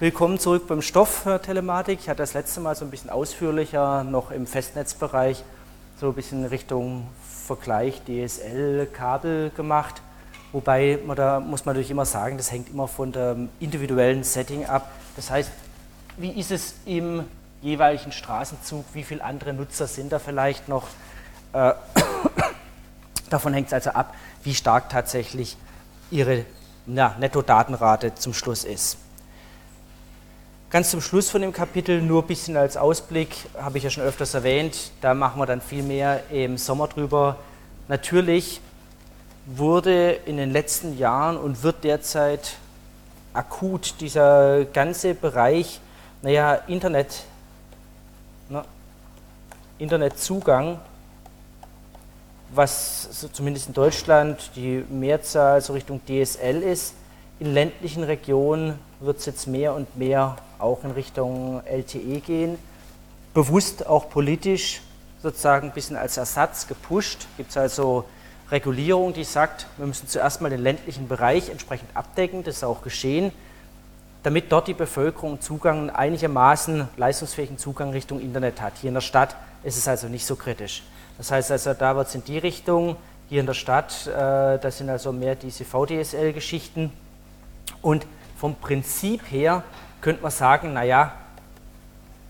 Willkommen 0.00 0.38
zurück 0.38 0.66
beim 0.66 0.80
Stoff 0.80 1.28
Telematik. 1.42 1.98
Ich 2.00 2.08
hatte 2.08 2.22
das 2.22 2.32
letzte 2.32 2.60
Mal 2.60 2.74
so 2.74 2.86
ein 2.86 2.90
bisschen 2.90 3.10
ausführlicher 3.10 4.02
noch 4.02 4.30
im 4.30 4.46
Festnetzbereich 4.46 5.44
so 6.00 6.06
ein 6.06 6.14
bisschen 6.14 6.46
Richtung 6.46 7.06
Vergleich 7.46 8.00
DSL-Kabel 8.06 9.50
gemacht. 9.50 10.00
Wobei 10.52 10.98
man 11.04 11.18
da 11.18 11.38
muss 11.38 11.66
man 11.66 11.74
natürlich 11.74 11.90
immer 11.90 12.06
sagen, 12.06 12.38
das 12.38 12.50
hängt 12.50 12.70
immer 12.70 12.88
von 12.88 13.12
dem 13.12 13.50
individuellen 13.60 14.24
Setting 14.24 14.64
ab. 14.64 14.90
Das 15.16 15.30
heißt, 15.30 15.50
wie 16.16 16.30
ist 16.30 16.50
es 16.50 16.76
im 16.86 17.24
jeweiligen 17.60 18.10
Straßenzug, 18.10 18.86
wie 18.94 19.02
viele 19.02 19.22
andere 19.22 19.52
Nutzer 19.52 19.86
sind 19.86 20.12
da 20.12 20.18
vielleicht 20.18 20.66
noch? 20.66 20.86
Äh, 21.52 21.74
davon 23.28 23.52
hängt 23.52 23.66
es 23.66 23.74
also 23.74 23.90
ab, 23.90 24.14
wie 24.44 24.54
stark 24.54 24.88
tatsächlich 24.88 25.58
Ihre 26.10 26.46
na, 26.86 27.16
Netto-Datenrate 27.18 28.14
zum 28.14 28.32
Schluss 28.32 28.64
ist. 28.64 28.96
Ganz 30.70 30.92
zum 30.92 31.00
Schluss 31.00 31.28
von 31.28 31.42
dem 31.42 31.52
Kapitel, 31.52 32.00
nur 32.00 32.22
ein 32.22 32.28
bisschen 32.28 32.56
als 32.56 32.76
Ausblick, 32.76 33.34
habe 33.60 33.78
ich 33.78 33.82
ja 33.82 33.90
schon 33.90 34.04
öfters 34.04 34.34
erwähnt, 34.34 34.92
da 35.00 35.14
machen 35.14 35.40
wir 35.40 35.46
dann 35.46 35.60
viel 35.60 35.82
mehr 35.82 36.22
im 36.30 36.56
Sommer 36.58 36.86
drüber. 36.86 37.38
Natürlich 37.88 38.60
wurde 39.46 40.12
in 40.12 40.36
den 40.36 40.52
letzten 40.52 40.96
Jahren 40.96 41.38
und 41.38 41.64
wird 41.64 41.82
derzeit 41.82 42.52
akut 43.32 43.94
dieser 43.98 44.64
ganze 44.64 45.14
Bereich, 45.14 45.80
naja, 46.22 46.54
Internet, 46.68 47.24
na, 48.48 48.64
Internetzugang, 49.80 50.78
was 52.54 53.08
so 53.10 53.26
zumindest 53.26 53.66
in 53.66 53.74
Deutschland 53.74 54.52
die 54.54 54.84
Mehrzahl 54.88 55.60
so 55.62 55.72
Richtung 55.72 56.00
DSL 56.06 56.62
ist, 56.62 56.94
in 57.40 57.54
ländlichen 57.54 58.04
Regionen 58.04 58.78
wird 59.00 59.18
es 59.18 59.26
jetzt 59.26 59.46
mehr 59.46 59.74
und 59.74 59.96
mehr 59.96 60.36
auch 60.58 60.84
in 60.84 60.90
Richtung 60.90 61.62
LTE 61.64 62.20
gehen. 62.20 62.58
Bewusst 63.34 63.86
auch 63.86 64.10
politisch 64.10 64.82
sozusagen 65.22 65.68
ein 65.68 65.74
bisschen 65.74 65.96
als 65.96 66.16
Ersatz 66.16 66.66
gepusht. 66.66 67.26
Gibt 67.36 67.50
es 67.50 67.56
also 67.56 68.04
Regulierung, 68.50 69.12
die 69.12 69.24
sagt, 69.24 69.66
wir 69.76 69.86
müssen 69.86 70.08
zuerst 70.08 70.40
mal 70.40 70.50
den 70.50 70.62
ländlichen 70.62 71.08
Bereich 71.08 71.50
entsprechend 71.50 71.88
abdecken, 71.94 72.42
das 72.42 72.56
ist 72.56 72.64
auch 72.64 72.82
geschehen, 72.82 73.32
damit 74.22 74.50
dort 74.50 74.68
die 74.68 74.74
Bevölkerung 74.74 75.40
Zugang, 75.40 75.88
einigermaßen 75.90 76.88
leistungsfähigen 76.96 77.58
Zugang 77.58 77.90
Richtung 77.90 78.20
Internet 78.20 78.60
hat. 78.60 78.74
Hier 78.80 78.88
in 78.88 78.94
der 78.94 79.00
Stadt 79.00 79.36
ist 79.62 79.78
es 79.78 79.86
also 79.86 80.08
nicht 80.08 80.26
so 80.26 80.36
kritisch. 80.36 80.82
Das 81.16 81.30
heißt 81.30 81.50
also, 81.50 81.74
da 81.74 81.96
wird 81.96 82.08
es 82.08 82.14
in 82.14 82.24
die 82.24 82.38
Richtung, 82.38 82.96
hier 83.28 83.40
in 83.40 83.46
der 83.46 83.54
Stadt, 83.54 84.06
äh, 84.06 84.58
das 84.58 84.78
sind 84.78 84.90
also 84.90 85.12
mehr 85.12 85.36
diese 85.36 85.64
VDSL-Geschichten. 85.64 86.92
Und 87.82 88.04
vom 88.40 88.54
Prinzip 88.54 89.30
her 89.30 89.62
könnte 90.00 90.22
man 90.22 90.30
sagen, 90.30 90.72
naja, 90.72 91.12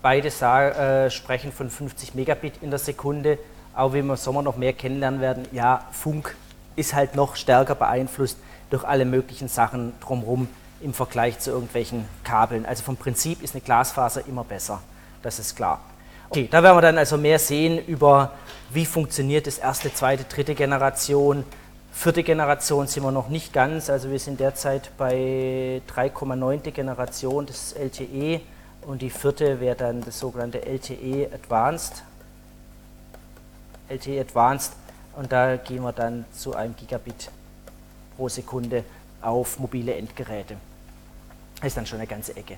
beide 0.01 0.27
äh, 0.27 1.09
sprechen 1.09 1.53
von 1.53 1.69
50 1.69 2.15
Megabit 2.15 2.55
in 2.61 2.69
der 2.69 2.79
Sekunde, 2.79 3.37
auch 3.73 3.93
wenn 3.93 4.05
wir 4.07 4.13
im 4.13 4.17
Sommer 4.17 4.41
noch 4.41 4.57
mehr 4.57 4.73
kennenlernen 4.73 5.21
werden, 5.21 5.47
ja, 5.53 5.85
Funk 5.93 6.35
ist 6.75 6.93
halt 6.93 7.15
noch 7.15 7.37
stärker 7.37 7.75
beeinflusst 7.75 8.37
durch 8.69 8.83
alle 8.83 9.05
möglichen 9.05 9.47
Sachen 9.47 9.93
drumherum 10.01 10.49
im 10.81 10.93
Vergleich 10.93 11.39
zu 11.39 11.51
irgendwelchen 11.51 12.03
Kabeln. 12.25 12.65
Also 12.65 12.83
vom 12.83 12.97
Prinzip 12.97 13.41
ist 13.41 13.55
eine 13.55 13.61
Glasfaser 13.61 14.27
immer 14.27 14.43
besser, 14.43 14.81
das 15.23 15.39
ist 15.39 15.55
klar. 15.55 15.79
Okay, 16.29 16.49
da 16.51 16.61
werden 16.61 16.75
wir 16.75 16.81
dann 16.81 16.97
also 16.97 17.17
mehr 17.17 17.39
sehen 17.39 17.79
über, 17.87 18.33
wie 18.69 18.85
funktioniert 18.85 19.47
das 19.47 19.59
erste, 19.59 19.93
zweite, 19.93 20.25
dritte 20.25 20.55
Generation, 20.55 21.45
Vierte 21.91 22.23
Generation 22.23 22.87
sind 22.87 23.03
wir 23.03 23.11
noch 23.11 23.27
nicht 23.27 23.53
ganz, 23.53 23.89
also 23.89 24.09
wir 24.09 24.17
sind 24.17 24.39
derzeit 24.39 24.91
bei 24.97 25.81
3,9. 25.93 26.71
Generation 26.71 27.45
des 27.45 27.73
LTE 27.73 28.41
und 28.87 29.01
die 29.01 29.09
vierte 29.09 29.59
wäre 29.59 29.75
dann 29.75 30.01
das 30.01 30.17
sogenannte 30.17 30.65
LTE 30.65 31.29
Advanced. 31.31 32.01
LTE 33.89 34.21
Advanced 34.21 34.73
und 35.15 35.31
da 35.31 35.57
gehen 35.57 35.83
wir 35.83 35.91
dann 35.91 36.25
zu 36.33 36.55
einem 36.55 36.75
Gigabit 36.75 37.29
pro 38.17 38.29
Sekunde 38.29 38.83
auf 39.21 39.59
mobile 39.59 39.93
Endgeräte. 39.93 40.55
Das 41.57 41.67
ist 41.67 41.77
dann 41.77 41.85
schon 41.85 41.99
eine 41.99 42.07
ganze 42.07 42.35
Ecke. 42.35 42.57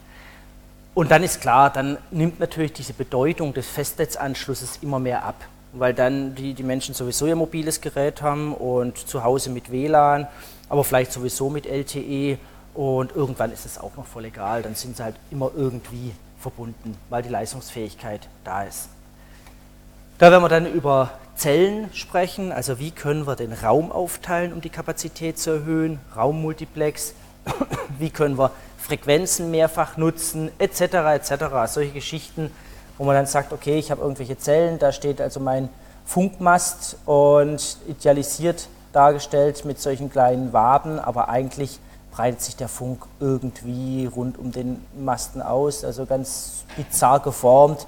Und 0.93 1.11
dann 1.11 1.23
ist 1.23 1.41
klar, 1.41 1.71
dann 1.71 1.97
nimmt 2.11 2.39
natürlich 2.39 2.71
diese 2.71 2.93
Bedeutung 2.93 3.53
des 3.53 3.67
Festnetzanschlusses 3.67 4.77
immer 4.83 4.99
mehr 4.99 5.25
ab 5.25 5.35
weil 5.73 5.93
dann 5.93 6.35
die, 6.35 6.53
die 6.53 6.63
Menschen 6.63 6.93
sowieso 6.93 7.25
ihr 7.25 7.35
mobiles 7.35 7.81
Gerät 7.81 8.21
haben 8.21 8.53
und 8.53 8.97
zu 8.97 9.23
Hause 9.23 9.49
mit 9.49 9.71
WLAN, 9.71 10.27
aber 10.69 10.83
vielleicht 10.83 11.11
sowieso 11.11 11.49
mit 11.49 11.65
LTE 11.65 12.37
und 12.73 13.15
irgendwann 13.15 13.51
ist 13.51 13.65
es 13.65 13.77
auch 13.77 13.95
noch 13.97 14.05
voll 14.05 14.25
egal, 14.25 14.61
dann 14.61 14.75
sind 14.75 14.97
sie 14.97 15.03
halt 15.03 15.15
immer 15.31 15.51
irgendwie 15.55 16.13
verbunden, 16.39 16.95
weil 17.09 17.23
die 17.23 17.29
Leistungsfähigkeit 17.29 18.27
da 18.43 18.63
ist. 18.63 18.89
Da 20.19 20.31
werden 20.31 20.43
wir 20.43 20.49
dann 20.49 20.71
über 20.71 21.11
Zellen 21.35 21.89
sprechen, 21.93 22.51
also 22.51 22.79
wie 22.79 22.91
können 22.91 23.25
wir 23.25 23.35
den 23.35 23.53
Raum 23.53 23.91
aufteilen, 23.91 24.53
um 24.53 24.61
die 24.61 24.69
Kapazität 24.69 25.39
zu 25.39 25.49
erhöhen, 25.49 25.99
Raummultiplex, 26.15 27.15
wie 27.99 28.11
können 28.11 28.37
wir 28.37 28.51
Frequenzen 28.77 29.49
mehrfach 29.49 29.97
nutzen, 29.97 30.51
etc. 30.59 30.81
etc. 31.15 31.31
Solche 31.67 31.91
Geschichten 31.91 32.51
wo 32.97 33.03
man 33.03 33.15
dann 33.15 33.25
sagt, 33.25 33.53
okay, 33.53 33.77
ich 33.77 33.91
habe 33.91 34.01
irgendwelche 34.01 34.37
Zellen, 34.37 34.79
da 34.79 34.91
steht 34.91 35.21
also 35.21 35.39
mein 35.39 35.69
Funkmast 36.05 36.97
und 37.05 37.77
idealisiert 37.87 38.67
dargestellt 38.91 39.65
mit 39.65 39.79
solchen 39.79 40.09
kleinen 40.11 40.53
Waben, 40.53 40.99
aber 40.99 41.29
eigentlich 41.29 41.79
breitet 42.11 42.41
sich 42.41 42.55
der 42.55 42.67
Funk 42.67 43.05
irgendwie 43.19 44.05
rund 44.05 44.37
um 44.37 44.51
den 44.51 44.85
Masten 44.97 45.41
aus, 45.41 45.83
also 45.83 46.05
ganz 46.05 46.65
bizarr 46.77 47.19
geformt. 47.19 47.87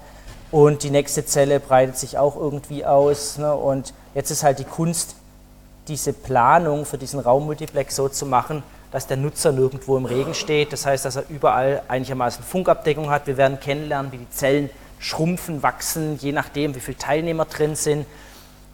Und 0.50 0.82
die 0.82 0.90
nächste 0.90 1.24
Zelle 1.24 1.60
breitet 1.60 1.96
sich 1.96 2.18
auch 2.18 2.36
irgendwie 2.36 2.84
aus. 2.84 3.38
Ne? 3.38 3.54
Und 3.54 3.92
jetzt 4.14 4.30
ist 4.30 4.42
halt 4.42 4.58
die 4.58 4.64
Kunst, 4.64 5.16
diese 5.88 6.12
Planung 6.12 6.84
für 6.84 6.98
diesen 6.98 7.20
Raummultiplex 7.20 7.94
so 7.94 8.08
zu 8.08 8.26
machen, 8.26 8.62
dass 8.90 9.06
der 9.06 9.16
Nutzer 9.16 9.52
nirgendwo 9.52 9.96
im 9.96 10.04
Regen 10.04 10.34
steht. 10.34 10.72
Das 10.72 10.86
heißt, 10.86 11.04
dass 11.04 11.16
er 11.16 11.24
überall 11.28 11.82
einigermaßen 11.88 12.42
Funkabdeckung 12.42 13.10
hat. 13.10 13.26
Wir 13.26 13.36
werden 13.36 13.60
kennenlernen, 13.60 14.10
wie 14.12 14.18
die 14.18 14.30
Zellen 14.30 14.70
schrumpfen, 14.98 15.62
wachsen, 15.62 16.18
je 16.20 16.32
nachdem, 16.32 16.74
wie 16.74 16.80
viele 16.80 16.98
Teilnehmer 16.98 17.44
drin 17.44 17.76
sind, 17.76 18.06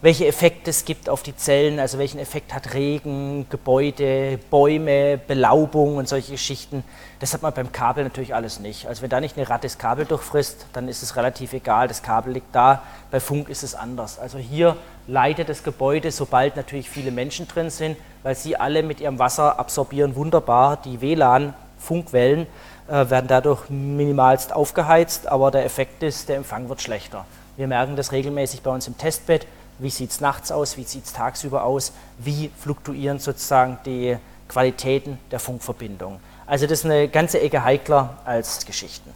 welche 0.02 0.26
Effekte 0.26 0.68
es 0.70 0.84
gibt 0.84 1.08
auf 1.08 1.22
die 1.22 1.36
Zellen, 1.36 1.78
also 1.78 1.96
welchen 1.96 2.18
Effekt 2.18 2.52
hat 2.52 2.74
Regen, 2.74 3.46
Gebäude, 3.48 4.36
Bäume, 4.50 5.16
Belaubung 5.16 5.96
und 5.96 6.08
solche 6.08 6.32
Geschichten. 6.32 6.82
Das 7.20 7.32
hat 7.32 7.42
man 7.42 7.54
beim 7.54 7.70
Kabel 7.70 8.02
natürlich 8.02 8.34
alles 8.34 8.58
nicht. 8.58 8.88
Also 8.88 9.02
wenn 9.02 9.10
da 9.10 9.20
nicht 9.20 9.36
eine 9.36 9.48
Ratte 9.48 9.68
das 9.68 9.78
Kabel 9.78 10.04
durchfrisst, 10.04 10.66
dann 10.72 10.88
ist 10.88 11.04
es 11.04 11.14
relativ 11.14 11.52
egal, 11.52 11.86
das 11.86 12.02
Kabel 12.02 12.32
liegt 12.32 12.52
da. 12.52 12.82
Bei 13.12 13.20
Funk 13.20 13.48
ist 13.48 13.62
es 13.62 13.76
anders. 13.76 14.18
Also 14.18 14.38
hier 14.38 14.76
leidet 15.06 15.48
das 15.48 15.62
Gebäude, 15.62 16.10
sobald 16.10 16.56
natürlich 16.56 16.90
viele 16.90 17.12
Menschen 17.12 17.46
drin 17.46 17.70
sind, 17.70 17.96
weil 18.24 18.34
sie 18.34 18.56
alle 18.56 18.82
mit 18.82 19.00
ihrem 19.00 19.20
Wasser 19.20 19.60
absorbieren 19.60 20.16
wunderbar 20.16 20.78
die 20.84 21.00
WLAN-Funkwellen 21.00 22.48
werden 22.88 23.26
dadurch 23.28 23.70
minimalst 23.70 24.52
aufgeheizt, 24.52 25.26
aber 25.26 25.50
der 25.50 25.64
Effekt 25.64 26.02
ist, 26.02 26.28
der 26.28 26.36
Empfang 26.36 26.68
wird 26.68 26.82
schlechter. 26.82 27.24
Wir 27.56 27.66
merken 27.66 27.96
das 27.96 28.12
regelmäßig 28.12 28.62
bei 28.62 28.70
uns 28.70 28.86
im 28.88 28.96
Testbett. 28.98 29.46
Wie 29.78 29.90
sieht 29.90 30.10
es 30.10 30.20
nachts 30.20 30.50
aus? 30.50 30.76
Wie 30.76 30.84
sieht 30.84 31.04
es 31.04 31.12
tagsüber 31.12 31.64
aus? 31.64 31.92
Wie 32.18 32.50
fluktuieren 32.58 33.18
sozusagen 33.18 33.78
die 33.84 34.16
Qualitäten 34.48 35.18
der 35.30 35.38
Funkverbindung? 35.38 36.20
Also 36.46 36.66
das 36.66 36.80
ist 36.80 36.84
eine 36.84 37.08
ganze 37.08 37.40
Ecke 37.40 37.64
heikler 37.64 38.18
als 38.24 38.66
Geschichten. 38.66 39.10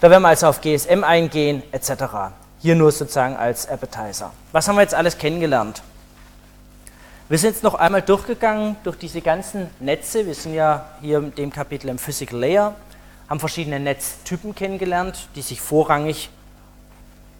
Da 0.00 0.10
werden 0.10 0.22
wir 0.22 0.28
also 0.28 0.48
auf 0.48 0.60
GSM 0.60 1.04
eingehen 1.04 1.62
etc. 1.70 2.32
Hier 2.58 2.74
nur 2.74 2.90
sozusagen 2.90 3.36
als 3.36 3.68
Appetizer. 3.68 4.32
Was 4.50 4.66
haben 4.66 4.76
wir 4.76 4.82
jetzt 4.82 4.94
alles 4.94 5.18
kennengelernt? 5.18 5.82
Wir 7.28 7.38
sind 7.38 7.50
jetzt 7.50 7.62
noch 7.62 7.74
einmal 7.74 8.02
durchgegangen 8.02 8.76
durch 8.82 8.98
diese 8.98 9.20
ganzen 9.20 9.70
Netze. 9.80 10.26
Wir 10.26 10.34
sind 10.34 10.54
ja 10.54 10.90
hier 11.00 11.18
in 11.18 11.34
dem 11.34 11.52
Kapitel 11.52 11.88
im 11.88 11.98
Physical 11.98 12.40
Layer, 12.40 12.74
haben 13.28 13.40
verschiedene 13.40 13.78
Netztypen 13.78 14.54
kennengelernt, 14.54 15.28
die 15.36 15.42
sich 15.42 15.60
vorrangig 15.60 16.30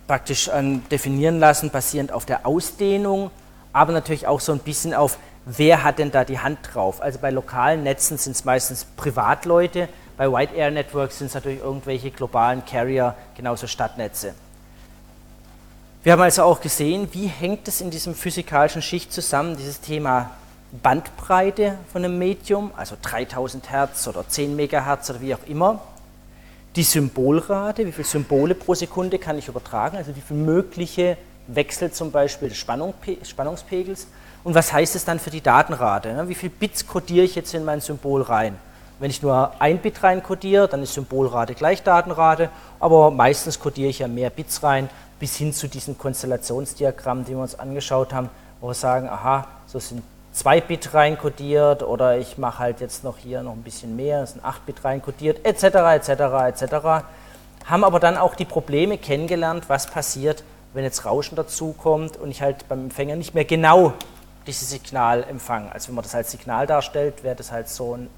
praktisch 0.06 0.50
ähm, 0.52 0.88
definieren 0.88 1.40
lassen, 1.40 1.70
basierend 1.70 2.12
auf 2.12 2.24
der 2.24 2.46
Ausdehnung, 2.46 3.30
aber 3.72 3.92
natürlich 3.92 4.26
auch 4.26 4.40
so 4.40 4.52
ein 4.52 4.60
bisschen 4.60 4.94
auf, 4.94 5.18
wer 5.46 5.82
hat 5.82 5.98
denn 5.98 6.10
da 6.10 6.24
die 6.24 6.38
Hand 6.38 6.58
drauf. 6.72 7.02
Also 7.02 7.18
bei 7.18 7.30
lokalen 7.30 7.82
Netzen 7.82 8.18
sind 8.18 8.36
es 8.36 8.44
meistens 8.44 8.84
Privatleute, 8.84 9.88
bei 10.16 10.30
White 10.30 10.54
Air 10.54 10.70
Networks 10.70 11.18
sind 11.18 11.26
es 11.26 11.34
natürlich 11.34 11.60
irgendwelche 11.60 12.10
globalen 12.10 12.64
Carrier, 12.64 13.14
genauso 13.36 13.66
Stadtnetze. 13.66 14.34
Wir 16.04 16.10
haben 16.10 16.22
also 16.22 16.42
auch 16.42 16.60
gesehen, 16.60 17.08
wie 17.12 17.28
hängt 17.28 17.68
es 17.68 17.80
in 17.80 17.92
diesem 17.92 18.16
physikalischen 18.16 18.82
Schicht 18.82 19.12
zusammen, 19.12 19.56
dieses 19.56 19.80
Thema 19.80 20.32
Bandbreite 20.82 21.78
von 21.92 22.04
einem 22.04 22.18
Medium, 22.18 22.72
also 22.76 22.96
3000 23.00 23.70
Hertz 23.70 24.08
oder 24.08 24.28
10 24.28 24.56
Megahertz 24.56 25.10
oder 25.10 25.20
wie 25.20 25.32
auch 25.32 25.46
immer, 25.46 25.80
die 26.74 26.82
Symbolrate, 26.82 27.86
wie 27.86 27.92
viele 27.92 28.08
Symbole 28.08 28.56
pro 28.56 28.74
Sekunde 28.74 29.20
kann 29.20 29.38
ich 29.38 29.46
übertragen, 29.46 29.96
also 29.96 30.16
wie 30.16 30.20
viele 30.20 30.40
mögliche 30.40 31.18
Wechsel 31.46 31.92
zum 31.92 32.10
Beispiel 32.10 32.48
des 32.48 32.58
Spannungspegels 32.58 34.08
und 34.42 34.56
was 34.56 34.72
heißt 34.72 34.96
es 34.96 35.04
dann 35.04 35.20
für 35.20 35.30
die 35.30 35.40
Datenrate, 35.40 36.14
ne? 36.14 36.28
wie 36.28 36.34
viele 36.34 36.50
Bits 36.50 36.84
codiere 36.84 37.26
ich 37.26 37.36
jetzt 37.36 37.54
in 37.54 37.64
mein 37.64 37.80
Symbol 37.80 38.22
rein. 38.22 38.56
Wenn 38.98 39.10
ich 39.10 39.22
nur 39.22 39.52
ein 39.60 39.78
Bit 39.78 40.02
rein 40.02 40.22
codiere, 40.22 40.66
dann 40.66 40.82
ist 40.82 40.94
Symbolrate 40.94 41.54
gleich 41.54 41.84
Datenrate, 41.84 42.50
aber 42.80 43.12
meistens 43.12 43.60
codiere 43.60 43.90
ich 43.90 44.00
ja 44.00 44.08
mehr 44.08 44.30
Bits 44.30 44.64
rein, 44.64 44.88
bis 45.22 45.36
hin 45.36 45.52
zu 45.52 45.68
diesen 45.68 45.96
Konstellationsdiagrammen, 45.96 47.24
die 47.24 47.30
wir 47.30 47.42
uns 47.42 47.56
angeschaut 47.56 48.12
haben, 48.12 48.28
wo 48.60 48.66
wir 48.66 48.74
sagen, 48.74 49.08
aha, 49.08 49.46
so 49.68 49.78
sind 49.78 50.02
2 50.32 50.62
Bit 50.62 50.94
reinkodiert 50.94 51.84
oder 51.84 52.18
ich 52.18 52.38
mache 52.38 52.58
halt 52.58 52.80
jetzt 52.80 53.04
noch 53.04 53.18
hier 53.18 53.40
noch 53.44 53.52
ein 53.52 53.62
bisschen 53.62 53.94
mehr, 53.94 54.24
es 54.24 54.32
sind 54.32 54.44
8 54.44 54.66
Bit 54.66 54.84
reinkodiert, 54.84 55.46
etc., 55.46 55.62
etc., 55.94 56.10
etc. 56.48 57.04
Haben 57.66 57.84
aber 57.84 58.00
dann 58.00 58.16
auch 58.16 58.34
die 58.34 58.44
Probleme 58.44 58.98
kennengelernt, 58.98 59.68
was 59.68 59.86
passiert, 59.86 60.42
wenn 60.74 60.82
jetzt 60.82 61.04
Rauschen 61.04 61.36
dazukommt 61.36 62.16
und 62.16 62.32
ich 62.32 62.42
halt 62.42 62.68
beim 62.68 62.86
Empfänger 62.86 63.14
nicht 63.14 63.32
mehr 63.32 63.44
genau 63.44 63.92
dieses 64.48 64.70
Signal 64.70 65.22
empfange. 65.22 65.70
Also 65.70 65.86
wenn 65.86 65.94
man 65.94 66.02
das 66.02 66.16
als 66.16 66.32
Signal 66.32 66.66
darstellt, 66.66 67.22
wäre 67.22 67.36
das 67.36 67.52
halt 67.52 67.68
so 67.68 67.94
ein, 67.94 68.10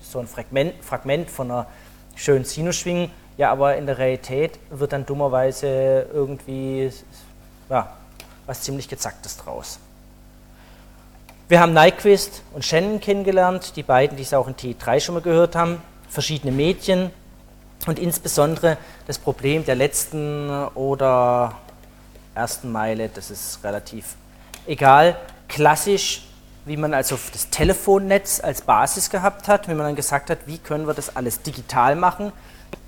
so 0.00 0.20
ein 0.20 0.28
Fragment, 0.28 0.74
Fragment 0.84 1.28
von 1.28 1.50
einer 1.50 1.66
schönen 2.14 2.44
Sinusschwingung. 2.44 3.10
Ja, 3.36 3.50
aber 3.50 3.76
in 3.76 3.86
der 3.86 3.98
Realität 3.98 4.58
wird 4.70 4.92
dann 4.92 5.06
dummerweise 5.06 6.06
irgendwie 6.12 6.92
ja, 7.70 7.92
was 8.46 8.62
ziemlich 8.62 8.88
Gezacktes 8.88 9.36
draus. 9.38 9.78
Wir 11.48 11.60
haben 11.60 11.74
Nyquist 11.74 12.42
und 12.54 12.64
Shannon 12.64 13.00
kennengelernt, 13.00 13.76
die 13.76 13.82
beiden, 13.82 14.16
die 14.16 14.22
es 14.22 14.32
auch 14.32 14.48
in 14.48 14.54
T3 14.54 15.00
schon 15.00 15.14
mal 15.14 15.22
gehört 15.22 15.54
haben, 15.54 15.82
verschiedene 16.08 16.52
Medien 16.52 17.10
und 17.86 17.98
insbesondere 17.98 18.78
das 19.06 19.18
Problem 19.18 19.64
der 19.64 19.74
letzten 19.74 20.50
oder 20.74 21.54
ersten 22.34 22.72
Meile, 22.72 23.08
das 23.08 23.30
ist 23.30 23.62
relativ 23.64 24.16
egal. 24.66 25.16
Klassisch, 25.48 26.26
wie 26.64 26.76
man 26.76 26.94
also 26.94 27.18
das 27.32 27.50
Telefonnetz 27.50 28.40
als 28.40 28.62
Basis 28.62 29.10
gehabt 29.10 29.48
hat, 29.48 29.68
wie 29.68 29.74
man 29.74 29.86
dann 29.86 29.96
gesagt 29.96 30.30
hat, 30.30 30.38
wie 30.46 30.58
können 30.58 30.86
wir 30.86 30.94
das 30.94 31.16
alles 31.16 31.42
digital 31.42 31.96
machen, 31.96 32.32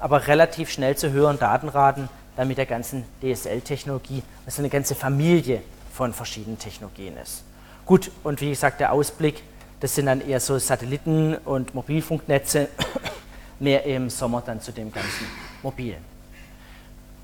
aber 0.05 0.27
relativ 0.27 0.69
schnell 0.71 0.95
zu 0.99 1.13
höheren 1.13 1.39
Datenraten, 1.39 2.11
dann 2.37 2.47
mit 2.47 2.59
der 2.59 2.67
ganzen 2.67 3.07
DSL-Technologie, 3.23 4.23
was 4.45 4.59
eine 4.59 4.69
ganze 4.69 4.95
Familie 4.95 5.63
von 5.95 6.13
verschiedenen 6.13 6.59
Technologien 6.59 7.17
ist. 7.17 7.43
Gut, 7.87 8.11
und 8.23 8.39
wie 8.43 8.51
gesagt, 8.51 8.81
der 8.81 8.93
Ausblick, 8.93 9.43
das 9.81 9.95
sind 9.95 10.05
dann 10.05 10.21
eher 10.21 10.41
so 10.41 10.59
Satelliten- 10.59 11.37
und 11.47 11.75
Mobilfunknetze, 11.75 12.69
mehr 13.61 13.87
im 13.87 14.11
Sommer 14.11 14.43
dann 14.45 14.61
zu 14.61 14.73
dem 14.73 14.93
ganzen 14.93 15.27
Mobilen. 15.63 16.05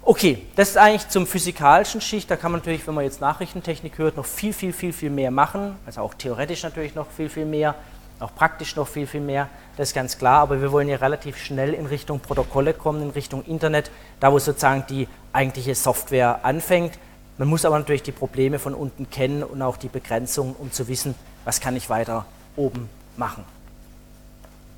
Okay, 0.00 0.46
das 0.56 0.70
ist 0.70 0.78
eigentlich 0.78 1.06
zum 1.10 1.26
physikalischen 1.26 2.00
Schicht. 2.00 2.30
Da 2.30 2.36
kann 2.36 2.50
man 2.50 2.62
natürlich, 2.62 2.86
wenn 2.86 2.94
man 2.94 3.04
jetzt 3.04 3.20
Nachrichtentechnik 3.20 3.98
hört, 3.98 4.16
noch 4.16 4.24
viel, 4.24 4.54
viel, 4.54 4.72
viel, 4.72 4.94
viel 4.94 5.10
mehr 5.10 5.30
machen. 5.30 5.76
Also 5.84 6.00
auch 6.00 6.14
theoretisch 6.14 6.62
natürlich 6.62 6.94
noch 6.94 7.10
viel, 7.10 7.28
viel 7.28 7.44
mehr, 7.44 7.74
auch 8.20 8.34
praktisch 8.34 8.76
noch 8.76 8.86
viel, 8.86 9.06
viel 9.06 9.20
mehr. 9.20 9.48
Das 9.76 9.88
ist 9.88 9.94
ganz 9.94 10.18
klar. 10.18 10.40
Aber 10.40 10.60
wir 10.60 10.70
wollen 10.70 10.88
ja 10.88 10.96
relativ 10.96 11.36
schnell 11.36 11.74
in 11.74 11.86
Richtung 11.86 12.20
Protokolle 12.20 12.74
kommen, 12.74 13.02
in 13.02 13.10
Richtung 13.10 13.44
Internet, 13.44 13.90
da 14.20 14.32
wo 14.32 14.38
sozusagen 14.38 14.84
die 14.88 15.08
eigentliche 15.32 15.74
Software 15.74 16.44
anfängt. 16.44 16.98
Man 17.38 17.48
muss 17.48 17.64
aber 17.64 17.78
natürlich 17.78 18.02
die 18.02 18.12
Probleme 18.12 18.58
von 18.58 18.74
unten 18.74 19.08
kennen 19.08 19.42
und 19.42 19.62
auch 19.62 19.78
die 19.78 19.88
Begrenzung, 19.88 20.54
um 20.58 20.70
zu 20.70 20.88
wissen, 20.88 21.14
was 21.44 21.60
kann 21.60 21.74
ich 21.74 21.88
weiter 21.88 22.26
oben 22.56 22.90
machen. 23.16 23.44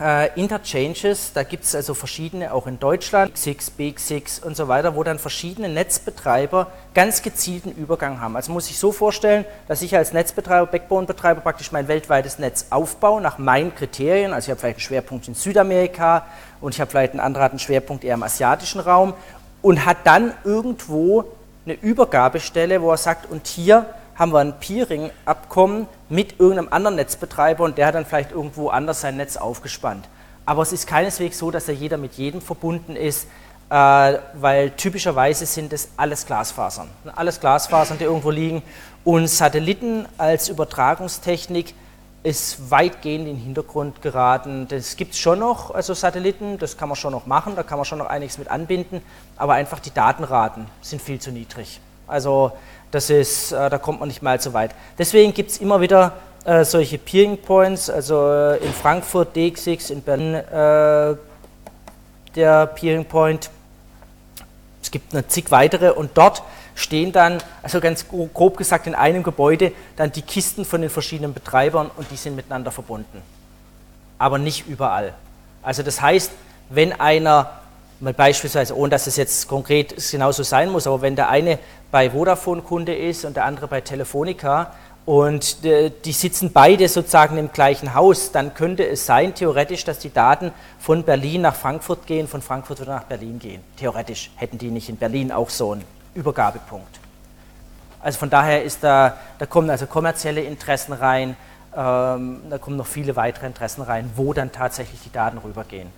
äh, 0.00 0.38
Interchanges, 0.38 1.32
da 1.32 1.42
gibt 1.42 1.64
es 1.64 1.74
also 1.74 1.94
verschiedene, 1.94 2.52
auch 2.52 2.66
in 2.66 2.78
Deutschland, 2.78 3.34
X6, 3.34 3.70
BX6 3.78 4.44
und 4.44 4.56
so 4.56 4.68
weiter, 4.68 4.94
wo 4.94 5.02
dann 5.02 5.18
verschiedene 5.18 5.68
Netzbetreiber 5.68 6.66
ganz 6.92 7.22
gezielten 7.22 7.72
Übergang 7.72 8.20
haben. 8.20 8.36
Also 8.36 8.52
muss 8.52 8.68
ich 8.68 8.78
so 8.78 8.92
vorstellen, 8.92 9.46
dass 9.68 9.80
ich 9.80 9.96
als 9.96 10.12
Netzbetreiber, 10.12 10.66
Backbone-Betreiber 10.66 11.40
praktisch 11.40 11.72
mein 11.72 11.88
weltweites 11.88 12.38
Netz 12.38 12.66
aufbaue 12.70 13.22
nach 13.22 13.38
meinen 13.38 13.74
Kriterien. 13.74 14.34
Also 14.34 14.46
ich 14.46 14.50
habe 14.50 14.60
vielleicht 14.60 14.76
einen 14.76 14.86
Schwerpunkt 14.86 15.28
in 15.28 15.34
Südamerika 15.34 16.26
und 16.60 16.74
ich 16.74 16.80
habe 16.80 16.90
vielleicht 16.90 17.12
einen 17.12 17.20
anderen 17.20 17.50
einen 17.50 17.58
Schwerpunkt 17.58 18.04
eher 18.04 18.14
im 18.14 18.22
asiatischen 18.22 18.80
Raum 18.80 19.14
und 19.62 19.86
hat 19.86 19.98
dann 20.04 20.34
irgendwo 20.44 21.24
eine 21.64 21.74
Übergabestelle, 21.74 22.82
wo 22.82 22.90
er 22.90 22.96
sagt, 22.98 23.30
und 23.30 23.46
hier 23.46 23.86
haben 24.14 24.32
wir 24.32 24.40
ein 24.40 24.58
Peering-Abkommen 24.58 25.86
mit 26.08 26.38
irgendeinem 26.38 26.72
anderen 26.72 26.96
Netzbetreiber 26.96 27.64
und 27.64 27.78
der 27.78 27.86
hat 27.86 27.94
dann 27.94 28.06
vielleicht 28.06 28.32
irgendwo 28.32 28.68
anders 28.68 29.00
sein 29.00 29.16
Netz 29.16 29.36
aufgespannt. 29.36 30.08
Aber 30.44 30.62
es 30.62 30.72
ist 30.72 30.86
keineswegs 30.86 31.38
so, 31.38 31.50
dass 31.50 31.66
da 31.66 31.72
jeder 31.72 31.96
mit 31.96 32.14
jedem 32.14 32.40
verbunden 32.40 32.94
ist, 32.94 33.26
äh, 33.68 33.74
weil 33.74 34.70
typischerweise 34.70 35.44
sind 35.44 35.72
es 35.72 35.88
alles 35.96 36.24
Glasfasern. 36.24 36.88
Alles 37.16 37.40
Glasfasern, 37.40 37.98
die 37.98 38.04
irgendwo 38.04 38.30
liegen. 38.30 38.62
Und 39.04 39.28
Satelliten 39.28 40.06
als 40.18 40.48
Übertragungstechnik 40.48 41.74
ist 42.22 42.70
weitgehend 42.70 43.26
in 43.26 43.36
den 43.36 43.42
Hintergrund 43.42 44.02
geraten. 44.02 44.66
Das 44.68 44.96
gibt 44.96 45.14
es 45.14 45.18
schon 45.18 45.38
noch, 45.38 45.72
also 45.72 45.94
Satelliten, 45.94 46.58
das 46.58 46.76
kann 46.76 46.88
man 46.88 46.96
schon 46.96 47.12
noch 47.12 47.26
machen, 47.26 47.54
da 47.54 47.62
kann 47.62 47.78
man 47.78 47.84
schon 47.84 47.98
noch 47.98 48.06
einiges 48.06 48.38
mit 48.38 48.48
anbinden, 48.48 49.00
aber 49.36 49.54
einfach 49.54 49.78
die 49.78 49.94
Datenraten 49.94 50.66
sind 50.80 51.00
viel 51.00 51.20
zu 51.20 51.30
niedrig. 51.30 51.80
Also 52.08 52.52
das 52.90 53.10
ist, 53.10 53.52
äh, 53.52 53.70
da 53.70 53.78
kommt 53.78 54.00
man 54.00 54.08
nicht 54.08 54.22
mal 54.22 54.40
so 54.40 54.52
weit. 54.52 54.74
Deswegen 54.98 55.34
gibt 55.34 55.50
es 55.50 55.58
immer 55.58 55.80
wieder 55.80 56.12
äh, 56.44 56.64
solche 56.64 56.98
Peering 56.98 57.38
Points, 57.38 57.90
also 57.90 58.28
äh, 58.30 58.58
in 58.58 58.72
Frankfurt 58.72 59.36
DX6, 59.36 59.92
in 59.92 60.02
Berlin 60.02 60.34
äh, 60.34 61.16
der 62.36 62.66
Peering 62.66 63.04
Point. 63.04 63.50
Es 64.80 64.90
gibt 64.90 65.12
noch 65.12 65.26
zig 65.26 65.50
weitere 65.50 65.90
und 65.90 66.12
dort 66.14 66.42
stehen 66.76 67.10
dann, 67.10 67.38
also 67.62 67.80
ganz 67.80 68.06
grob 68.06 68.56
gesagt 68.56 68.86
in 68.86 68.94
einem 68.94 69.22
Gebäude, 69.22 69.72
dann 69.96 70.12
die 70.12 70.22
Kisten 70.22 70.64
von 70.64 70.82
den 70.82 70.90
verschiedenen 70.90 71.34
Betreibern 71.34 71.90
und 71.96 72.10
die 72.10 72.16
sind 72.16 72.36
miteinander 72.36 72.70
verbunden. 72.70 73.22
Aber 74.18 74.38
nicht 74.38 74.68
überall. 74.68 75.14
Also 75.62 75.82
das 75.82 76.00
heißt, 76.00 76.30
wenn 76.68 76.92
einer, 76.92 77.50
beispielsweise, 78.00 78.76
ohne 78.76 78.90
dass 78.90 79.06
es 79.06 79.16
jetzt 79.16 79.48
konkret 79.48 79.94
genauso 80.10 80.42
sein 80.42 80.70
muss, 80.70 80.86
aber 80.86 81.02
wenn 81.02 81.16
der 81.16 81.28
eine 81.28 81.58
bei 81.90 82.10
Vodafone 82.10 82.62
Kunde 82.62 82.94
ist 82.94 83.24
und 83.24 83.36
der 83.36 83.44
andere 83.44 83.68
bei 83.68 83.80
Telefonica 83.80 84.72
und 85.06 85.64
äh, 85.64 85.90
die 86.04 86.12
sitzen 86.12 86.52
beide 86.52 86.88
sozusagen 86.88 87.38
im 87.38 87.52
gleichen 87.52 87.94
Haus, 87.94 88.32
dann 88.32 88.54
könnte 88.54 88.86
es 88.86 89.06
sein, 89.06 89.34
theoretisch, 89.34 89.84
dass 89.84 89.98
die 89.98 90.12
Daten 90.12 90.52
von 90.78 91.04
Berlin 91.04 91.42
nach 91.42 91.54
Frankfurt 91.54 92.06
gehen, 92.06 92.28
von 92.28 92.42
Frankfurt 92.42 92.80
wieder 92.80 92.94
nach 92.94 93.04
Berlin 93.04 93.38
gehen. 93.38 93.62
Theoretisch 93.76 94.30
hätten 94.36 94.58
die 94.58 94.70
nicht 94.70 94.88
in 94.88 94.96
Berlin 94.96 95.32
auch 95.32 95.48
so 95.48 95.72
einen 95.72 95.84
Übergabepunkt. 96.14 97.00
Also 98.02 98.18
von 98.18 98.30
daher 98.30 98.62
ist 98.62 98.84
da, 98.84 99.16
da 99.38 99.46
kommen 99.46 99.70
also 99.70 99.86
kommerzielle 99.86 100.42
Interessen 100.42 100.92
rein, 100.92 101.36
ähm, 101.76 102.42
da 102.50 102.58
kommen 102.58 102.76
noch 102.76 102.86
viele 102.86 103.16
weitere 103.16 103.46
Interessen 103.46 103.82
rein, 103.82 104.10
wo 104.16 104.32
dann 104.32 104.52
tatsächlich 104.52 105.00
die 105.02 105.12
Daten 105.12 105.38
rübergehen. 105.38 105.88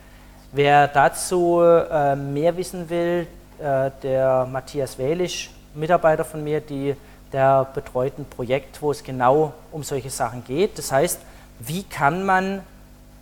Wer 0.53 0.89
dazu 0.89 1.61
äh, 1.61 2.17
mehr 2.17 2.57
wissen 2.57 2.89
will, 2.89 3.27
äh, 3.59 3.91
der 4.03 4.47
Matthias 4.51 4.97
Wählisch, 4.97 5.51
Mitarbeiter 5.75 6.25
von 6.25 6.43
mir, 6.43 6.61
die, 6.61 6.97
der 7.33 7.67
betreut 7.75 8.19
ein 8.19 8.25
Projekt, 8.25 8.81
wo 8.81 8.91
es 8.91 9.05
genau 9.05 9.53
um 9.73 9.83
solche 9.83 10.09
Sachen 10.09 10.43
geht. 10.45 10.79
Das 10.79 10.91
heißt, 10.91 11.21
wie 11.59 11.83
kann 11.83 12.25
man 12.25 12.63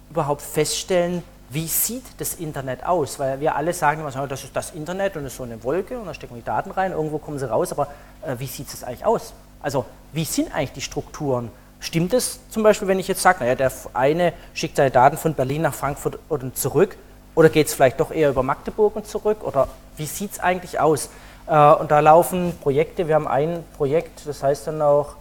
überhaupt 0.08 0.40
feststellen, 0.40 1.24
wie 1.50 1.66
sieht 1.66 2.04
das 2.18 2.34
Internet 2.34 2.84
aus? 2.84 3.18
Weil 3.18 3.40
wir 3.40 3.56
alle 3.56 3.72
sagen 3.72 4.02
immer, 4.02 4.26
das 4.28 4.44
ist 4.44 4.54
das 4.54 4.70
Internet 4.70 5.16
und 5.16 5.24
das 5.24 5.32
ist 5.32 5.38
so 5.38 5.44
eine 5.44 5.62
Wolke 5.64 5.98
und 5.98 6.06
da 6.06 6.14
stecken 6.14 6.36
die 6.36 6.44
Daten 6.44 6.70
rein, 6.70 6.92
irgendwo 6.92 7.18
kommen 7.18 7.40
sie 7.40 7.48
raus, 7.48 7.72
aber 7.72 7.88
äh, 8.22 8.36
wie 8.38 8.46
sieht 8.46 8.68
es 8.72 8.84
eigentlich 8.84 9.04
aus? 9.04 9.32
Also 9.60 9.84
wie 10.12 10.24
sind 10.24 10.54
eigentlich 10.54 10.72
die 10.72 10.80
Strukturen? 10.80 11.50
Stimmt 11.80 12.14
es 12.14 12.40
zum 12.50 12.62
Beispiel, 12.62 12.86
wenn 12.86 13.00
ich 13.00 13.08
jetzt 13.08 13.22
sage, 13.22 13.40
naja, 13.40 13.56
der 13.56 13.72
eine 13.94 14.32
schickt 14.54 14.76
seine 14.76 14.90
Daten 14.92 15.16
von 15.16 15.34
Berlin 15.34 15.62
nach 15.62 15.74
Frankfurt 15.74 16.18
und 16.28 16.56
zurück, 16.56 16.96
oder 17.36 17.48
geht 17.50 17.68
es 17.68 17.74
vielleicht 17.74 18.00
doch 18.00 18.10
eher 18.10 18.30
über 18.30 18.42
Magdeburg 18.42 18.96
und 18.96 19.06
zurück, 19.06 19.44
oder 19.44 19.68
wie 19.96 20.06
sieht 20.06 20.32
es 20.32 20.40
eigentlich 20.40 20.80
aus? 20.80 21.10
Äh, 21.46 21.74
und 21.74 21.92
da 21.92 22.00
laufen 22.00 22.58
Projekte, 22.60 23.06
wir 23.06 23.14
haben 23.14 23.28
ein 23.28 23.62
Projekt, 23.76 24.26
das 24.26 24.42
heißt 24.42 24.66
dann 24.66 24.82
auch 24.82 25.14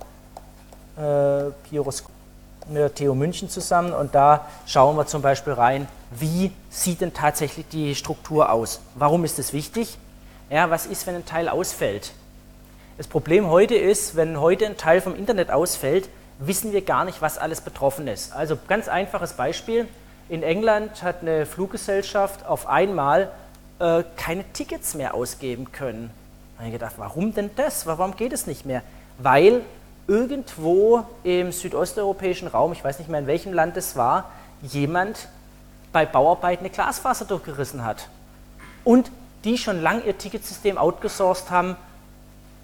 äh, 0.98 1.52
Pyroskop 1.70 2.10
mit 2.68 2.96
TU 2.96 3.14
München 3.14 3.48
zusammen 3.48 3.94
und 3.94 4.16
da 4.16 4.48
schauen 4.66 4.96
wir 4.96 5.06
zum 5.06 5.22
Beispiel 5.22 5.54
rein, 5.54 5.88
wie 6.10 6.52
sieht 6.72 7.02
denn 7.02 7.14
tatsächlich 7.14 7.68
die 7.70 7.94
Struktur 7.94 8.52
aus? 8.52 8.80
Warum 8.96 9.24
ist 9.24 9.38
das 9.38 9.54
wichtig? 9.54 10.00
Ja, 10.50 10.72
was 10.72 10.88
ist, 10.88 11.06
wenn 11.06 11.16
ein 11.16 11.26
Teil 11.26 11.48
ausfällt? 11.48 12.14
Das 12.98 13.08
Problem 13.08 13.50
heute 13.50 13.76
ist, 13.76 14.16
wenn 14.16 14.40
heute 14.40 14.66
ein 14.66 14.78
Teil 14.78 15.02
vom 15.02 15.16
Internet 15.16 15.52
ausfällt, 15.52 16.10
wissen 16.40 16.72
wir 16.72 16.82
gar 16.82 17.06
nicht, 17.06 17.22
was 17.22 17.38
alles 17.38 17.62
betroffen 17.62 18.08
ist. 18.08 18.34
Also 18.34 18.58
ganz 18.68 18.88
einfaches 18.88 19.34
Beispiel. 19.34 19.88
In 20.28 20.42
England 20.42 21.04
hat 21.04 21.22
eine 21.22 21.46
Fluggesellschaft 21.46 22.46
auf 22.46 22.68
einmal 22.68 23.32
äh, 23.80 24.04
keine 24.18 24.44
Tickets 24.54 24.96
mehr 24.96 25.14
ausgeben 25.14 25.72
können. 25.72 26.10
Da 26.56 26.60
habe 26.60 26.70
ich 26.70 26.74
gedacht, 26.74 26.96
warum 26.98 27.34
denn 27.34 27.52
das? 27.56 27.86
Warum 27.86 28.16
geht 28.16 28.34
es 28.34 28.48
nicht 28.48 28.66
mehr? 28.66 28.82
Weil 29.20 29.62
irgendwo 30.08 31.04
im 31.24 31.52
südosteuropäischen 31.52 32.48
Raum, 32.48 32.72
ich 32.72 32.84
weiß 32.84 33.00
nicht 33.00 33.10
mehr 33.10 33.20
in 33.20 33.28
welchem 33.28 33.54
Land 33.54 33.78
es 33.78 33.96
war, 33.96 34.32
jemand 34.62 35.28
bei 35.92 36.06
Bauarbeiten 36.06 36.66
eine 36.66 36.74
Glasfaser 36.74 37.26
durchgerissen 37.26 37.84
hat. 37.86 38.10
Und 38.84 39.12
die 39.44 39.58
schon 39.58 39.82
lange 39.82 40.02
ihr 40.02 40.18
Ticketsystem 40.18 40.78
outgesourced 40.78 41.52
haben, 41.52 41.76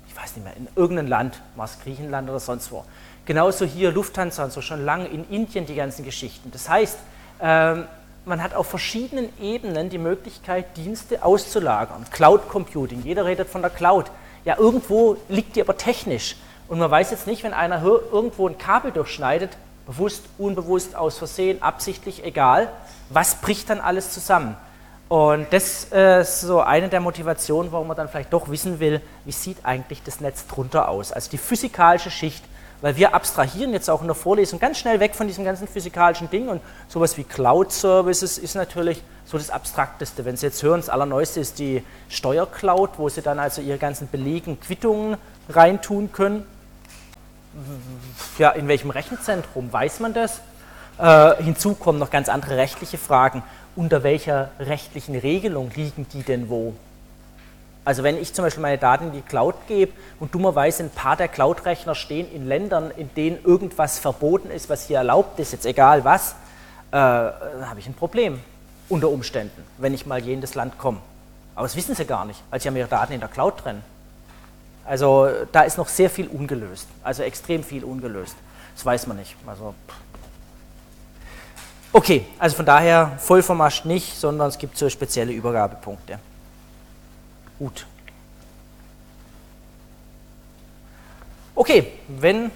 ich 0.08 0.18
weiß 0.18 0.36
nicht 0.36 0.44
mehr, 0.44 0.58
in 0.58 0.68
irgendeinem 0.76 1.08
Land, 1.10 1.42
war 1.56 1.66
es 1.66 1.80
Griechenland 1.80 2.30
oder 2.30 2.40
sonst 2.40 2.72
wo. 2.72 2.86
Genauso 3.26 3.66
hier 3.66 3.92
Lufthansa 3.92 4.44
und 4.44 4.52
so 4.52 4.62
schon 4.62 4.84
lange 4.84 5.08
in 5.08 5.30
Indien 5.30 5.68
die 5.68 5.76
ganzen 5.76 6.04
Geschichten. 6.04 6.50
Das 6.52 6.68
heißt, 6.68 6.98
man 7.42 8.44
hat 8.44 8.54
auf 8.54 8.68
verschiedenen 8.68 9.30
Ebenen 9.42 9.90
die 9.90 9.98
Möglichkeit, 9.98 10.78
Dienste 10.78 11.24
auszulagern. 11.24 12.06
Cloud 12.12 12.48
Computing, 12.50 13.02
jeder 13.04 13.26
redet 13.26 13.50
von 13.50 13.62
der 13.62 13.72
Cloud. 13.72 14.12
Ja, 14.46 14.58
irgendwo 14.58 15.18
liegt 15.28 15.56
die 15.56 15.62
aber 15.62 15.78
technisch. 15.78 16.36
Und 16.68 16.80
man 16.80 16.90
weiß 16.90 17.12
jetzt 17.12 17.28
nicht, 17.28 17.44
wenn 17.44 17.54
einer 17.54 17.84
irgendwo 17.84 18.48
ein 18.48 18.58
Kabel 18.58 18.92
durchschneidet, 18.92 19.52
bewusst, 19.86 20.24
unbewusst, 20.38 20.96
aus 20.96 21.18
Versehen, 21.18 21.62
absichtlich, 21.62 22.24
egal, 22.24 22.70
was 23.10 23.36
bricht 23.36 23.70
dann 23.70 23.82
alles 23.82 24.12
zusammen? 24.12 24.56
Und 25.10 25.48
das 25.52 25.92
äh, 25.92 26.22
ist 26.22 26.40
so 26.40 26.62
eine 26.62 26.88
der 26.88 27.02
Motivationen, 27.02 27.74
warum 27.74 27.88
man 27.88 27.98
dann 27.98 28.08
vielleicht 28.08 28.32
doch 28.32 28.50
wissen 28.50 28.80
will, 28.80 29.02
wie 29.26 29.34
sieht 29.34 29.66
eigentlich 29.66 30.02
das 30.04 30.22
Netz 30.22 30.48
drunter 30.48 30.88
aus. 30.88 31.12
Also 31.12 31.30
die 31.30 31.38
physikalische 31.38 32.10
Schicht, 32.10 32.46
weil 32.82 32.96
wir 32.96 33.14
abstrahieren 33.14 33.74
jetzt 33.74 33.90
auch 33.90 34.02
in 34.02 34.08
der 34.08 34.16
Vorlesung 34.16 34.60
ganz 34.60 34.80
schnell 34.80 35.00
weg 35.00 35.16
von 35.16 35.28
diesem 35.28 35.46
ganzen 35.46 35.68
physikalischen 35.68 36.30
Ding 36.30 36.50
und 36.50 36.62
sowas 36.88 37.18
wie 37.18 37.24
Cloud-Services 37.24 38.38
ist 38.38 38.56
natürlich 38.56 39.02
so 39.26 39.38
das 39.38 39.50
Abstrakteste. 39.50 40.26
Wenn 40.26 40.36
Sie 40.36 40.48
jetzt 40.48 40.62
hören, 40.64 40.82
das 40.82 40.90
Allerneueste 40.90 41.40
ist 41.40 41.60
die 41.60 41.84
Steuercloud, 42.10 42.92
wo 42.98 43.08
Sie 43.10 43.22
dann 43.22 43.40
also 43.40 43.62
Ihre 43.62 43.78
ganzen 43.78 44.10
Belegen, 44.10 44.60
Quittungen 44.60 45.18
reintun 45.50 46.12
können 46.12 46.46
ja, 48.38 48.52
in 48.52 48.68
welchem 48.68 48.90
Rechenzentrum 48.90 49.72
weiß 49.72 50.00
man 50.00 50.14
das? 50.14 50.42
Äh, 50.98 51.44
hinzu 51.44 51.76
kommen 51.76 52.00
noch 52.00 52.10
ganz 52.10 52.30
andere 52.30 52.58
rechtliche 52.58 52.98
Fragen. 52.98 53.44
Unter 53.76 54.04
welcher 54.04 54.52
rechtlichen 54.60 55.16
Regelung 55.16 55.72
liegen 55.76 56.08
die 56.14 56.24
denn 56.24 56.50
wo? 56.50 56.74
Also 57.84 58.04
wenn 58.04 58.18
ich 58.18 58.34
zum 58.34 58.46
Beispiel 58.46 58.62
meine 58.62 58.78
Daten 58.78 59.08
in 59.08 59.12
die 59.12 59.22
Cloud 59.22 59.56
gebe 59.68 59.94
und 60.20 60.36
dummerweise 60.36 60.84
ein 60.84 60.92
paar 60.92 61.16
der 61.16 61.28
Cloud-Rechner 61.28 61.96
stehen 61.96 62.32
in 62.32 62.48
Ländern, 62.48 62.92
in 62.92 63.12
denen 63.16 63.44
irgendwas 63.44 63.98
verboten 63.98 64.52
ist, 64.52 64.70
was 64.70 64.86
hier 64.86 64.98
erlaubt 64.98 65.40
ist, 65.40 65.52
jetzt 65.52 65.66
egal 65.66 66.06
was, 66.06 66.32
äh, 66.32 66.34
dann 66.92 67.70
habe 67.70 67.80
ich 67.80 67.88
ein 67.88 67.96
Problem 67.96 68.40
unter 68.88 69.10
Umständen, 69.10 69.64
wenn 69.80 69.96
ich 69.96 70.06
mal 70.06 70.20
je 70.20 70.34
in 70.34 70.42
das 70.42 70.54
Land 70.54 70.78
komme. 70.78 71.00
Aber 71.56 71.66
das 71.66 71.76
wissen 71.76 71.96
sie 71.96 72.06
gar 72.06 72.26
nicht, 72.26 72.42
weil 72.52 72.62
sie 72.62 72.68
haben 72.68 72.76
ihre 72.76 72.88
Daten 72.88 73.14
in 73.14 73.20
der 73.20 73.30
Cloud 73.30 73.66
drin. 73.66 73.82
Also 74.86 75.30
da 75.52 75.62
ist 75.62 75.78
noch 75.78 75.88
sehr 75.88 76.10
viel 76.10 76.28
ungelöst, 76.28 76.88
also 77.04 77.24
extrem 77.24 77.64
viel 77.64 77.84
ungelöst. 77.84 78.36
Das 78.76 78.86
weiß 78.86 79.08
man 79.08 79.18
nicht. 79.18 79.36
Also, 79.48 79.74
okay, 81.94 82.26
also 82.38 82.56
von 82.56 82.66
daher 82.66 83.14
voll 83.18 83.42
vermascht 83.42 83.86
nicht, 83.86 84.20
sondern 84.20 84.50
es 84.50 84.58
gibt 84.58 84.78
so 84.78 84.90
spezielle 84.90 85.32
Übergabepunkte. 85.32 86.20
Gut. 87.62 87.86
Okay, 91.54 91.92
wenn 92.08 92.50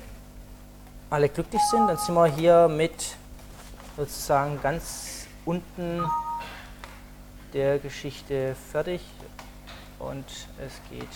alle 1.11 1.29
glücklich 1.29 1.61
sind, 1.69 1.85
dann 1.85 1.97
sind 1.97 2.15
wir 2.15 2.25
hier 2.25 2.67
mit 2.67 3.15
sozusagen 3.97 4.59
ganz 4.63 5.27
unten 5.45 6.03
der 7.53 7.77
Geschichte 7.77 8.55
fertig 8.71 9.01
und 9.99 10.25
es 10.57 10.73
geht 10.89 11.07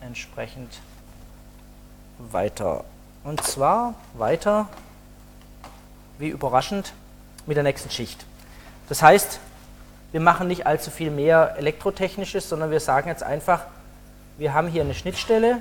entsprechend 0.00 0.80
weiter. 2.18 2.82
Und 3.24 3.44
zwar 3.44 3.92
weiter, 4.14 4.70
wie 6.16 6.28
überraschend, 6.28 6.94
mit 7.44 7.58
der 7.58 7.62
nächsten 7.62 7.90
Schicht. 7.90 8.24
Das 8.88 9.02
heißt, 9.02 9.38
wir 10.12 10.20
machen 10.20 10.48
nicht 10.48 10.66
allzu 10.66 10.90
viel 10.90 11.10
mehr 11.10 11.54
Elektrotechnisches, 11.58 12.48
sondern 12.48 12.70
wir 12.70 12.80
sagen 12.80 13.08
jetzt 13.08 13.22
einfach, 13.22 13.64
wir 14.38 14.54
haben 14.54 14.68
hier 14.68 14.82
eine 14.82 14.94
Schnittstelle 14.94 15.60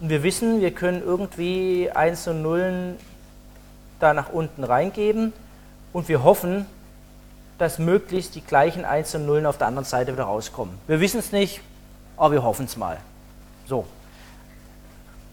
und 0.00 0.08
wir 0.08 0.22
wissen, 0.22 0.60
wir 0.60 0.72
können 0.72 1.02
irgendwie 1.02 1.90
1 1.92 2.28
und 2.28 2.42
Nullen 2.42 2.96
da 4.00 4.14
nach 4.14 4.30
unten 4.30 4.64
reingeben 4.64 5.32
und 5.92 6.08
wir 6.08 6.22
hoffen, 6.22 6.66
dass 7.58 7.78
möglichst 7.78 8.34
die 8.34 8.40
gleichen 8.40 8.84
1 8.84 9.16
und 9.16 9.26
Nullen 9.26 9.46
auf 9.46 9.58
der 9.58 9.66
anderen 9.66 9.84
Seite 9.84 10.12
wieder 10.12 10.24
rauskommen. 10.24 10.78
Wir 10.86 11.00
wissen 11.00 11.18
es 11.18 11.32
nicht, 11.32 11.60
aber 12.16 12.34
wir 12.34 12.42
hoffen 12.42 12.66
es 12.66 12.76
mal. 12.76 12.98
So. 13.66 13.84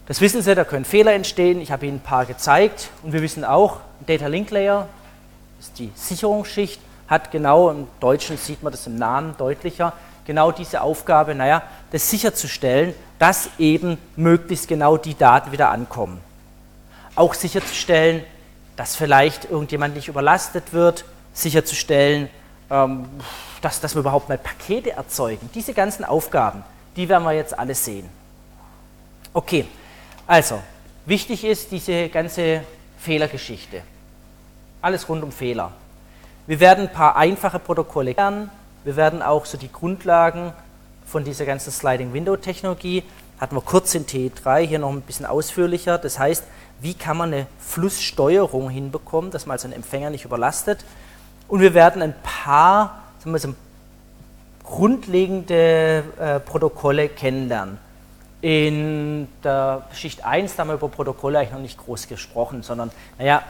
Das 0.08 0.22
wissen 0.22 0.42
Sie, 0.42 0.54
da 0.54 0.64
können 0.64 0.86
Fehler 0.86 1.14
entstehen. 1.14 1.62
Ich 1.62 1.72
habe 1.72 1.86
Ihnen 1.86 1.98
ein 1.98 2.02
paar 2.02 2.26
gezeigt. 2.26 2.90
Und 3.02 3.14
wir 3.14 3.22
wissen 3.22 3.44
auch, 3.44 3.80
Data 4.06 4.28
Link 4.28 4.52
Layer 4.52 4.88
ist 5.60 5.80
die 5.80 5.92
Sicherungsschicht, 5.96 6.80
hat 7.08 7.32
genau, 7.32 7.70
im 7.70 7.88
Deutschen 8.00 8.38
sieht 8.38 8.64
man 8.64 8.72
das 8.72 8.88
im 8.88 8.96
Namen 8.96 9.36
deutlicher, 9.38 9.94
genau 10.26 10.52
diese 10.52 10.82
Aufgabe, 10.82 11.36
naja, 11.36 11.64
das 11.92 12.10
sicherzustellen, 12.10 12.94
dass 13.20 13.50
eben 13.60 13.98
möglichst 14.16 14.68
genau 14.68 14.98
die 14.98 15.16
Daten 15.16 15.52
wieder 15.52 15.70
ankommen. 15.70 16.20
Auch 17.16 17.34
sicherzustellen, 17.34 18.24
dass 18.76 18.96
vielleicht 18.96 19.46
irgendjemand 19.46 19.96
nicht 19.96 20.08
überlastet 20.08 20.74
wird, 20.74 21.06
sicherzustellen, 21.34 22.30
ähm, 22.70 23.06
dass, 23.62 23.80
dass 23.80 23.96
wir 23.96 24.02
überhaupt 24.02 24.30
mal 24.30 24.38
Pakete 24.38 24.92
erzeugen. 24.92 25.50
Diese 25.54 25.74
ganzen 25.74 26.04
Aufgaben, 26.04 26.64
die 26.96 27.08
werden 27.08 27.24
wir 27.24 27.34
jetzt 27.34 27.58
alle 27.58 27.76
sehen. 27.76 28.10
Okay, 29.34 29.66
also, 30.28 30.62
wichtig 31.06 31.44
ist 31.44 31.72
diese 31.72 32.10
ganze 32.10 32.62
Fehlergeschichte. 32.98 33.82
Alles 34.82 35.08
rund 35.08 35.24
um 35.24 35.32
Fehler. 35.32 35.72
Wir 36.48 36.60
werden 36.60 36.88
ein 36.88 36.94
paar 36.94 37.16
einfache 37.16 37.60
Protokolle 37.60 38.14
lernen. 38.14 38.50
Wir 38.84 38.96
werden 38.96 39.22
auch 39.22 39.46
so 39.46 39.58
die 39.58 39.72
Grundlagen 39.72 40.54
von 41.06 41.24
dieser 41.24 41.46
ganzen 41.46 41.72
Sliding 41.72 42.14
Window 42.14 42.36
Technologie, 42.36 43.04
hatten 43.40 43.56
wir 43.56 43.62
kurz 43.62 43.94
in 43.96 44.06
T3, 44.06 44.62
hier 44.62 44.80
noch 44.80 44.92
ein 44.92 45.02
bisschen 45.02 45.26
ausführlicher. 45.26 45.98
Das 45.98 46.20
heißt, 46.20 46.44
wie 46.82 46.94
kann 46.94 47.18
man 47.18 47.34
eine 47.34 47.48
Flusssteuerung 47.60 48.70
hinbekommen, 48.70 49.32
dass 49.32 49.46
man 49.46 49.54
also 49.54 49.68
einen 49.68 49.74
Empfänger 49.74 50.10
nicht 50.10 50.26
überlastet. 50.26 50.86
Und 51.48 51.62
wir 51.62 51.74
werden 51.74 52.02
ein 52.02 52.16
paar 52.24 53.06
sagen 53.26 53.34
wir 53.34 53.40
so, 53.40 53.56
grundlegende 54.64 56.04
äh, 56.20 56.40
Protokolle 56.40 57.10
kennenlernen. 57.10 57.80
In 58.42 59.28
der 59.44 59.88
Schicht 59.94 60.24
1 60.24 60.60
haben 60.60 60.68
wir 60.68 60.76
über 60.76 60.90
Protokolle 60.90 61.40
eigentlich 61.40 61.52
noch 61.52 61.60
nicht 61.60 61.78
groß 61.80 62.08
gesprochen, 62.08 62.62
sondern, 62.62 62.92
naja, 63.18 63.42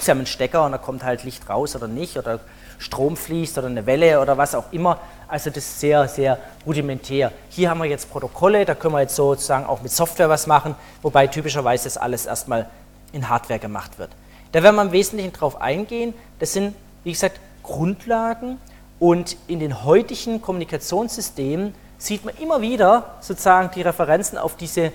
Sie 0.00 0.10
haben 0.10 0.18
einen 0.18 0.26
Stecker 0.26 0.64
und 0.64 0.72
da 0.72 0.78
kommt 0.78 1.04
halt 1.04 1.24
Licht 1.24 1.48
raus 1.48 1.76
oder 1.76 1.88
nicht, 1.88 2.16
oder 2.16 2.40
Strom 2.78 3.16
fließt 3.16 3.58
oder 3.58 3.68
eine 3.68 3.86
Welle 3.86 4.20
oder 4.20 4.36
was 4.36 4.54
auch 4.54 4.72
immer. 4.72 4.98
Also 5.28 5.50
das 5.50 5.64
ist 5.64 5.80
sehr, 5.80 6.08
sehr 6.08 6.38
rudimentär. 6.66 7.32
Hier 7.48 7.70
haben 7.70 7.78
wir 7.78 7.88
jetzt 7.88 8.10
Protokolle, 8.10 8.64
da 8.64 8.74
können 8.74 8.94
wir 8.94 9.00
jetzt 9.00 9.16
sozusagen 9.16 9.66
auch 9.66 9.82
mit 9.82 9.92
Software 9.92 10.28
was 10.28 10.46
machen, 10.46 10.74
wobei 11.02 11.26
typischerweise 11.26 11.84
das 11.84 11.96
alles 11.96 12.26
erstmal 12.26 12.68
in 13.12 13.28
Hardware 13.28 13.58
gemacht 13.58 13.98
wird. 13.98 14.10
Da 14.52 14.62
werden 14.62 14.76
wir 14.76 14.82
im 14.82 14.92
Wesentlichen 14.92 15.32
drauf 15.32 15.60
eingehen. 15.60 16.14
Das 16.38 16.52
sind, 16.52 16.74
wie 17.02 17.12
gesagt, 17.12 17.40
Grundlagen 17.62 18.58
und 18.98 19.36
in 19.46 19.60
den 19.60 19.84
heutigen 19.84 20.40
Kommunikationssystemen 20.42 21.74
sieht 21.98 22.24
man 22.24 22.36
immer 22.36 22.60
wieder 22.60 23.16
sozusagen 23.20 23.70
die 23.74 23.82
Referenzen 23.82 24.38
auf 24.38 24.56
diese 24.56 24.92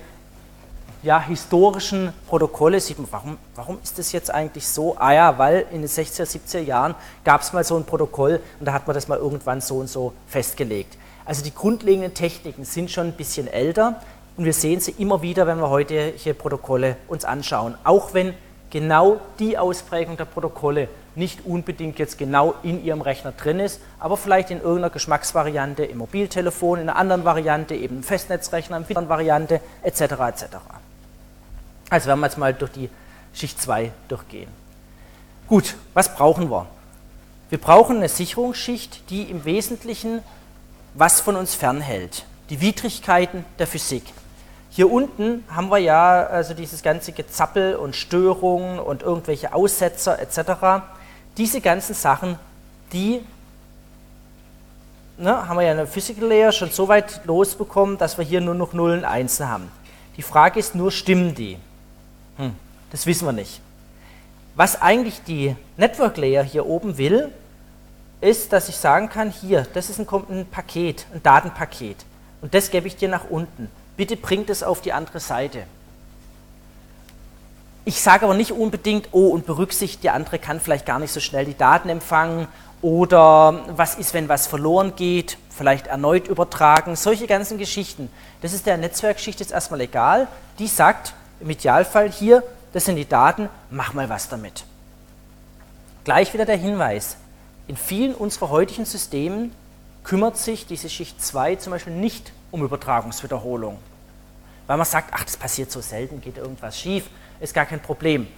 ja, 1.02 1.20
historischen 1.20 2.12
Protokolle. 2.28 2.80
Sieht 2.80 2.98
man, 2.98 3.08
warum, 3.10 3.38
warum 3.54 3.78
ist 3.82 3.98
das 3.98 4.12
jetzt 4.12 4.32
eigentlich 4.32 4.66
so? 4.68 4.96
Ah 4.98 5.12
ja, 5.12 5.38
weil 5.38 5.66
in 5.72 5.82
den 5.82 5.88
60er, 5.88 6.24
70er 6.24 6.60
Jahren 6.60 6.94
gab 7.24 7.40
es 7.40 7.52
mal 7.52 7.64
so 7.64 7.76
ein 7.76 7.84
Protokoll 7.84 8.40
und 8.58 8.66
da 8.66 8.72
hat 8.72 8.86
man 8.86 8.94
das 8.94 9.08
mal 9.08 9.18
irgendwann 9.18 9.60
so 9.60 9.76
und 9.78 9.88
so 9.88 10.12
festgelegt. 10.26 10.96
Also 11.24 11.42
die 11.42 11.54
grundlegenden 11.54 12.14
Techniken 12.14 12.64
sind 12.64 12.90
schon 12.90 13.08
ein 13.08 13.12
bisschen 13.12 13.46
älter 13.46 14.00
und 14.36 14.44
wir 14.44 14.52
sehen 14.52 14.80
sie 14.80 14.92
immer 14.98 15.22
wieder, 15.22 15.46
wenn 15.46 15.58
wir 15.58 15.70
heute 15.70 16.12
hier 16.16 16.34
Protokolle 16.34 16.96
uns 17.08 17.24
anschauen. 17.24 17.76
Auch 17.84 18.14
wenn 18.14 18.34
genau 18.70 19.20
die 19.38 19.58
Ausprägung 19.58 20.16
der 20.16 20.24
Protokolle 20.24 20.88
nicht 21.14 21.44
unbedingt 21.44 21.98
jetzt 21.98 22.18
genau 22.18 22.54
in 22.62 22.84
Ihrem 22.84 23.00
Rechner 23.00 23.32
drin 23.32 23.60
ist, 23.60 23.80
aber 23.98 24.16
vielleicht 24.16 24.50
in 24.50 24.58
irgendeiner 24.58 24.90
Geschmacksvariante 24.90 25.84
im 25.84 25.98
Mobiltelefon, 25.98 26.78
in 26.78 26.88
einer 26.88 26.98
anderen 26.98 27.24
Variante, 27.24 27.74
eben 27.74 27.96
im 27.96 28.02
Festnetzrechner, 28.02 28.76
in 28.76 28.84
einer 28.84 28.88
anderen 28.88 29.08
Variante, 29.08 29.60
etc. 29.82 30.00
etc. 30.00 30.44
Also 31.90 32.06
werden 32.06 32.20
wir 32.20 32.26
jetzt 32.26 32.38
mal 32.38 32.54
durch 32.54 32.72
die 32.72 32.88
Schicht 33.34 33.60
2 33.60 33.92
durchgehen. 34.08 34.48
Gut, 35.48 35.74
was 35.92 36.14
brauchen 36.14 36.50
wir? 36.50 36.66
Wir 37.48 37.58
brauchen 37.58 37.96
eine 37.96 38.08
Sicherungsschicht, 38.08 39.10
die 39.10 39.24
im 39.24 39.44
Wesentlichen 39.44 40.22
was 40.94 41.20
von 41.20 41.36
uns 41.36 41.54
fernhält. 41.54 42.24
Die 42.48 42.60
Widrigkeiten 42.60 43.44
der 43.58 43.66
Physik. 43.66 44.04
Hier 44.70 44.90
unten 44.90 45.44
haben 45.50 45.68
wir 45.68 45.78
ja 45.78 46.24
also 46.26 46.54
dieses 46.54 46.82
ganze 46.82 47.10
Gezappel 47.10 47.74
und 47.74 47.96
Störungen 47.96 48.78
und 48.78 49.02
irgendwelche 49.02 49.52
Aussetzer 49.52 50.20
etc. 50.20 50.84
Diese 51.36 51.60
ganzen 51.60 51.94
Sachen, 51.94 52.38
die 52.92 53.20
ne, 55.18 55.48
haben 55.48 55.56
wir 55.56 55.64
ja 55.64 55.72
in 55.72 55.78
der 55.78 55.86
Physical 55.88 56.28
Layer 56.28 56.52
schon 56.52 56.70
so 56.70 56.86
weit 56.86 57.20
losbekommen, 57.24 57.98
dass 57.98 58.16
wir 58.16 58.24
hier 58.24 58.40
nur 58.40 58.54
noch 58.54 58.72
Nullen 58.72 59.00
und 59.00 59.04
Einsen 59.04 59.48
haben. 59.48 59.70
Die 60.16 60.22
Frage 60.22 60.60
ist 60.60 60.76
nur, 60.76 60.92
stimmen 60.92 61.34
die? 61.34 61.58
Hm, 62.40 62.54
das 62.90 63.06
wissen 63.06 63.26
wir 63.26 63.32
nicht. 63.32 63.60
Was 64.56 64.80
eigentlich 64.80 65.22
die 65.22 65.56
Network 65.76 66.16
Layer 66.16 66.42
hier 66.42 66.66
oben 66.66 66.98
will, 66.98 67.32
ist, 68.20 68.52
dass 68.52 68.68
ich 68.68 68.76
sagen 68.76 69.08
kann, 69.08 69.30
hier, 69.30 69.66
das 69.72 69.88
ist 69.88 69.98
ein, 69.98 70.06
ein 70.28 70.46
Paket, 70.46 71.06
ein 71.14 71.22
Datenpaket. 71.22 72.04
Und 72.42 72.54
das 72.54 72.70
gebe 72.70 72.86
ich 72.86 72.96
dir 72.96 73.08
nach 73.08 73.30
unten 73.30 73.68
bitte 74.00 74.16
bringt 74.16 74.48
es 74.48 74.62
auf 74.62 74.80
die 74.80 74.94
andere 74.94 75.20
Seite. 75.20 75.64
Ich 77.84 78.00
sage 78.00 78.24
aber 78.24 78.32
nicht 78.32 78.50
unbedingt, 78.50 79.08
oh, 79.12 79.28
und 79.28 79.44
berücksichtigt, 79.44 80.02
der 80.02 80.14
andere 80.14 80.38
kann 80.38 80.58
vielleicht 80.58 80.86
gar 80.86 80.98
nicht 80.98 81.12
so 81.12 81.20
schnell 81.20 81.44
die 81.44 81.54
Daten 81.54 81.90
empfangen 81.90 82.48
oder 82.80 83.62
was 83.76 83.96
ist, 83.96 84.14
wenn 84.14 84.30
was 84.30 84.46
verloren 84.46 84.96
geht, 84.96 85.36
vielleicht 85.50 85.86
erneut 85.86 86.28
übertragen, 86.28 86.96
solche 86.96 87.26
ganzen 87.26 87.58
Geschichten. 87.58 88.08
Das 88.40 88.54
ist 88.54 88.64
der 88.64 88.78
Netzwerkschicht 88.78 89.38
jetzt 89.38 89.52
erstmal 89.52 89.82
egal. 89.82 90.28
Die 90.58 90.66
sagt 90.66 91.12
im 91.40 91.50
Idealfall 91.50 92.10
hier, 92.10 92.42
das 92.72 92.84
sind 92.84 92.96
die 92.96 93.08
Daten, 93.08 93.48
mach 93.70 93.94
mal 93.94 94.08
was 94.08 94.28
damit. 94.28 94.64
Gleich 96.04 96.32
wieder 96.32 96.44
der 96.44 96.56
Hinweis. 96.56 97.16
In 97.66 97.76
vielen 97.76 98.14
unserer 98.14 98.50
heutigen 98.50 98.84
Systemen 98.84 99.52
kümmert 100.04 100.36
sich 100.36 100.66
diese 100.66 100.88
Schicht 100.88 101.22
2 101.22 101.56
zum 101.56 101.72
Beispiel 101.72 101.94
nicht 101.94 102.32
um 102.50 102.64
Übertragungswiederholung 102.64 103.78
weil 104.70 104.76
man 104.76 104.86
sagt, 104.86 105.10
ach, 105.12 105.24
das 105.24 105.36
passiert 105.36 105.72
so 105.72 105.80
selten, 105.80 106.20
geht 106.20 106.36
irgendwas 106.38 106.78
schief, 106.78 107.10
ist 107.40 107.52
gar 107.52 107.66
kein 107.66 107.80
Problem. 107.80 108.28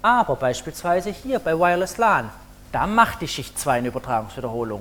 Aber 0.00 0.34
beispielsweise 0.34 1.10
hier 1.10 1.40
bei 1.40 1.52
Wireless 1.58 1.98
LAN, 1.98 2.30
da 2.72 2.86
macht 2.86 3.20
die 3.20 3.28
Schicht 3.28 3.58
2 3.58 3.72
eine 3.72 3.88
Übertragungswiederholung. 3.88 4.80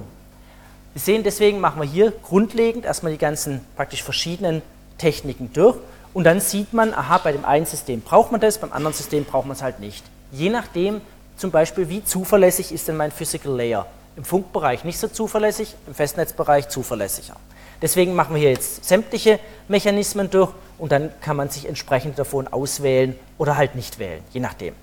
Sie 0.94 1.00
sehen, 1.02 1.24
deswegen 1.24 1.60
machen 1.60 1.82
wir 1.82 1.90
hier 1.90 2.14
grundlegend 2.24 2.86
erstmal 2.86 3.12
die 3.12 3.18
ganzen 3.18 3.60
praktisch 3.76 4.02
verschiedenen 4.02 4.62
Techniken 4.98 5.52
durch 5.52 5.76
und 6.14 6.24
dann 6.24 6.40
sieht 6.40 6.74
man, 6.74 6.94
aha, 6.94 7.20
bei 7.20 7.32
dem 7.32 7.46
einen 7.46 7.66
System 7.66 8.02
braucht 8.02 8.32
man 8.32 8.42
das, 8.42 8.58
beim 8.58 8.74
anderen 8.74 8.94
System 8.94 9.26
braucht 9.26 9.46
man 9.46 9.56
es 9.56 9.62
halt 9.62 9.80
nicht. 9.80 10.04
Je 10.32 10.50
nachdem, 10.50 11.02
zum 11.36 11.52
Beispiel, 11.52 11.90
wie 11.90 12.04
zuverlässig 12.04 12.72
ist 12.72 12.88
denn 12.88 12.98
mein 12.98 13.12
Physical 13.12 13.56
Layer. 13.56 13.86
Im 14.16 14.24
Funkbereich 14.24 14.84
nicht 14.84 14.98
so 14.98 15.08
zuverlässig, 15.08 15.76
im 15.86 15.94
Festnetzbereich 15.94 16.70
zuverlässiger. 16.70 17.36
Deswegen 17.82 18.16
machen 18.16 18.34
wir 18.34 18.42
hier 18.42 18.50
jetzt 18.50 18.84
sämtliche 18.86 19.40
Mechanismen 19.68 20.32
durch 20.32 20.52
und 20.80 20.92
dann 20.92 21.12
kann 21.22 21.38
man 21.38 21.50
sich 21.50 21.68
entsprechend 21.68 22.18
davon 22.18 22.48
auswählen 22.48 23.18
oder 23.38 23.56
halt 23.56 23.76
nicht 23.76 24.00
wählen, 24.00 24.24
je 24.32 24.40
nachdem. 24.40 24.76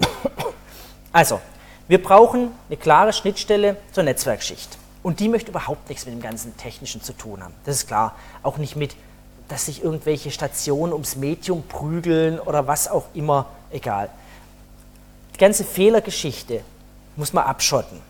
Also, 1.14 1.42
wir 1.88 2.02
brauchen 2.02 2.52
eine 2.68 2.78
klare 2.78 3.12
Schnittstelle 3.12 3.76
zur 3.92 4.04
Netzwerkschicht. 4.04 4.78
Und 5.02 5.20
die 5.20 5.28
möchte 5.28 5.50
überhaupt 5.50 5.88
nichts 5.90 6.06
mit 6.06 6.14
dem 6.14 6.22
ganzen 6.22 6.56
Technischen 6.56 7.02
zu 7.02 7.12
tun 7.12 7.42
haben. 7.42 7.52
Das 7.66 7.76
ist 7.76 7.86
klar. 7.86 8.16
Auch 8.42 8.56
nicht 8.56 8.76
mit, 8.76 8.96
dass 9.48 9.66
sich 9.66 9.82
irgendwelche 9.82 10.30
Stationen 10.30 10.92
ums 10.92 11.16
Medium 11.16 11.62
prügeln 11.62 12.40
oder 12.40 12.66
was 12.66 12.88
auch 12.88 13.06
immer, 13.14 13.46
egal. 13.70 14.08
Die 15.34 15.38
ganze 15.38 15.64
Fehlergeschichte 15.64 16.62
muss 17.16 17.32
man 17.32 17.44
abschotten. 17.44 18.00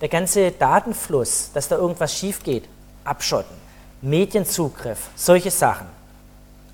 Der 0.00 0.08
ganze 0.08 0.50
Datenfluss, 0.50 1.50
dass 1.54 1.68
da 1.68 1.76
irgendwas 1.76 2.14
schief 2.14 2.42
geht, 2.42 2.64
abschotten. 3.04 3.56
Medienzugriff, 4.02 5.08
solche 5.16 5.50
Sachen. 5.50 5.86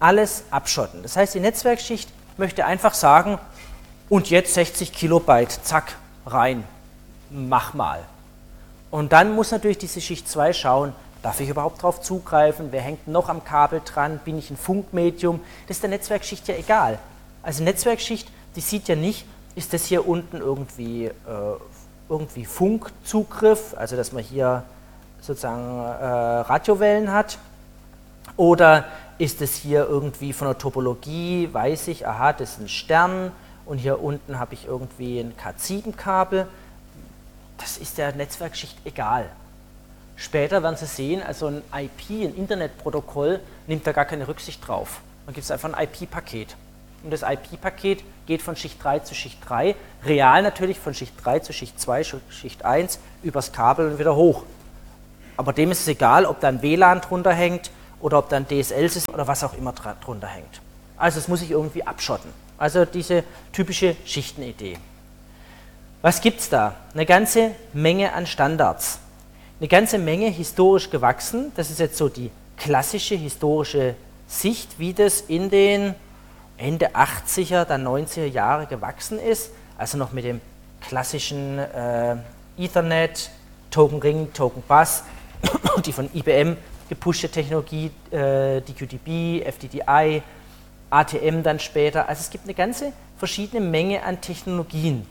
Alles 0.00 0.44
abschotten. 0.50 1.02
Das 1.02 1.16
heißt, 1.16 1.34
die 1.34 1.40
Netzwerkschicht 1.40 2.10
möchte 2.36 2.64
einfach 2.64 2.94
sagen, 2.94 3.38
und 4.08 4.28
jetzt 4.28 4.54
60 4.54 4.92
Kilobyte, 4.92 5.64
zack, 5.64 5.96
rein, 6.26 6.64
mach 7.30 7.72
mal. 7.72 8.00
Und 8.90 9.12
dann 9.12 9.34
muss 9.34 9.52
natürlich 9.52 9.78
diese 9.78 10.00
Schicht 10.02 10.28
2 10.28 10.52
schauen, 10.52 10.92
darf 11.22 11.40
ich 11.40 11.48
überhaupt 11.48 11.78
darauf 11.78 12.00
zugreifen, 12.00 12.68
wer 12.70 12.80
hängt 12.80 13.06
noch 13.06 13.28
am 13.28 13.44
Kabel 13.44 13.80
dran, 13.84 14.20
bin 14.24 14.38
ich 14.38 14.50
ein 14.50 14.56
Funkmedium, 14.56 15.40
das 15.68 15.76
ist 15.76 15.82
der 15.82 15.90
Netzwerkschicht 15.90 16.48
ja 16.48 16.56
egal. 16.56 16.98
Also 17.42 17.62
Netzwerkschicht, 17.62 18.28
die 18.56 18.60
sieht 18.60 18.88
ja 18.88 18.96
nicht, 18.96 19.26
ist 19.54 19.72
das 19.72 19.86
hier 19.86 20.06
unten 20.06 20.38
irgendwie, 20.38 21.06
äh, 21.06 21.12
irgendwie 22.08 22.44
Funkzugriff, 22.44 23.74
also 23.76 23.96
dass 23.96 24.12
man 24.12 24.22
hier 24.22 24.64
sozusagen 25.20 25.78
äh, 25.78 26.04
Radiowellen 26.04 27.12
hat? 27.12 27.38
Oder 28.36 28.86
ist 29.18 29.42
es 29.42 29.54
hier 29.56 29.86
irgendwie 29.86 30.32
von 30.32 30.48
der 30.48 30.58
Topologie, 30.58 31.48
weiß 31.52 31.88
ich, 31.88 32.06
aha, 32.06 32.32
das 32.32 32.52
ist 32.52 32.60
ein 32.60 32.68
Stern 32.68 33.30
und 33.66 33.78
hier 33.78 34.02
unten 34.02 34.38
habe 34.38 34.54
ich 34.54 34.66
irgendwie 34.66 35.20
ein 35.20 35.34
Cat7-Kabel. 35.34 36.46
Das 37.58 37.76
ist 37.76 37.98
der 37.98 38.14
Netzwerkschicht 38.14 38.76
egal. 38.84 39.30
Später 40.16 40.62
werden 40.62 40.76
Sie 40.76 40.86
sehen, 40.86 41.22
also 41.22 41.46
ein 41.46 41.62
IP, 41.74 42.10
ein 42.10 42.34
Internetprotokoll, 42.34 43.40
nimmt 43.66 43.86
da 43.86 43.92
gar 43.92 44.04
keine 44.04 44.28
Rücksicht 44.28 44.66
drauf. 44.66 45.00
Man 45.26 45.34
gibt 45.34 45.44
es 45.44 45.50
einfach 45.50 45.72
ein 45.72 45.88
IP-Paket. 45.88 46.56
Und 47.02 47.10
das 47.10 47.22
IP-Paket 47.22 48.04
geht 48.26 48.42
von 48.42 48.54
Schicht 48.54 48.82
3 48.82 49.00
zu 49.00 49.14
Schicht 49.14 49.38
3, 49.48 49.74
real 50.04 50.42
natürlich 50.42 50.78
von 50.78 50.94
Schicht 50.94 51.14
3 51.24 51.40
zu 51.40 51.52
Schicht 51.52 51.80
2, 51.80 52.04
Schicht 52.30 52.64
1, 52.64 52.98
übers 53.22 53.52
Kabel 53.52 53.90
und 53.90 53.98
wieder 53.98 54.14
hoch. 54.14 54.44
Aber 55.36 55.52
dem 55.52 55.72
ist 55.72 55.80
es 55.80 55.88
egal, 55.88 56.26
ob 56.26 56.40
da 56.40 56.48
ein 56.48 56.62
WLAN 56.62 57.00
drunter 57.00 57.32
hängt 57.32 57.70
oder 58.00 58.18
ob 58.18 58.28
da 58.28 58.36
ein 58.36 58.46
DSL-System 58.46 59.12
oder 59.14 59.26
was 59.26 59.42
auch 59.42 59.54
immer 59.54 59.72
drunter 59.72 60.28
hängt. 60.28 60.60
Also 60.96 61.18
es 61.18 61.26
muss 61.26 61.40
sich 61.40 61.50
irgendwie 61.50 61.84
abschotten. 61.84 62.30
Also 62.58 62.84
diese 62.84 63.24
typische 63.52 63.96
Schichtenidee. 64.04 64.78
Was 66.00 66.20
gibt 66.20 66.40
es 66.40 66.48
da? 66.48 66.76
Eine 66.94 67.06
ganze 67.06 67.52
Menge 67.72 68.12
an 68.12 68.26
Standards. 68.26 68.98
Eine 69.60 69.68
ganze 69.68 69.98
Menge 69.98 70.28
historisch 70.28 70.90
gewachsen. 70.90 71.52
Das 71.54 71.70
ist 71.70 71.78
jetzt 71.78 71.96
so 71.96 72.08
die 72.08 72.30
klassische 72.56 73.14
historische 73.14 73.94
Sicht, 74.26 74.78
wie 74.78 74.92
das 74.92 75.20
in 75.22 75.50
den 75.50 75.94
Ende 76.56 76.90
80er, 76.94 77.64
dann 77.64 77.86
90er 77.86 78.26
Jahre 78.26 78.66
gewachsen 78.66 79.18
ist. 79.18 79.50
Also 79.78 79.98
noch 79.98 80.12
mit 80.12 80.24
dem 80.24 80.40
klassischen 80.80 81.58
äh, 81.58 82.16
Ethernet, 82.58 83.30
Token 83.70 84.00
Ring, 84.00 84.32
Token 84.32 84.62
Bus, 84.68 85.02
die 85.84 85.92
von 85.92 86.08
IBM 86.14 86.56
gepushte 86.88 87.28
Technologie, 87.28 87.90
äh, 88.10 88.60
DQDB, 88.60 89.42
FDDI, 89.44 90.22
ATM 90.90 91.42
dann 91.42 91.58
später. 91.58 92.08
Also 92.08 92.20
es 92.20 92.30
gibt 92.30 92.44
eine 92.44 92.54
ganze 92.54 92.92
verschiedene 93.16 93.60
Menge 93.64 94.02
an 94.02 94.20
Technologien. 94.20 95.06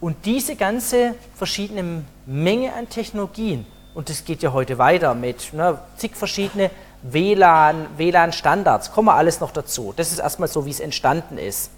Und 0.00 0.26
diese 0.26 0.54
ganze 0.54 1.14
verschiedene 1.34 2.04
Menge 2.26 2.72
an 2.74 2.88
Technologien, 2.88 3.66
und 3.94 4.08
das 4.08 4.24
geht 4.24 4.42
ja 4.42 4.52
heute 4.52 4.78
weiter 4.78 5.14
mit 5.14 5.52
ne, 5.52 5.78
zig 5.96 6.14
verschiedene 6.14 6.70
WLAN, 7.02 7.86
WLAN-Standards, 7.96 8.92
kommen 8.92 9.08
wir 9.08 9.14
alles 9.14 9.40
noch 9.40 9.50
dazu. 9.50 9.92
Das 9.96 10.12
ist 10.12 10.18
erstmal 10.18 10.48
so, 10.48 10.66
wie 10.66 10.70
es 10.70 10.80
entstanden 10.80 11.36
ist. 11.36 11.70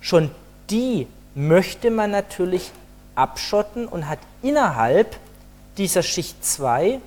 Schon 0.00 0.30
die 0.70 1.06
möchte 1.34 1.90
man 1.90 2.10
natürlich 2.10 2.70
abschotten 3.14 3.86
und 3.86 4.08
hat 4.08 4.18
innerhalb 4.42 5.16
dieser 5.76 6.02
Schicht 6.02 6.44
2 6.44 7.00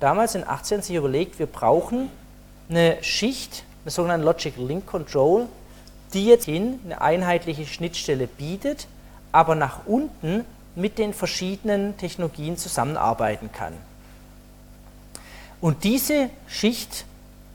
damals 0.00 0.34
in 0.34 0.46
18 0.46 0.82
sich 0.82 0.96
überlegt, 0.96 1.38
wir 1.38 1.46
brauchen 1.46 2.10
eine 2.68 3.02
Schicht, 3.02 3.64
eine 3.84 3.90
sogenannte 3.90 4.24
Logic 4.24 4.54
Link 4.56 4.86
Control, 4.86 5.46
die 6.14 6.26
jetzt 6.26 6.46
hin 6.46 6.80
eine 6.84 7.00
einheitliche 7.00 7.66
Schnittstelle 7.66 8.26
bietet, 8.26 8.86
aber 9.32 9.54
nach 9.54 9.86
unten 9.86 10.44
mit 10.74 10.98
den 10.98 11.12
verschiedenen 11.12 11.96
Technologien 11.96 12.56
zusammenarbeiten 12.56 13.50
kann. 13.52 13.72
Und 15.60 15.84
diese 15.84 16.30
Schicht, 16.46 17.04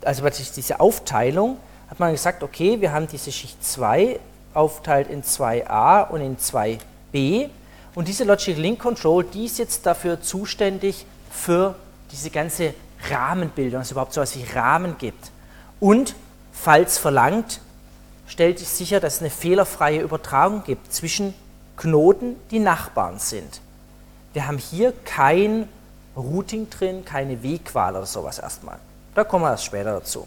also 0.04 0.28
diese 0.28 0.80
Aufteilung, 0.80 1.58
hat 1.90 2.00
man 2.00 2.12
gesagt, 2.12 2.42
okay, 2.42 2.80
wir 2.80 2.92
haben 2.92 3.06
diese 3.06 3.32
Schicht 3.32 3.64
2 3.64 4.20
aufteilt 4.54 5.08
in 5.08 5.22
2a 5.22 6.08
und 6.08 6.20
in 6.20 6.36
2b. 6.36 7.48
Und 7.94 8.08
diese 8.08 8.24
Logic 8.24 8.56
Link 8.56 8.78
Control, 8.80 9.24
die 9.24 9.46
ist 9.46 9.58
jetzt 9.58 9.86
dafür 9.86 10.20
zuständig 10.20 11.06
für 11.30 11.74
diese 12.12 12.30
ganze 12.30 12.74
Rahmenbildung, 13.10 13.80
dass 13.80 13.88
es 13.88 13.92
überhaupt 13.92 14.12
so 14.12 14.20
etwas 14.20 14.36
wie 14.36 14.52
Rahmen 14.52 14.96
gibt. 14.98 15.30
Und, 15.80 16.14
falls 16.52 16.98
verlangt, 16.98 17.60
stellt 18.26 18.58
sich 18.58 18.68
sicher, 18.68 19.00
dass 19.00 19.16
es 19.16 19.20
eine 19.20 19.30
fehlerfreie 19.30 20.00
Übertragung 20.00 20.64
gibt 20.64 20.92
zwischen 20.92 21.34
Knoten, 21.78 22.36
die 22.50 22.58
Nachbarn 22.58 23.18
sind. 23.18 23.60
Wir 24.32 24.46
haben 24.46 24.58
hier 24.58 24.92
kein 25.04 25.68
Routing 26.16 26.68
drin, 26.68 27.04
keine 27.04 27.42
Wegwahl 27.42 27.96
oder 27.96 28.06
sowas 28.06 28.38
erstmal. 28.38 28.78
Da 29.14 29.24
kommen 29.24 29.44
wir 29.44 29.52
erst 29.52 29.64
später 29.64 29.92
dazu. 29.92 30.26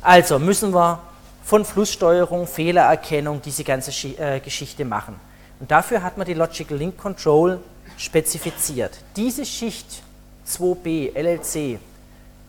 Also 0.00 0.38
müssen 0.38 0.72
wir 0.72 1.00
von 1.44 1.64
Flusssteuerung, 1.64 2.46
Fehlererkennung 2.46 3.40
diese 3.42 3.64
ganze 3.64 3.90
äh, 4.18 4.40
Geschichte 4.40 4.84
machen. 4.84 5.14
Und 5.60 5.70
dafür 5.70 6.02
hat 6.02 6.18
man 6.18 6.26
die 6.26 6.34
Logical 6.34 6.76
Link 6.76 6.98
Control 6.98 7.60
spezifiziert. 7.96 8.98
Diese 9.16 9.44
Schicht 9.44 10.02
2b 10.46 11.14
LLC 11.14 11.78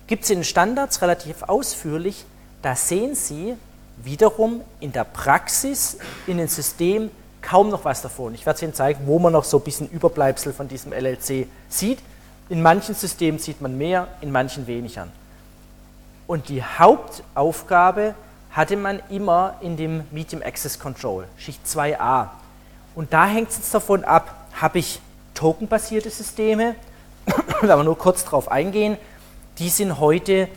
gibt 0.07 0.23
es 0.23 0.29
in 0.29 0.39
den 0.39 0.43
Standards 0.43 1.01
relativ 1.01 1.43
ausführlich. 1.43 2.25
Da 2.61 2.75
sehen 2.75 3.15
Sie 3.15 3.55
wiederum 4.03 4.61
in 4.79 4.91
der 4.91 5.03
Praxis, 5.03 5.97
in 6.27 6.37
den 6.37 6.47
Systemen 6.47 7.09
kaum 7.41 7.69
noch 7.69 7.85
was 7.85 8.01
davon. 8.01 8.33
Ich 8.33 8.45
werde 8.45 8.57
es 8.57 8.63
Ihnen 8.63 8.73
zeigen, 8.73 9.05
wo 9.05 9.19
man 9.19 9.33
noch 9.33 9.43
so 9.43 9.57
ein 9.57 9.63
bisschen 9.63 9.89
Überbleibsel 9.89 10.53
von 10.53 10.67
diesem 10.67 10.93
LLC 10.93 11.47
sieht. 11.67 11.99
In 12.49 12.61
manchen 12.61 12.95
Systemen 12.95 13.39
sieht 13.39 13.61
man 13.61 13.77
mehr, 13.77 14.07
in 14.21 14.31
manchen 14.31 14.67
weniger. 14.67 15.07
Und 16.27 16.49
die 16.49 16.63
Hauptaufgabe 16.63 18.15
hatte 18.51 18.77
man 18.77 19.01
immer 19.09 19.55
in 19.61 19.77
dem 19.77 20.03
Medium 20.11 20.41
Access 20.41 20.79
Control, 20.79 21.25
Schicht 21.37 21.65
2a. 21.65 22.27
Und 22.95 23.13
da 23.13 23.27
hängt 23.27 23.49
es 23.49 23.57
jetzt 23.57 23.73
davon 23.73 24.03
ab, 24.03 24.47
habe 24.53 24.79
ich 24.79 24.99
tokenbasierte 25.33 26.09
Systeme, 26.09 26.75
da 27.61 27.77
wir 27.77 27.83
nur 27.83 27.97
kurz 27.97 28.25
drauf 28.25 28.51
eingehen, 28.51 28.97
die 29.59 29.69
sind 29.69 29.99
heute 29.99 30.47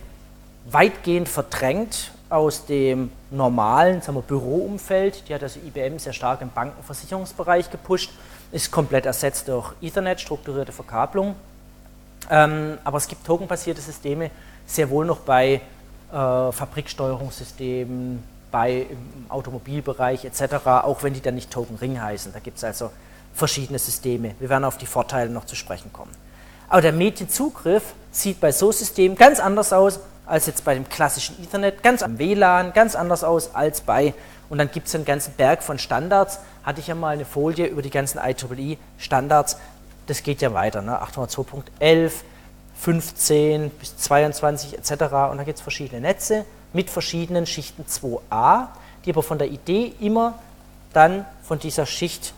weitgehend 0.70 1.28
verdrängt 1.28 2.12
aus 2.30 2.66
dem 2.66 3.10
normalen 3.32 4.00
sagen 4.00 4.18
wir, 4.18 4.22
Büroumfeld. 4.22 5.28
Die 5.28 5.34
hat 5.34 5.42
also 5.42 5.60
IBM 5.60 5.98
sehr 5.98 6.12
stark 6.12 6.42
im 6.42 6.50
Bankenversicherungsbereich 6.50 7.70
gepusht, 7.70 8.10
ist 8.52 8.70
komplett 8.70 9.06
ersetzt 9.06 9.48
durch 9.48 9.72
Ethernet, 9.80 10.20
strukturierte 10.20 10.72
Verkabelung. 10.72 11.34
Ähm, 12.30 12.78
aber 12.84 12.98
es 12.98 13.08
gibt 13.08 13.26
tokenbasierte 13.26 13.80
Systeme 13.80 14.30
sehr 14.66 14.88
wohl 14.90 15.04
noch 15.04 15.20
bei 15.20 15.60
äh, 16.12 16.52
Fabriksteuerungssystemen, 16.52 18.22
bei 18.50 18.86
im 18.90 19.26
Automobilbereich 19.28 20.24
etc., 20.24 20.66
auch 20.66 21.02
wenn 21.02 21.14
die 21.14 21.20
dann 21.20 21.34
nicht 21.34 21.50
Token 21.50 21.76
Ring 21.76 22.00
heißen. 22.00 22.32
Da 22.32 22.38
gibt 22.38 22.58
es 22.58 22.64
also 22.64 22.90
verschiedene 23.34 23.78
Systeme. 23.78 24.34
Wir 24.38 24.48
werden 24.48 24.64
auf 24.64 24.76
die 24.76 24.86
Vorteile 24.86 25.30
noch 25.30 25.46
zu 25.46 25.56
sprechen 25.56 25.92
kommen. 25.92 26.12
Aber 26.68 26.82
der 26.82 26.92
Medienzugriff 26.92 27.94
sieht 28.10 28.40
bei 28.40 28.52
so 28.52 28.72
Systemen 28.72 29.16
ganz 29.16 29.40
anders 29.40 29.72
aus 29.72 30.00
als 30.26 30.46
jetzt 30.46 30.64
bei 30.64 30.74
dem 30.74 30.88
klassischen 30.88 31.42
Ethernet, 31.42 31.82
ganz 31.82 32.02
am 32.02 32.18
WLAN, 32.18 32.72
ganz 32.72 32.94
anders 32.94 33.24
aus 33.24 33.54
als 33.54 33.80
bei, 33.80 34.14
und 34.52 34.58
dann 34.58 34.70
gibt 34.70 34.86
es 34.86 34.94
einen 34.94 35.06
ganzen 35.06 35.32
Berg 35.32 35.62
von 35.62 35.78
Standards. 35.78 36.38
Hatte 36.62 36.78
ich 36.78 36.86
ja 36.86 36.94
mal 36.94 37.14
eine 37.14 37.24
Folie 37.24 37.68
über 37.68 37.80
die 37.80 37.88
ganzen 37.88 38.18
IEEE-Standards. 38.18 39.56
Das 40.06 40.22
geht 40.22 40.42
ja 40.42 40.52
weiter, 40.52 40.82
ne? 40.82 41.02
802.11, 41.02 42.12
15 42.78 43.70
bis 43.70 43.96
22 43.96 44.76
etc. 44.76 44.90
Und 45.30 45.38
da 45.38 45.44
gibt 45.44 45.56
es 45.56 45.62
verschiedene 45.62 46.02
Netze 46.02 46.44
mit 46.74 46.90
verschiedenen 46.90 47.46
Schichten 47.46 47.86
2a, 47.88 48.66
die 49.06 49.12
aber 49.12 49.22
von 49.22 49.38
der 49.38 49.48
Idee 49.48 49.94
immer 50.00 50.34
dann 50.92 51.24
von 51.42 51.58
dieser 51.58 51.86
Schicht 51.86 52.34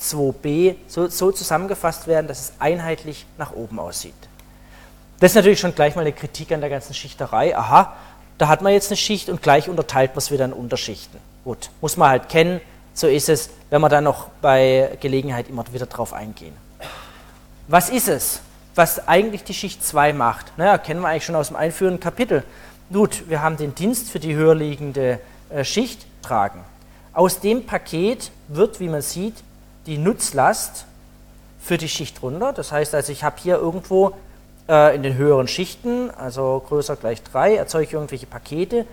2b 0.00 0.76
so, 0.86 1.08
so 1.08 1.32
zusammengefasst 1.32 2.06
werden, 2.06 2.28
dass 2.28 2.38
es 2.38 2.52
einheitlich 2.60 3.26
nach 3.38 3.52
oben 3.52 3.80
aussieht. 3.80 4.14
Das 5.18 5.30
ist 5.30 5.36
natürlich 5.36 5.60
schon 5.60 5.74
gleich 5.74 5.96
mal 5.96 6.02
eine 6.02 6.12
Kritik 6.12 6.52
an 6.52 6.60
der 6.60 6.68
ganzen 6.68 6.92
Schichterei. 6.92 7.56
Aha, 7.56 7.94
da 8.38 8.48
hat 8.48 8.60
man 8.60 8.72
jetzt 8.72 8.90
eine 8.90 8.96
Schicht 8.96 9.30
und 9.30 9.40
gleich 9.40 9.68
unterteilt 9.68 10.10
man 10.10 10.18
es 10.18 10.30
wieder 10.30 10.44
in 10.44 10.52
Unterschichten. 10.52 11.18
Gut, 11.44 11.70
muss 11.80 11.96
man 11.96 12.10
halt 12.10 12.28
kennen. 12.28 12.60
So 12.92 13.06
ist 13.06 13.28
es, 13.28 13.50
wenn 13.70 13.80
wir 13.80 13.88
dann 13.88 14.04
noch 14.04 14.28
bei 14.42 14.96
Gelegenheit 15.00 15.48
immer 15.48 15.64
wieder 15.72 15.86
drauf 15.86 16.12
eingehen. 16.12 16.54
Was 17.68 17.88
ist 17.88 18.08
es, 18.08 18.40
was 18.74 19.08
eigentlich 19.08 19.44
die 19.44 19.54
Schicht 19.54 19.84
2 19.84 20.12
macht? 20.12 20.56
Naja, 20.58 20.78
kennen 20.78 21.00
wir 21.00 21.08
eigentlich 21.08 21.24
schon 21.24 21.34
aus 21.34 21.48
dem 21.48 21.56
einführenden 21.56 22.00
Kapitel. 22.00 22.44
Gut, 22.92 23.28
wir 23.28 23.42
haben 23.42 23.56
den 23.56 23.74
Dienst 23.74 24.10
für 24.10 24.20
die 24.20 24.34
höher 24.34 24.54
liegende 24.54 25.18
äh, 25.50 25.64
Schicht 25.64 26.06
tragen. 26.22 26.60
Aus 27.12 27.40
dem 27.40 27.64
Paket 27.64 28.30
wird, 28.48 28.80
wie 28.80 28.88
man 28.88 29.02
sieht, 29.02 29.34
die 29.86 29.98
Nutzlast 29.98 30.84
für 31.60 31.78
die 31.78 31.88
Schicht 31.88 32.22
runter. 32.22 32.52
Das 32.52 32.70
heißt 32.70 32.94
also, 32.94 33.12
ich 33.12 33.24
habe 33.24 33.36
hier 33.42 33.56
irgendwo 33.56 34.14
äh, 34.68 34.94
in 34.94 35.02
den 35.02 35.16
höheren 35.16 35.48
Schichten, 35.48 36.10
also 36.10 36.62
größer 36.66 36.96
gleich 36.96 37.22
3, 37.22 37.56
erzeuge 37.56 37.84
ich 37.84 37.92
irgendwelche 37.92 38.26
Pakete. 38.26 38.86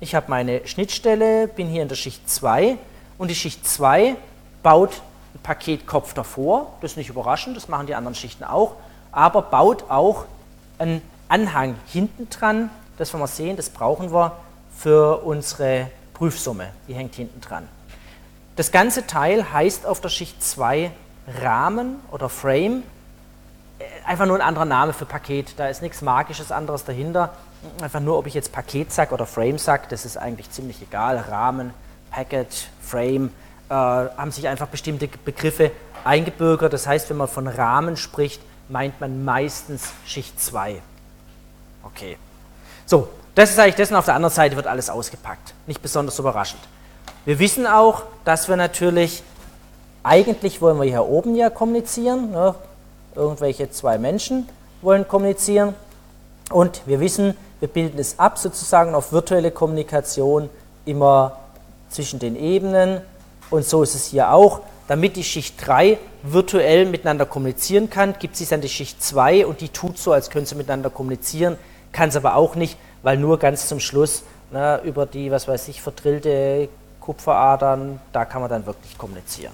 Ich 0.00 0.14
habe 0.14 0.26
meine 0.28 0.66
Schnittstelle, 0.66 1.48
bin 1.48 1.66
hier 1.66 1.82
in 1.82 1.88
der 1.88 1.96
Schicht 1.96 2.28
2 2.30 2.76
und 3.18 3.28
die 3.28 3.34
Schicht 3.34 3.66
2 3.66 4.16
baut 4.62 5.02
ein 5.34 5.40
Paketkopf 5.42 6.14
davor. 6.14 6.74
Das 6.80 6.92
ist 6.92 6.96
nicht 6.96 7.10
überraschend, 7.10 7.56
das 7.56 7.68
machen 7.68 7.86
die 7.86 7.94
anderen 7.94 8.14
Schichten 8.14 8.44
auch, 8.44 8.76
aber 9.12 9.42
baut 9.42 9.90
auch 9.90 10.24
einen 10.78 11.02
Anhang 11.28 11.74
hinten 11.86 12.30
dran. 12.30 12.70
Das 12.96 13.12
werden 13.12 13.22
wir 13.22 13.26
sehen, 13.28 13.56
das 13.56 13.70
brauchen 13.70 14.12
wir 14.12 14.36
für 14.76 15.24
unsere 15.24 15.90
Prüfsumme. 16.14 16.68
Die 16.86 16.94
hängt 16.94 17.14
hinten 17.14 17.40
dran. 17.40 17.68
Das 18.56 18.72
ganze 18.72 19.06
Teil 19.06 19.52
heißt 19.52 19.86
auf 19.86 20.00
der 20.00 20.08
Schicht 20.08 20.42
2 20.42 20.90
Rahmen 21.42 22.00
oder 22.10 22.28
Frame. 22.28 22.82
Äh, 23.78 23.84
einfach 24.06 24.26
nur 24.26 24.36
ein 24.36 24.42
anderer 24.42 24.64
Name 24.64 24.92
für 24.92 25.06
Paket. 25.06 25.54
Da 25.56 25.68
ist 25.68 25.82
nichts 25.82 26.02
Magisches 26.02 26.52
anderes 26.52 26.84
dahinter. 26.84 27.30
Einfach 27.82 28.00
nur, 28.00 28.18
ob 28.18 28.26
ich 28.26 28.34
jetzt 28.34 28.52
Paket 28.52 28.92
sage 28.92 29.12
oder 29.12 29.26
Frame 29.26 29.58
sage, 29.58 29.84
das 29.88 30.04
ist 30.04 30.16
eigentlich 30.16 30.50
ziemlich 30.50 30.80
egal. 30.82 31.16
Rahmen, 31.28 31.72
Packet, 32.10 32.68
Frame 32.80 33.30
äh, 33.68 33.74
haben 33.74 34.30
sich 34.30 34.46
einfach 34.48 34.68
bestimmte 34.68 35.08
Begriffe 35.08 35.72
eingebürgert. 36.04 36.72
Das 36.72 36.86
heißt, 36.86 37.10
wenn 37.10 37.16
man 37.16 37.28
von 37.28 37.46
Rahmen 37.46 37.96
spricht, 37.96 38.40
meint 38.68 39.00
man 39.00 39.24
meistens 39.24 39.92
Schicht 40.06 40.40
2. 40.40 40.80
Okay. 41.82 42.16
So, 42.86 43.08
das 43.34 43.50
ist 43.50 43.58
eigentlich 43.58 43.76
das 43.76 43.90
und 43.90 43.96
auf 43.96 44.04
der 44.04 44.14
anderen 44.14 44.34
Seite 44.34 44.56
wird 44.56 44.66
alles 44.66 44.90
ausgepackt. 44.90 45.54
Nicht 45.66 45.82
besonders 45.82 46.18
überraschend. 46.18 46.60
Wir 47.24 47.38
wissen 47.38 47.66
auch, 47.66 48.04
dass 48.24 48.48
wir 48.48 48.56
natürlich, 48.56 49.22
eigentlich 50.02 50.60
wollen 50.60 50.78
wir 50.80 50.88
hier 50.88 51.04
oben 51.04 51.34
ja 51.34 51.50
kommunizieren, 51.50 52.30
ne? 52.30 52.54
Irgendwelche 53.18 53.70
zwei 53.70 53.98
Menschen 53.98 54.48
wollen 54.80 55.06
kommunizieren 55.06 55.74
und 56.50 56.82
wir 56.86 57.00
wissen, 57.00 57.36
wir 57.60 57.68
bilden 57.68 57.98
es 57.98 58.18
ab 58.18 58.38
sozusagen 58.38 58.94
auf 58.94 59.12
virtuelle 59.12 59.50
Kommunikation 59.50 60.48
immer 60.86 61.36
zwischen 61.90 62.18
den 62.18 62.36
Ebenen 62.36 63.00
und 63.50 63.64
so 63.64 63.82
ist 63.82 63.94
es 63.94 64.06
hier 64.06 64.32
auch. 64.32 64.60
Damit 64.86 65.16
die 65.16 65.24
Schicht 65.24 65.54
3 65.66 65.98
virtuell 66.22 66.86
miteinander 66.86 67.26
kommunizieren 67.26 67.90
kann, 67.90 68.14
gibt 68.18 68.40
es 68.40 68.48
dann 68.48 68.62
die 68.62 68.70
Schicht 68.70 69.02
2 69.02 69.44
und 69.44 69.60
die 69.60 69.68
tut 69.68 69.98
so, 69.98 70.12
als 70.12 70.30
könnte 70.30 70.48
sie 70.48 70.54
miteinander 70.54 70.88
kommunizieren, 70.88 71.58
kann 71.92 72.08
es 72.08 72.16
aber 72.16 72.36
auch 72.36 72.54
nicht, 72.54 72.78
weil 73.02 73.18
nur 73.18 73.38
ganz 73.38 73.68
zum 73.68 73.80
Schluss 73.80 74.22
na, 74.50 74.80
über 74.82 75.04
die, 75.04 75.30
was 75.30 75.46
weiß 75.46 75.68
ich, 75.68 75.82
verdrillte 75.82 76.70
Kupferadern, 77.00 78.00
da 78.12 78.24
kann 78.24 78.40
man 78.40 78.48
dann 78.48 78.64
wirklich 78.64 78.96
kommunizieren. 78.96 79.52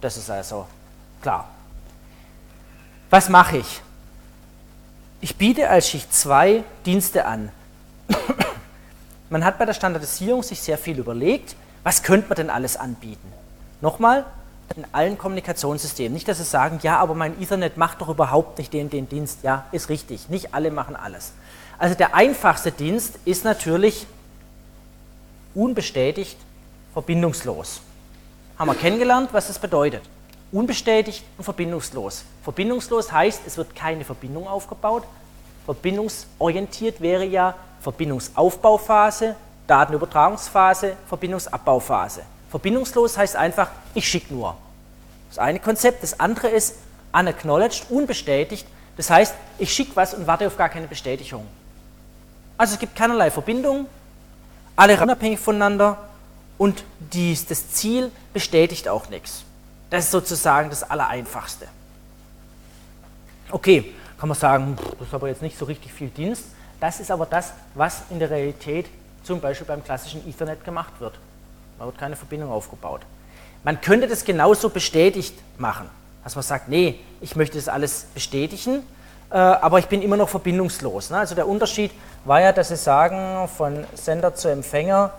Das 0.00 0.18
ist 0.18 0.30
also 0.30 0.66
klar. 1.22 1.48
Was 3.14 3.28
mache 3.28 3.58
ich? 3.58 3.80
Ich 5.20 5.36
biete 5.36 5.70
als 5.70 5.88
Schicht 5.88 6.12
2 6.12 6.64
Dienste 6.84 7.26
an. 7.26 7.50
man 9.30 9.44
hat 9.44 9.56
bei 9.56 9.64
der 9.64 9.72
Standardisierung 9.72 10.42
sich 10.42 10.60
sehr 10.60 10.76
viel 10.76 10.98
überlegt, 10.98 11.54
was 11.84 12.02
könnte 12.02 12.28
man 12.28 12.34
denn 12.34 12.50
alles 12.50 12.76
anbieten? 12.76 13.32
Nochmal, 13.80 14.24
in 14.74 14.84
allen 14.90 15.16
Kommunikationssystemen. 15.16 16.12
Nicht, 16.12 16.26
dass 16.26 16.38
Sie 16.38 16.42
sagen, 16.42 16.80
ja, 16.82 16.98
aber 16.98 17.14
mein 17.14 17.40
Ethernet 17.40 17.76
macht 17.76 18.00
doch 18.00 18.08
überhaupt 18.08 18.58
nicht 18.58 18.72
den, 18.72 18.90
den 18.90 19.08
Dienst. 19.08 19.44
Ja, 19.44 19.66
ist 19.70 19.90
richtig. 19.90 20.28
Nicht 20.28 20.52
alle 20.52 20.72
machen 20.72 20.96
alles. 20.96 21.34
Also 21.78 21.94
der 21.94 22.16
einfachste 22.16 22.72
Dienst 22.72 23.20
ist 23.24 23.44
natürlich 23.44 24.08
unbestätigt, 25.54 26.36
verbindungslos. 26.92 27.80
Haben 28.58 28.70
wir 28.70 28.74
kennengelernt, 28.74 29.28
was 29.30 29.46
das 29.46 29.60
bedeutet. 29.60 30.02
Unbestätigt 30.54 31.24
und 31.36 31.42
verbindungslos. 31.42 32.24
Verbindungslos 32.44 33.10
heißt, 33.10 33.42
es 33.44 33.56
wird 33.56 33.74
keine 33.74 34.04
Verbindung 34.04 34.46
aufgebaut. 34.46 35.02
Verbindungsorientiert 35.64 37.00
wäre 37.00 37.24
ja 37.24 37.56
Verbindungsaufbauphase, 37.80 39.34
Datenübertragungsphase, 39.66 40.96
Verbindungsabbauphase. 41.08 42.22
Verbindungslos 42.50 43.18
heißt 43.18 43.34
einfach, 43.34 43.68
ich 43.94 44.08
schicke 44.08 44.32
nur. 44.32 44.56
Das 45.28 45.40
eine 45.40 45.58
Konzept. 45.58 46.04
Das 46.04 46.20
andere 46.20 46.50
ist 46.50 46.76
unacknowledged, 47.12 47.90
unbestätigt. 47.90 48.64
Das 48.96 49.10
heißt, 49.10 49.34
ich 49.58 49.72
schicke 49.72 49.96
was 49.96 50.14
und 50.14 50.28
warte 50.28 50.46
auf 50.46 50.56
gar 50.56 50.68
keine 50.68 50.86
Bestätigung. 50.86 51.48
Also 52.56 52.74
es 52.74 52.78
gibt 52.78 52.94
keinerlei 52.94 53.32
Verbindung, 53.32 53.86
alle 54.76 55.02
unabhängig 55.02 55.40
voneinander 55.40 55.98
und 56.58 56.84
dies, 57.00 57.44
das 57.44 57.70
Ziel 57.70 58.12
bestätigt 58.32 58.86
auch 58.88 59.08
nichts. 59.08 59.42
Das 59.94 60.06
ist 60.06 60.10
sozusagen 60.10 60.70
das 60.70 60.82
Allereinfachste. 60.82 61.68
Okay, 63.48 63.94
kann 64.18 64.28
man 64.28 64.36
sagen, 64.36 64.76
das 64.98 65.06
ist 65.06 65.14
aber 65.14 65.28
jetzt 65.28 65.40
nicht 65.40 65.56
so 65.56 65.66
richtig 65.66 65.92
viel 65.92 66.08
Dienst. 66.08 66.46
Das 66.80 66.98
ist 66.98 67.12
aber 67.12 67.26
das, 67.26 67.52
was 67.76 68.02
in 68.10 68.18
der 68.18 68.28
Realität 68.28 68.86
zum 69.22 69.40
Beispiel 69.40 69.68
beim 69.68 69.84
klassischen 69.84 70.28
Ethernet 70.28 70.64
gemacht 70.64 70.94
wird. 70.98 71.14
Da 71.78 71.86
wird 71.86 71.96
keine 71.96 72.16
Verbindung 72.16 72.50
aufgebaut. 72.50 73.02
Man 73.62 73.80
könnte 73.80 74.08
das 74.08 74.24
genauso 74.24 74.68
bestätigt 74.68 75.38
machen, 75.58 75.88
dass 76.24 76.34
man 76.34 76.42
sagt, 76.42 76.68
nee, 76.68 76.98
ich 77.20 77.36
möchte 77.36 77.56
das 77.56 77.68
alles 77.68 78.06
bestätigen, 78.14 78.82
äh, 79.30 79.36
aber 79.36 79.78
ich 79.78 79.86
bin 79.86 80.02
immer 80.02 80.16
noch 80.16 80.28
verbindungslos. 80.28 81.10
Ne? 81.10 81.18
Also 81.18 81.36
der 81.36 81.46
Unterschied 81.46 81.92
war 82.24 82.40
ja, 82.40 82.50
dass 82.50 82.70
Sie 82.70 82.76
sagen, 82.76 83.46
von 83.46 83.86
Sender 83.94 84.34
zu 84.34 84.48
Empfänger, 84.48 85.12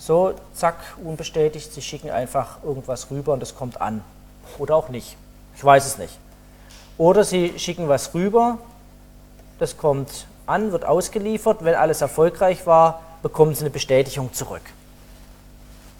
so, 0.00 0.34
zack, 0.54 0.76
unbestätigt, 1.04 1.74
Sie 1.74 1.82
schicken 1.82 2.10
einfach 2.10 2.62
irgendwas 2.64 3.10
rüber 3.10 3.34
und 3.34 3.40
das 3.40 3.54
kommt 3.54 3.82
an. 3.82 4.02
Oder 4.58 4.74
auch 4.74 4.88
nicht. 4.88 5.16
Ich 5.54 5.62
weiß 5.62 5.86
es 5.86 5.98
nicht. 5.98 6.18
Oder 6.96 7.22
Sie 7.22 7.58
schicken 7.58 7.86
was 7.88 8.14
rüber, 8.14 8.56
das 9.58 9.76
kommt 9.76 10.26
an, 10.46 10.72
wird 10.72 10.86
ausgeliefert, 10.86 11.62
wenn 11.64 11.74
alles 11.74 12.00
erfolgreich 12.00 12.66
war, 12.66 13.02
bekommen 13.22 13.54
Sie 13.54 13.60
eine 13.60 13.70
Bestätigung 13.70 14.32
zurück. 14.32 14.62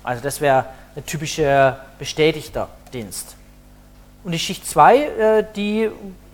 Also 0.02 0.22
das 0.22 0.40
wäre 0.40 0.64
ein 0.96 1.04
typischer 1.04 1.80
bestätigter 1.98 2.68
Dienst. 2.94 3.36
Und 4.24 4.32
die 4.32 4.38
Schicht 4.38 4.66
2, 4.66 4.96
äh, 4.96 5.44
die 5.54 5.90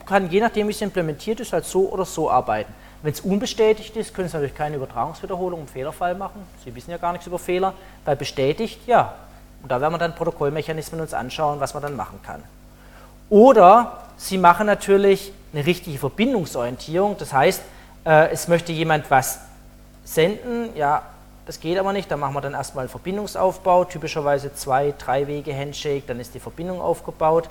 kann 0.07 0.31
je 0.31 0.41
nachdem, 0.41 0.69
wie 0.69 0.73
es 0.73 0.81
implementiert 0.81 1.41
ist, 1.41 1.53
halt 1.53 1.65
so 1.65 1.91
oder 1.91 2.05
so 2.05 2.31
arbeiten. 2.31 2.73
Wenn 3.03 3.13
es 3.13 3.21
unbestätigt 3.21 3.97
ist, 3.97 4.15
können 4.15 4.29
Sie 4.29 4.35
natürlich 4.35 4.55
keine 4.55 4.77
Übertragungswiederholung 4.77 5.61
im 5.61 5.69
Fehlerfall 5.69 6.15
machen. 6.15 6.43
Sie 6.65 6.75
wissen 6.75 6.91
ja 6.91 6.97
gar 6.97 7.13
nichts 7.13 7.27
über 7.27 7.39
Fehler. 7.39 7.75
Bei 8.05 8.15
bestätigt, 8.15 8.81
ja. 8.87 9.15
Und 9.63 9.71
da 9.71 9.81
werden 9.81 9.95
wir 9.95 9.99
dann 9.99 10.15
Protokollmechanismen 10.15 11.01
uns 11.01 11.15
anschauen, 11.15 11.61
was 11.61 11.75
man 11.75 11.83
dann 11.83 11.97
machen 11.97 12.21
kann. 12.25 12.43
Oder 13.29 14.03
Sie 14.17 14.39
machen 14.39 14.67
natürlich 14.67 15.33
eine 15.53 15.67
richtige 15.67 15.99
Verbindungsorientierung. 15.99 17.17
Das 17.19 17.33
heißt, 17.33 17.63
äh, 18.05 18.31
es 18.31 18.49
möchte 18.49 18.73
jemand 18.73 19.11
was 19.11 19.41
senden, 20.05 20.75
ja, 20.77 21.03
das 21.47 21.61
geht 21.61 21.79
aber 21.79 21.93
nicht, 21.93 22.11
da 22.11 22.17
machen 22.17 22.35
wir 22.35 22.41
dann 22.41 22.55
erstmal 22.55 22.83
einen 22.83 22.89
Verbindungsaufbau, 22.89 23.85
typischerweise 23.85 24.55
zwei, 24.55 24.95
drei 24.99 25.27
Wege 25.27 25.57
Handshake, 25.57 26.03
dann 26.07 26.19
ist 26.19 26.35
die 26.35 26.41
Verbindung 26.41 26.81
aufgebaut, 26.81 27.49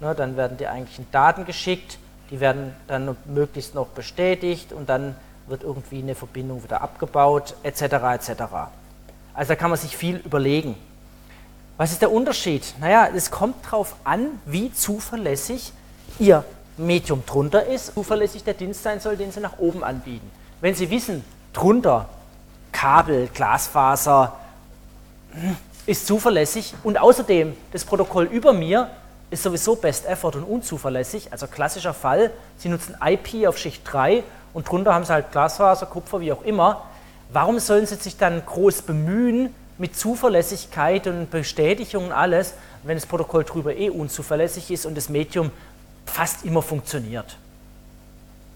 ne, 0.00 0.14
dann 0.14 0.36
werden 0.36 0.56
die 0.56 0.66
eigentlichen 0.66 1.06
Daten 1.10 1.46
geschickt, 1.46 1.98
die 2.30 2.40
werden 2.40 2.74
dann 2.86 3.16
möglichst 3.26 3.74
noch 3.74 3.88
bestätigt 3.88 4.72
und 4.72 4.88
dann 4.88 5.16
wird 5.46 5.62
irgendwie 5.64 5.98
eine 5.98 6.14
Verbindung 6.14 6.62
wieder 6.62 6.80
abgebaut, 6.80 7.54
etc. 7.62 7.82
etc. 7.82 8.42
Also 9.34 9.48
da 9.48 9.56
kann 9.56 9.70
man 9.70 9.78
sich 9.78 9.96
viel 9.96 10.16
überlegen. 10.16 10.76
Was 11.76 11.92
ist 11.92 12.02
der 12.02 12.12
Unterschied? 12.12 12.74
Naja, 12.78 13.08
es 13.14 13.30
kommt 13.30 13.64
darauf 13.64 13.96
an, 14.04 14.38
wie 14.44 14.72
zuverlässig 14.72 15.72
Ihr 16.18 16.44
Medium 16.76 17.24
drunter 17.26 17.66
ist, 17.66 17.94
zuverlässig 17.94 18.44
der 18.44 18.54
Dienst 18.54 18.82
sein 18.82 19.00
soll, 19.00 19.16
den 19.16 19.32
Sie 19.32 19.40
nach 19.40 19.58
oben 19.58 19.82
anbieten. 19.82 20.30
Wenn 20.60 20.74
Sie 20.74 20.90
wissen, 20.90 21.24
drunter 21.52 22.08
Kabel, 22.70 23.28
Glasfaser 23.32 24.36
ist 25.86 26.06
zuverlässig 26.06 26.74
und 26.84 26.98
außerdem 26.98 27.56
das 27.72 27.84
Protokoll 27.84 28.24
über 28.26 28.52
mir 28.52 28.90
ist 29.30 29.42
sowieso 29.42 29.76
Best 29.76 30.06
Effort 30.06 30.34
und 30.34 30.44
unzuverlässig. 30.44 31.32
Also 31.32 31.46
klassischer 31.46 31.94
Fall, 31.94 32.30
Sie 32.58 32.68
nutzen 32.68 32.96
IP 33.04 33.46
auf 33.46 33.56
Schicht 33.58 33.82
3 33.84 34.24
und 34.52 34.68
drunter 34.68 34.92
haben 34.92 35.04
Sie 35.04 35.12
halt 35.12 35.30
Glasfaser, 35.30 35.86
Kupfer, 35.86 36.20
wie 36.20 36.32
auch 36.32 36.42
immer. 36.42 36.82
Warum 37.32 37.58
sollen 37.60 37.86
Sie 37.86 37.94
sich 37.94 38.16
dann 38.16 38.44
groß 38.44 38.82
bemühen 38.82 39.54
mit 39.78 39.96
Zuverlässigkeit 39.96 41.06
und 41.06 41.30
Bestätigung 41.30 42.06
und 42.06 42.12
alles, 42.12 42.54
wenn 42.82 42.96
das 42.96 43.06
Protokoll 43.06 43.44
drüber 43.44 43.74
eh 43.74 43.88
unzuverlässig 43.88 44.70
ist 44.70 44.84
und 44.84 44.96
das 44.96 45.08
Medium 45.08 45.52
fast 46.06 46.44
immer 46.44 46.62
funktioniert? 46.62 47.36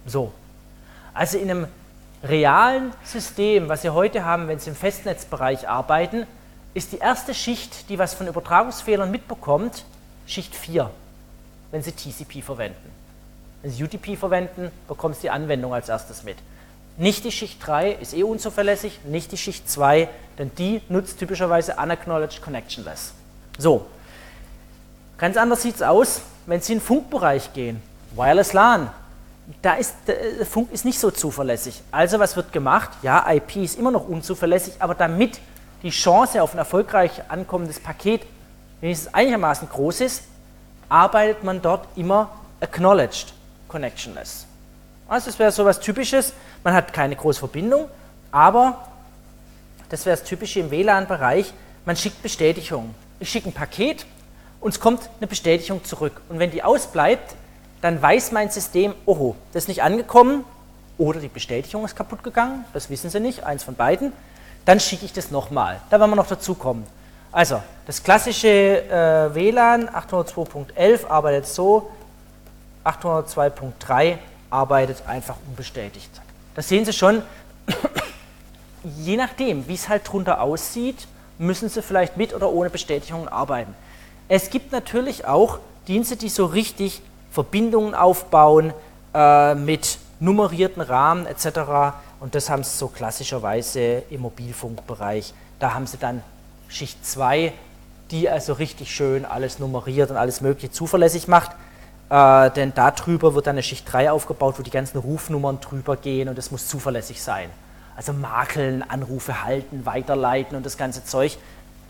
So. 0.06 0.32
Also 1.14 1.38
in 1.38 1.50
einem 1.50 1.68
realen 2.24 2.92
System, 3.04 3.68
was 3.68 3.82
Sie 3.82 3.90
heute 3.90 4.24
haben, 4.24 4.48
wenn 4.48 4.58
Sie 4.58 4.70
im 4.70 4.76
Festnetzbereich 4.76 5.68
arbeiten, 5.68 6.26
ist 6.74 6.90
die 6.90 6.98
erste 6.98 7.32
Schicht, 7.32 7.88
die 7.88 7.98
was 8.00 8.14
von 8.14 8.26
Übertragungsfehlern 8.26 9.08
mitbekommt, 9.08 9.84
Schicht 10.26 10.54
4, 10.54 10.90
wenn 11.70 11.82
Sie 11.82 11.92
TCP 11.92 12.42
verwenden. 12.42 12.90
Wenn 13.62 13.70
Sie 13.70 13.82
UDP 13.82 14.16
verwenden, 14.16 14.70
bekommen 14.88 15.14
Sie 15.14 15.22
die 15.22 15.30
Anwendung 15.30 15.72
als 15.72 15.88
erstes 15.88 16.22
mit. 16.22 16.36
Nicht 16.96 17.24
die 17.24 17.32
Schicht 17.32 17.66
3 17.66 17.92
ist 17.92 18.14
eh 18.14 18.22
unzuverlässig, 18.22 19.00
nicht 19.04 19.32
die 19.32 19.36
Schicht 19.36 19.68
2, 19.68 20.08
denn 20.38 20.50
die 20.56 20.80
nutzt 20.88 21.18
typischerweise 21.18 21.74
Unacknowledged 21.74 22.40
Connectionless. 22.42 23.12
So, 23.58 23.86
ganz 25.18 25.36
anders 25.36 25.62
sieht 25.62 25.76
es 25.76 25.82
aus, 25.82 26.20
wenn 26.46 26.60
Sie 26.60 26.74
in 26.74 26.78
den 26.78 26.84
Funkbereich 26.84 27.52
gehen. 27.52 27.82
Wireless 28.14 28.52
LAN, 28.52 28.90
da 29.60 29.74
ist, 29.74 29.94
der 30.06 30.46
Funk 30.46 30.70
ist 30.72 30.84
nicht 30.84 30.98
so 30.98 31.10
zuverlässig. 31.10 31.82
Also 31.90 32.18
was 32.18 32.36
wird 32.36 32.52
gemacht? 32.52 32.90
Ja, 33.02 33.30
IP 33.30 33.56
ist 33.56 33.78
immer 33.78 33.90
noch 33.90 34.08
unzuverlässig, 34.08 34.74
aber 34.78 34.94
damit 34.94 35.40
die 35.82 35.90
Chance 35.90 36.42
auf 36.42 36.54
ein 36.54 36.58
erfolgreich 36.58 37.22
ankommendes 37.28 37.80
Paket 37.80 38.22
wenigstens 38.84 39.14
einigermaßen 39.14 39.66
groß 39.66 40.02
ist, 40.02 40.24
arbeitet 40.90 41.42
man 41.42 41.62
dort 41.62 41.88
immer 41.96 42.28
acknowledged 42.60 43.32
connectionless. 43.66 44.44
Also 45.08 45.30
das 45.30 45.38
wäre 45.38 45.50
so 45.52 45.62
etwas 45.62 45.80
Typisches. 45.80 46.34
Man 46.62 46.74
hat 46.74 46.92
keine 46.92 47.16
große 47.16 47.38
Verbindung, 47.38 47.88
aber 48.30 48.86
das 49.88 50.04
wäre 50.04 50.18
das 50.18 50.26
Typische 50.26 50.60
im 50.60 50.70
WLAN-Bereich. 50.70 51.54
Man 51.86 51.96
schickt 51.96 52.22
Bestätigung. 52.22 52.94
Ich 53.20 53.30
schicke 53.30 53.48
ein 53.48 53.54
Paket 53.54 54.04
und 54.60 54.74
es 54.74 54.80
kommt 54.80 55.08
eine 55.18 55.28
Bestätigung 55.28 55.82
zurück. 55.82 56.20
Und 56.28 56.38
wenn 56.38 56.50
die 56.50 56.62
ausbleibt, 56.62 57.36
dann 57.80 58.02
weiß 58.02 58.32
mein 58.32 58.50
System, 58.50 58.94
oho, 59.06 59.34
das 59.54 59.64
ist 59.64 59.68
nicht 59.68 59.82
angekommen 59.82 60.44
oder 60.98 61.20
die 61.20 61.28
Bestätigung 61.28 61.86
ist 61.86 61.96
kaputt 61.96 62.22
gegangen, 62.22 62.66
das 62.74 62.90
wissen 62.90 63.08
Sie 63.08 63.18
nicht, 63.18 63.44
eins 63.44 63.64
von 63.64 63.76
beiden, 63.76 64.12
dann 64.66 64.78
schicke 64.78 65.06
ich 65.06 65.14
das 65.14 65.30
nochmal. 65.30 65.80
Da 65.88 65.98
werden 65.98 66.10
wir 66.10 66.16
noch 66.16 66.28
dazu 66.28 66.54
kommen. 66.54 66.86
Also, 67.34 67.60
das 67.84 68.00
klassische 68.00 68.46
äh, 68.48 69.34
WLAN 69.34 69.88
802.11 69.88 71.08
arbeitet 71.08 71.48
so, 71.48 71.90
802.3 72.84 74.18
arbeitet 74.50 75.02
einfach 75.08 75.34
unbestätigt. 75.48 76.10
Das 76.54 76.68
sehen 76.68 76.84
Sie 76.84 76.92
schon, 76.92 77.22
je 78.84 79.16
nachdem, 79.16 79.66
wie 79.66 79.74
es 79.74 79.88
halt 79.88 80.08
drunter 80.08 80.40
aussieht, 80.40 81.08
müssen 81.38 81.68
Sie 81.68 81.82
vielleicht 81.82 82.16
mit 82.16 82.32
oder 82.34 82.52
ohne 82.52 82.70
Bestätigung 82.70 83.26
arbeiten. 83.26 83.74
Es 84.28 84.50
gibt 84.50 84.70
natürlich 84.70 85.26
auch 85.26 85.58
Dienste, 85.88 86.14
die 86.14 86.28
so 86.28 86.46
richtig 86.46 87.02
Verbindungen 87.32 87.96
aufbauen 87.96 88.72
äh, 89.12 89.56
mit 89.56 89.98
nummerierten 90.20 90.82
Rahmen 90.82 91.26
etc. 91.26 91.96
Und 92.20 92.36
das 92.36 92.48
haben 92.48 92.62
sie 92.62 92.78
so 92.78 92.86
klassischerweise 92.86 94.04
im 94.08 94.20
Mobilfunkbereich. 94.20 95.34
Da 95.58 95.74
haben 95.74 95.88
sie 95.88 95.98
dann 95.98 96.22
Schicht 96.68 97.04
2, 97.06 97.52
die 98.10 98.28
also 98.28 98.54
richtig 98.54 98.94
schön 98.94 99.24
alles 99.24 99.58
nummeriert 99.58 100.10
und 100.10 100.16
alles 100.16 100.40
Mögliche 100.40 100.70
zuverlässig 100.70 101.28
macht. 101.28 101.52
Äh, 102.10 102.50
denn 102.50 102.72
darüber 102.74 103.34
wird 103.34 103.46
dann 103.46 103.54
eine 103.54 103.62
Schicht 103.62 103.90
3 103.90 104.10
aufgebaut, 104.10 104.56
wo 104.58 104.62
die 104.62 104.70
ganzen 104.70 104.98
Rufnummern 104.98 105.60
drüber 105.60 105.96
gehen 105.96 106.28
und 106.28 106.36
das 106.36 106.50
muss 106.50 106.68
zuverlässig 106.68 107.22
sein. 107.22 107.50
Also 107.96 108.12
makeln, 108.12 108.82
Anrufe 108.82 109.44
halten, 109.44 109.86
weiterleiten 109.86 110.56
und 110.56 110.66
das 110.66 110.76
ganze 110.76 111.04
Zeug. 111.04 111.36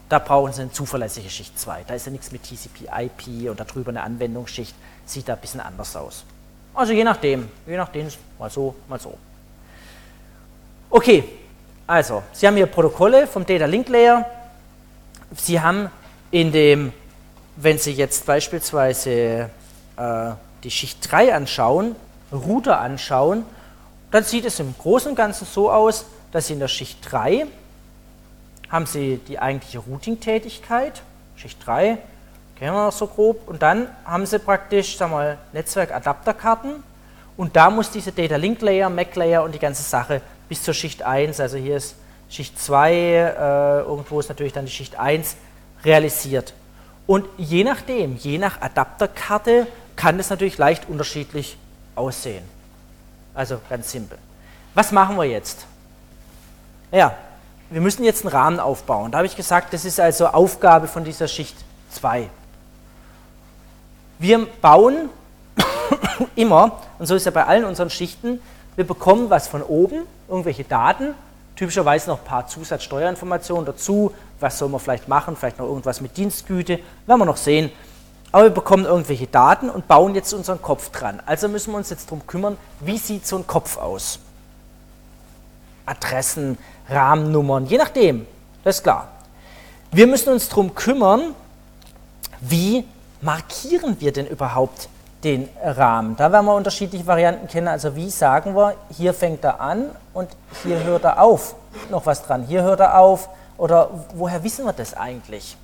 Da 0.09 0.19
brauchen 0.19 0.53
Sie 0.53 0.63
eine 0.63 0.71
zuverlässige 0.71 1.31
Schicht 1.31 1.59
2. 1.59 1.85
Da 1.87 1.95
ist 1.95 2.07
ja 2.07 2.13
nichts 2.13 2.31
mit 2.31 2.43
TCP/IP 2.43 3.51
und 3.51 3.59
darüber 3.59 3.89
eine 3.89 4.03
Anwendungsschicht 4.03 4.75
sieht 5.07 5.29
da 5.29 5.35
ein 5.35 5.41
bisschen 5.41 5.61
anders 5.61 5.97
aus. 5.97 6.25
Also 6.75 6.93
je 6.93 7.05
nachdem, 7.05 7.49
je 7.67 7.77
nachdem, 7.77 8.09
mal 8.39 8.51
so, 8.51 8.75
mal 8.89 9.01
so. 9.01 9.17
Okay, 10.91 11.25
also, 11.87 12.23
Sie 12.33 12.47
haben 12.47 12.57
hier 12.57 12.67
Protokolle 12.67 13.27
vom 13.27 13.45
Data 13.45 13.67
Link 13.67 13.89
Layer. 13.89 14.25
Sie 15.37 15.61
haben 15.61 15.91
in 16.31 16.53
dem 16.53 16.93
wenn 17.57 17.79
Sie 17.79 17.93
jetzt 17.93 18.27
beispielsweise 18.27 19.51
äh, 19.97 20.31
die 20.63 20.71
Schicht 20.71 21.11
3 21.11 21.35
anschauen, 21.35 21.95
Router 22.33 22.81
anschauen, 22.81 23.45
dann 24.11 24.25
sieht 24.25 24.45
es 24.45 24.61
im 24.61 24.75
Großen 24.77 25.11
und 25.11 25.17
Ganzen 25.17 25.47
so 25.47 25.71
aus, 25.71 26.07
dass 26.33 26.49
Sie 26.49 26.55
in 26.55 26.61
der 26.61 26.69
Schicht 26.69 26.99
3 27.11 27.47
haben 28.71 28.87
Sie 28.87 29.21
die 29.29 29.39
eigentliche 29.39 29.79
Routing-Tätigkeit, 29.79 31.03
Schicht 31.37 31.65
3, 31.65 31.99
kennen 32.59 32.75
wir 32.75 32.87
noch 32.87 32.93
so 32.93 33.07
grob, 33.07 33.47
und 33.47 33.63
dann 33.63 33.89
haben 34.05 34.27
Sie 34.27 34.39
praktisch, 34.39 34.97
sagen 34.97 35.13
wir 35.13 35.17
mal, 35.17 35.39
Netzwerk-Adapterkarten. 35.53 36.83
Und 37.37 37.57
da 37.57 37.69
muss 37.71 37.91
diese 37.91 38.13
Data 38.13 38.37
Link 38.37 38.63
Layer, 38.63 38.89
MAC 38.89 39.15
Layer 39.17 39.43
und 39.45 39.55
die 39.55 39.59
ganze 39.59 39.83
Sache 39.83 40.23
bis 40.49 40.63
zur 40.63 40.75
Schicht 40.75 41.03
1, 41.03 41.41
also 41.41 41.57
hier 41.57 41.77
ist 41.77 41.95
Schicht 42.35 42.61
2, 42.61 42.93
äh, 42.93 43.79
irgendwo 43.83 44.19
ist 44.19 44.29
natürlich 44.29 44.53
dann 44.53 44.65
die 44.65 44.73
Schicht 44.73 44.99
1 44.99 45.37
realisiert. 45.85 46.53
Und 47.07 47.27
je 47.37 47.63
nachdem, 47.63 48.17
je 48.17 48.39
nach 48.39 48.61
Adapterkarte, 48.61 49.69
kann 49.95 50.19
das 50.19 50.31
natürlich 50.31 50.59
leicht 50.59 50.89
unterschiedlich 50.89 51.57
aussehen. 51.95 52.43
Also 53.35 53.61
ganz 53.71 53.93
simpel. 53.93 54.19
Was 54.75 54.91
machen 54.91 55.17
wir 55.17 55.25
jetzt? 55.25 55.67
Ja, 56.91 57.15
wir 57.71 57.81
müssen 57.81 58.03
jetzt 58.03 58.25
einen 58.25 58.35
Rahmen 58.35 58.59
aufbauen. 58.59 59.13
Da 59.13 59.19
habe 59.19 59.27
ich 59.27 59.37
gesagt, 59.37 59.73
das 59.73 59.85
ist 59.85 60.01
also 60.01 60.27
Aufgabe 60.27 60.89
von 60.89 61.05
dieser 61.05 61.29
Schicht 61.29 61.57
2. 61.93 62.29
Wir 64.19 64.47
bauen 64.61 65.09
immer, 66.35 66.81
und 66.99 67.07
so 67.07 67.15
ist 67.15 67.27
ja 67.27 67.31
bei 67.31 67.45
allen 67.45 67.65
unseren 67.65 67.91
Schichten, 67.91 68.41
wir 68.75 68.85
bekommen 68.85 69.31
was 69.31 69.47
von 69.47 69.63
oben, 69.63 70.03
irgendwelche 70.29 70.65
Daten, 70.65 71.15
typischerweise 71.57 72.11
noch 72.11 72.19
ein 72.19 72.25
paar 72.25 72.47
Zusatzsteuerinformationen 72.47 73.65
dazu, 73.65 74.13
was 74.41 74.59
soll 74.59 74.69
man 74.69 74.81
vielleicht 74.81 75.09
machen, 75.09 75.37
vielleicht 75.37 75.59
noch 75.59 75.67
irgendwas 75.67 76.01
mit 76.01 76.17
Dienstgüte, 76.17 76.81
werden 77.07 77.21
wir 77.21 77.25
noch 77.25 77.37
sehen. 77.37 77.71
Aber 78.33 78.45
wir 78.45 78.51
bekommen 78.51 78.85
irgendwelche 78.85 79.29
Daten 79.29 79.71
und 79.71 79.87
bauen 79.87 80.15
jetzt 80.15 80.33
unseren 80.33 80.61
Kopf 80.61 80.91
dran. 80.91 81.23
Also 81.25 81.49
müssen 81.49 81.73
wir 81.73 81.79
uns 81.79 81.91
jetzt 81.91 82.07
darum 82.07 82.27
kümmern, 82.27 82.57
wie 82.81 82.99
sieht 82.99 83.27
so 83.27 83.37
ein 83.37 83.47
Kopf 83.47 83.77
aus? 83.77 84.19
Adressen, 85.87 86.59
Rahmennummern, 86.89 87.67
je 87.67 87.79
nachdem, 87.79 88.27
das 88.65 88.79
ist 88.79 88.83
klar. 88.83 89.09
Wir 89.93 90.09
müssen 90.09 90.33
uns 90.33 90.49
darum 90.49 90.75
kümmern, 90.75 91.35
wie 92.41 92.85
markieren 93.21 94.01
wir 94.01 94.13
denn 94.13 94.27
überhaupt 94.27 94.89
den 95.23 95.49
Rahmen. 95.63 96.17
Da 96.17 96.33
werden 96.33 96.47
wir 96.47 96.55
unterschiedliche 96.55 97.07
Varianten 97.07 97.47
kennen. 97.47 97.69
Also 97.69 97.95
wie 97.95 98.11
sagen 98.11 98.57
wir, 98.57 98.75
hier 98.91 99.15
fängt 99.15 99.45
er 99.45 99.61
an 99.61 99.91
und 100.15 100.31
hier 100.63 100.83
hört 100.85 101.05
er 101.05 101.21
auf. 101.21 101.57
Noch 101.91 102.07
was 102.07 102.23
dran, 102.23 102.45
hier 102.45 102.63
hört 102.63 102.81
er 102.81 102.99
auf. 102.99 103.29
Oder 103.59 103.91
woher 104.15 104.43
wissen 104.43 104.65
wir 104.65 104.73
das 104.73 104.95
eigentlich? 104.95 105.57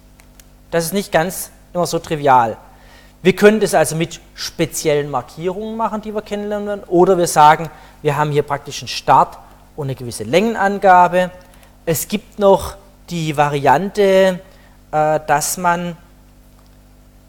Das 0.70 0.84
ist 0.84 0.92
nicht 0.92 1.10
ganz 1.10 1.50
immer 1.72 1.86
so 1.86 1.98
trivial. 1.98 2.56
Wir 3.22 3.36
können 3.36 3.60
das 3.60 3.74
also 3.74 3.96
mit 3.96 4.20
speziellen 4.34 5.10
Markierungen 5.10 5.76
machen, 5.76 6.00
die 6.00 6.14
wir 6.14 6.22
kennenlernen. 6.22 6.82
Oder 6.84 7.18
wir 7.18 7.26
sagen, 7.26 7.70
wir 8.02 8.16
haben 8.16 8.32
hier 8.32 8.42
praktisch 8.42 8.80
einen 8.80 8.88
Start 8.88 9.38
und 9.76 9.86
eine 9.86 9.94
gewisse 9.94 10.24
Längenangabe. 10.24 11.30
Es 11.84 12.08
gibt 12.08 12.38
noch 12.38 12.76
die 13.10 13.36
Variante, 13.36 14.40
äh, 14.92 15.20
dass 15.26 15.56
man 15.58 15.96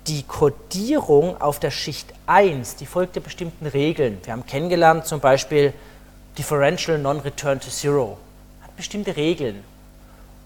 die 0.08 0.24
Codierung 0.24 1.40
auf 1.42 1.60
der 1.60 1.72
Schicht 1.72 2.14
1, 2.26 2.78
die 2.78 2.86
folgte 2.86 3.22
bestimmten 3.22 3.68
Regeln. 3.68 4.20
Wir 4.24 4.34
haben 4.34 4.46
kennengelernt 4.46 5.06
zum 5.06 5.20
Beispiel 5.20 5.74
Differential 6.38 6.98
Non-Return 6.98 7.60
to 7.60 7.70
Zero, 7.70 8.18
hat 8.62 8.76
bestimmte 8.76 9.16
Regeln. 9.16 9.64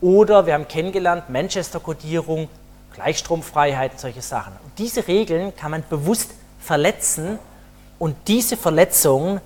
Oder 0.02 0.46
wir 0.46 0.54
haben 0.54 0.68
kennengelernt 0.68 1.30
Manchester-Codierung, 1.30 2.50
Gleichstromfreiheit, 2.94 4.00
solche 4.00 4.22
Sachen. 4.22 4.54
Und 4.64 4.78
diese 4.78 5.08
Regeln 5.08 5.56
kann 5.56 5.72
man 5.72 5.84
bewusst 5.90 6.32
verletzen 6.60 7.40
und 8.00 8.16
diese 8.28 8.58
Verletzungen, 8.58 9.42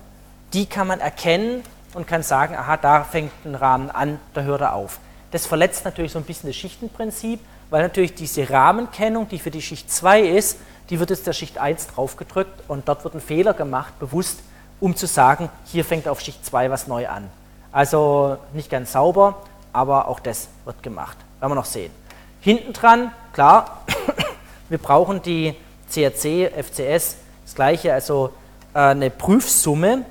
die 0.52 0.66
kann 0.66 0.86
man 0.86 1.00
erkennen 1.00 1.62
und 1.94 2.06
kann 2.06 2.22
sagen, 2.22 2.54
aha, 2.56 2.76
da 2.76 3.04
fängt 3.04 3.32
ein 3.44 3.54
Rahmen 3.54 3.90
an, 3.90 4.18
da 4.34 4.42
hört 4.42 4.60
er 4.60 4.74
auf. 4.74 4.98
Das 5.30 5.46
verletzt 5.46 5.84
natürlich 5.84 6.12
so 6.12 6.18
ein 6.18 6.24
bisschen 6.24 6.48
das 6.48 6.56
Schichtenprinzip, 6.56 7.40
weil 7.70 7.82
natürlich 7.82 8.14
diese 8.14 8.48
Rahmenkennung, 8.50 9.28
die 9.28 9.38
für 9.38 9.50
die 9.50 9.62
Schicht 9.62 9.90
2 9.90 10.22
ist, 10.22 10.58
die 10.88 10.98
wird 10.98 11.10
jetzt 11.10 11.26
der 11.26 11.32
Schicht 11.32 11.58
1 11.58 11.88
draufgedrückt 11.88 12.64
und 12.66 12.88
dort 12.88 13.04
wird 13.04 13.14
ein 13.14 13.20
Fehler 13.20 13.54
gemacht, 13.54 13.96
bewusst, 14.00 14.40
um 14.80 14.96
zu 14.96 15.06
sagen, 15.06 15.48
hier 15.66 15.84
fängt 15.84 16.08
auf 16.08 16.20
Schicht 16.20 16.44
2 16.44 16.70
was 16.70 16.86
neu 16.86 17.08
an. 17.08 17.28
Also 17.72 18.38
nicht 18.52 18.70
ganz 18.70 18.92
sauber, 18.92 19.42
aber 19.72 20.08
auch 20.08 20.20
das 20.20 20.48
wird 20.64 20.82
gemacht. 20.82 21.16
Werden 21.38 21.52
wir 21.52 21.56
noch 21.56 21.64
sehen. 21.64 21.92
Hinten 22.40 22.72
dran, 22.72 23.12
klar, 23.32 23.84
wir 24.68 24.78
brauchen 24.78 25.22
die 25.22 25.54
CRC, 25.92 26.50
FCS, 26.64 27.16
das 27.44 27.54
gleiche, 27.54 27.92
also 27.92 28.32
äh, 28.74 28.78
eine 28.78 29.10
Prüfsumme, 29.10 30.04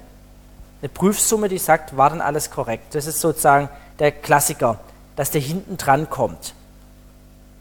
eine 0.82 0.90
Prüfsumme, 0.90 1.50
die 1.50 1.58
sagt, 1.58 1.98
war 1.98 2.12
denn 2.12 2.22
alles 2.22 2.52
korrekt. 2.52 2.96
Das 2.96 3.06
ist 3.06 3.20
sozusagen 3.20 3.70
der 3.98 4.12
Klassiker, 4.12 4.80
dass 5.16 5.32
der 5.32 5.42
hinten 5.42 5.78
dran 5.78 6.10
kommt. 6.10 6.54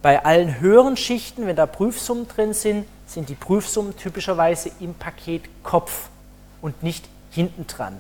Bei 0.03 0.25
allen 0.25 0.61
höheren 0.61 0.97
Schichten, 0.97 1.47
wenn 1.47 1.57
da 1.57 1.67
Prüfsummen 1.67 2.29
drin 2.29 2.55
sind, 2.55 2.87
sind 3.09 3.29
die 3.29 3.35
Prüfsummen 3.35 3.97
typischerweise 3.97 4.71
im 4.79 4.95
Paket 4.95 5.43
Kopf 5.65 6.09
und 6.63 6.83
nicht 6.83 7.05
hinten 7.31 7.67
dran. 7.67 7.97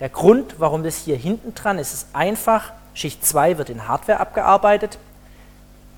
Der 0.00 0.08
Grund, 0.08 0.56
warum 0.58 0.84
das 0.84 0.98
hier 0.98 1.16
hinten 1.16 1.54
dran 1.54 1.78
ist, 1.78 1.92
ist 1.92 2.06
einfach, 2.12 2.72
Schicht 2.94 3.24
2 3.24 3.58
wird 3.58 3.70
in 3.70 3.88
Hardware 3.88 4.20
abgearbeitet. 4.20 4.98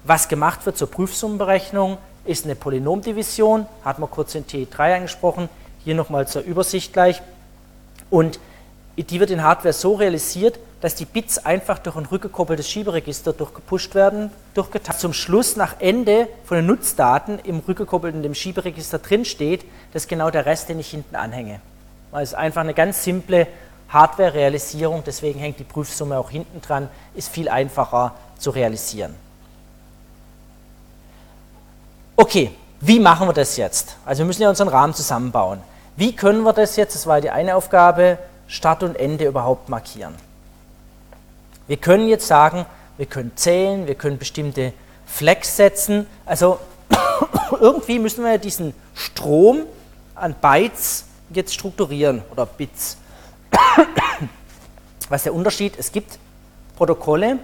Was 0.05 0.29
gemacht 0.29 0.65
wird 0.65 0.79
zur 0.79 0.91
Prüfsummenberechnung, 0.91 1.99
ist 2.25 2.45
eine 2.45 2.55
Polynomdivision, 2.55 3.67
hat 3.85 3.99
man 3.99 4.11
kurz 4.11 4.35
in 4.35 4.47
T3 4.47 4.97
angesprochen, 4.97 5.49
hier 5.85 5.95
nochmal 5.95 6.29
zur 6.29 6.43
Übersicht 6.43 6.93
gleich. 6.93 7.23
Und 8.09 8.41
die 8.97 9.21
wird 9.21 9.31
in 9.31 9.43
Hardware 9.43 9.73
so 9.73 9.95
realisiert, 9.95 10.59
dass 10.81 10.95
die 10.95 11.05
Bits 11.05 11.39
einfach 11.39 11.79
durch 11.79 11.97
ein 11.97 12.07
rückgekoppeltes 12.07 12.69
Schieberegister 12.69 13.33
durchgepusht 13.33 13.95
werden, 13.95 14.31
durchgeteilt. 14.55 14.99
Zum 14.99 15.13
Schluss 15.13 15.57
nach 15.57 15.77
Ende 15.79 16.29
von 16.45 16.57
den 16.57 16.67
Nutzdaten 16.67 17.39
im 17.41 17.61
rückgekoppelten 17.61 18.23
dem 18.23 18.35
Schieberegister 18.35 18.99
drin 18.99 19.25
steht, 19.25 19.65
das 19.93 20.05
ist 20.05 20.09
genau 20.09 20.31
der 20.31 20.47
Rest, 20.47 20.69
den 20.69 20.79
ich 20.79 20.91
hinten 20.91 21.17
anhänge. 21.17 21.61
Es 22.13 22.31
ist 22.31 22.35
einfach 22.35 22.63
eine 22.63 22.75
ganz 22.75 23.05
simple 23.05 23.47
Hardware-Realisierung, 23.89 25.03
deswegen 25.05 25.39
hängt 25.41 25.59
die 25.59 25.65
Prüfsumme 25.65 26.19
auch 26.19 26.31
hinten 26.31 26.61
dran, 26.61 26.89
ist 27.15 27.29
viel 27.29 27.49
einfacher 27.49 28.15
zu 28.39 28.51
realisieren. 28.51 29.15
Okay, 32.17 32.53
wie 32.81 33.01
machen 33.01 33.29
wir 33.29 33.33
das 33.33 33.57
jetzt? 33.57 33.97
Also 34.05 34.21
wir 34.21 34.27
müssen 34.27 34.43
ja 34.43 34.49
unseren 34.49 34.69
Rahmen 34.69 34.95
zusammenbauen. 34.95 35.61
Wie 35.97 36.15
können 36.15 36.43
wir 36.43 36.53
das 36.53 36.77
jetzt, 36.77 36.95
das 36.95 37.07
war 37.07 37.21
die 37.21 37.31
eine 37.31 37.57
Aufgabe, 37.57 38.19
Start 38.47 38.83
und 38.83 38.97
Ende 38.97 39.27
überhaupt 39.27 39.69
markieren? 39.69 40.15
Wir 41.67 41.77
können 41.77 42.09
jetzt 42.09 42.27
sagen, 42.27 42.67
wir 42.97 43.07
können 43.07 43.33
zählen, 43.37 43.87
wir 43.87 43.95
können 43.95 44.19
bestimmte 44.19 44.73
Flex 45.07 45.57
setzen. 45.57 46.07
Also 46.27 46.59
irgendwie 47.61 47.99
müssen 47.99 48.25
wir 48.25 48.39
diesen 48.39 48.75
Strom 48.95 49.63
an 50.15 50.35
Bytes 50.35 51.05
jetzt 51.31 51.55
strukturieren 51.55 52.23
oder 52.31 52.47
Bits. 52.47 52.99
Was 55.09 55.21
ist 55.21 55.27
der 55.27 55.35
Unterschied? 55.35 55.75
Es 55.79 55.93
gibt 55.93 56.19
Protokolle, 56.77 57.39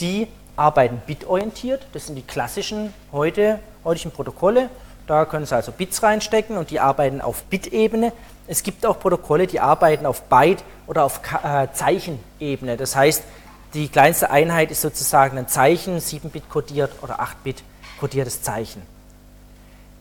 die 0.00 0.28
arbeiten 0.56 1.00
bitorientiert. 1.06 1.86
Das 1.92 2.06
sind 2.06 2.16
die 2.16 2.22
klassischen 2.22 2.92
heute, 3.12 3.60
heutigen 3.84 4.10
Protokolle. 4.10 4.70
Da 5.06 5.24
können 5.24 5.46
Sie 5.46 5.54
also 5.54 5.72
Bits 5.72 6.02
reinstecken 6.02 6.56
und 6.56 6.70
die 6.70 6.78
arbeiten 6.78 7.20
auf 7.20 7.42
Bit-Ebene. 7.44 8.12
Es 8.46 8.62
gibt 8.62 8.84
auch 8.86 8.98
Protokolle, 8.98 9.46
die 9.46 9.60
arbeiten 9.60 10.06
auf 10.06 10.28
Byte- 10.28 10.62
oder 10.86 11.04
auf 11.04 11.20
äh, 11.42 11.68
Zeichenebene. 11.72 12.76
Das 12.76 12.94
heißt, 12.96 13.24
die 13.74 13.88
kleinste 13.88 14.30
Einheit 14.30 14.70
ist 14.70 14.82
sozusagen 14.82 15.38
ein 15.38 15.48
Zeichen, 15.48 15.98
7-Bit 15.98 16.48
kodiert 16.48 16.92
oder 17.02 17.20
8-Bit 17.20 17.62
kodiertes 17.98 18.42
Zeichen. 18.42 18.82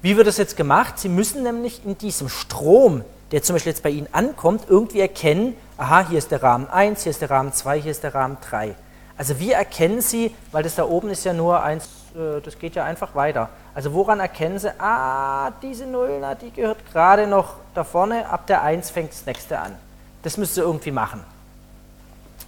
Wie 0.02 0.16
wird 0.16 0.28
das 0.28 0.38
jetzt 0.38 0.56
gemacht? 0.56 0.98
Sie 0.98 1.10
müssen 1.10 1.44
nämlich 1.44 1.86
in 1.86 1.98
diesem 1.98 2.30
Strom, 2.30 3.04
der 3.32 3.44
zum 3.44 3.56
Beispiel 3.56 3.72
jetzt 3.72 3.84
bei 3.84 3.90
Ihnen 3.90 4.08
ankommt, 4.14 4.64
irgendwie 4.70 5.02
erkennen, 5.02 5.56
aha, 5.78 6.08
hier 6.08 6.18
ist 6.18 6.32
der 6.32 6.42
Rahmen 6.42 6.70
1, 6.70 7.04
hier 7.04 7.10
ist 7.10 7.22
der 7.22 7.30
Rahmen 7.30 7.52
2, 7.52 7.82
hier 7.82 7.92
ist 7.92 8.04
der 8.04 8.16
Rahmen 8.16 8.38
3. 8.50 8.76
Also 9.18 9.40
wie 9.40 9.52
erkennen 9.52 10.00
Sie, 10.00 10.34
weil 10.54 10.64
das 10.64 10.76
da 10.76 10.86
oben 10.86 11.10
ist 11.10 11.26
ja 11.26 11.34
nur 11.34 11.62
eins, 11.62 11.86
äh, 12.16 12.40
das 12.42 12.58
geht 12.58 12.76
ja 12.76 12.86
einfach 12.86 13.14
weiter. 13.14 13.50
Also 13.76 13.94
woran 13.94 14.22
erkennen 14.22 14.58
Sie, 14.58 14.72
ah, 14.80 15.52
diese 15.62 15.86
Null, 15.86 16.22
die 16.42 16.52
gehört 16.52 16.78
gerade 16.94 17.28
noch 17.28 17.56
da 17.76 17.84
vorne, 17.84 18.30
ab 18.30 18.48
der 18.48 18.64
1 18.64 18.90
fängt 18.92 19.12
das 19.12 19.26
nächste 19.26 19.60
an. 19.60 19.76
Das 20.24 20.38
müssen 20.38 20.54
Sie 20.54 20.62
irgendwie 20.62 20.92
machen. 20.92 21.24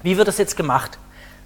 Wie 0.03 0.17
wird 0.17 0.29
das 0.29 0.37
jetzt 0.37 0.55
gemacht? 0.55 0.97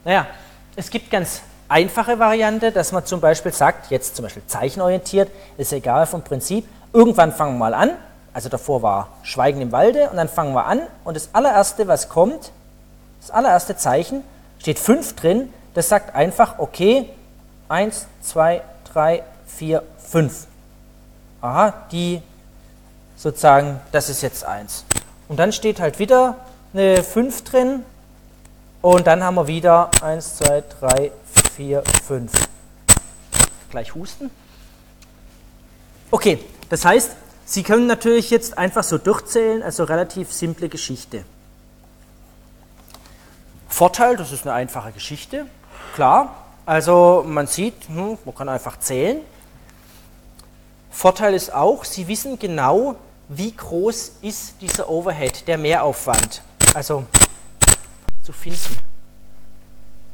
Naja, 0.04 0.28
es 0.76 0.92
gibt 0.92 1.10
ganz 1.10 1.42
einfache 1.68 2.20
Variante, 2.20 2.72
dass 2.72 2.92
man 2.92 3.06
zum 3.06 3.22
Beispiel 3.22 3.54
sagt, 3.54 3.92
jetzt 3.92 4.16
zum 4.16 4.24
Beispiel 4.24 4.44
zeichenorientiert, 4.48 5.30
ist 5.58 5.74
egal 5.74 6.06
vom 6.06 6.22
Prinzip, 6.22 6.68
irgendwann 6.94 7.32
fangen 7.32 7.56
wir 7.56 7.60
mal 7.60 7.74
an, 7.74 7.92
also 8.34 8.50
davor 8.50 8.82
war 8.82 9.08
Schweigen 9.24 9.62
im 9.62 9.72
Walde 9.72 10.10
und 10.10 10.18
dann 10.18 10.28
fangen 10.28 10.54
wir 10.54 10.66
an. 10.66 10.82
Und 11.06 11.16
das 11.16 11.30
allererste, 11.32 11.88
was 11.88 12.10
kommt, 12.10 12.52
das 13.22 13.32
allererste 13.32 13.78
Zeichen, 13.78 14.24
steht 14.60 14.78
5 14.78 15.16
drin, 15.16 15.54
das 15.74 15.90
sagt 15.90 16.16
einfach, 16.16 16.60
okay, 16.60 17.10
1, 17.70 18.08
2, 18.22 18.62
3, 18.94 19.24
4, 19.48 19.84
5. 19.98 20.48
Aha, 21.42 21.74
die 21.92 22.22
sozusagen, 23.16 23.80
das 23.92 24.10
ist 24.10 24.22
jetzt 24.22 24.46
1. 24.46 24.86
Und 25.28 25.38
dann 25.38 25.52
steht 25.52 25.80
halt 25.80 26.00
wieder 26.00 26.36
eine 26.74 27.04
5 27.04 27.44
drin. 27.44 27.86
Und 28.82 29.08
dann 29.08 29.24
haben 29.24 29.36
wir 29.36 29.48
wieder 29.48 29.90
1, 30.02 30.38
2, 30.38 30.64
3, 30.80 31.12
4, 31.56 31.84
5. 32.06 32.32
Gleich 33.70 33.96
husten. 33.96 34.30
Okay, 36.12 36.40
das 36.70 36.86
heißt, 36.86 37.12
Sie 37.48 37.62
können 37.62 37.86
natürlich 37.86 38.32
jetzt 38.32 38.58
einfach 38.58 38.84
so 38.84 38.98
durchzählen, 38.98 39.62
also 39.62 39.84
relativ 39.84 40.34
simple 40.34 40.68
Geschichte. 40.68 41.24
Vorteil, 43.70 44.18
das 44.18 44.32
ist 44.32 44.48
eine 44.48 44.54
einfache 44.54 44.92
Geschichte, 44.92 45.46
klar. 45.94 46.36
Also 46.66 47.24
man 47.28 47.46
sieht, 47.46 47.88
hm, 47.88 48.18
man 48.26 48.36
kann 48.36 48.50
einfach 48.50 48.80
zählen. 48.80 49.22
Vorteil 50.90 51.36
ist 51.36 51.54
auch, 51.54 51.86
Sie 51.86 52.08
wissen 52.08 52.40
genau, 52.40 52.96
wie 53.30 53.52
groß 53.56 54.14
ist 54.24 54.56
dieser 54.62 54.90
Overhead, 54.90 55.48
der 55.48 55.60
Mehraufwand, 55.60 56.42
also 56.74 57.06
zu 58.24 58.34
finden. 58.34 58.95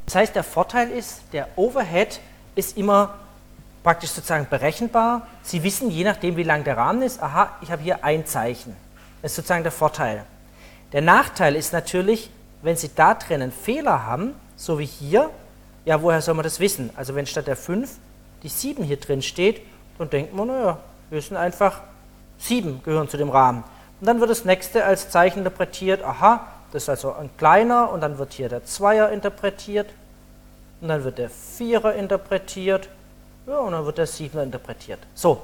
Das 0.06 0.16
heißt, 0.16 0.36
der 0.36 0.43
Vorteil 0.43 0.89
ist, 0.89 1.22
der 1.32 1.47
Overhead 1.56 2.20
ist 2.56 2.78
immer 2.78 3.16
praktisch 3.84 4.12
sozusagen 4.12 4.47
berechenbar. 4.49 5.28
Sie 5.41 5.64
wissen, 5.64 5.89
je 5.89 6.04
nachdem, 6.04 6.38
wie 6.38 6.43
lang 6.43 6.64
der 6.64 6.78
Rahmen 6.78 7.02
ist, 7.02 7.22
aha, 7.22 7.49
ich 7.62 7.72
habe 7.72 7.82
hier 7.82 8.04
ein 8.04 8.26
Zeichen. 8.26 8.76
Das 9.22 9.32
ist 9.32 9.36
sozusagen 9.38 9.64
der 9.64 9.72
Vorteil. 9.72 10.26
Der 10.93 11.02
Nachteil 11.02 11.56
ist 11.56 11.74
natürlich, 11.74 12.30
wenn 12.62 12.76
Sie 12.76 12.91
da 12.93 13.14
drin 13.14 13.41
einen 13.41 13.52
Fehler 13.52 14.06
haben, 14.06 14.36
so 14.56 14.78
wie 14.78 14.86
hier, 14.86 15.30
ja, 15.86 16.02
woher 16.02 16.22
soll 16.22 16.36
man 16.36 16.43
das 16.43 16.60
wissen? 16.60 16.91
Also 16.95 17.16
wenn 17.16 17.26
statt 17.26 17.47
der 17.47 17.56
5 17.56 17.89
die 18.43 18.49
7 18.49 18.84
hier 18.84 18.97
drin 18.97 19.22
steht, 19.22 19.62
dann 19.97 20.10
denkt 20.10 20.34
man, 20.34 20.47
naja, 20.47 20.78
wir 21.10 21.22
sind 21.22 21.38
einfach 21.38 21.82
7 22.39 22.84
gehören 22.84 23.10
zu 23.10 23.18
dem 23.18 23.30
Rahmen. 23.30 23.64
Und 23.99 24.08
dann 24.08 24.20
wird 24.20 24.30
das 24.30 24.45
nächste 24.45 24.84
als 24.84 25.10
Zeichen 25.10 25.39
interpretiert, 25.39 26.04
aha, 26.04 26.47
das 26.72 26.84
ist 26.84 26.89
also 26.89 27.13
ein 27.13 27.30
kleiner 27.38 27.91
und 27.91 28.01
dann 28.01 28.17
wird 28.17 28.34
hier 28.34 28.49
der 28.49 28.65
Zweier 28.65 29.09
interpretiert 29.09 29.89
und 30.80 30.88
dann 30.88 31.03
wird 31.03 31.17
der 31.17 31.30
Vierer 31.30 31.93
interpretiert 31.95 32.89
ja, 33.47 33.57
und 33.57 33.72
dann 33.72 33.86
wird 33.86 33.97
der 33.97 34.07
Siebener 34.07 34.43
interpretiert. 34.43 34.99
So, 35.13 35.41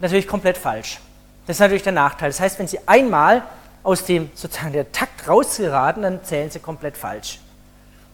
natürlich 0.00 0.28
komplett 0.28 0.56
falsch. 0.56 1.00
Das 1.46 1.56
ist 1.56 1.60
natürlich 1.60 1.82
der 1.82 1.92
Nachteil. 1.92 2.30
Das 2.30 2.40
heißt, 2.40 2.58
wenn 2.58 2.68
Sie 2.68 2.78
einmal 2.86 3.42
aus 3.82 4.04
dem 4.04 4.30
sozusagen 4.34 4.72
der 4.72 4.90
Takt 4.92 5.28
rausgeraten, 5.28 6.02
dann 6.02 6.24
zählen 6.24 6.50
Sie 6.50 6.58
komplett 6.58 6.96
falsch. 6.96 7.38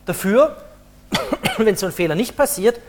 Dafür, 0.07 0.57
wenn 1.59 1.77
so 1.77 1.87
ein 1.87 1.93
Fehler 1.93 2.15
nicht 2.15 2.37
passiert, 2.37 2.81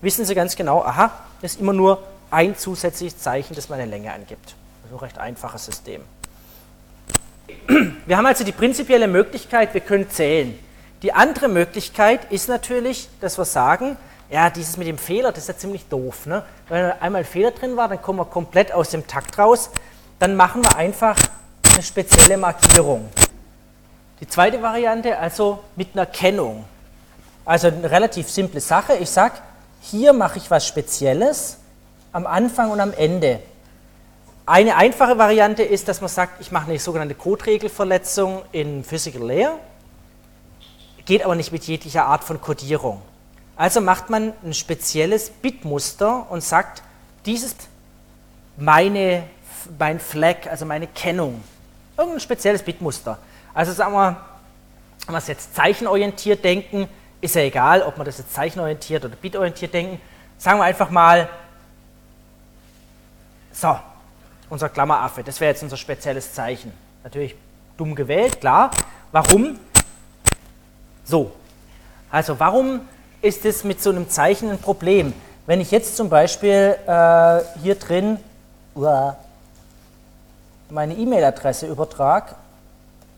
wissen 0.00 0.24
Sie 0.24 0.34
ganz 0.34 0.56
genau, 0.56 0.82
aha, 0.82 1.10
das 1.42 1.52
ist 1.52 1.60
immer 1.60 1.72
nur 1.72 2.02
ein 2.30 2.56
zusätzliches 2.56 3.18
Zeichen, 3.18 3.54
das 3.54 3.68
meine 3.68 3.84
Länge 3.84 4.12
angibt. 4.12 4.54
Also 4.84 4.96
ein 4.96 5.00
recht 5.00 5.18
einfaches 5.18 5.66
System. 5.66 6.02
Wir 8.06 8.16
haben 8.16 8.26
also 8.26 8.44
die 8.44 8.52
prinzipielle 8.52 9.08
Möglichkeit, 9.08 9.74
wir 9.74 9.80
können 9.80 10.10
zählen. 10.10 10.58
Die 11.02 11.12
andere 11.12 11.48
Möglichkeit 11.48 12.30
ist 12.30 12.48
natürlich, 12.48 13.08
dass 13.20 13.38
wir 13.38 13.44
sagen, 13.44 13.96
ja, 14.30 14.50
dieses 14.50 14.76
mit 14.76 14.86
dem 14.86 14.98
Fehler, 14.98 15.32
das 15.32 15.44
ist 15.44 15.48
ja 15.48 15.56
ziemlich 15.56 15.86
doof. 15.86 16.26
Ne? 16.26 16.44
Wenn 16.68 16.92
einmal 16.92 17.22
ein 17.22 17.26
Fehler 17.26 17.50
drin 17.50 17.76
war, 17.76 17.88
dann 17.88 18.00
kommen 18.00 18.18
wir 18.18 18.26
komplett 18.26 18.72
aus 18.72 18.90
dem 18.90 19.06
Takt 19.06 19.38
raus. 19.38 19.70
Dann 20.18 20.36
machen 20.36 20.62
wir 20.62 20.76
einfach 20.76 21.16
eine 21.72 21.82
spezielle 21.82 22.36
Markierung. 22.36 23.08
Die 24.20 24.28
zweite 24.28 24.60
Variante, 24.60 25.18
also 25.18 25.60
mit 25.76 25.88
einer 25.94 26.06
Kennung. 26.06 26.64
Also 27.44 27.68
eine 27.68 27.90
relativ 27.90 28.30
simple 28.30 28.60
Sache. 28.60 28.94
Ich 28.94 29.10
sage, 29.10 29.34
hier 29.80 30.12
mache 30.12 30.38
ich 30.38 30.50
was 30.50 30.66
Spezielles 30.66 31.56
am 32.12 32.26
Anfang 32.26 32.70
und 32.70 32.80
am 32.80 32.92
Ende. 32.92 33.40
Eine 34.46 34.76
einfache 34.76 35.18
Variante 35.18 35.62
ist, 35.62 35.88
dass 35.88 36.00
man 36.00 36.08
sagt, 36.08 36.40
ich 36.40 36.50
mache 36.50 36.68
eine 36.68 36.78
sogenannte 36.78 37.14
Coderegelverletzung 37.14 38.42
in 38.52 38.82
Physical 38.84 39.22
Layer, 39.22 39.58
geht 41.04 41.24
aber 41.24 41.34
nicht 41.34 41.52
mit 41.52 41.64
jeglicher 41.64 42.06
Art 42.06 42.24
von 42.24 42.40
Codierung. 42.40 43.02
Also 43.56 43.80
macht 43.80 44.10
man 44.10 44.32
ein 44.42 44.54
spezielles 44.54 45.30
Bitmuster 45.30 46.26
und 46.30 46.42
sagt, 46.42 46.82
dies 47.26 47.42
ist 47.42 47.68
meine, 48.56 49.24
mein 49.78 50.00
Flag, 50.00 50.46
also 50.50 50.64
meine 50.64 50.86
Kennung. 50.86 51.42
Irgendein 51.96 52.20
spezielles 52.20 52.62
Bitmuster. 52.62 53.18
Also 53.52 53.72
sagen 53.72 53.92
wir, 53.92 54.16
wenn 55.06 55.14
wir 55.14 55.18
es 55.18 55.26
jetzt 55.28 55.54
zeichenorientiert 55.54 56.42
denken, 56.42 56.88
ist 57.20 57.34
ja 57.34 57.42
egal, 57.42 57.82
ob 57.82 57.98
man 57.98 58.06
das 58.06 58.18
jetzt 58.18 58.32
zeichenorientiert 58.32 59.04
oder 59.04 59.16
bitorientiert 59.16 59.74
denken. 59.74 60.00
Sagen 60.38 60.58
wir 60.58 60.64
einfach 60.64 60.90
mal, 60.90 61.28
so, 63.52 63.76
unser 64.50 64.68
Klammeraffe, 64.68 65.22
das 65.22 65.40
wäre 65.40 65.52
jetzt 65.52 65.62
unser 65.62 65.76
spezielles 65.76 66.34
Zeichen. 66.34 66.72
Natürlich 67.02 67.34
dumm 67.76 67.94
gewählt, 67.94 68.40
klar. 68.40 68.70
Warum? 69.12 69.58
So, 71.04 71.32
also 72.10 72.38
warum 72.38 72.80
ist 73.22 73.44
es 73.44 73.64
mit 73.64 73.82
so 73.82 73.90
einem 73.90 74.08
Zeichen 74.08 74.50
ein 74.50 74.58
Problem. 74.58 75.12
Wenn 75.46 75.60
ich 75.60 75.70
jetzt 75.70 75.96
zum 75.96 76.08
Beispiel 76.08 76.76
äh, 76.86 77.40
hier 77.62 77.74
drin 77.74 78.18
meine 80.68 80.94
E-Mail-Adresse 80.94 81.66
übertrage, 81.66 82.34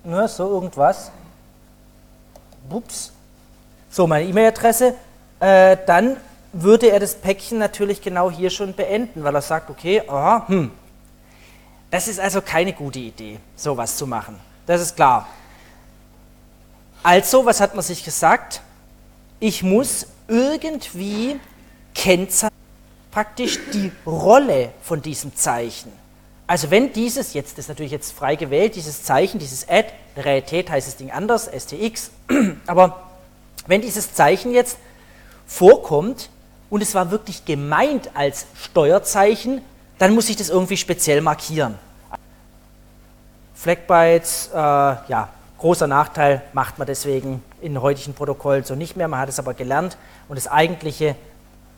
nur 0.05 0.27
so 0.29 0.49
irgendwas, 0.49 1.11
ups, 2.71 3.13
so 3.91 4.07
meine 4.07 4.27
E-Mail-Adresse, 4.29 4.95
äh, 5.41 5.77
dann 5.87 6.17
würde 6.53 6.91
er 6.91 7.01
das 7.01 7.15
Päckchen 7.15 7.59
natürlich 7.59 8.03
genau 8.03 8.31
hier 8.31 8.51
schon 8.51 8.75
beenden, 8.75 9.23
weil 9.23 9.35
er 9.35 9.43
sagt, 9.43 9.71
okay, 9.71 10.03
aha, 10.07 10.45
hm, 10.49 10.71
das 11.93 12.09
ist 12.09 12.19
also 12.19 12.41
keine 12.41 12.73
gute 12.73 12.99
Idee, 12.99 13.39
sowas 13.55 13.97
zu 13.97 14.09
machen. 14.09 14.41
Das 14.67 14.81
ist 14.81 14.97
klar. 14.97 15.29
Also, 17.05 17.47
was 17.47 17.61
hat 17.61 17.77
man 17.77 17.85
sich 17.85 18.03
gesagt? 18.03 18.61
ich 19.43 19.65
muss 19.65 20.07
irgendwie 20.29 21.41
kennzeichnen, 21.95 22.57
praktisch 23.11 23.59
die 23.75 23.91
Rolle 24.07 24.71
von 24.83 25.03
diesem 25.03 25.35
Zeichen. 25.35 25.91
Also 26.47 26.71
wenn 26.71 26.93
dieses, 26.93 27.35
jetzt 27.35 27.59
ist 27.59 27.69
natürlich 27.69 27.91
jetzt 27.91 28.13
frei 28.13 28.37
gewählt, 28.37 28.77
dieses 28.77 29.03
Zeichen, 29.03 29.41
dieses 29.41 29.69
Add, 29.69 29.89
in 30.15 30.23
Realität 30.23 30.71
heißt 30.71 30.87
das 30.87 30.97
Ding 30.97 31.11
anders, 31.11 31.51
STX, 31.53 32.13
aber 32.69 33.03
wenn 33.67 33.81
dieses 33.81 34.15
Zeichen 34.15 34.53
jetzt 34.53 34.79
vorkommt 35.45 36.31
und 36.71 36.81
es 36.81 36.95
war 36.95 37.11
wirklich 37.11 37.45
gemeint 37.45 38.11
als 38.15 38.47
Steuerzeichen, 38.55 39.61
dann 40.03 40.17
muss 40.17 40.29
ich 40.29 40.35
das 40.35 40.49
irgendwie 40.49 40.77
speziell 40.77 41.21
markieren. 41.21 41.79
Flagbytes, 43.55 44.51
äh, 44.53 44.57
ja, 44.57 45.29
großer 45.59 45.87
Nachteil, 45.87 46.43
macht 46.53 46.77
man 46.77 46.89
deswegen 46.89 47.41
in 47.61 47.81
heutigen 47.81 48.13
Protokollen 48.13 48.65
so 48.65 48.75
nicht 48.75 48.97
mehr. 48.97 49.07
Man 49.07 49.21
hat 49.21 49.29
es 49.29 49.39
aber 49.39 49.55
gelernt 49.55 49.97
und 50.29 50.35
das 50.35 50.49
eigentliche, 50.49 51.15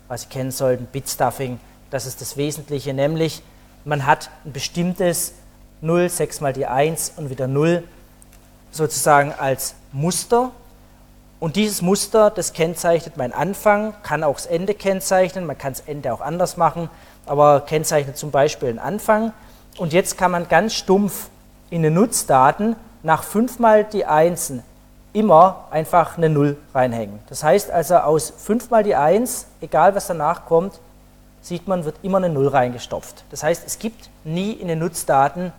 was 0.08 0.22
Sie 0.22 0.28
kennen 0.28 0.52
sollten, 0.52 0.86
Bitstuffing, 0.86 1.60
das 1.90 2.06
ist 2.06 2.22
das 2.22 2.38
Wesentliche, 2.38 2.94
nämlich 2.94 3.42
man 3.84 4.06
hat 4.06 4.30
ein 4.46 4.52
bestimmtes 4.54 5.34
0, 5.82 6.08
6 6.08 6.40
mal 6.40 6.54
die 6.54 6.64
1 6.64 7.12
und 7.18 7.28
wieder 7.28 7.46
0 7.46 7.84
sozusagen 8.70 9.34
als 9.34 9.74
Muster. 9.92 10.50
Und 11.40 11.56
dieses 11.56 11.82
Muster, 11.82 12.30
das 12.30 12.54
kennzeichnet 12.54 13.18
mein 13.18 13.34
Anfang, 13.34 13.92
kann 14.02 14.24
auch 14.24 14.36
das 14.36 14.46
Ende 14.46 14.72
kennzeichnen, 14.72 15.44
man 15.44 15.58
kann 15.58 15.74
das 15.74 15.82
Ende 15.86 16.10
auch 16.14 16.22
anders 16.22 16.56
machen, 16.56 16.88
aber 17.26 17.60
kennzeichnet 17.60 18.16
zum 18.16 18.30
Beispiel 18.30 18.68
den 18.68 18.78
Anfang. 18.78 19.32
Und 19.78 19.92
jetzt 19.92 20.18
kann 20.18 20.30
man 20.30 20.48
ganz 20.48 20.74
stumpf 20.74 21.28
in 21.70 21.82
den 21.82 21.94
Nutzdaten 21.94 22.76
nach 23.02 23.22
5 23.22 23.58
mal 23.58 23.84
die 23.84 24.06
Einsen 24.06 24.62
immer 25.12 25.66
einfach 25.70 26.18
eine 26.18 26.28
0 26.28 26.56
reinhängen. 26.74 27.20
Das 27.28 27.42
heißt 27.42 27.70
also 27.70 27.96
aus 27.96 28.32
5 28.36 28.70
mal 28.70 28.82
die 28.82 28.96
1, 28.96 29.46
egal 29.60 29.94
was 29.94 30.08
danach 30.08 30.44
kommt, 30.46 30.78
sieht 31.40 31.68
man, 31.68 31.84
wird 31.84 31.96
immer 32.02 32.18
eine 32.18 32.30
0 32.30 32.48
reingestopft. 32.48 33.24
Das 33.30 33.42
heißt, 33.42 33.62
es 33.66 33.78
gibt 33.78 34.10
nie 34.24 34.52
in 34.52 34.68
den 34.68 34.78
Nutzdaten 34.80 35.52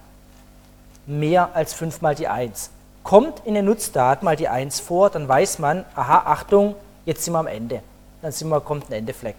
mehr 1.05 1.49
als 1.53 1.73
5 1.73 2.01
mal 2.01 2.15
die 2.15 2.27
1. 2.27 2.71
Kommt 3.03 3.41
in 3.45 3.53
den 3.53 3.65
Nutzdaten 3.65 4.25
mal 4.25 4.35
die 4.35 4.49
1 4.49 4.79
vor, 4.79 5.09
dann 5.09 5.27
weiß 5.27 5.59
man, 5.59 5.85
aha, 5.95 6.23
Achtung, 6.25 6.75
jetzt 7.05 7.23
sind 7.23 7.33
wir 7.33 7.39
am 7.39 7.47
Ende. 7.47 7.81
Dann 8.21 8.31
sind 8.31 8.49
wir, 8.49 8.59
kommt 8.61 8.89
ein 8.89 8.93
Endefleck. 8.93 9.35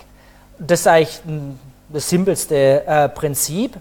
Das 0.59 0.81
ist 0.81 0.87
eigentlich 0.87 1.21
das 1.89 2.09
simpelste 2.09 2.87
äh, 2.87 3.09
Prinzip. 3.09 3.77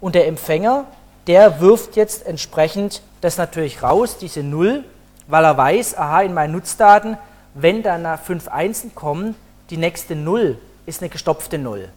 Und 0.00 0.14
der 0.14 0.26
Empfänger, 0.26 0.86
der 1.26 1.60
wirft 1.60 1.96
jetzt 1.96 2.26
entsprechend 2.26 3.02
das 3.20 3.36
natürlich 3.36 3.82
raus, 3.82 4.16
diese 4.18 4.42
0, 4.42 4.84
weil 5.26 5.44
er 5.44 5.56
weiß, 5.56 5.96
aha, 5.96 6.22
in 6.22 6.34
meinen 6.34 6.52
Nutzdaten, 6.52 7.18
wenn 7.54 7.82
da 7.82 7.98
nach 7.98 8.20
5 8.20 8.48
Einsen 8.48 8.94
kommen, 8.94 9.34
die 9.68 9.76
nächste 9.76 10.16
0 10.16 10.58
ist 10.86 11.02
eine 11.02 11.10
gestopfte 11.10 11.58
0. 11.58 11.88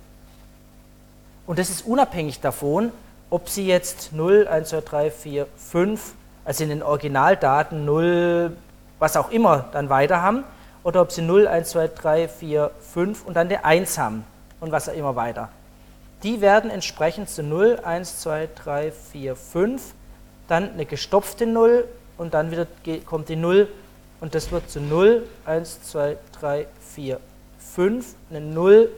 Und 1.48 1.60
das 1.60 1.70
ist 1.70 1.86
unabhängig 1.86 2.42
davon, 2.42 2.92
ob 3.30 3.50
Sie 3.50 3.66
jetzt 3.66 4.14
0, 4.14 4.48
1, 4.48 4.70
2, 4.70 4.82
3, 4.82 5.12
4, 5.12 5.48
5, 5.58 6.14
also 6.46 6.64
in 6.64 6.70
den 6.70 6.84
Originaldaten 6.84 7.86
0, 7.86 8.56
was 9.00 9.18
auch 9.18 9.32
immer 9.32 9.66
dann 9.72 9.90
weiter 9.90 10.22
haben, 10.22 10.44
oder 10.84 11.02
ob 11.02 11.12
Sie 11.12 11.22
0, 11.22 11.48
1, 11.48 11.70
2, 11.70 11.88
3, 11.88 12.28
4, 12.28 12.72
5 12.94 13.26
und 13.26 13.36
dann 13.36 13.50
der 13.50 13.66
1 13.66 13.98
haben 13.98 14.26
und 14.64 14.72
was 14.72 14.88
immer 14.88 15.16
weiter. 15.18 15.50
die 16.24 16.40
werden 16.40 16.72
entsprechend 16.72 17.30
zu 17.30 17.44
0, 17.44 17.82
1, 17.84 18.22
2, 18.22 18.48
3, 18.56 18.92
4, 18.94 19.36
5, 19.36 19.94
dann 20.48 20.72
eine 20.72 20.86
gestopfte 20.86 21.46
0 21.46 21.86
und 22.18 22.34
dann 22.34 22.50
wieder 22.50 22.66
kommt 23.06 23.28
die 23.28 23.36
0 23.36 23.68
und 24.22 24.34
das 24.34 24.52
wird 24.52 24.70
zu 24.70 24.80
0, 24.80 25.28
1, 25.44 25.84
2, 25.84 26.16
3, 26.40 26.68
4, 26.96 27.20
5, 27.60 28.16
eine 28.30 28.40
0 28.40 28.90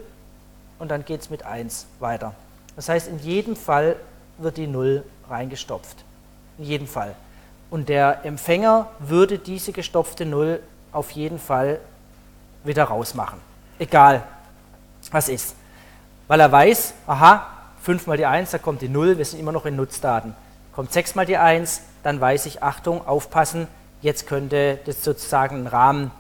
und 0.78 0.92
dann 0.92 1.04
geht 1.04 1.22
es 1.22 1.32
mit 1.32 1.44
1 1.44 1.88
weiter. 2.00 2.36
Das 2.76 2.88
heißt, 2.88 3.08
in 3.08 3.18
jedem 3.18 3.56
Fall 3.56 3.96
wird 4.38 4.58
die 4.58 4.68
0 4.68 5.04
reingestopft. 5.28 6.06
In 6.60 6.66
jedem 6.66 6.88
Fall. 6.88 7.16
Und 7.72 7.90
der 7.90 8.24
Empfänger 8.24 8.92
würde 9.00 9.40
diese 9.40 9.72
gestopfte 9.72 10.28
0 10.28 10.60
auf 10.92 11.10
jeden 11.10 11.40
Fall 11.40 11.80
wieder 12.64 12.84
rausmachen. 12.84 13.40
Egal, 13.80 14.22
was 15.12 15.30
ist. 15.30 15.56
Weil 16.28 16.40
er 16.40 16.52
weiß, 16.52 16.94
aha, 17.08 17.48
5 17.82 18.08
mal 18.08 18.18
die 18.18 18.26
1, 18.26 18.52
da 18.52 18.58
kommt 18.58 18.82
die 18.82 18.90
0, 18.90 19.18
wir 19.18 19.26
sind 19.26 19.40
immer 19.40 19.52
noch 19.52 19.66
in 19.66 19.76
Nutzdaten. 19.76 20.36
Kommt 20.74 20.92
6 20.92 21.16
mal 21.16 21.26
die 21.26 21.38
1, 21.38 21.82
dann 22.04 22.20
weiß 22.20 22.48
ich, 22.48 22.64
Achtung, 22.64 23.06
aufpassen, 23.08 23.68
jetzt 24.02 24.28
könnte 24.28 24.80
das 24.86 25.04
sozusagen 25.04 25.64
ein 25.64 25.68
Rahmen 25.68 26.12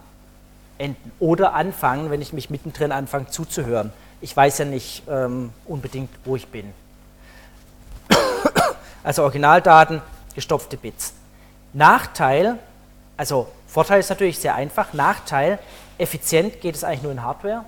enden. 0.77 1.11
Oder 1.19 1.53
anfangen, 1.53 2.09
wenn 2.09 2.21
ich 2.21 2.33
mich 2.33 2.49
mittendrin 2.49 2.91
anfange 2.91 3.27
zuzuhören. 3.27 3.91
Ich 4.21 4.35
weiß 4.35 4.59
ja 4.59 4.65
nicht 4.65 5.03
ähm, 5.09 5.51
unbedingt, 5.65 6.09
wo 6.23 6.35
ich 6.35 6.47
bin. 6.47 6.73
Also 9.03 9.21
Originaldaten, 9.21 10.01
gestopfte 10.33 10.77
Bits. 10.77 11.13
Nachteil, 11.73 12.57
also 13.17 13.47
Vorteil 13.67 13.99
ist 13.99 14.09
natürlich 14.09 14.39
sehr 14.39 14.55
einfach, 14.55 14.93
Nachteil, 14.93 15.59
effizient 15.99 16.59
geht 16.59 16.73
es 16.73 16.83
eigentlich 16.83 17.03
nur 17.03 17.11
in 17.11 17.21
Hardware. 17.21 17.65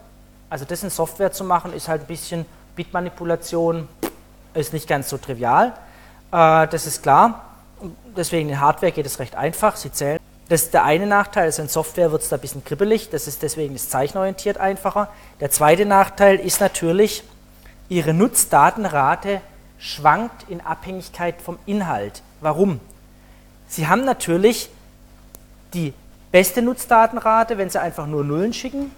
Also 0.49 0.65
das 0.65 0.83
in 0.83 0.89
Software 0.89 1.31
zu 1.31 1.43
machen, 1.43 1.73
ist 1.73 1.87
halt 1.87 2.03
ein 2.03 2.07
bisschen 2.07 2.45
Bitmanipulation, 2.75 3.87
ist 4.53 4.73
nicht 4.73 4.87
ganz 4.87 5.09
so 5.09 5.17
trivial. 5.17 5.73
Äh, 6.31 6.67
das 6.67 6.87
ist 6.87 7.03
klar. 7.03 7.43
Deswegen 8.15 8.49
in 8.49 8.59
Hardware 8.59 8.91
geht 8.91 9.05
es 9.05 9.19
recht 9.19 9.35
einfach. 9.35 9.75
Sie 9.75 9.91
zählen. 9.91 10.19
Das 10.49 10.63
ist 10.63 10.73
der 10.73 10.85
eine 10.85 11.05
Nachteil. 11.05 11.43
Also 11.43 11.61
in 11.61 11.67
Software 11.67 12.11
wird 12.11 12.21
es 12.21 12.29
da 12.29 12.37
ein 12.37 12.41
bisschen 12.41 12.63
kribbelig. 12.63 13.09
Das 13.09 13.27
ist 13.27 13.43
deswegen 13.43 13.75
ist 13.75 13.91
zeichenorientiert 13.91 14.57
einfacher. 14.57 15.09
Der 15.41 15.51
zweite 15.51 15.85
Nachteil 15.85 16.39
ist 16.39 16.61
natürlich, 16.61 17.23
Ihre 17.89 18.13
Nutzdatenrate 18.13 19.41
schwankt 19.79 20.49
in 20.49 20.61
Abhängigkeit 20.61 21.41
vom 21.41 21.57
Inhalt. 21.65 22.21
Warum? 22.41 22.79
Sie 23.67 23.87
haben 23.87 24.05
natürlich 24.05 24.69
die 25.73 25.93
beste 26.31 26.61
Nutzdatenrate, 26.61 27.57
wenn 27.57 27.69
Sie 27.69 27.79
einfach 27.79 28.07
nur 28.07 28.23
Nullen 28.23 28.53
schicken 28.53 28.91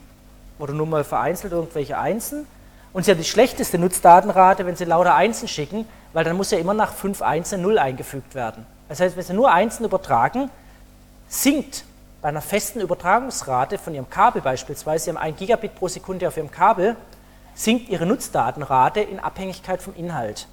oder 0.59 0.73
nur 0.73 0.85
mal 0.85 1.03
vereinzelt 1.03 1.53
irgendwelche 1.53 1.97
Einsen. 1.97 2.45
Und 2.93 3.05
Sie 3.05 3.11
haben 3.11 3.17
die 3.17 3.23
schlechteste 3.23 3.79
Nutzdatenrate, 3.79 4.65
wenn 4.65 4.75
Sie 4.75 4.85
lauter 4.85 5.15
Einsen 5.15 5.47
schicken, 5.47 5.87
weil 6.13 6.23
dann 6.23 6.35
muss 6.35 6.51
ja 6.51 6.57
immer 6.57 6.73
nach 6.73 6.93
5 6.93 7.21
Einsen 7.21 7.61
0 7.61 7.79
eingefügt 7.79 8.35
werden. 8.35 8.65
Das 8.87 8.99
heißt, 8.99 9.15
wenn 9.15 9.23
Sie 9.23 9.33
nur 9.33 9.51
Einsen 9.51 9.85
übertragen, 9.85 10.49
sinkt 11.27 11.83
bei 12.21 12.29
einer 12.29 12.41
festen 12.41 12.81
Übertragungsrate 12.81 13.77
von 13.77 13.93
Ihrem 13.93 14.09
Kabel 14.09 14.41
beispielsweise, 14.41 15.05
Sie 15.05 15.09
haben 15.11 15.17
1 15.17 15.37
Gigabit 15.37 15.75
pro 15.75 15.87
Sekunde 15.87 16.27
auf 16.27 16.37
Ihrem 16.37 16.51
Kabel, 16.51 16.95
sinkt 17.53 17.89
Ihre 17.89 18.05
Nutzdatenrate 18.05 19.01
in 19.01 19.19
Abhängigkeit 19.19 19.81
vom 19.81 19.95
Inhalt. 19.95 20.47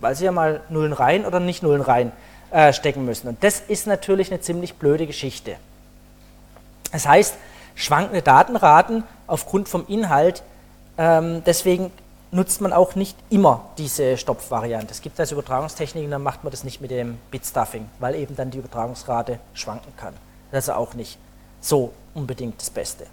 Weil 0.00 0.14
Sie 0.14 0.26
ja 0.26 0.32
mal 0.32 0.60
Nullen 0.68 0.92
rein 0.92 1.24
oder 1.24 1.40
nicht 1.40 1.62
Nullen 1.62 1.80
rein 1.80 2.12
äh, 2.50 2.72
stecken 2.72 3.04
müssen. 3.04 3.28
Und 3.28 3.42
das 3.42 3.60
ist 3.60 3.86
natürlich 3.86 4.30
eine 4.30 4.40
ziemlich 4.40 4.74
blöde 4.74 5.06
Geschichte. 5.06 5.56
Das 6.92 7.08
heißt, 7.08 7.34
schwankende 7.74 8.22
Datenraten 8.22 9.04
aufgrund 9.26 9.68
vom 9.68 9.86
Inhalt, 9.86 10.42
ähm, 10.96 11.42
deswegen 11.44 11.90
nutzt 12.30 12.60
man 12.60 12.72
auch 12.72 12.94
nicht 12.96 13.16
immer 13.30 13.66
diese 13.78 14.16
Stopfvariante. 14.16 14.90
Es 14.90 15.00
gibt 15.00 15.18
also 15.20 15.36
Übertragungstechniken, 15.36 16.10
dann 16.10 16.22
macht 16.22 16.42
man 16.42 16.50
das 16.50 16.64
nicht 16.64 16.80
mit 16.80 16.90
dem 16.90 17.18
Bitstuffing, 17.30 17.88
weil 18.00 18.16
eben 18.16 18.34
dann 18.34 18.50
die 18.50 18.58
Übertragungsrate 18.58 19.38
schwanken 19.54 19.92
kann. 19.96 20.14
Das 20.50 20.64
ist 20.64 20.70
auch 20.70 20.94
nicht 20.94 21.18
so 21.60 21.92
unbedingt 22.12 22.60
das 22.60 22.70
Beste. 22.70 23.06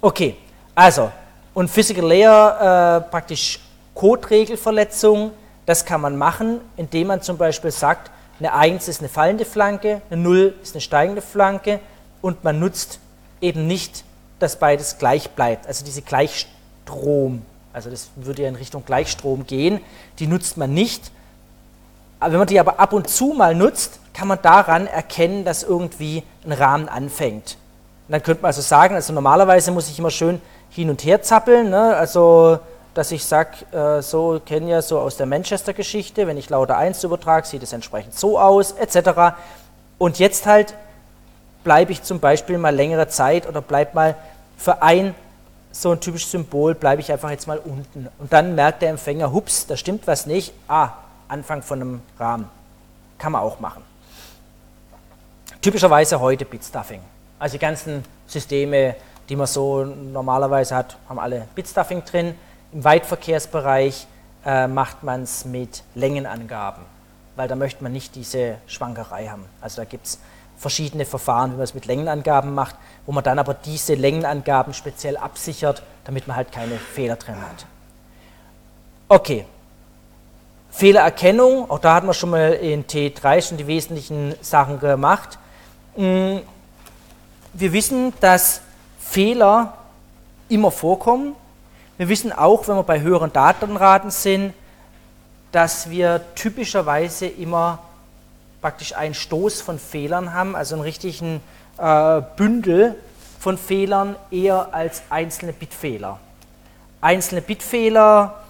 Okay, 0.00 0.36
also, 0.74 1.10
und 1.54 1.70
Physical 1.70 2.06
Layer, 2.06 3.02
äh, 3.06 3.10
praktisch 3.10 3.60
Code-Regelverletzung, 3.94 5.32
das 5.66 5.84
kann 5.84 6.00
man 6.00 6.16
machen, 6.16 6.60
indem 6.76 7.08
man 7.08 7.20
zum 7.20 7.36
Beispiel 7.36 7.70
sagt, 7.70 8.10
eine 8.38 8.54
1 8.54 8.88
ist 8.88 9.00
eine 9.00 9.08
fallende 9.08 9.44
Flanke, 9.44 10.00
eine 10.10 10.22
0 10.22 10.54
ist 10.62 10.74
eine 10.74 10.80
steigende 10.80 11.20
Flanke 11.20 11.80
und 12.22 12.44
man 12.44 12.58
nutzt 12.60 13.00
eben 13.40 13.66
nicht, 13.66 14.04
dass 14.38 14.58
beides 14.58 14.98
gleich 14.98 15.30
bleibt. 15.30 15.66
Also 15.66 15.84
diese 15.84 16.02
Gleichstrom, 16.02 17.42
also 17.72 17.90
das 17.90 18.10
würde 18.16 18.42
ja 18.42 18.48
in 18.48 18.56
Richtung 18.56 18.84
Gleichstrom 18.84 19.46
gehen, 19.46 19.80
die 20.18 20.26
nutzt 20.26 20.56
man 20.56 20.72
nicht. 20.72 21.10
Aber 22.20 22.32
wenn 22.32 22.38
man 22.38 22.48
die 22.48 22.58
aber 22.58 22.80
ab 22.80 22.92
und 22.92 23.08
zu 23.08 23.34
mal 23.36 23.54
nutzt, 23.54 24.00
kann 24.12 24.28
man 24.28 24.42
daran 24.42 24.86
erkennen, 24.86 25.44
dass 25.44 25.62
irgendwie 25.62 26.24
ein 26.44 26.52
Rahmen 26.52 26.88
anfängt. 26.88 27.56
Und 28.08 28.12
dann 28.12 28.22
könnte 28.22 28.42
man 28.42 28.48
also 28.48 28.62
sagen, 28.62 28.94
also 28.94 29.12
normalerweise 29.12 29.70
muss 29.70 29.88
ich 29.88 29.98
immer 29.98 30.10
schön 30.10 30.40
hin 30.70 30.90
und 30.90 31.04
her 31.04 31.22
zappeln, 31.22 31.70
ne? 31.70 31.96
also 31.96 32.58
dass 32.94 33.12
ich 33.12 33.24
sage, 33.24 33.64
äh, 33.70 34.02
so 34.02 34.40
kenne 34.44 34.70
ja 34.70 34.82
so 34.82 34.98
aus 34.98 35.16
der 35.16 35.26
Manchester-Geschichte, 35.26 36.26
wenn 36.26 36.36
ich 36.36 36.50
lauter 36.50 36.76
1 36.76 37.04
übertrage, 37.04 37.46
sieht 37.46 37.62
es 37.62 37.72
entsprechend 37.72 38.18
so 38.18 38.40
aus, 38.40 38.72
etc. 38.72 39.36
Und 39.98 40.18
jetzt 40.18 40.46
halt 40.46 40.74
bleibe 41.68 41.92
ich 41.92 42.02
zum 42.02 42.18
Beispiel 42.18 42.56
mal 42.56 42.74
längere 42.74 43.08
Zeit 43.08 43.46
oder 43.46 43.60
bleibe 43.60 43.90
mal 43.92 44.14
für 44.56 44.80
ein 44.80 45.14
so 45.70 45.90
ein 45.92 46.00
typisches 46.00 46.30
Symbol, 46.30 46.74
bleibe 46.74 47.02
ich 47.02 47.12
einfach 47.12 47.28
jetzt 47.28 47.46
mal 47.46 47.58
unten. 47.58 48.08
Und 48.18 48.32
dann 48.32 48.54
merkt 48.54 48.80
der 48.80 48.88
Empfänger, 48.88 49.34
hups, 49.34 49.66
da 49.66 49.76
stimmt 49.76 50.06
was 50.06 50.24
nicht. 50.24 50.54
Ah, 50.66 50.92
Anfang 51.28 51.60
von 51.60 51.82
einem 51.82 52.02
Rahmen. 52.18 52.48
Kann 53.18 53.32
man 53.32 53.42
auch 53.42 53.60
machen. 53.60 53.82
Typischerweise 55.60 56.18
heute 56.18 56.46
Bitstuffing. 56.46 57.02
Also 57.38 57.52
die 57.52 57.58
ganzen 57.58 58.02
Systeme, 58.26 58.96
die 59.28 59.36
man 59.36 59.46
so 59.46 59.84
normalerweise 59.84 60.74
hat, 60.74 60.96
haben 61.06 61.18
alle 61.18 61.48
Bitstuffing 61.54 62.02
drin. 62.02 62.34
Im 62.72 62.82
Weitverkehrsbereich 62.82 64.06
äh, 64.46 64.66
macht 64.68 65.02
man 65.02 65.24
es 65.24 65.44
mit 65.44 65.82
Längenangaben, 65.94 66.82
weil 67.36 67.46
da 67.46 67.56
möchte 67.56 67.82
man 67.82 67.92
nicht 67.92 68.14
diese 68.14 68.54
Schwankerei 68.66 69.26
haben. 69.26 69.44
Also 69.60 69.82
da 69.82 69.84
gibt 69.84 70.06
es 70.06 70.18
verschiedene 70.58 71.04
Verfahren, 71.04 71.52
wie 71.52 71.56
man 71.56 71.64
es 71.64 71.74
mit 71.74 71.86
Längenangaben 71.86 72.52
macht, 72.52 72.74
wo 73.06 73.12
man 73.12 73.24
dann 73.24 73.38
aber 73.38 73.54
diese 73.54 73.94
Längenangaben 73.94 74.74
speziell 74.74 75.16
absichert, 75.16 75.82
damit 76.04 76.26
man 76.26 76.36
halt 76.36 76.52
keine 76.52 76.76
Fehler 76.78 77.16
drin 77.16 77.36
hat. 77.40 77.64
Okay. 79.08 79.46
Fehlererkennung, 80.70 81.70
auch 81.70 81.78
da 81.78 81.94
hatten 81.94 82.06
wir 82.06 82.14
schon 82.14 82.30
mal 82.30 82.52
in 82.52 82.84
T3 82.84 83.48
schon 83.48 83.56
die 83.56 83.66
wesentlichen 83.66 84.34
Sachen 84.42 84.78
gemacht. 84.80 85.38
Mm, 85.96 86.38
wir 87.54 87.72
wissen, 87.72 88.12
dass 88.20 88.60
Fehler 88.98 89.74
immer 90.48 90.70
vorkommen, 90.70 91.34
wir 91.96 92.08
wissen 92.08 92.32
auch, 92.32 92.68
wenn 92.68 92.76
wir 92.76 92.84
bei 92.84 93.00
höheren 93.00 93.32
Datenraten 93.32 94.10
sind, 94.10 94.54
dass 95.50 95.90
wir 95.90 96.20
typischerweise 96.36 97.26
immer 97.26 97.80
praktisch 98.60 98.94
einen 98.94 99.14
Stoß 99.14 99.60
von 99.60 99.78
Fehlern 99.78 100.32
haben, 100.32 100.56
also 100.56 100.74
einen 100.74 100.82
richtigen 100.82 101.40
äh, 101.78 102.22
Bündel 102.36 102.96
von 103.38 103.56
Fehlern 103.56 104.16
eher 104.30 104.74
als 104.74 105.02
einzelne 105.10 105.52
Bitfehler. 105.52 106.18
Einzelne 107.00 107.40
Bitfehler, 107.40 108.42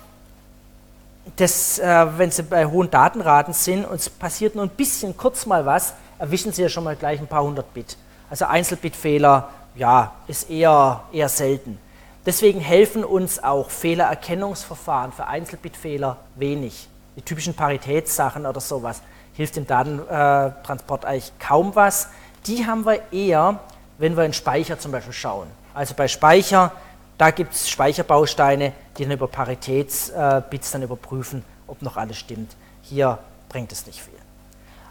das, 1.36 1.78
äh, 1.78 2.06
wenn 2.16 2.30
sie 2.30 2.42
bei 2.42 2.64
hohen 2.64 2.90
Datenraten 2.90 3.52
sind 3.52 3.84
und 3.84 3.96
es 4.00 4.08
passiert 4.08 4.54
nur 4.54 4.64
ein 4.64 4.70
bisschen 4.70 5.16
kurz 5.16 5.44
mal 5.44 5.66
was, 5.66 5.92
erwischen 6.18 6.52
sie 6.52 6.62
ja 6.62 6.68
schon 6.68 6.84
mal 6.84 6.96
gleich 6.96 7.20
ein 7.20 7.26
paar 7.26 7.42
hundert 7.42 7.72
Bit. 7.74 7.96
Also 8.30 8.46
Einzelbitfehler, 8.46 9.48
ja, 9.74 10.12
ist 10.26 10.50
eher, 10.50 11.02
eher 11.12 11.28
selten. 11.28 11.78
Deswegen 12.26 12.60
helfen 12.60 13.04
uns 13.04 13.42
auch 13.42 13.70
Fehlererkennungsverfahren 13.70 15.12
für 15.12 15.26
Einzelbitfehler 15.26 16.16
wenig. 16.34 16.88
Die 17.16 17.22
typischen 17.22 17.54
Paritätssachen 17.54 18.46
oder 18.46 18.60
sowas 18.60 19.02
hilft 19.38 19.54
dem 19.54 19.68
Datentransport 19.68 21.04
eigentlich 21.04 21.32
kaum 21.38 21.76
was. 21.76 22.08
Die 22.46 22.66
haben 22.66 22.84
wir 22.84 23.00
eher, 23.12 23.60
wenn 23.96 24.16
wir 24.16 24.24
in 24.24 24.32
Speicher 24.32 24.80
zum 24.80 24.90
Beispiel 24.90 25.12
schauen. 25.12 25.46
Also 25.74 25.94
bei 25.94 26.08
Speicher, 26.08 26.72
da 27.18 27.30
gibt 27.30 27.54
es 27.54 27.70
Speicherbausteine, 27.70 28.72
die 28.96 29.04
dann 29.04 29.12
über 29.12 29.28
Paritätsbits 29.28 30.72
dann 30.72 30.82
überprüfen, 30.82 31.44
ob 31.68 31.82
noch 31.82 31.96
alles 31.96 32.16
stimmt. 32.16 32.56
Hier 32.82 33.18
bringt 33.48 33.70
es 33.70 33.86
nicht 33.86 34.02
viel. 34.02 34.18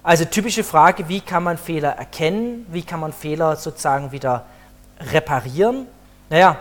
Also 0.01 0.23
typische 0.23 0.63
Frage, 0.63 1.09
wie 1.09 1.19
kann 1.19 1.43
man 1.43 1.57
Fehler 1.57 1.97
erkennen? 1.97 2.65
Wie 2.69 2.83
kann 2.83 3.01
man 3.01 3.11
Fehler 3.11 3.57
sozusagen 3.57 4.13
wieder 4.13 4.45
reparieren? 5.11 5.87
Naja, 6.29 6.55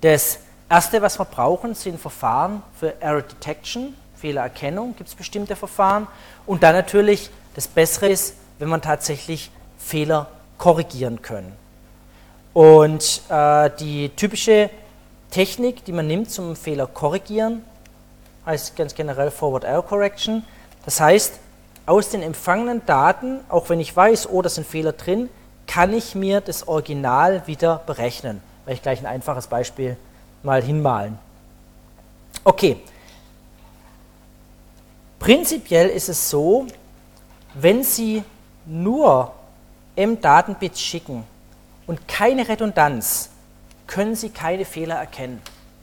das 0.00 0.38
erste, 0.70 1.02
was 1.02 1.18
wir 1.18 1.24
brauchen, 1.24 1.74
sind 1.74 2.00
Verfahren 2.00 2.62
für 2.78 3.02
Error 3.02 3.22
Detection, 3.22 3.96
Fehlererkennung, 4.18 4.94
gibt 4.96 5.08
es 5.08 5.14
bestimmte 5.14 5.56
Verfahren. 5.56 6.06
Und 6.46 6.62
dann 6.62 6.74
natürlich, 6.74 7.30
das 7.54 7.68
Bessere 7.68 8.08
ist, 8.08 8.34
wenn 8.58 8.68
man 8.68 8.82
tatsächlich 8.82 9.50
Fehler 9.78 10.28
korrigieren 10.58 11.22
können. 11.22 11.52
Und 12.52 13.22
äh, 13.28 13.70
die 13.78 14.10
typische 14.10 14.70
Technik, 15.30 15.84
die 15.84 15.92
man 15.92 16.06
nimmt 16.06 16.30
zum 16.30 16.56
Fehler 16.56 16.86
korrigieren, 16.86 17.64
heißt 18.46 18.76
ganz 18.76 18.94
generell 18.94 19.30
Forward 19.30 19.64
Error 19.64 19.84
Correction. 19.84 20.44
Das 20.84 21.00
heißt, 21.00 21.38
aus 21.86 22.10
den 22.10 22.22
empfangenen 22.22 22.84
Daten, 22.86 23.40
auch 23.48 23.68
wenn 23.68 23.80
ich 23.80 23.94
weiß, 23.94 24.28
oh, 24.30 24.42
da 24.42 24.48
sind 24.48 24.66
Fehler 24.66 24.92
drin, 24.92 25.28
kann 25.66 25.92
ich 25.92 26.14
mir 26.14 26.40
das 26.40 26.66
Original 26.66 27.46
wieder 27.46 27.82
berechnen. 27.86 28.40
Werde 28.64 28.74
ich 28.74 28.82
gleich 28.82 29.00
ein 29.00 29.06
einfaches 29.06 29.46
Beispiel 29.46 29.96
mal 30.42 30.62
hinmalen. 30.62 31.18
Okay. 32.44 32.78
Prinzipiell 35.18 35.88
ist 35.88 36.08
es 36.08 36.30
so, 36.30 36.66
wenn 37.54 37.82
Sie 37.82 38.22
nur 38.66 39.32
M-Datenbits 39.96 40.80
schicken 40.80 41.24
und 41.86 42.06
keine 42.06 42.48
Redundanz, 42.48 43.30
können 43.86 44.14
Sie 44.14 44.30
keine 44.30 44.64
Fehler 44.64 44.96
erkennen. 44.96 45.42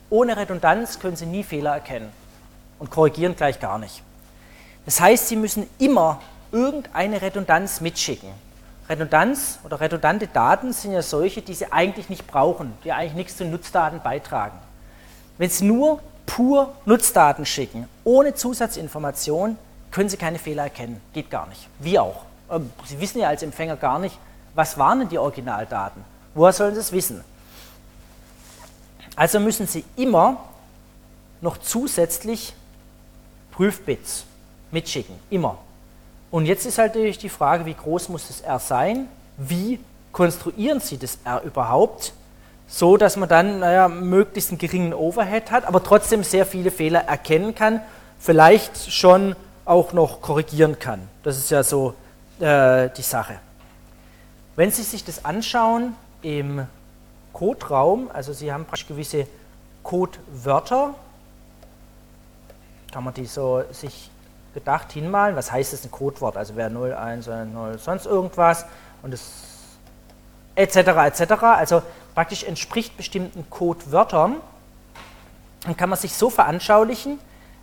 Ohne 0.09 0.37
Redundanz 0.37 0.99
können 0.99 1.15
Sie 1.15 1.25
nie 1.25 1.43
Fehler 1.43 1.73
erkennen 1.73 2.11
und 2.79 2.91
korrigieren 2.91 3.35
gleich 3.35 3.59
gar 3.59 3.77
nicht. 3.77 4.03
Das 4.85 5.01
heißt, 5.01 5.27
Sie 5.27 5.35
müssen 5.35 5.67
immer 5.79 6.21
irgendeine 6.51 7.21
Redundanz 7.21 7.81
mitschicken. 7.81 8.29
Redundanz 8.87 9.59
oder 9.63 9.81
redundante 9.81 10.27
Daten 10.27 10.71
sind 10.71 10.93
ja 10.93 11.01
solche, 11.01 11.41
die 11.41 11.55
Sie 11.55 11.71
eigentlich 11.71 12.07
nicht 12.07 12.27
brauchen, 12.27 12.73
die 12.83 12.91
eigentlich 12.91 13.15
nichts 13.15 13.37
zu 13.37 13.45
Nutzdaten 13.45 13.99
beitragen. 14.01 14.57
Wenn 15.37 15.49
Sie 15.49 15.65
nur 15.65 15.99
pur 16.25 16.73
Nutzdaten 16.85 17.45
schicken, 17.45 17.87
ohne 18.03 18.33
Zusatzinformation, 18.33 19.57
können 19.91 20.09
Sie 20.09 20.17
keine 20.17 20.39
Fehler 20.39 20.63
erkennen. 20.63 21.01
Geht 21.13 21.29
gar 21.29 21.47
nicht. 21.47 21.67
Wie 21.79 21.97
auch. 21.97 22.23
Ähm, 22.51 22.71
Sie 22.85 22.99
wissen 22.99 23.19
ja 23.19 23.29
als 23.29 23.43
Empfänger 23.43 23.77
gar 23.77 23.99
nicht, 23.99 24.17
was 24.53 24.77
waren 24.77 24.99
denn 24.99 25.09
die 25.09 25.17
Originaldaten. 25.17 26.03
Woher 26.33 26.53
sollen 26.53 26.73
Sie 26.73 26.81
es 26.81 26.91
wissen? 26.91 27.23
Also 29.15 29.39
müssen 29.39 29.67
Sie 29.67 29.85
immer 29.95 30.37
noch 31.41 31.57
zusätzlich 31.57 32.53
Prüfbits 33.51 34.25
mitschicken, 34.71 35.15
immer. 35.29 35.57
Und 36.31 36.45
jetzt 36.45 36.65
ist 36.65 36.77
halt 36.77 36.95
natürlich 36.95 37.17
die 37.17 37.29
Frage, 37.29 37.65
wie 37.65 37.73
groß 37.73 38.09
muss 38.09 38.27
das 38.27 38.41
R 38.41 38.59
sein? 38.59 39.07
Wie 39.37 39.79
konstruieren 40.11 40.81
Sie 40.81 40.97
das 40.97 41.17
R 41.23 41.41
überhaupt? 41.43 42.11
So, 42.67 42.97
dass 42.97 43.15
man 43.15 43.29
dann 43.29 43.59
naja, 43.59 43.87
möglichst 43.87 44.49
einen 44.49 44.57
geringen 44.57 44.93
Overhead 44.93 45.51
hat, 45.51 45.65
aber 45.65 45.83
trotzdem 45.83 46.23
sehr 46.23 46.45
viele 46.45 46.71
Fehler 46.71 47.01
erkennen 47.01 47.53
kann, 47.53 47.81
vielleicht 48.19 48.91
schon 48.91 49.35
auch 49.65 49.93
noch 49.93 50.21
korrigieren 50.21 50.79
kann. 50.79 51.07
Das 51.23 51.37
ist 51.37 51.51
ja 51.51 51.63
so 51.63 51.93
äh, 52.39 52.89
die 52.89 53.01
Sache. 53.01 53.35
Wenn 54.55 54.71
Sie 54.71 54.83
sich 54.83 55.03
das 55.03 55.25
anschauen 55.25 55.95
im 56.21 56.65
Coderaum, 57.33 58.09
also 58.13 58.33
Sie 58.33 58.51
haben 58.51 58.65
praktisch 58.65 58.87
gewisse 58.87 59.27
Codewörter, 59.83 60.95
kann 62.91 63.03
man 63.03 63.13
die 63.13 63.25
so 63.25 63.63
sich 63.71 64.09
gedacht 64.53 64.93
hinmalen, 64.93 65.35
was 65.35 65.51
heißt 65.51 65.73
das 65.73 65.83
ein 65.83 65.91
Codewort, 65.91 66.37
also 66.37 66.55
wäre 66.55 66.69
0, 66.69 66.93
1, 66.93 67.27
0, 67.27 67.77
sonst 67.77 68.05
irgendwas 68.05 68.65
und 69.03 69.11
das 69.11 69.21
etc. 70.55 70.77
etc. 70.77 71.31
Also 71.43 71.81
praktisch 72.13 72.43
entspricht 72.43 72.97
bestimmten 72.97 73.49
Codewörtern. 73.49 74.37
Dann 75.63 75.77
kann 75.77 75.89
man 75.89 75.99
sich 75.99 76.13
so 76.13 76.29
veranschaulichen, 76.29 77.19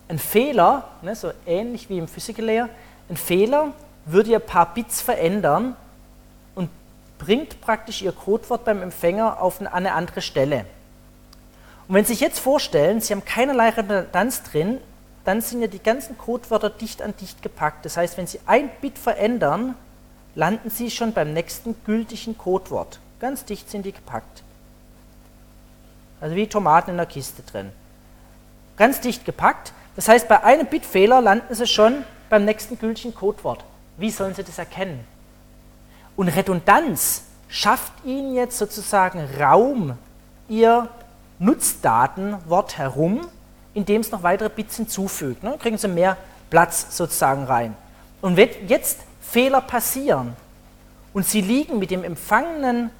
ein 0.09 0.19
Fehler, 0.19 0.89
ne, 1.01 1.15
so 1.15 1.31
ähnlich 1.45 1.89
wie 1.89 1.97
im 1.97 2.07
Physical 2.07 2.45
Layer, 2.45 2.69
ein 3.09 3.17
Fehler 3.17 3.73
würde 4.05 4.31
ihr 4.31 4.39
paar 4.39 4.73
Bits 4.73 5.01
verändern 5.01 5.75
und 6.55 6.69
bringt 7.17 7.61
praktisch 7.61 8.01
ihr 8.01 8.11
Codewort 8.11 8.65
beim 8.65 8.81
Empfänger 8.81 9.41
auf 9.41 9.61
eine 9.61 9.93
andere 9.93 10.21
Stelle. 10.21 10.65
Und 11.87 11.95
wenn 11.95 12.05
Sie 12.05 12.13
sich 12.13 12.21
jetzt 12.21 12.39
vorstellen, 12.39 13.01
Sie 13.01 13.13
haben 13.13 13.25
keinerlei 13.25 13.69
Redundanz 13.69 14.43
drin, 14.43 14.79
dann 15.25 15.41
sind 15.41 15.61
ja 15.61 15.67
die 15.67 15.81
ganzen 15.81 16.17
Codewörter 16.17 16.69
dicht 16.69 17.01
an 17.01 17.13
dicht 17.19 17.41
gepackt. 17.41 17.85
Das 17.85 17.95
heißt, 17.97 18.17
wenn 18.17 18.27
Sie 18.27 18.39
ein 18.45 18.69
Bit 18.81 18.97
verändern, 18.97 19.75
landen 20.35 20.69
Sie 20.69 20.89
schon 20.89 21.13
beim 21.13 21.33
nächsten 21.33 21.75
gültigen 21.85 22.37
Codewort. 22.37 22.99
Ganz 23.19 23.45
dicht 23.45 23.69
sind 23.69 23.85
die 23.85 23.91
gepackt. 23.91 24.43
Also 26.19 26.35
wie 26.35 26.47
Tomaten 26.47 26.91
in 26.91 26.97
der 26.97 27.05
Kiste 27.05 27.43
drin. 27.43 27.71
Ganz 28.77 28.99
dicht 29.01 29.25
gepackt. 29.25 29.73
Das 29.95 30.07
heißt, 30.07 30.27
bei 30.27 30.43
einem 30.43 30.67
Bitfehler 30.67 31.21
landen 31.21 31.53
Sie 31.53 31.67
schon 31.67 32.03
beim 32.29 32.45
nächsten 32.45 32.79
gültigen 32.79 33.13
Codewort. 33.13 33.63
Wie 33.97 34.09
sollen 34.09 34.33
Sie 34.33 34.43
das 34.43 34.57
erkennen? 34.57 35.05
Und 36.15 36.29
Redundanz 36.29 37.23
schafft 37.47 37.93
Ihnen 38.03 38.33
jetzt 38.33 38.57
sozusagen 38.57 39.27
Raum, 39.39 39.97
Ihr 40.49 40.89
Nutzdatenwort 41.39 42.77
herum, 42.77 43.21
indem 43.73 44.01
es 44.01 44.11
noch 44.11 44.23
weitere 44.23 44.49
Bits 44.49 44.77
hinzufügt. 44.77 45.43
Ne? 45.43 45.57
Kriegen 45.59 45.77
Sie 45.77 45.87
mehr 45.87 46.17
Platz 46.49 46.95
sozusagen 46.95 47.43
rein. 47.43 47.75
Und 48.21 48.37
jetzt 48.37 48.99
Fehler 49.33 49.61
passieren 49.61 50.35
und 51.11 51.25
Sie 51.25 51.41
liegen 51.41 51.79
mit 51.79 51.89
dem 51.89 52.03
empfangenen 52.03 52.91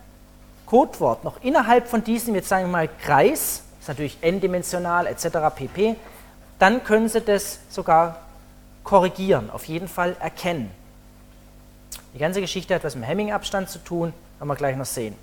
Codewort 0.66 1.24
noch 1.24 1.44
innerhalb 1.44 1.88
von 1.88 2.04
diesem, 2.04 2.34
jetzt 2.34 2.50
sagen 2.50 2.66
wir 2.66 2.72
mal, 2.72 2.90
Kreis, 3.04 3.62
ist 3.80 3.88
natürlich 3.88 4.18
n-dimensional 4.22 5.06
etc. 5.06 5.28
pp., 5.56 5.96
dann 6.58 6.84
können 6.84 7.08
Sie 7.08 7.22
das 7.22 7.60
sogar 7.70 8.18
korrigieren, 8.84 9.52
auf 9.52 9.66
jeden 9.66 9.88
Fall 9.88 10.16
erkennen. 10.20 10.72
Die 12.16 12.18
ganze 12.18 12.42
Geschichte 12.42 12.74
hat 12.74 12.84
was 12.84 12.96
mit 12.96 13.08
Hamming-Abstand 13.08 13.70
zu 13.70 13.78
tun, 13.78 14.12
werden 14.40 14.48
wir 14.48 14.56
gleich 14.56 14.76
noch 14.76 14.88
sehen. 14.88 15.16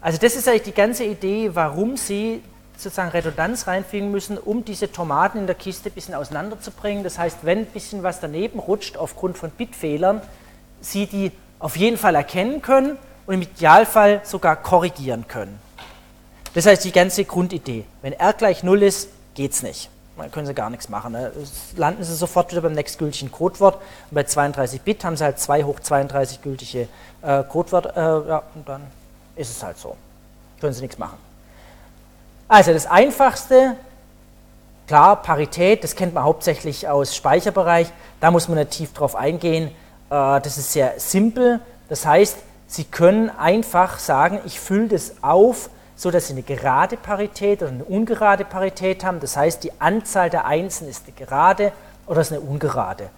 Also 0.00 0.18
das 0.18 0.34
ist 0.34 0.48
eigentlich 0.48 0.62
die 0.62 0.72
ganze 0.72 1.04
Idee, 1.04 1.50
warum 1.54 1.96
Sie 1.96 2.42
sozusagen 2.76 3.10
Redundanz 3.10 3.66
reinfügen 3.66 4.10
müssen, 4.10 4.38
um 4.38 4.64
diese 4.64 4.90
Tomaten 4.90 5.38
in 5.38 5.46
der 5.46 5.54
Kiste 5.54 5.90
ein 5.90 5.92
bisschen 5.92 6.14
auseinanderzubringen. 6.14 7.04
Das 7.04 7.18
heißt, 7.18 7.38
wenn 7.42 7.58
ein 7.60 7.66
bisschen 7.66 8.02
was 8.02 8.20
daneben 8.20 8.58
rutscht 8.58 8.96
aufgrund 8.96 9.38
von 9.38 9.50
Bitfehlern, 9.50 10.20
Sie 10.80 11.06
die 11.06 11.32
auf 11.58 11.76
jeden 11.76 11.96
Fall 11.96 12.14
erkennen 12.14 12.60
können 12.60 12.98
und 13.26 13.34
im 13.34 13.42
Idealfall 13.42 14.20
sogar 14.24 14.56
korrigieren 14.56 15.26
können. 15.28 15.58
Das 16.52 16.66
heißt 16.66 16.84
die 16.84 16.92
ganze 16.92 17.24
Grundidee. 17.24 17.84
Wenn 18.02 18.12
R 18.12 18.32
gleich 18.32 18.62
0 18.62 18.82
ist, 18.82 19.08
geht 19.34 19.52
es 19.52 19.62
nicht. 19.62 19.90
Dann 20.16 20.30
können 20.30 20.46
Sie 20.46 20.54
gar 20.54 20.70
nichts 20.70 20.88
machen. 20.88 21.12
Ne? 21.12 21.32
Landen 21.76 22.04
Sie 22.04 22.14
sofort 22.14 22.52
wieder 22.52 22.60
beim 22.60 22.72
nächstgültigen 22.72 23.32
Codewort. 23.32 23.76
Und 23.76 24.14
bei 24.14 24.22
32 24.22 24.82
Bit 24.82 25.04
haben 25.04 25.16
Sie 25.16 25.24
halt 25.24 25.40
2 25.40 25.64
hoch 25.64 25.80
32 25.80 26.42
gültige 26.42 26.88
äh, 27.22 27.42
Codewörter. 27.42 27.96
Äh, 27.96 28.28
ja, 28.28 28.42
und 28.54 28.68
dann 28.68 28.82
ist 29.34 29.50
es 29.50 29.62
halt 29.62 29.78
so. 29.78 29.96
Können 30.60 30.72
Sie 30.72 30.82
nichts 30.82 30.98
machen. 30.98 31.18
Also 32.54 32.72
das 32.72 32.86
Einfachste, 32.86 33.74
klar, 34.86 35.20
Parität, 35.22 35.82
das 35.82 35.96
kennt 35.96 36.14
man 36.14 36.22
hauptsächlich 36.22 36.86
aus 36.86 37.16
Speicherbereich. 37.16 37.88
Da 38.20 38.30
muss 38.30 38.48
man 38.48 38.70
tief 38.70 38.92
drauf 38.92 39.16
eingehen. 39.16 39.72
Äh, 40.08 40.40
das 40.40 40.56
ist 40.56 40.72
sehr 40.72 40.94
simpel. 40.98 41.58
Das 41.88 42.06
heißt, 42.06 42.36
Sie 42.68 42.84
können 42.84 43.28
einfach 43.28 43.98
sagen, 43.98 44.38
ich 44.46 44.60
fülle 44.60 44.86
das 44.86 45.14
auf, 45.20 45.68
so 45.96 46.12
dass 46.12 46.28
Sie 46.28 46.34
eine 46.34 46.42
gerade 46.42 46.96
Parität 46.96 47.60
oder 47.60 47.72
eine 47.72 47.84
ungerade 47.84 48.44
Parität 48.44 49.04
haben. 49.04 49.18
Das 49.18 49.36
heißt, 49.36 49.64
die 49.64 49.72
Anzahl 49.80 50.30
der 50.30 50.44
Einsen 50.44 50.88
ist 50.88 51.06
eine 51.08 51.26
gerade 51.26 51.72
oder 52.06 52.20
ist 52.20 52.30
eine 52.30 52.40
ungerade. 52.40 53.10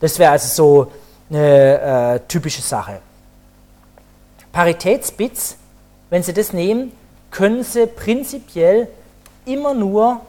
Das 0.00 0.18
wäre 0.18 0.32
also 0.32 0.48
so 0.48 0.92
eine 1.30 1.80
äh, 1.80 2.20
typische 2.28 2.60
Sache. 2.60 2.98
Paritätsbits, 4.52 5.56
wenn 6.10 6.22
Sie 6.22 6.34
das 6.34 6.52
nehmen, 6.52 6.92
können 7.32 7.64
Sie 7.64 7.86
prinzipiell 7.86 8.86
immer 9.44 9.74
nur 9.74 10.20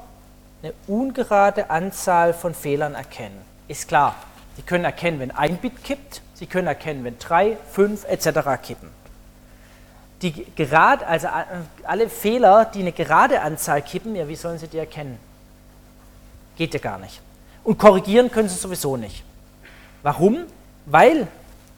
eine 0.64 0.74
ungerade 0.88 1.70
Anzahl 1.70 2.34
von 2.34 2.56
Fehlern 2.56 2.96
erkennen. 2.96 3.40
Ist 3.68 3.88
klar, 3.88 4.16
Sie 4.56 4.64
können 4.64 4.86
erkennen, 4.86 5.20
wenn 5.20 5.32
ein 5.32 5.58
Bit 5.58 5.84
kippt, 5.84 6.22
Sie 6.34 6.48
können 6.48 6.68
erkennen, 6.68 7.04
wenn 7.04 7.20
drei, 7.20 7.58
fünf 7.72 8.06
etc. 8.06 8.40
kippen. 8.62 8.90
Die 10.22 10.46
gerade, 10.56 11.06
also 11.06 11.28
alle 11.84 12.10
Fehler, 12.10 12.66
die 12.66 12.80
eine 12.80 12.94
gerade 12.94 13.42
Anzahl 13.42 13.82
kippen, 13.82 14.16
ja, 14.16 14.28
wie 14.28 14.36
sollen 14.36 14.58
Sie 14.58 14.68
die 14.68 14.78
erkennen? 14.78 15.20
Geht 16.56 16.74
ja 16.74 16.80
gar 16.80 16.98
nicht. 16.98 17.22
Und 17.64 17.78
korrigieren 17.78 18.32
können 18.32 18.48
Sie 18.48 18.56
sowieso 18.56 18.96
nicht. 18.96 19.24
Warum? 20.02 20.46
Weil 20.86 21.28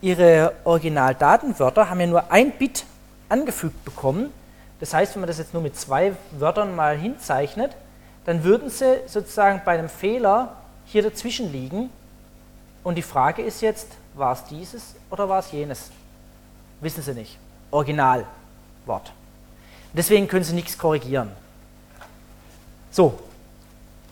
Ihre 0.01 0.53
Originaldatenwörter 0.63 1.89
haben 1.89 1.99
ja 1.99 2.07
nur 2.07 2.31
ein 2.31 2.51
Bit 2.51 2.85
angefügt 3.29 3.83
bekommen. 3.83 4.31
Das 4.79 4.93
heißt, 4.93 5.15
wenn 5.15 5.21
man 5.21 5.27
das 5.27 5.37
jetzt 5.37 5.53
nur 5.53 5.63
mit 5.63 5.77
zwei 5.77 6.13
Wörtern 6.31 6.75
mal 6.75 6.97
hinzeichnet, 6.97 7.71
dann 8.25 8.43
würden 8.43 8.69
Sie 8.69 9.01
sozusagen 9.05 9.61
bei 9.63 9.77
einem 9.77 9.89
Fehler 9.89 10.57
hier 10.85 11.03
dazwischen 11.03 11.51
liegen. 11.51 11.89
Und 12.83 12.95
die 12.95 13.01
Frage 13.01 13.41
ist 13.41 13.61
jetzt, 13.61 13.87
war 14.13 14.33
es 14.33 14.43
dieses 14.45 14.95
oder 15.09 15.29
war 15.29 15.39
es 15.39 15.51
jenes? 15.51 15.91
Wissen 16.81 17.01
Sie 17.01 17.13
nicht. 17.13 17.37
Originalwort. 17.71 19.11
Deswegen 19.93 20.27
können 20.27 20.43
Sie 20.43 20.53
nichts 20.53 20.77
korrigieren. 20.77 21.31
So, 22.91 23.17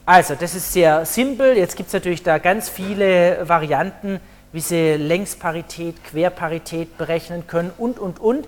also 0.06 0.36
das 0.36 0.56
ist 0.56 0.74
sehr 0.74 1.06
simpel. 1.06 1.58
Jetzt 1.58 1.76
gibt 1.76 1.88
es 1.88 1.94
natürlich 1.94 2.24
da 2.24 2.38
ganz 2.38 2.70
viele 2.70 3.48
Varianten, 3.48 4.20
wie 4.52 4.60
Sie 4.60 4.96
Längsparität, 4.96 6.04
Querparität 6.04 6.98
berechnen 6.98 7.48
können 7.48 7.72
und, 7.78 8.00
und, 8.00 8.20
und. 8.20 8.48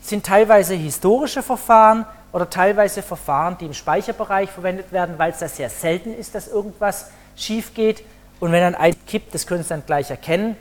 Sind 0.00 0.24
teilweise 0.24 0.74
historische 0.74 1.42
Verfahren, 1.42 2.06
oder 2.32 2.48
teilweise 2.48 3.02
Verfahren, 3.02 3.58
die 3.58 3.66
im 3.66 3.74
Speicherbereich 3.74 4.50
verwendet 4.50 4.92
werden, 4.92 5.18
weil 5.18 5.32
es 5.32 5.38
da 5.38 5.48
sehr 5.48 5.70
selten 5.70 6.14
ist, 6.14 6.34
dass 6.34 6.48
irgendwas 6.48 7.10
schief 7.36 7.74
geht. 7.74 8.04
Und 8.38 8.52
wenn 8.52 8.60
dann 8.60 8.74
ein 8.74 8.94
kippt, 9.06 9.34
das 9.34 9.46
können 9.46 9.62
Sie 9.62 9.70
dann 9.70 9.84
gleich 9.84 10.10
erkennen. 10.10 10.56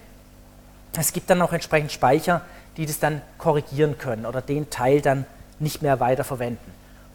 Es 0.98 1.14
gibt 1.14 1.30
dann 1.30 1.42
auch 1.42 1.54
entsprechend 1.54 1.92
Speicher, 1.92 2.42
die 2.78 2.86
das 2.86 3.00
dann 3.00 3.22
korrigieren 3.38 3.98
können 3.98 4.26
oder 4.26 4.42
den 4.42 4.70
Teil 4.70 5.02
dann 5.02 5.26
nicht 5.60 5.82
mehr 5.82 6.00
weiter 6.00 6.24
verwenden. 6.24 6.74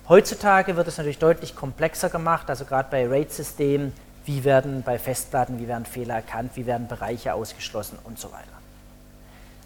Heutzutage 0.08 0.76
wird 0.76 0.86
es 0.86 0.98
natürlich 0.98 1.18
deutlich 1.18 1.56
komplexer 1.56 2.10
gemacht, 2.10 2.48
also 2.48 2.64
gerade 2.64 2.88
bei 2.90 3.06
RAID-Systemen, 3.06 3.92
wie 4.26 4.44
werden 4.44 4.82
bei 4.82 4.98
Festplatten, 4.98 5.58
wie 5.58 5.66
werden 5.66 5.86
Fehler 5.86 6.14
erkannt, 6.14 6.52
wie 6.54 6.66
werden 6.66 6.88
Bereiche 6.88 7.34
ausgeschlossen 7.34 7.98
und 8.04 8.18
so 8.18 8.30
weiter. 8.30 8.44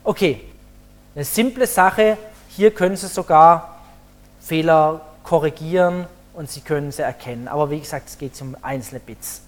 Okay, 0.04 0.40
eine 1.14 1.24
simple 1.24 1.66
Sache, 1.66 2.16
hier 2.58 2.72
können 2.72 2.96
Sie 2.96 3.06
sogar 3.06 3.78
Fehler 4.40 5.00
korrigieren 5.22 6.06
und 6.34 6.50
Sie 6.50 6.60
können 6.60 6.90
sie 6.90 7.02
erkennen, 7.02 7.46
aber 7.46 7.70
wie 7.70 7.78
gesagt, 7.78 8.08
es 8.08 8.18
geht 8.18 8.32
um 8.42 8.56
einzelne 8.62 8.98
Bits. 8.98 9.42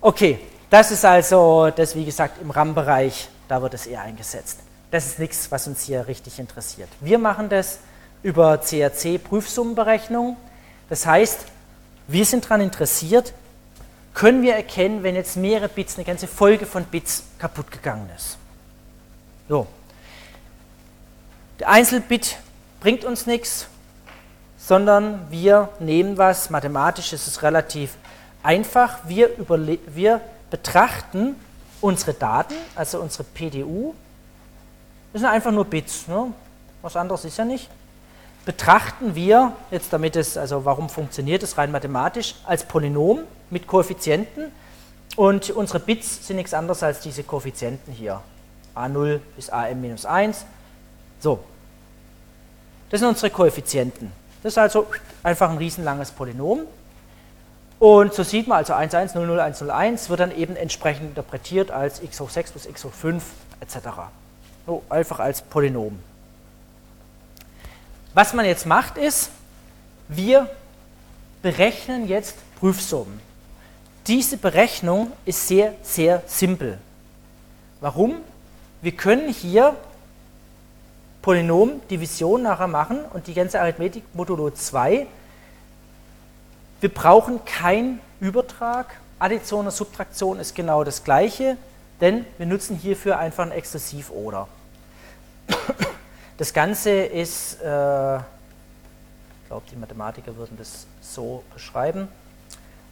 Okay, 0.00 0.38
das 0.70 0.92
ist 0.92 1.04
also 1.04 1.72
das, 1.74 1.96
wie 1.96 2.04
gesagt, 2.04 2.40
im 2.40 2.52
RAM-Bereich, 2.52 3.28
da 3.48 3.60
wird 3.60 3.74
es 3.74 3.88
eher 3.88 4.02
eingesetzt. 4.02 4.60
Das 4.92 5.04
ist 5.04 5.18
nichts, 5.18 5.50
was 5.50 5.66
uns 5.66 5.82
hier 5.82 6.06
richtig 6.06 6.38
interessiert. 6.38 6.88
Wir 7.00 7.18
machen 7.18 7.48
das 7.48 7.80
über 8.22 8.58
CRC-Prüfsummenberechnung. 8.58 10.36
Das 10.88 11.06
heißt, 11.06 11.40
wir 12.06 12.24
sind 12.24 12.44
daran 12.44 12.60
interessiert, 12.60 13.32
können 14.14 14.42
wir 14.42 14.54
erkennen, 14.54 15.02
wenn 15.02 15.16
jetzt 15.16 15.36
mehrere 15.36 15.68
Bits, 15.68 15.96
eine 15.96 16.04
ganze 16.04 16.28
Folge 16.28 16.66
von 16.66 16.84
Bits 16.84 17.24
kaputt 17.40 17.72
gegangen 17.72 18.08
ist. 18.16 18.38
So. 19.48 19.66
Der 21.60 21.68
Einzelbit 21.68 22.38
bringt 22.80 23.04
uns 23.04 23.26
nichts, 23.26 23.66
sondern 24.56 25.30
wir 25.30 25.68
nehmen 25.78 26.16
was, 26.16 26.48
mathematisch 26.48 27.12
ist 27.12 27.26
es 27.26 27.42
relativ 27.42 27.96
einfach, 28.42 29.00
wir, 29.06 29.28
wir 29.86 30.22
betrachten 30.50 31.36
unsere 31.82 32.14
Daten, 32.14 32.54
also 32.74 33.00
unsere 33.00 33.24
PDU, 33.24 33.94
das 35.12 35.20
sind 35.20 35.30
einfach 35.30 35.52
nur 35.52 35.66
Bits, 35.66 36.08
ne? 36.08 36.32
was 36.80 36.96
anderes 36.96 37.26
ist 37.26 37.36
ja 37.36 37.44
nicht, 37.44 37.68
betrachten 38.46 39.14
wir, 39.14 39.52
jetzt 39.70 39.92
damit 39.92 40.16
es, 40.16 40.38
also 40.38 40.64
warum 40.64 40.88
funktioniert 40.88 41.42
es 41.42 41.58
rein 41.58 41.70
mathematisch, 41.70 42.36
als 42.46 42.64
Polynom 42.64 43.20
mit 43.50 43.66
Koeffizienten. 43.66 44.50
Und 45.16 45.50
unsere 45.50 45.80
Bits 45.80 46.26
sind 46.26 46.36
nichts 46.36 46.54
anderes 46.54 46.82
als 46.82 47.00
diese 47.00 47.22
Koeffizienten 47.22 47.92
hier, 47.92 48.22
a0 48.74 49.20
bis 49.36 49.50
am 49.50 49.78
minus 49.78 50.06
1, 50.06 50.46
so. 51.20 51.40
Das 52.90 53.00
sind 53.00 53.08
unsere 53.08 53.30
Koeffizienten. 53.30 54.12
Das 54.42 54.54
ist 54.54 54.58
also 54.58 54.86
einfach 55.22 55.50
ein 55.50 55.58
riesenlanges 55.58 56.10
Polynom. 56.10 56.60
Und 57.78 58.12
so 58.12 58.22
sieht 58.22 58.46
man 58.46 58.58
also 58.58 58.74
1, 58.74 58.94
1, 58.94 59.14
0, 59.14 59.26
0, 59.26 59.40
1, 59.40 59.60
0, 59.62 59.70
1 59.70 60.10
wird 60.10 60.20
dann 60.20 60.36
eben 60.36 60.54
entsprechend 60.54 61.08
interpretiert 61.08 61.70
als 61.70 62.02
x 62.02 62.20
hoch 62.20 62.28
6 62.28 62.50
plus 62.50 62.66
x 62.66 62.84
hoch 62.84 62.92
5 62.92 63.24
etc. 63.60 63.76
So, 64.66 64.82
einfach 64.90 65.18
als 65.18 65.40
Polynom. 65.40 65.98
Was 68.12 68.34
man 68.34 68.44
jetzt 68.44 68.66
macht 68.66 68.98
ist, 68.98 69.30
wir 70.08 70.50
berechnen 71.42 72.08
jetzt 72.08 72.36
Prüfsummen. 72.58 73.20
Diese 74.06 74.36
Berechnung 74.36 75.12
ist 75.24 75.48
sehr, 75.48 75.74
sehr 75.82 76.22
simpel. 76.26 76.78
Warum? 77.80 78.16
Wir 78.82 78.92
können 78.92 79.32
hier 79.32 79.76
Polynomdivision 81.22 82.42
nachher 82.42 82.66
machen 82.66 83.04
und 83.12 83.26
die 83.26 83.34
ganze 83.34 83.60
Arithmetik 83.60 84.04
modulo 84.14 84.50
2. 84.50 85.06
Wir 86.80 86.94
brauchen 86.94 87.44
keinen 87.44 88.00
Übertrag. 88.20 88.86
Addition 89.18 89.66
und 89.66 89.72
Subtraktion 89.72 90.40
ist 90.40 90.54
genau 90.54 90.82
das 90.82 91.04
gleiche, 91.04 91.58
denn 92.00 92.24
wir 92.38 92.46
nutzen 92.46 92.74
hierfür 92.76 93.18
einfach 93.18 93.44
ein 93.44 93.52
Exklusiv-Oder. 93.52 94.48
Das 96.38 96.54
Ganze 96.54 96.90
ist, 96.90 97.60
äh, 97.60 98.16
ich 98.16 98.22
glaube, 99.46 99.66
die 99.70 99.76
Mathematiker 99.76 100.34
würden 100.36 100.56
das 100.56 100.86
so 101.02 101.44
beschreiben, 101.52 102.08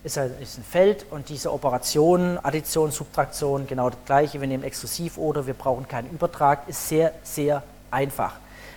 ist 0.04 0.18
ein, 0.18 0.30
ist 0.42 0.58
ein 0.58 0.64
Feld 0.64 1.06
und 1.10 1.30
diese 1.30 1.50
Operationen, 1.50 2.36
Addition, 2.44 2.90
Subtraktion, 2.90 3.66
genau 3.66 3.88
das 3.88 4.00
gleiche. 4.04 4.38
Wir 4.38 4.48
nehmen 4.48 4.64
exklusiv 4.64 5.16
oder 5.16 5.46
wir 5.46 5.54
brauchen 5.54 5.88
keinen 5.88 6.10
Übertrag, 6.10 6.68
ist 6.68 6.90
sehr, 6.90 7.14
sehr 7.22 7.62
einfach. 7.90 8.34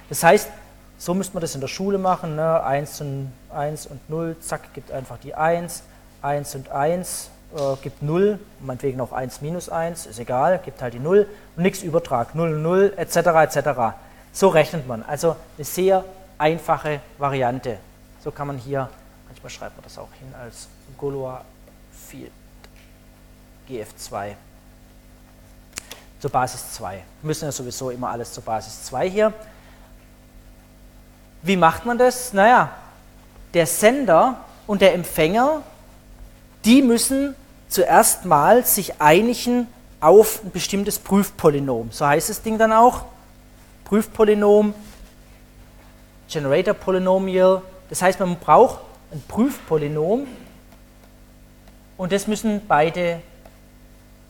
Das 0.09 0.24
heißt, 0.24 0.49
so 0.97 1.14
müsste 1.14 1.34
man 1.34 1.41
das 1.41 1.55
in 1.55 1.62
der 1.62 1.68
Schule 1.68 1.97
machen, 1.97 2.36
ne? 2.36 2.64
1, 2.64 3.01
und, 3.01 3.32
1 3.49 3.88
und 3.88 4.09
0, 4.09 4.36
zack, 4.39 4.74
gibt 4.74 4.91
einfach 4.91 5.18
die 5.18 5.34
1, 5.34 5.84
1 6.22 6.55
und 6.55 6.70
1, 6.70 7.30
äh, 7.55 7.76
gibt 7.82 8.03
0, 8.03 8.39
meinetwegen 8.59 9.01
auch 9.01 9.12
1 9.12 9.41
minus 9.41 9.70
1, 9.70 10.05
ist 10.05 10.20
egal, 10.20 10.59
gibt 10.64 10.82
halt 10.82 10.93
die 10.93 10.99
0 10.99 11.28
und 11.55 11.64
nichts 11.64 11.82
Übertrag, 11.82 12.36
0, 12.36 12.51
0, 12.51 12.93
etc., 12.97 13.16
etc. 13.18 13.70
So 14.32 14.49
rechnet 14.49 14.88
man. 14.88 15.03
Also 15.03 15.36
eine 15.57 15.66
sehr 15.66 16.03
einfache 16.38 17.01
Variante. 17.18 17.78
So 18.24 18.32
kann 18.32 18.47
man 18.47 18.57
hier, 18.57 18.88
manchmal 19.28 19.49
schreibt 19.49 19.76
man 19.78 19.84
das 19.84 19.97
auch 19.97 20.14
hin 20.20 20.34
als 20.39 20.68
Goloa 20.97 21.43
Field 21.91 22.32
GF2 23.68 24.36
zur 26.22 26.30
Basis 26.30 26.74
2. 26.74 26.94
Wir 26.94 27.04
müssen 27.22 27.46
ja 27.46 27.52
sowieso 27.52 27.90
immer 27.90 28.10
alles 28.10 28.32
zur 28.32 28.44
Basis 28.44 28.84
2 28.86 29.10
hier. 29.10 29.34
Wie 31.42 31.58
macht 31.58 31.86
man 31.86 31.98
das? 31.98 32.32
Naja, 32.32 32.70
der 33.56 33.66
Sender 33.66 34.38
und 34.68 34.82
der 34.82 34.94
Empfänger, 34.94 35.64
die 36.64 36.84
müssen 36.84 37.36
zuerst 37.68 38.26
mal 38.26 38.64
sich 38.64 39.02
einigen 39.02 39.68
auf 40.00 40.44
ein 40.44 40.52
bestimmtes 40.52 41.00
Prüfpolynom. 41.00 41.90
So 41.92 42.06
heißt 42.06 42.30
das 42.30 42.44
Ding 42.44 42.60
dann 42.60 42.72
auch. 42.72 43.06
Prüfpolynom, 43.86 44.76
Generator 46.30 46.76
Polynomial. 46.76 47.64
Das 47.90 48.04
heißt, 48.04 48.20
man 48.20 48.38
braucht 48.38 48.80
ein 49.12 49.24
Prüfpolynom 49.28 50.28
und 51.98 52.12
das 52.12 52.28
müssen 52.28 52.62
beide 52.68 53.22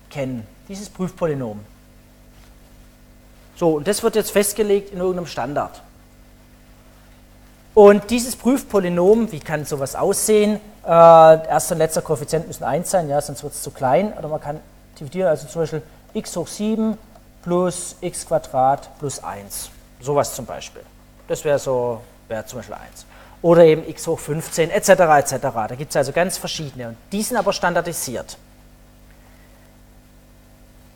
kennen, 0.10 0.48
dieses 0.70 0.89
Prüfpolynom. 0.89 1.60
So, 3.56 3.76
und 3.76 3.88
das 3.88 4.02
wird 4.04 4.16
jetzt 4.16 4.32
festgelegt 4.32 4.91
in 4.91 4.99
irgendeinem 4.99 5.28
Standard. 5.28 5.82
Und 7.74 8.10
dieses 8.10 8.36
Prüfpolynom, 8.36 9.32
wie 9.32 9.39
kann 9.39 9.66
sowas 9.66 9.95
aussehen? 9.95 10.60
Äh, 10.84 10.89
erster 10.89 11.76
und 11.76 11.80
letzter 11.80 12.02
Koeffizient 12.02 12.47
müssen 12.47 12.64
1 12.64 12.89
sein, 12.89 13.08
ja, 13.08 13.22
sonst 13.22 13.43
wird 13.43 13.54
es 13.54 13.62
zu 13.62 13.72
klein. 13.72 14.14
Oder 14.18 14.28
man 14.28 14.41
kann 14.41 14.60
dividieren, 14.99 15.30
also 15.30 15.47
zum 15.47 15.62
Beispiel 15.62 15.82
x 16.14 16.36
hoch 16.36 16.47
7 16.47 16.97
plus 17.43 17.95
x 18.02 18.26
Quadrat 18.26 18.89
plus 18.99 19.24
1. 19.24 19.70
Sowas 20.02 20.36
zum 20.36 20.45
Beispiel. 20.45 20.82
Das 21.28 21.45
wäre 21.45 21.60
so, 21.60 22.02
wäre 22.28 22.45
zum 22.45 22.60
Beispiel 22.60 22.76
1. 22.76 23.06
Oder 23.41 23.64
eben 23.64 23.88
x 23.88 24.06
hoch 24.06 24.20
15 24.20 24.70
etc. 24.70 24.89
etc. 24.89 25.38
Da 25.41 25.76
gibt 25.78 25.91
es 25.91 25.95
also 25.95 26.12
ganz 26.12 26.38
verschiedene. 26.38 26.89
Und 26.89 26.97
die 27.12 27.24
sind 27.24 27.38
aber 27.38 27.54
standardisiert. 27.54 28.38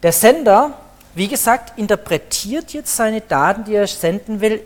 Der 0.04 0.12
Sender 0.12 0.74
wie 1.16 1.30
gesagt, 1.30 1.80
interpretiert 1.80 2.74
jetzt 2.74 2.96
seine 2.96 3.22
Daten, 3.22 3.64
die 3.64 3.74
er 3.74 3.88
senden 3.88 4.42
will, 4.42 4.62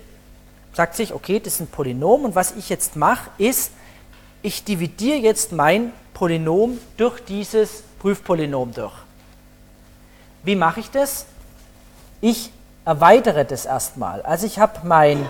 sagt 0.73 0.95
sich, 0.95 1.13
okay, 1.13 1.39
das 1.39 1.53
ist 1.53 1.59
ein 1.61 1.67
Polynom 1.67 2.25
und 2.25 2.35
was 2.35 2.55
ich 2.55 2.69
jetzt 2.69 2.95
mache, 2.95 3.29
ist, 3.37 3.71
ich 4.41 4.63
dividiere 4.63 5.19
jetzt 5.19 5.51
mein 5.51 5.93
Polynom 6.13 6.79
durch 6.97 7.23
dieses 7.23 7.83
Prüfpolynom 7.99 8.73
durch. 8.73 8.93
Wie 10.43 10.55
mache 10.55 10.79
ich 10.79 10.89
das? 10.89 11.25
Ich 12.19 12.51
erweitere 12.83 13.45
das 13.45 13.65
erstmal. 13.65 14.21
Also 14.23 14.47
ich 14.47 14.57
habe 14.57 14.79
mein, 14.87 15.29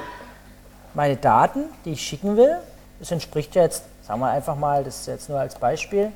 meine 0.93 1.17
Daten, 1.17 1.65
die 1.83 1.91
ich 1.93 2.01
schicken 2.01 2.37
will. 2.37 2.59
Das 2.99 3.11
entspricht 3.11 3.55
ja 3.55 3.63
jetzt, 3.63 3.83
sagen 4.07 4.21
wir 4.21 4.29
einfach 4.29 4.55
mal, 4.55 4.83
das 4.83 5.01
ist 5.01 5.07
jetzt 5.07 5.29
nur 5.29 5.39
als 5.39 5.55
Beispiel, 5.55 6.11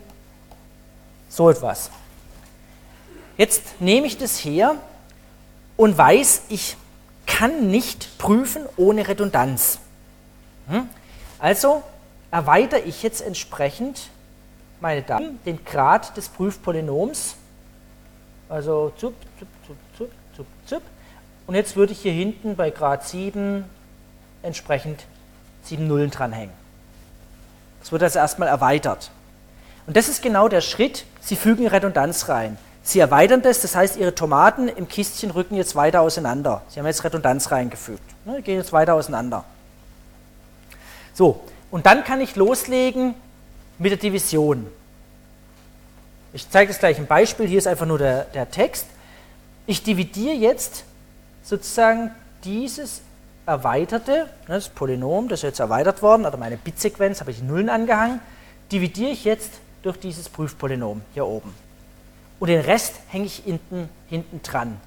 so 1.30 1.49
etwas. 1.49 1.89
Jetzt 3.36 3.82
nehme 3.82 4.08
ich 4.08 4.18
das 4.18 4.38
her 4.38 4.76
und 5.78 5.97
weiß, 5.97 6.43
ich 6.49 6.78
kann 7.26 7.67
nicht 7.67 8.17
prüfen 8.17 8.63
ohne 8.78 9.07
Redundanz. 9.07 9.80
Hm? 10.67 10.88
Also 11.39 11.84
erweitere 12.32 12.82
ich 12.82 13.03
jetzt 13.03 13.21
entsprechend 13.21 14.09
meine 14.80 15.01
Daten, 15.01 15.39
den 15.45 15.63
Grad 15.63 16.15
des 16.17 16.30
Prüfpolynoms. 16.30 17.36
Also 18.49 18.91
zup, 18.97 19.13
zup, 19.39 19.47
zup, 19.65 19.78
zup, 19.97 20.11
zup, 20.36 20.45
zup. 20.65 20.84
Und 21.47 21.55
jetzt 21.55 21.76
würde 21.76 21.93
ich 21.93 21.99
hier 21.99 22.11
hinten 22.11 22.55
bei 22.55 22.69
Grad 22.69 23.07
7 23.07 23.65
entsprechend 24.41 25.05
7 25.63 25.88
Nullen 25.88 26.11
dranhängen. 26.11 26.53
Das 27.80 27.91
wird 27.91 28.03
also 28.03 28.19
erstmal 28.19 28.47
erweitert. 28.47 29.11
Und 29.88 29.97
das 29.97 30.07
ist 30.07 30.21
genau 30.21 30.47
der 30.47 30.61
Schritt, 30.61 31.05
Sie 31.19 31.36
fügen 31.36 31.67
Redundanz 31.67 32.30
rein. 32.30 32.57
Sie 32.84 33.00
erweitern 33.00 33.42
das, 33.42 33.62
das 33.62 33.76
heißt, 33.76 33.96
Ihre 33.96 34.14
Tomaten 34.14 34.68
im 34.68 34.90
Kistchen 34.90 35.32
rücken 35.32 35.56
jetzt 35.56 35.76
weiter 35.76 36.02
auseinander. 36.02 36.64
Sie 36.68 36.80
haben 36.80 36.86
jetzt 36.86 37.04
Redundanz 37.04 37.50
reingefügt. 37.50 38.04
Ne, 38.26 38.42
gehen 38.42 38.58
jetzt 38.58 38.74
weiter 38.74 38.94
auseinander. 38.94 39.46
So, 41.14 41.42
und 41.72 41.86
dann 41.86 42.04
kann 42.04 42.20
ich 42.20 42.36
loslegen 42.36 43.16
mit 43.80 43.92
der 43.92 43.98
Division. 43.98 44.68
Ich 46.34 46.50
zeige 46.50 46.70
das 46.70 46.80
gleich 46.80 46.98
ein 46.98 47.08
Beispiel. 47.08 47.48
Hier 47.48 47.60
ist 47.60 47.68
einfach 47.68 47.86
nur 47.86 48.00
der, 48.00 48.26
der 48.26 48.52
Text. 48.52 48.88
Ich 49.66 49.84
dividiere 49.84 50.36
jetzt 50.36 50.84
sozusagen 51.42 52.12
dieses 52.44 53.02
erweiterte, 53.46 54.12
ne, 54.48 54.56
das 54.56 54.68
Polynom, 54.68 55.30
das 55.30 55.40
ist 55.40 55.44
jetzt 55.44 55.60
erweitert 55.60 56.02
worden, 56.02 56.26
oder 56.26 56.38
meine 56.38 56.58
Bitsequenz, 56.58 57.22
habe 57.22 57.32
ich 57.32 57.42
Nullen 57.42 57.70
angehangen, 57.70 58.20
dividiere 58.72 59.12
ich 59.12 59.24
jetzt 59.24 59.52
durch 59.84 60.00
dieses 60.00 60.28
Prüfpolynom 60.28 61.02
hier 61.14 61.26
oben. 61.26 61.54
Und 62.44 62.50
den 62.50 62.60
Rest 62.60 62.96
hänge 63.08 63.24
ich 63.24 63.38
hinten, 63.38 63.88
hinten 64.10 64.41
dran. 64.44 64.78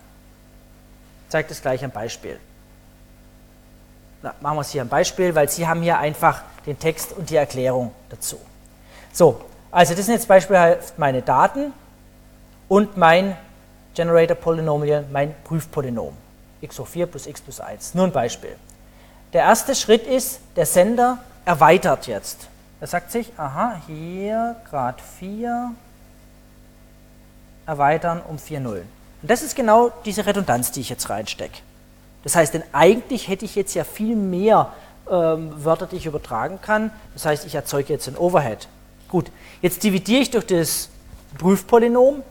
Ich 1.25 1.31
zeige 1.31 1.49
das 1.49 1.63
gleich 1.63 1.83
am 1.83 1.91
Beispiel. 1.91 2.39
Na, 4.21 4.35
machen 4.43 4.59
wir 4.59 4.61
es 4.61 4.73
hier 4.73 4.83
am 4.83 4.91
Beispiel, 4.91 5.35
weil 5.35 5.49
Sie 5.49 5.67
haben 5.67 5.81
hier 5.81 5.97
einfach 5.97 6.43
den 6.67 6.79
Text 6.79 7.15
und 7.15 7.31
die 7.31 7.37
Erklärung 7.37 7.93
dazu. 8.11 8.37
So, 9.11 9.41
also 9.71 9.95
das 9.95 10.05
sind 10.05 10.17
jetzt 10.17 10.29
beispielsweise 10.29 10.93
meine 10.99 11.23
Daten 11.23 11.73
und 12.69 12.99
mein 12.99 13.39
Generator 13.95 14.37
Polynomial, 14.37 15.07
mein 15.11 15.35
Prüfpolynom 15.45 16.15
x 16.61 16.79
hoch 16.79 16.87
4 16.87 17.07
plus 17.07 17.27
x 17.27 17.41
plus 17.41 17.59
1. 17.59 17.95
Nur 17.95 18.05
ein 18.05 18.13
Beispiel. 18.13 18.55
Der 19.33 19.45
erste 19.45 19.75
Schritt 19.75 20.07
ist, 20.07 20.41
der 20.57 20.67
Sender 20.67 21.21
erweitert 21.47 22.07
jetzt. 22.07 22.49
Er 22.83 22.87
sagt 22.87 23.13
sich, 23.13 23.33
aha, 23.39 23.81
hier 23.87 24.57
Grad 24.69 25.01
4 25.01 25.75
erweitern 27.67 28.23
um 28.27 28.39
4 28.39 28.61
Nullen. 28.61 28.89
Und 29.23 29.31
das 29.31 29.43
ist 29.43 29.57
genau 29.57 29.93
diese 30.05 30.25
Redundanz, 30.25 30.71
die 30.71 30.81
ich 30.81 30.89
jetzt 30.89 31.11
reinstecke. 31.11 31.59
Das 32.23 32.35
heißt, 32.37 32.55
denn 32.55 32.63
eigentlich 32.73 33.29
hätte 33.29 33.45
ich 33.45 33.55
jetzt 33.55 33.75
ja 33.75 33.85
viel 33.85 34.17
mehr 34.17 34.73
ähm, 35.11 35.53
Wörter, 35.65 35.87
die 35.87 35.97
ich 35.97 36.07
übertragen 36.07 36.61
kann. 36.61 36.91
Das 37.15 37.25
heißt, 37.25 37.47
ich 37.47 37.55
erzeuge 37.55 37.93
jetzt 37.93 38.09
ein 38.09 38.17
Overhead. 38.17 38.69
Gut, 39.09 39.31
jetzt 39.63 39.83
dividiere 39.85 40.23
ich 40.23 40.31
durch 40.31 40.47
das 40.47 40.89
Prüfpolynom 41.39 42.23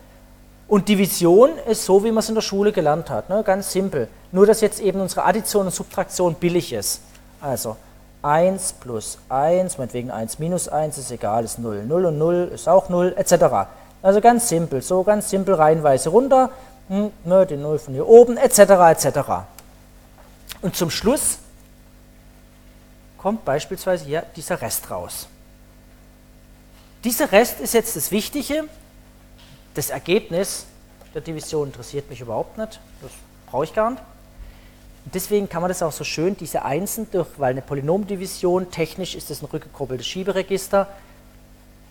und 0.67 0.89
Division 0.89 1.51
ist 1.69 1.85
so, 1.85 2.03
wie 2.03 2.09
man 2.09 2.19
es 2.19 2.29
in 2.29 2.35
der 2.35 2.41
Schule 2.41 2.71
gelernt 2.71 3.09
hat, 3.09 3.29
ne? 3.29 3.43
ganz 3.43 3.71
simpel. 3.71 4.07
Nur, 4.31 4.45
dass 4.45 4.61
jetzt 4.61 4.79
eben 4.79 4.99
unsere 4.99 5.23
Addition 5.23 5.67
und 5.67 5.73
Subtraktion 5.73 6.35
billig 6.35 6.73
ist. 6.73 7.01
Also 7.39 7.77
1 8.23 8.73
plus 8.73 9.19
1, 9.29 9.77
meinetwegen 9.77 10.09
1 10.09 10.39
minus 10.39 10.67
1 10.67 10.97
ist 10.97 11.11
egal, 11.11 11.43
ist 11.43 11.59
0. 11.59 11.85
0 11.85 12.05
und 12.05 12.17
0 12.17 12.51
ist 12.53 12.67
auch 12.67 12.89
0, 12.89 13.13
etc. 13.15 13.69
Also 14.05 14.21
ganz 14.21 14.47
simpel, 14.49 14.83
so 14.83 15.01
ganz 15.01 15.31
simpel 15.31 15.55
reihenweise 15.55 16.09
runter, 16.09 16.51
hm, 16.89 17.11
ne, 17.23 17.47
die 17.47 17.57
0 17.57 17.79
von 17.79 17.95
hier 17.95 18.07
oben, 18.07 18.37
etc. 18.37 18.59
etc. 18.59 19.19
Und 20.61 20.75
zum 20.75 20.91
Schluss 20.91 21.39
kommt 23.17 23.43
beispielsweise 23.45 24.05
hier 24.05 24.23
dieser 24.35 24.61
Rest 24.61 24.91
raus. 24.91 25.27
Dieser 27.03 27.31
Rest 27.31 27.59
ist 27.59 27.73
jetzt 27.73 27.95
das 27.95 28.11
Wichtige, 28.11 28.65
das 29.73 29.89
Ergebnis 29.89 30.67
der 31.15 31.21
Division 31.21 31.69
interessiert 31.69 32.07
mich 32.07 32.21
überhaupt 32.21 32.59
nicht, 32.59 32.79
das 33.01 33.11
brauche 33.47 33.63
ich 33.63 33.73
gar 33.73 33.89
nicht. 33.89 34.03
Deswegen 35.05 35.49
kann 35.49 35.63
man 35.63 35.69
das 35.69 35.81
auch 35.81 35.91
so 35.91 36.03
schön, 36.03 36.37
diese 36.37 36.63
Einsen 36.63 37.09
durch, 37.09 37.29
weil 37.37 37.53
eine 37.53 37.63
Polynomdivision, 37.63 38.69
technisch 38.69 39.15
ist 39.15 39.31
das 39.31 39.41
ein 39.41 39.45
rückgekoppeltes 39.45 40.05
Schieberegister, 40.05 40.89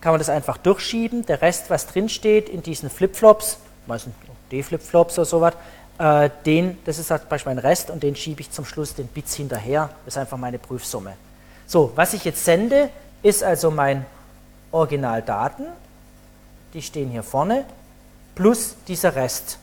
kann 0.01 0.11
man 0.11 0.19
das 0.19 0.29
einfach 0.29 0.57
durchschieben. 0.57 1.25
Der 1.25 1.41
Rest, 1.41 1.69
was 1.69 1.87
drinsteht 1.87 2.49
in 2.49 2.61
diesen 2.61 2.89
Flipflops, 2.89 3.57
meistens 3.87 4.13
D-Flipflops 4.51 5.17
oder 5.17 5.25
sowas, 5.25 5.53
äh, 5.97 6.29
den, 6.45 6.77
das 6.85 6.99
ist 6.99 7.11
halt 7.11 7.29
beispielsweise 7.29 7.55
mein 7.55 7.69
Rest 7.69 7.89
und 7.89 8.03
den 8.03 8.15
schiebe 8.15 8.41
ich 8.41 8.51
zum 8.51 8.65
Schluss 8.65 8.95
den 8.95 9.07
Bits 9.07 9.35
hinterher. 9.35 9.89
Das 10.05 10.15
ist 10.15 10.17
einfach 10.17 10.37
meine 10.37 10.59
Prüfsumme. 10.59 11.13
So, 11.67 11.91
was 11.95 12.13
ich 12.13 12.25
jetzt 12.25 12.45
sende, 12.45 12.89
ist 13.23 13.43
also 13.43 13.71
mein 13.71 14.05
Originaldaten 14.71 15.67
die 16.75 16.81
stehen 16.81 17.09
hier 17.09 17.23
vorne, 17.23 17.65
plus 18.35 18.75
dieser 18.87 19.15
Rest. 19.15 19.57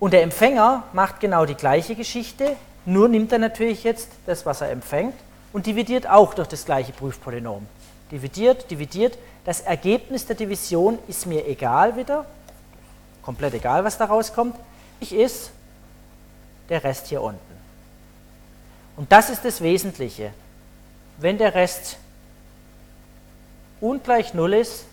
Und 0.00 0.12
der 0.12 0.22
Empfänger 0.22 0.82
macht 0.92 1.20
genau 1.20 1.44
die 1.44 1.54
gleiche 1.54 1.94
Geschichte, 1.94 2.56
nur 2.86 3.08
nimmt 3.08 3.32
er 3.32 3.38
natürlich 3.38 3.84
jetzt 3.84 4.08
das, 4.24 4.46
was 4.46 4.62
er 4.62 4.70
empfängt, 4.70 5.14
und 5.56 5.64
dividiert 5.64 6.06
auch 6.06 6.34
durch 6.34 6.48
das 6.48 6.66
gleiche 6.66 6.92
Prüfpolynom. 6.92 7.66
Dividiert, 8.10 8.70
dividiert. 8.70 9.16
Das 9.46 9.62
Ergebnis 9.62 10.26
der 10.26 10.36
Division 10.36 10.98
ist 11.08 11.24
mir 11.24 11.48
egal 11.48 11.96
wieder, 11.96 12.26
komplett 13.22 13.54
egal, 13.54 13.82
was 13.82 13.96
da 13.96 14.04
rauskommt. 14.04 14.54
Ich 15.00 15.14
ist 15.14 15.50
der 16.68 16.84
Rest 16.84 17.06
hier 17.06 17.22
unten. 17.22 17.40
Und 18.98 19.10
das 19.10 19.30
ist 19.30 19.46
das 19.46 19.62
Wesentliche. 19.62 20.34
Wenn 21.16 21.38
der 21.38 21.54
Rest 21.54 21.96
ungleich 23.80 24.34
0 24.34 24.52
ist, 24.52 24.84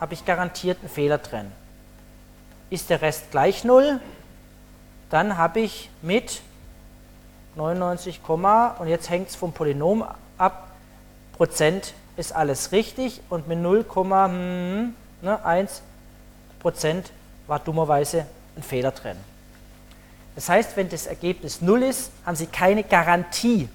habe 0.00 0.14
ich 0.14 0.24
garantiert 0.24 0.78
einen 0.80 0.88
Fehler 0.88 1.18
drin. 1.18 1.52
Ist 2.68 2.90
der 2.90 3.00
Rest 3.00 3.30
gleich 3.30 3.62
0, 3.62 4.00
dann 5.08 5.36
habe 5.36 5.60
ich 5.60 5.88
mit 6.02 6.42
99, 7.56 8.20
und 8.28 8.86
jetzt 8.86 9.10
hängt 9.10 9.28
es 9.28 9.36
vom 9.36 9.52
Polynom 9.52 10.04
ab, 10.38 10.68
Prozent 11.32 11.94
ist 12.16 12.34
alles 12.34 12.72
richtig 12.72 13.22
und 13.30 13.48
mit 13.48 13.58
0, 13.58 13.84
hm, 13.94 14.94
ne, 15.22 15.44
1 15.44 15.82
Prozent 16.60 17.12
war 17.46 17.58
dummerweise 17.58 18.26
ein 18.56 18.62
Fehler 18.62 18.90
drin. 18.90 19.16
Das 20.34 20.48
heißt, 20.48 20.76
wenn 20.76 20.88
das 20.88 21.06
Ergebnis 21.06 21.60
0 21.62 21.82
ist, 21.82 22.10
haben 22.26 22.36
Sie 22.36 22.46
keine 22.46 22.84
Garantie, 22.84 23.68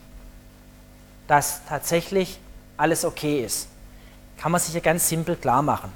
dass 1.28 1.62
tatsächlich 1.68 2.40
alles 2.78 3.04
okay 3.04 3.44
ist 3.44 3.68
kann 4.38 4.52
man 4.52 4.62
sich 4.62 4.74
ja 4.74 4.80
ganz 4.80 5.08
simpel 5.08 5.36
klar 5.36 5.62
machen. 5.62 5.92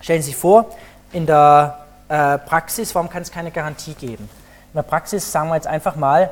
Stellen 0.00 0.22
Sie 0.22 0.30
sich 0.30 0.36
vor, 0.36 0.66
in 1.12 1.26
der 1.26 1.84
äh, 2.08 2.38
Praxis, 2.38 2.94
warum 2.94 3.08
kann 3.08 3.22
es 3.22 3.30
keine 3.30 3.50
Garantie 3.50 3.94
geben? 3.94 4.24
In 4.72 4.76
der 4.76 4.82
Praxis 4.82 5.30
sagen 5.30 5.48
wir 5.48 5.56
jetzt 5.56 5.66
einfach 5.66 5.96
mal, 5.96 6.30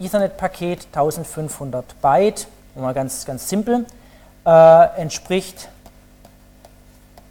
Ethernet-Paket 0.00 0.86
1500 0.86 2.00
Byte, 2.00 2.46
mal 2.74 2.94
ganz, 2.94 3.24
ganz 3.26 3.48
simpel, 3.48 3.86
äh, 4.46 5.00
entspricht 5.00 5.68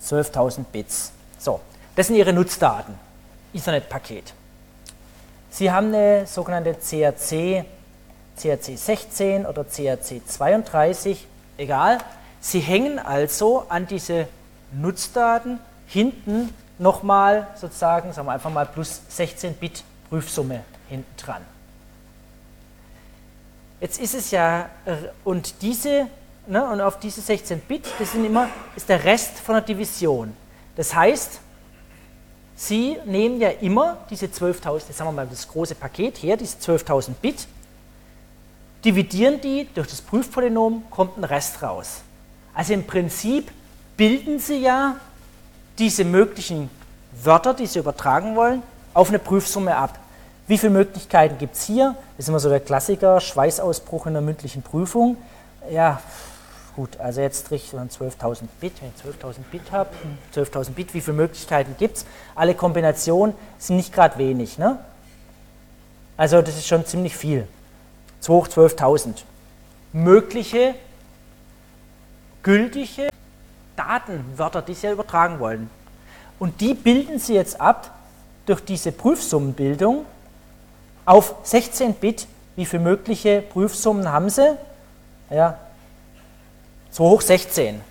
12.000 0.03 0.65
Bits. 0.71 1.11
So, 1.39 1.59
das 1.95 2.07
sind 2.07 2.15
Ihre 2.15 2.31
Nutzdaten, 2.31 2.93
Ethernet-Paket. 3.53 4.33
Sie 5.49 5.71
haben 5.71 5.87
eine 5.87 6.27
sogenannte 6.27 6.75
CRC, 6.75 7.65
CRC 8.37 8.77
16 8.77 9.45
oder 9.45 9.65
CRC 9.65 10.21
32, 10.25 11.27
egal, 11.57 11.97
Sie 12.41 12.59
hängen 12.61 12.99
also 12.99 13.65
an 13.67 13.85
diese 13.85 14.27
Nutzdaten 14.71 15.59
hinten 15.87 16.53
nochmal 16.77 17.47
sozusagen, 17.55 18.13
sagen 18.13 18.27
wir 18.27 18.33
einfach 18.33 18.51
mal 18.51 18.65
plus 18.65 19.01
16 19.09 19.55
Bit 19.55 19.83
Prüfsumme 20.09 20.61
hinten 20.87 21.13
dran. 21.17 21.41
Jetzt 23.81 23.99
ist 23.99 24.13
es 24.13 24.31
ja, 24.31 24.69
äh, 24.85 24.95
und 25.23 25.61
diese, 25.61 26.07
ne, 26.47 26.63
und 26.69 26.81
auf 26.81 26.99
diese 26.99 27.21
16 27.21 27.61
Bit, 27.61 27.87
das 27.97 28.11
sind 28.11 28.25
immer, 28.25 28.49
ist 28.75 28.89
der 28.89 29.03
Rest 29.03 29.39
von 29.39 29.55
der 29.55 29.61
Division. 29.61 30.35
Das 30.75 30.93
heißt, 30.93 31.39
Sie 32.55 32.97
nehmen 33.05 33.39
ja 33.39 33.51
immer 33.61 33.99
diese 34.09 34.25
12.000, 34.25 34.87
jetzt 34.89 34.97
sagen 34.97 35.09
wir 35.09 35.13
mal 35.13 35.27
das 35.27 35.47
große 35.47 35.75
Paket 35.75 36.17
her, 36.17 36.35
diese 36.35 36.57
12.000 36.57 37.13
Bit, 37.21 37.47
dividieren 38.83 39.39
die 39.39 39.65
durch 39.73 39.87
das 39.87 40.01
Prüfpolynom, 40.01 40.83
kommt 40.89 41.17
ein 41.17 41.23
Rest 41.23 41.63
raus. 41.63 42.01
Also 42.53 42.73
im 42.73 42.85
Prinzip 42.85 43.49
bilden 43.95 44.39
Sie 44.39 44.57
ja 44.57 44.97
diese 45.77 46.03
möglichen 46.03 46.69
Wörter, 47.23 47.53
die 47.53 47.65
Sie 47.65 47.79
übertragen 47.79 48.35
wollen, 48.35 48.61
auf 48.93 49.07
eine 49.07 49.19
Prüfsumme 49.19 49.75
ab. 49.77 49.97
Wie 50.49 50.57
viele 50.57 50.71
Möglichkeiten 50.71 51.37
gibt 51.37 51.53
es 51.53 51.65
hier? 51.65 51.95
Das 52.17 52.25
ist 52.25 52.29
immer 52.29 52.39
so 52.39 52.49
der 52.49 52.59
Klassiker, 52.59 53.21
Schweißausbruch 53.21 54.07
in 54.07 54.13
der 54.13 54.23
mündlichen 54.23 54.63
Prüfung. 54.63 55.15
Ja, 55.69 56.01
gut, 56.75 56.99
also 56.99 57.21
jetzt 57.21 57.51
ich 57.51 57.71
12.000 57.71 58.45
Bit, 58.59 58.81
wenn 58.81 58.89
ich 58.89 59.23
12.000 59.23 59.35
Bit 59.51 59.71
habe, 59.71 59.91
12.000 60.33 60.71
Bit, 60.71 60.95
wie 60.95 61.01
viele 61.01 61.17
Möglichkeiten 61.17 61.75
gibt 61.77 61.97
es? 61.97 62.05
Alle 62.33 62.55
Kombinationen 62.55 63.35
sind 63.59 63.75
nicht 63.75 63.93
gerade 63.93 64.17
wenig. 64.17 64.57
Ne? 64.57 64.79
Also 66.17 66.41
das 66.41 66.57
ist 66.57 66.65
schon 66.65 66.83
ziemlich 66.83 67.15
viel. 67.15 67.47
2 68.21 68.33
hoch 68.33 68.47
12.000. 68.47 69.21
Mögliche 69.93 70.73
gültige 72.41 73.09
Datenwörter, 73.75 74.63
die 74.63 74.73
Sie 74.73 74.87
ja 74.87 74.93
übertragen 74.93 75.39
wollen. 75.39 75.69
Und 76.39 76.59
die 76.59 76.73
bilden 76.73 77.19
Sie 77.19 77.35
jetzt 77.35 77.61
ab 77.61 77.91
durch 78.47 78.65
diese 78.65 78.91
Prüfsummenbildung 78.91 80.07
auf 81.09 81.33
16 81.41 81.95
Bit. 81.95 82.27
Wie 82.55 82.67
viele 82.67 82.83
mögliche 82.83 83.41
Prüfsummen 83.41 84.11
haben 84.11 84.29
Sie? 84.29 84.55
Ja, 85.31 85.57
2 86.91 87.03
hoch 87.03 87.21
16. 87.21 87.81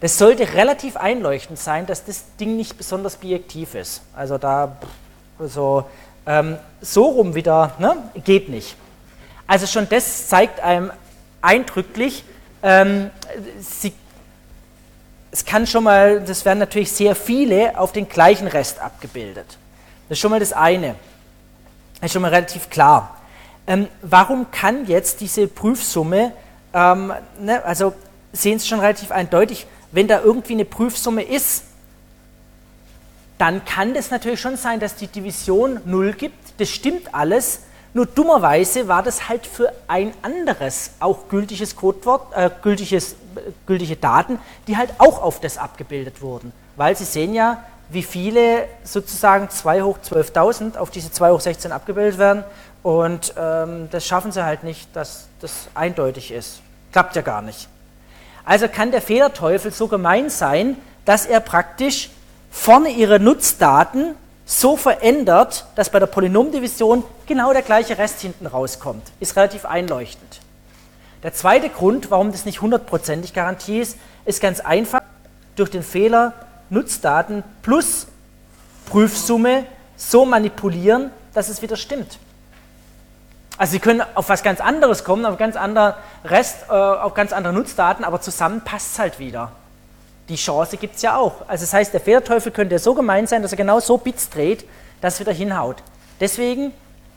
Das 0.00 0.18
sollte 0.18 0.54
relativ 0.54 0.96
einleuchtend 0.96 1.60
sein, 1.60 1.86
dass 1.86 2.04
das 2.04 2.24
Ding 2.40 2.56
nicht 2.56 2.76
besonders 2.76 3.16
bijektiv 3.16 3.76
ist. 3.76 4.02
Also 4.16 4.36
da 4.36 4.78
so, 5.38 5.84
ähm, 6.26 6.58
so 6.80 7.04
rum 7.04 7.36
wieder 7.36 7.74
ne, 7.78 7.96
geht 8.24 8.48
nicht. 8.48 8.74
Also 9.46 9.68
schon 9.68 9.88
das 9.88 10.26
zeigt 10.26 10.58
einem 10.58 10.90
eindrücklich, 11.40 12.24
ähm, 12.64 13.10
sie, 13.60 13.92
es 15.30 15.44
kann 15.44 15.68
schon 15.68 15.84
mal, 15.84 16.20
das 16.20 16.44
werden 16.44 16.58
natürlich 16.58 16.90
sehr 16.90 17.14
viele 17.14 17.78
auf 17.78 17.92
den 17.92 18.08
gleichen 18.08 18.48
Rest 18.48 18.80
abgebildet. 18.80 19.46
Das 20.08 20.16
ist 20.16 20.20
schon 20.20 20.32
mal 20.32 20.40
das 20.40 20.52
eine. 20.52 20.96
Ist 22.02 22.12
schon 22.12 22.22
mal 22.22 22.34
relativ 22.34 22.68
klar. 22.68 23.16
Ähm, 23.66 23.86
warum 24.02 24.50
kann 24.50 24.86
jetzt 24.86 25.20
diese 25.20 25.46
Prüfsumme, 25.46 26.32
ähm, 26.74 27.12
ne, 27.40 27.64
also 27.64 27.94
sehen 28.32 28.58
Sie 28.58 28.66
schon 28.66 28.80
relativ 28.80 29.12
eindeutig, 29.12 29.66
wenn 29.92 30.08
da 30.08 30.20
irgendwie 30.20 30.54
eine 30.54 30.64
Prüfsumme 30.64 31.22
ist, 31.22 31.62
dann 33.38 33.64
kann 33.64 33.94
das 33.94 34.10
natürlich 34.10 34.40
schon 34.40 34.56
sein, 34.56 34.80
dass 34.80 34.96
die 34.96 35.06
Division 35.06 35.80
0 35.84 36.12
gibt. 36.14 36.60
Das 36.60 36.70
stimmt 36.70 37.14
alles. 37.14 37.60
Nur 37.94 38.06
dummerweise 38.06 38.88
war 38.88 39.02
das 39.02 39.28
halt 39.28 39.46
für 39.46 39.72
ein 39.86 40.12
anderes, 40.22 40.92
auch 40.98 41.28
gültiges 41.28 41.76
Codewort, 41.76 42.32
äh, 42.34 42.50
gültiges, 42.62 43.14
gültige 43.66 43.96
Daten, 43.96 44.38
die 44.66 44.76
halt 44.76 44.90
auch 44.98 45.22
auf 45.22 45.40
das 45.40 45.58
abgebildet 45.58 46.22
wurden. 46.22 46.52
Weil 46.76 46.96
Sie 46.96 47.04
sehen 47.04 47.34
ja, 47.34 47.62
wie 47.88 48.02
viele 48.02 48.66
sozusagen 48.84 49.50
2 49.50 49.82
hoch 49.82 49.98
12.000 49.98 50.76
auf 50.76 50.90
diese 50.90 51.10
2 51.10 51.30
hoch 51.30 51.40
16 51.40 51.72
abgebildet 51.72 52.18
werden. 52.18 52.44
Und 52.82 53.34
ähm, 53.38 53.88
das 53.90 54.06
schaffen 54.06 54.32
sie 54.32 54.44
halt 54.44 54.64
nicht, 54.64 54.94
dass 54.96 55.28
das 55.40 55.68
eindeutig 55.74 56.32
ist. 56.32 56.60
Klappt 56.92 57.16
ja 57.16 57.22
gar 57.22 57.42
nicht. 57.42 57.68
Also 58.44 58.68
kann 58.68 58.90
der 58.90 59.02
Fehlerteufel 59.02 59.72
so 59.72 59.88
gemein 59.88 60.30
sein, 60.30 60.76
dass 61.04 61.26
er 61.26 61.40
praktisch 61.40 62.10
vorne 62.50 62.90
ihre 62.90 63.20
Nutzdaten 63.20 64.14
so 64.44 64.76
verändert, 64.76 65.66
dass 65.76 65.90
bei 65.90 65.98
der 65.98 66.06
Polynomdivision 66.06 67.04
genau 67.26 67.52
der 67.52 67.62
gleiche 67.62 67.98
Rest 67.98 68.20
hinten 68.20 68.46
rauskommt. 68.46 69.12
Ist 69.20 69.36
relativ 69.36 69.64
einleuchtend. 69.64 70.40
Der 71.22 71.32
zweite 71.32 71.68
Grund, 71.68 72.10
warum 72.10 72.32
das 72.32 72.44
nicht 72.44 72.60
hundertprozentig 72.60 73.32
Garantie 73.32 73.80
ist, 73.80 73.96
ist 74.24 74.40
ganz 74.40 74.60
einfach 74.60 75.00
durch 75.54 75.70
den 75.70 75.82
Fehler 75.82 76.32
Nutzdaten 76.72 77.44
plus 77.60 78.06
Prüfsumme 78.86 79.66
so 79.96 80.24
manipulieren, 80.24 81.10
dass 81.34 81.48
es 81.48 81.62
wieder 81.62 81.76
stimmt. 81.76 82.18
Also 83.58 83.72
Sie 83.72 83.78
können 83.78 84.02
auf 84.14 84.28
was 84.28 84.42
ganz 84.42 84.60
anderes 84.60 85.04
kommen, 85.04 85.26
auf 85.26 85.36
ganz 85.36 85.54
anderer 85.56 85.98
Rest, 86.24 86.64
äh, 86.68 86.72
auf 86.72 87.14
ganz 87.14 87.32
andere 87.32 87.52
Nutzdaten, 87.52 88.04
aber 88.04 88.20
zusammen 88.20 88.62
passt 88.62 88.92
es 88.92 88.98
halt 88.98 89.18
wieder. 89.18 89.52
Die 90.30 90.36
Chance 90.36 90.78
gibt 90.78 90.96
es 90.96 91.02
ja 91.02 91.16
auch. 91.16 91.46
Also 91.46 91.64
das 91.64 91.74
heißt, 91.74 91.92
der 91.92 92.00
Fehlerteufel 92.00 92.50
könnte 92.52 92.78
so 92.78 92.94
gemein 92.94 93.26
sein, 93.26 93.42
dass 93.42 93.52
er 93.52 93.58
genau 93.58 93.78
so 93.78 93.98
Bits 93.98 94.30
dreht, 94.30 94.64
dass 95.02 95.14
es 95.14 95.20
wieder 95.20 95.32
hinhaut. 95.32 95.82
Deswegen, 96.20 96.72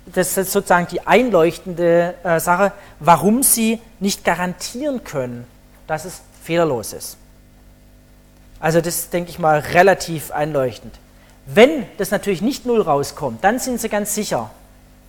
das 0.05 0.35
ist 0.37 0.51
sozusagen 0.51 0.87
die 0.87 1.07
einleuchtende 1.07 2.15
äh, 2.23 2.39
Sache, 2.41 2.73
warum 2.99 3.41
Sie 3.41 3.81
nicht 4.01 4.25
garantieren 4.25 5.03
können, 5.05 5.47
dass 5.87 6.03
es 6.03 6.21
fehlerlos 6.43 6.91
ist. 6.91 7.17
Also 8.59 8.81
das 8.81 9.09
denke 9.09 9.29
ich 9.29 9.39
mal, 9.39 9.59
relativ 9.59 10.31
einleuchtend. 10.31 10.97
Wenn 11.45 11.85
das 11.97 12.11
natürlich 12.11 12.41
nicht 12.41 12.65
0 12.65 12.81
rauskommt, 12.81 13.43
dann 13.43 13.59
sind 13.59 13.79
Sie 13.79 13.89
ganz 13.89 14.15
sicher, 14.15 14.49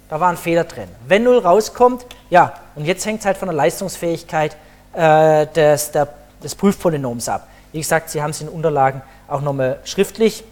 da 0.09 0.21
war 0.21 0.29
ein 0.29 0.37
Fehler 0.37 0.65
drin. 0.65 0.89
Wenn 1.07 1.25
0 1.25 1.39
rauskommt, 1.39 2.05
ja, 2.29 2.55
und 2.75 2.85
jetzt 2.85 3.07
hängt 3.07 3.21
es 3.21 3.27
halt 3.27 3.39
von 3.39 3.49
der 3.49 3.57
Leistungsfähigkeit 3.57 4.57
äh, 4.93 5.47
des, 5.47 5.93
der, 5.93 6.09
des 6.43 6.55
Prüfpolynoms 6.55 7.29
ab. 7.29 7.49
Wie 7.73 7.79
gesagt, 7.79 8.11
Sie 8.11 8.23
haben 8.23 8.31
es 8.31 8.41
in 8.41 8.49
Unterlagen 8.49 9.03
auch 9.29 9.41
nochmal 9.41 9.81
schriftlich. 9.85 10.45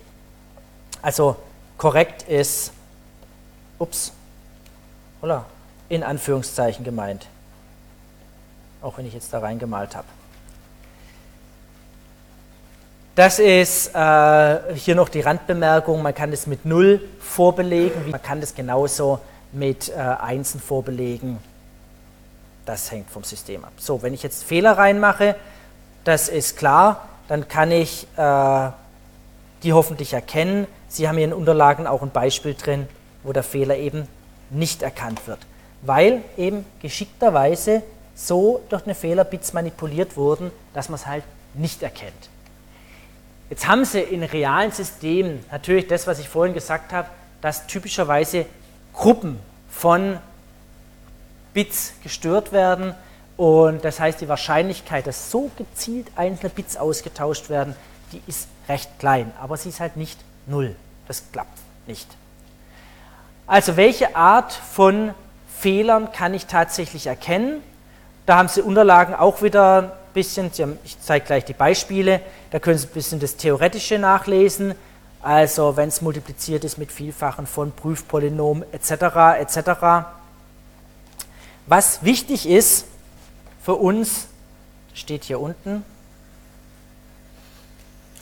Also 1.03 1.37
korrekt 1.77 2.23
ist, 2.23 2.73
ups, 3.79 4.13
holla, 5.21 5.45
in 5.89 6.03
Anführungszeichen 6.03 6.85
gemeint. 6.85 7.27
Auch 8.81 8.99
wenn 8.99 9.07
ich 9.07 9.15
jetzt 9.15 9.33
da 9.33 9.39
reingemalt 9.39 9.95
habe. 9.95 10.07
Das 13.15 13.39
ist 13.39 13.95
äh, 13.95 14.75
hier 14.75 14.97
noch 14.97 15.09
die 15.09 15.21
Randbemerkung, 15.21 16.03
man 16.03 16.15
kann 16.15 16.33
das 16.33 16.49
mit 16.49 16.67
0 16.67 17.01
vorbelegen, 17.21 18.11
man 18.11 18.21
kann 18.21 18.41
das 18.41 18.57
genauso 18.57 19.21
mit 19.53 19.89
äh, 19.89 19.93
Einsen 19.93 20.61
vorbelegen. 20.61 21.39
Das 22.67 22.91
hängt 22.91 23.09
vom 23.09 23.23
System 23.23 23.65
ab. 23.65 23.73
So, 23.77 24.03
wenn 24.03 24.15
ich 24.15 24.25
jetzt 24.25 24.43
Fehler 24.43 24.73
reinmache, 24.73 25.37
das 26.03 26.29
ist 26.29 26.57
klar, 26.57 27.09
dann 27.29 27.47
kann 27.47 27.71
ich 27.71 28.09
äh, 28.17 28.71
die 29.63 29.73
hoffentlich 29.73 30.13
erkennen. 30.13 30.67
Sie 30.89 31.07
haben 31.09 31.17
hier 31.17 31.27
in 31.27 31.33
Unterlagen 31.33 31.87
auch 31.87 32.03
ein 32.03 32.11
Beispiel 32.11 32.55
drin, 32.55 32.89
wo 33.23 33.33
der 33.33 33.45
Fehler 33.45 33.77
eben 33.77 34.09
nicht 34.51 34.83
erkannt 34.83 35.29
wird, 35.29 35.39
weil 35.83 36.23
eben 36.37 36.67
geschickterweise 36.83 37.83
so 38.17 38.61
durch 38.71 38.85
eine 38.85 38.97
Fehlerbits 38.97 39.53
manipuliert 39.53 40.17
wurden, 40.17 40.51
dass 40.73 40.89
man 40.89 40.97
es 40.97 41.07
halt 41.07 41.23
nicht 41.55 41.81
erkennt. 41.81 42.29
Jetzt 43.55 43.69
haben 43.69 43.85
Sie 43.85 44.01
in 44.01 44.25
realen 44.25 44.73
Systemen 44.73 45.45
natürlich 45.53 45.87
das, 45.87 46.09
was 46.09 46.19
ich 46.19 46.29
vorhin 46.29 46.55
gesagt 46.55 46.93
habe, 46.93 47.07
dass 47.41 47.69
typischerweise 47.69 48.47
Gruppen 48.93 49.39
von 49.71 50.19
Bits 51.53 51.93
gestört 52.03 52.51
werden 52.51 52.97
und 53.37 53.85
das 53.85 54.01
heißt, 54.01 54.21
die 54.21 54.29
Wahrscheinlichkeit, 54.29 55.07
dass 55.07 55.31
so 55.31 55.53
gezielt 55.57 56.09
einzelne 56.17 56.51
Bits 56.51 56.77
ausgetauscht 56.77 57.49
werden, 57.49 57.77
die 58.11 58.21
ist 58.27 58.49
recht 58.69 58.91
klein, 58.99 59.31
aber 59.41 59.57
sie 59.57 59.69
ist 59.69 59.79
halt 59.79 59.97
nicht 59.97 60.19
null. 60.47 60.75
Das 61.07 61.23
klappt 61.31 61.61
nicht. 61.87 62.09
Also 63.47 63.77
welche 63.77 64.17
Art 64.17 64.53
von 64.53 65.15
Fehlern 65.61 66.11
kann 66.11 66.35
ich 66.35 66.47
tatsächlich 66.47 67.07
erkennen? 67.07 67.63
Da 68.27 68.37
haben 68.37 68.49
Sie 68.49 68.63
Unterlagen 68.63 69.15
auch 69.15 69.43
wieder 69.43 69.93
bisschen, 70.15 70.51
ich 70.85 71.01
zeige 71.01 71.27
gleich 71.27 71.45
die 71.45 71.53
Beispiele, 71.53 72.21
da 72.51 72.59
können 72.59 72.79
Sie 72.79 72.87
ein 72.87 72.93
bisschen 72.93 73.21
das 73.21 73.37
Theoretische 73.37 73.99
nachlesen, 73.99 74.75
also 75.21 75.77
wenn 75.77 75.89
es 75.89 76.01
multipliziert 76.01 76.65
ist 76.65 76.79
mit 76.79 76.93
Vielfachen 76.93 77.47
von 77.47 77.73
Prüfpolynom 77.73 78.65
etc. 78.73 78.93
etc. 79.41 80.07
Was 81.67 82.03
wichtig 82.05 82.49
ist, 82.49 82.87
für 83.63 83.75
uns 83.75 84.29
steht 84.93 85.25
hier 85.25 85.41
unten, 85.41 85.85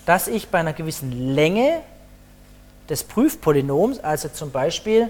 dass 0.06 0.28
ich 0.28 0.48
bei 0.48 0.58
einer 0.58 0.72
gewissen 0.72 1.34
Länge 1.34 1.80
des 2.88 3.04
Prüfpolynoms, 3.04 4.00
also 4.00 4.28
zum 4.28 4.50
Beispiel, 4.50 5.08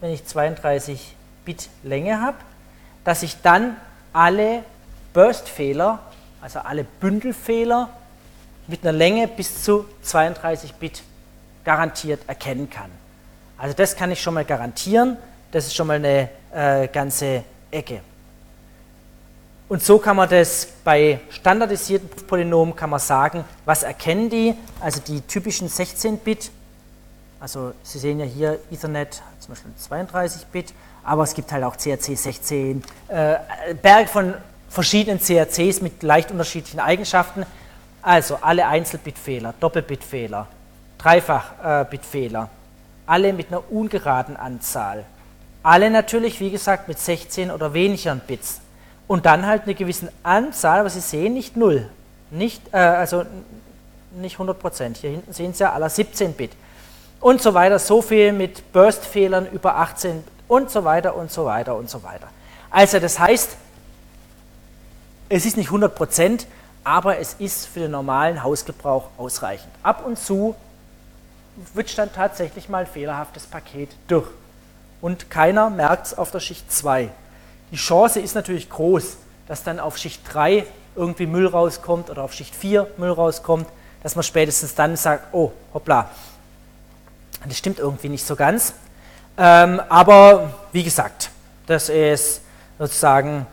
wenn 0.00 0.10
ich 0.10 0.24
32 0.24 1.14
Bit 1.44 1.68
Länge 1.82 2.20
habe, 2.20 2.36
dass 3.04 3.22
ich 3.22 3.40
dann 3.42 3.76
alle 4.12 4.64
Burst-Fehler, 5.12 5.98
also 6.40 6.60
alle 6.60 6.84
Bündelfehler 6.84 7.88
mit 8.66 8.82
einer 8.82 8.92
Länge 8.96 9.28
bis 9.28 9.62
zu 9.62 9.84
32 10.02 10.74
Bit 10.74 11.02
garantiert 11.64 12.20
erkennen 12.26 12.70
kann. 12.70 12.90
Also 13.58 13.74
das 13.76 13.96
kann 13.96 14.10
ich 14.10 14.22
schon 14.22 14.34
mal 14.34 14.44
garantieren, 14.44 15.16
das 15.50 15.66
ist 15.66 15.74
schon 15.74 15.86
mal 15.86 15.96
eine 15.96 16.28
äh, 16.52 16.88
ganze 16.88 17.44
Ecke. 17.70 18.00
Und 19.68 19.82
so 19.84 19.98
kann 19.98 20.16
man 20.16 20.28
das 20.28 20.66
bei 20.82 21.20
standardisierten 21.30 22.26
Polynomen 22.26 22.74
kann 22.74 22.90
man 22.90 22.98
sagen, 22.98 23.44
was 23.64 23.84
erkennen 23.84 24.28
die? 24.28 24.54
Also 24.80 25.00
die 25.00 25.20
typischen 25.20 25.68
16-Bit, 25.68 26.50
also 27.38 27.72
Sie 27.82 27.98
sehen 27.98 28.18
ja 28.18 28.26
hier 28.26 28.58
Ethernet 28.70 29.22
zum 29.38 29.54
Beispiel 29.54 29.72
32-Bit, 29.78 30.74
aber 31.04 31.22
es 31.22 31.34
gibt 31.34 31.52
halt 31.52 31.62
auch 31.62 31.76
CRC 31.76 32.16
16, 32.16 32.82
äh, 33.08 33.36
Berg 33.80 34.08
von 34.08 34.34
verschiedenen 34.70 35.20
CRCs 35.20 35.82
mit 35.82 36.02
leicht 36.02 36.30
unterschiedlichen 36.30 36.80
Eigenschaften. 36.80 37.44
Also 38.00 38.38
alle 38.40 38.66
Einzelbitfehler, 38.66 39.52
Doppelbitfehler, 39.60 40.46
Dreifachbitfehler, 40.96 42.48
alle 43.04 43.32
mit 43.34 43.48
einer 43.48 43.70
ungeraden 43.70 44.36
Anzahl. 44.36 45.04
Alle 45.62 45.90
natürlich, 45.90 46.40
wie 46.40 46.50
gesagt, 46.50 46.88
mit 46.88 46.98
16 46.98 47.50
oder 47.50 47.74
weniger 47.74 48.14
Bits 48.14 48.60
und 49.06 49.26
dann 49.26 49.44
halt 49.44 49.64
eine 49.64 49.74
gewisse 49.74 50.10
Anzahl, 50.22 50.80
aber 50.80 50.88
Sie 50.88 51.00
sehen 51.00 51.34
nicht 51.34 51.56
0, 51.56 51.86
nicht, 52.30 52.62
äh, 52.72 52.78
also 52.78 53.24
nicht 54.12 54.36
100 54.36 54.58
Prozent. 54.58 54.96
Hier 54.98 55.10
hinten 55.10 55.32
sehen 55.34 55.52
Sie 55.52 55.62
ja 55.62 55.72
aller 55.72 55.90
17 55.90 56.32
Bit 56.32 56.52
und 57.20 57.42
so 57.42 57.52
weiter, 57.52 57.78
so 57.78 58.00
viel 58.00 58.32
mit 58.32 58.72
Burst-Fehlern 58.72 59.46
über 59.50 59.76
18 59.76 60.24
und 60.48 60.70
so 60.70 60.84
weiter 60.84 61.14
und 61.14 61.30
so 61.30 61.44
weiter 61.44 61.76
und 61.76 61.90
so 61.90 62.02
weiter. 62.02 62.28
Also 62.70 62.98
das 62.98 63.18
heißt, 63.18 63.56
es 65.30 65.46
ist 65.46 65.56
nicht 65.56 65.68
100 65.68 65.94
Prozent, 65.94 66.46
aber 66.84 67.18
es 67.18 67.34
ist 67.34 67.66
für 67.66 67.80
den 67.80 67.92
normalen 67.92 68.42
Hausgebrauch 68.42 69.08
ausreichend. 69.16 69.70
Ab 69.82 70.04
und 70.04 70.18
zu 70.18 70.54
wird 71.72 71.96
dann 71.96 72.12
tatsächlich 72.12 72.68
mal 72.68 72.80
ein 72.80 72.86
fehlerhaftes 72.86 73.46
Paket 73.46 73.90
durch 74.08 74.26
und 75.00 75.30
keiner 75.30 75.70
merkt 75.70 76.08
es 76.08 76.18
auf 76.18 76.30
der 76.30 76.40
Schicht 76.40 76.70
2. 76.72 77.08
Die 77.70 77.76
Chance 77.76 78.20
ist 78.20 78.34
natürlich 78.34 78.68
groß, 78.68 79.16
dass 79.46 79.62
dann 79.62 79.78
auf 79.78 79.96
Schicht 79.96 80.22
3 80.32 80.66
irgendwie 80.96 81.26
Müll 81.26 81.46
rauskommt 81.46 82.10
oder 82.10 82.24
auf 82.24 82.32
Schicht 82.32 82.54
4 82.54 82.88
Müll 82.96 83.12
rauskommt, 83.12 83.68
dass 84.02 84.16
man 84.16 84.24
spätestens 84.24 84.74
dann 84.74 84.96
sagt, 84.96 85.32
oh, 85.32 85.52
hoppla, 85.72 86.10
das 87.46 87.56
stimmt 87.56 87.78
irgendwie 87.78 88.08
nicht 88.08 88.26
so 88.26 88.34
ganz. 88.34 88.74
Ähm, 89.38 89.80
aber 89.88 90.54
wie 90.72 90.82
gesagt, 90.82 91.30
Das 91.66 91.88
ist 91.88 92.40
sozusagen 92.80 93.46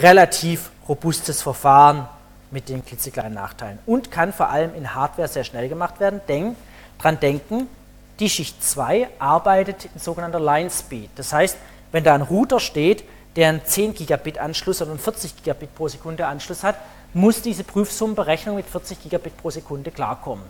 relativ 0.00 0.70
robustes 0.88 1.42
Verfahren 1.42 2.06
mit 2.50 2.68
den 2.68 2.84
klitzekleinen 2.84 3.34
Nachteilen 3.34 3.78
und 3.86 4.10
kann 4.10 4.32
vor 4.32 4.48
allem 4.50 4.74
in 4.74 4.94
Hardware 4.94 5.28
sehr 5.28 5.44
schnell 5.44 5.68
gemacht 5.68 6.00
werden. 6.00 6.20
Denk, 6.28 6.56
dran 6.98 7.18
denken, 7.20 7.68
die 8.20 8.28
Schicht 8.28 8.62
2 8.62 9.08
arbeitet 9.18 9.88
in 9.94 10.00
sogenannter 10.00 10.40
Line 10.40 10.70
Speed. 10.70 11.10
Das 11.16 11.32
heißt, 11.32 11.56
wenn 11.92 12.04
da 12.04 12.14
ein 12.14 12.22
Router 12.22 12.60
steht, 12.60 13.04
der 13.36 13.50
einen 13.50 13.64
10 13.64 13.94
Gigabit 13.94 14.38
Anschluss 14.38 14.82
oder 14.82 14.90
einen 14.90 15.00
40 15.00 15.36
Gigabit 15.36 15.74
pro 15.74 15.88
Sekunde 15.88 16.26
Anschluss 16.26 16.64
hat, 16.64 16.76
muss 17.14 17.40
diese 17.40 17.64
Prüfsummenberechnung 17.64 18.56
mit 18.56 18.66
40 18.66 19.02
Gigabit 19.02 19.36
pro 19.36 19.50
Sekunde 19.50 19.90
klarkommen. 19.90 20.44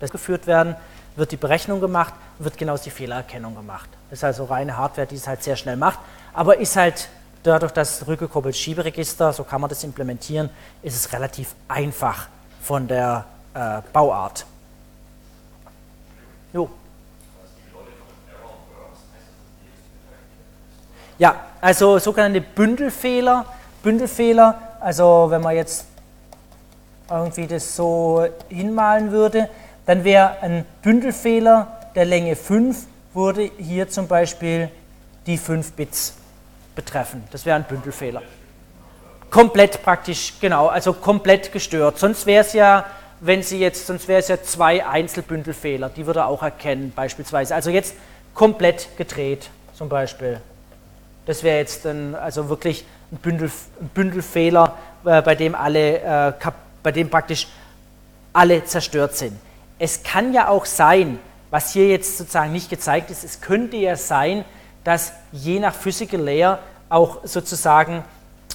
Das 0.00 0.10
geführt 0.10 0.46
werden, 0.46 0.76
wird 1.16 1.30
die 1.30 1.36
Berechnung 1.36 1.80
gemacht, 1.80 2.12
wird 2.38 2.58
genauso 2.58 2.84
die 2.84 2.90
Fehlererkennung 2.90 3.54
gemacht. 3.54 3.88
Das 4.10 4.18
ist 4.18 4.24
also 4.24 4.44
reine 4.44 4.76
Hardware, 4.76 5.06
die 5.06 5.16
es 5.16 5.28
halt 5.28 5.42
sehr 5.42 5.56
schnell 5.56 5.76
macht, 5.76 6.00
aber 6.34 6.58
ist 6.58 6.76
halt 6.76 7.08
dadurch, 7.44 7.72
dass 7.72 8.06
rückgekoppelt 8.06 8.56
Schieberegister, 8.56 9.32
so 9.32 9.44
kann 9.44 9.60
man 9.60 9.70
das 9.70 9.84
implementieren, 9.84 10.50
ist 10.82 10.96
es 10.96 11.12
relativ 11.12 11.54
einfach 11.68 12.26
von 12.60 12.88
der 12.88 13.24
äh, 13.54 13.80
Bauart. 13.92 14.44
Jo. 16.52 16.68
Ja, 21.18 21.36
also 21.60 21.98
sogenannte 21.98 22.40
Bündelfehler. 22.40 23.46
Bündelfehler, 23.82 24.58
also 24.80 25.26
wenn 25.28 25.42
man 25.42 25.54
jetzt 25.54 25.86
irgendwie 27.08 27.46
das 27.46 27.76
so 27.76 28.26
hinmalen 28.48 29.12
würde, 29.12 29.48
dann 29.86 30.02
wäre 30.04 30.40
ein 30.40 30.64
Bündelfehler 30.82 31.80
der 31.94 32.06
Länge 32.06 32.34
5, 32.34 32.86
würde 33.12 33.50
hier 33.58 33.88
zum 33.88 34.08
Beispiel 34.08 34.70
die 35.26 35.36
5 35.36 35.72
Bits 35.72 36.14
betreffen. 36.74 37.24
Das 37.30 37.46
wäre 37.46 37.56
ein 37.56 37.64
Bündelfehler. 37.64 38.22
Komplett 39.30 39.82
praktisch, 39.82 40.34
genau, 40.40 40.68
also 40.68 40.92
komplett 40.92 41.52
gestört. 41.52 41.98
Sonst 41.98 42.26
wäre 42.26 42.44
es 42.44 42.52
ja 42.52 42.84
wenn 43.26 43.42
Sie 43.42 43.58
jetzt, 43.58 43.86
sonst 43.86 44.06
wäre 44.06 44.20
es 44.20 44.28
ja 44.28 44.42
zwei 44.42 44.86
Einzelbündelfehler, 44.86 45.88
die 45.88 46.06
würde 46.06 46.20
er 46.20 46.26
auch 46.26 46.42
erkennen, 46.42 46.92
beispielsweise. 46.94 47.54
Also 47.54 47.70
jetzt 47.70 47.94
komplett 48.34 48.88
gedreht, 48.98 49.48
zum 49.74 49.88
Beispiel. 49.88 50.40
Das 51.24 51.42
wäre 51.42 51.58
jetzt 51.58 51.86
dann 51.86 52.14
also 52.14 52.50
wirklich 52.50 52.84
ein, 53.10 53.16
Bündel, 53.16 53.50
ein 53.80 53.88
Bündelfehler, 53.94 54.76
äh, 55.06 55.22
bei 55.22 55.34
dem 55.34 55.54
alle, 55.54 56.00
äh, 56.00 56.32
bei 56.82 56.92
dem 56.92 57.08
praktisch 57.08 57.48
alle 58.34 58.62
zerstört 58.64 59.16
sind. 59.16 59.38
Es 59.78 60.02
kann 60.02 60.34
ja 60.34 60.48
auch 60.48 60.66
sein, 60.66 61.18
was 61.50 61.72
hier 61.72 61.88
jetzt 61.88 62.18
sozusagen 62.18 62.52
nicht 62.52 62.68
gezeigt 62.68 63.10
ist, 63.10 63.24
es 63.24 63.40
könnte 63.40 63.76
ja 63.78 63.96
sein, 63.96 64.44
dass 64.84 65.12
je 65.32 65.58
nach 65.58 65.74
Physical 65.74 66.20
Layer 66.20 66.58
auch 66.88 67.20
sozusagen 67.24 68.04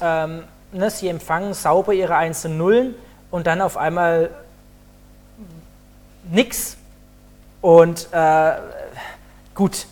ähm, 0.02 0.44
ne, 0.72 0.90
Sie 0.90 1.08
empfangen 1.08 1.54
sauber 1.54 1.94
Ihre 1.94 2.16
einzelnen 2.16 2.58
Nullen 2.58 2.96
und 3.32 3.48
dann 3.48 3.62
auf 3.62 3.78
einmal 3.78 4.30
nichts. 6.32 6.78
Und 7.62 8.08
äh, 8.12 8.54
gut, 9.56 9.88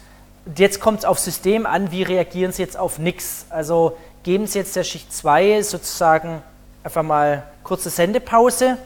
jetzt 0.56 0.80
kommt 0.80 1.00
es 1.00 1.06
auf 1.06 1.20
System 1.20 1.66
an, 1.66 1.92
wie 1.92 2.04
reagieren 2.04 2.52
Sie 2.52 2.62
jetzt 2.62 2.78
auf 2.78 3.00
nichts. 3.00 3.46
Also 3.50 3.98
geben 4.24 4.48
Sie 4.48 4.60
jetzt 4.60 4.76
der 4.76 4.84
Schicht 4.84 5.14
2 5.14 5.62
sozusagen 5.62 6.42
einfach 6.84 7.04
mal 7.04 7.44
kurze 7.64 7.90
Sendepause, 7.90 8.78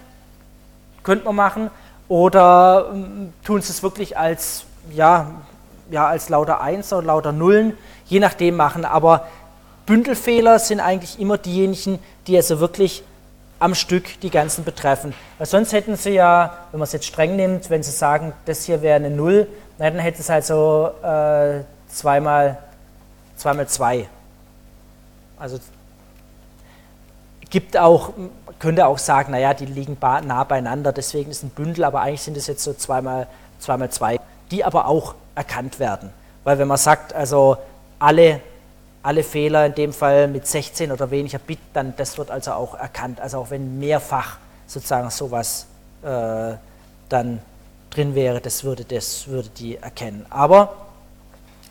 könnte 1.03 1.25
man 1.25 1.35
machen, 1.35 1.69
oder 2.07 2.89
ähm, 2.93 3.33
tun 3.45 3.61
Sie 3.61 3.71
es 3.71 3.83
wirklich 3.83 4.17
als, 4.17 4.65
ja, 4.91 5.31
ja, 5.91 6.07
als 6.07 6.29
lauter 6.29 6.61
1 6.61 6.91
oder 6.93 7.07
lauter 7.07 7.31
Nullen, 7.31 7.77
je 8.05 8.19
nachdem 8.19 8.55
machen. 8.55 8.85
Aber 8.85 9.27
Bündelfehler 9.85 10.57
sind 10.57 10.79
eigentlich 10.79 11.19
immer 11.19 11.37
diejenigen, 11.37 11.99
die 12.27 12.35
also 12.35 12.59
wirklich 12.59 13.03
am 13.59 13.75
Stück 13.75 14.19
die 14.21 14.31
ganzen 14.31 14.63
betreffen. 14.63 15.13
Weil 15.37 15.47
sonst 15.47 15.71
hätten 15.73 15.95
sie 15.95 16.11
ja, 16.11 16.57
wenn 16.71 16.79
man 16.79 16.85
es 16.85 16.93
jetzt 16.93 17.05
streng 17.05 17.35
nimmt, 17.35 17.69
wenn 17.69 17.83
sie 17.83 17.91
sagen, 17.91 18.33
das 18.45 18.63
hier 18.63 18.81
wäre 18.81 18.95
eine 18.95 19.11
Null, 19.11 19.47
dann 19.77 19.99
hätten 19.99 20.21
es 20.21 20.29
halt 20.29 20.45
so 20.45 20.91
äh, 21.03 21.61
zweimal, 21.87 22.57
zweimal 23.35 23.67
zwei. 23.67 24.07
Also 25.37 25.59
gibt 27.51 27.77
auch, 27.77 28.13
könnte 28.59 28.87
auch 28.87 28.97
sagen, 28.97 29.31
naja, 29.31 29.53
die 29.53 29.65
liegen 29.65 29.97
nah 29.99 30.43
beieinander, 30.43 30.91
deswegen 30.91 31.29
ist 31.29 31.43
ein 31.43 31.49
Bündel, 31.49 31.83
aber 31.83 32.01
eigentlich 32.01 32.21
sind 32.21 32.37
es 32.37 32.47
jetzt 32.47 32.63
so 32.63 32.73
zweimal, 32.73 33.27
zweimal 33.59 33.89
zwei, 33.89 34.19
die 34.49 34.63
aber 34.63 34.87
auch 34.87 35.15
erkannt 35.35 35.79
werden. 35.79 36.11
Weil 36.43 36.57
wenn 36.59 36.67
man 36.67 36.77
sagt, 36.77 37.13
also 37.13 37.57
alle 37.99 38.41
alle 39.03 39.23
Fehler 39.23 39.65
in 39.65 39.73
dem 39.73 39.93
Fall 39.93 40.27
mit 40.27 40.45
16 40.45 40.91
oder 40.91 41.09
weniger 41.11 41.39
Bit, 41.39 41.59
dann 41.73 41.93
das 41.97 42.17
wird 42.17 42.29
also 42.29 42.51
auch 42.51 42.75
erkannt. 42.75 43.19
Also 43.19 43.39
auch 43.39 43.49
wenn 43.49 43.79
mehrfach 43.79 44.37
sozusagen 44.67 45.09
sowas 45.09 45.65
äh, 46.03 46.53
dann 47.09 47.39
drin 47.89 48.15
wäre, 48.15 48.41
das 48.41 48.63
würde, 48.63 48.85
das 48.85 49.27
würde 49.27 49.49
die 49.49 49.77
erkennen. 49.77 50.25
Aber 50.29 50.75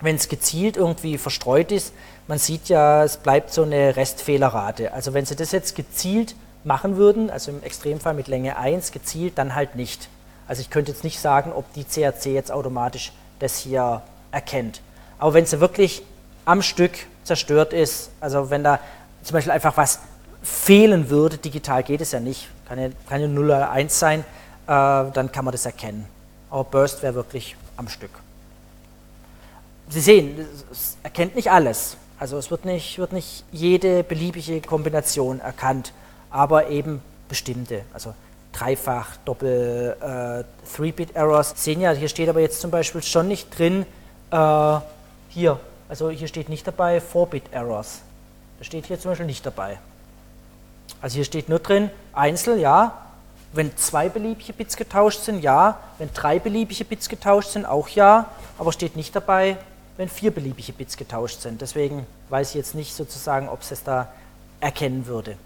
wenn 0.01 0.17
es 0.17 0.29
gezielt 0.29 0.77
irgendwie 0.77 1.19
verstreut 1.19 1.73
ist, 1.73 1.93
man 2.27 2.39
sieht 2.39 2.69
ja, 2.69 3.05
es 3.05 3.17
bleibt 3.17 3.53
so 3.53 3.63
eine 3.63 3.97
Restfehlerrate. 3.97 4.93
Also 4.93 5.15
wenn 5.15 5.25
Sie 5.25 5.37
das 5.37 5.53
jetzt 5.53 5.75
gezielt 5.75 6.35
machen 6.65 6.97
würden, 6.97 7.31
also 7.31 7.51
im 7.51 7.63
Extremfall 7.63 8.15
mit 8.15 8.29
Länge 8.29 8.57
1 8.57 8.93
gezielt, 8.93 9.39
dann 9.39 9.55
halt 9.55 9.77
nicht. 9.77 10.09
Also 10.47 10.61
ich 10.61 10.71
könnte 10.71 10.93
jetzt 10.93 11.05
nicht 11.05 11.21
sagen, 11.21 11.53
ob 11.53 11.73
die 11.75 11.85
CRC 11.85 12.27
jetzt 12.27 12.53
automatisch 12.53 13.13
das 13.41 13.59
hier 13.59 14.03
erkennt. 14.31 14.81
Aber 15.19 15.35
wenn 15.35 15.45
Sie 15.45 15.61
wirklich 15.61 16.03
am 16.45 16.63
Stück 16.63 16.93
zerstört 17.25 17.73
ist, 17.73 18.11
also 18.21 18.51
wenn 18.51 18.65
da 18.65 18.79
zum 19.23 19.35
Beispiel 19.35 19.53
einfach 19.53 19.77
was 19.77 20.01
fehlen 20.43 21.11
würde, 21.11 21.37
digital 21.37 21.83
geht 21.83 22.01
es 22.01 22.13
ja 22.13 22.21
nicht, 22.21 22.49
kann 22.67 22.79
ja, 22.79 22.89
kann 23.09 23.21
ja 23.21 23.29
0 23.29 23.45
oder 23.45 23.71
1 23.71 23.99
sein, 23.99 24.21
äh, 24.21 24.25
dann 24.67 25.31
kann 25.33 25.45
man 25.45 25.53
das 25.53 25.67
erkennen. 25.67 26.07
Aber 26.49 26.65
Burst 26.65 27.03
wäre 27.03 27.15
wirklich 27.15 27.57
am 27.77 27.89
Stück. 27.89 28.11
Sie 29.89 30.01
sehen, 30.01 30.47
es 30.71 30.97
erkennt 31.03 31.35
nicht 31.35 31.51
alles. 31.51 31.97
Also 32.19 32.39
es 32.39 32.51
wird 32.51 32.65
nicht, 32.65 32.99
wird 32.99 33.13
nicht 33.13 33.45
jede 33.51 34.05
beliebige 34.05 34.61
Kombination 34.61 35.41
erkannt, 35.41 35.93
aber 36.31 36.69
eben 36.69 37.03
bestimmte. 37.29 37.83
Also 37.93 38.15
Dreifach, 38.53 39.17
Doppel, 39.25 39.97
äh, 40.01 40.45
Three-Bit-Errors. 40.77 41.55
Sehen 41.57 41.81
ja, 41.81 41.93
hier 41.93 42.09
steht 42.09 42.29
aber 42.29 42.41
jetzt 42.41 42.61
zum 42.61 42.71
Beispiel 42.71 43.03
schon 43.03 43.29
nicht 43.29 43.57
drin, 43.59 43.87
äh, 44.31 44.79
hier 45.29 45.61
also 45.91 46.09
hier 46.09 46.29
steht 46.29 46.49
nicht 46.49 46.65
dabei 46.69 46.99
4-Bit-Errors. 47.01 48.03
Das 48.59 48.67
steht 48.69 48.87
hier 48.87 49.01
zum 49.01 49.11
Beispiel 49.11 49.27
nicht 49.27 49.45
dabei. 49.45 49.81
Also 51.03 51.17
hier 51.17 51.25
steht 51.25 51.49
nur 51.49 51.59
drin, 51.59 51.91
Einzel, 52.13 52.61
ja. 52.61 53.07
Wenn 53.53 53.77
zwei 53.77 54.09
beliebige 54.09 54.53
Bits 54.53 54.77
getauscht 54.77 55.23
sind, 55.23 55.43
ja. 55.43 55.81
Wenn 55.99 56.15
drei 56.15 56.39
beliebige 56.39 56.85
Bits 56.85 57.09
getauscht 57.09 57.51
sind, 57.51 57.67
auch 57.67 57.89
ja. 57.89 58.31
Aber 58.57 58.73
steht 58.73 58.95
nicht 58.95 59.17
dabei, 59.17 59.57
wenn 59.97 60.09
vier 60.09 60.31
beliebige 60.31 60.73
Bits 60.73 60.97
getauscht 60.97 61.41
sind. 61.41 61.61
Deswegen 61.61 62.07
weiß 62.29 62.51
ich 62.51 62.55
jetzt 62.55 62.77
nicht 62.77 62.95
sozusagen, 62.95 63.49
ob 63.49 63.63
es 63.63 63.73
es 63.73 63.83
da 63.83 64.13
erkennen 64.61 65.07
würde. 65.07 65.37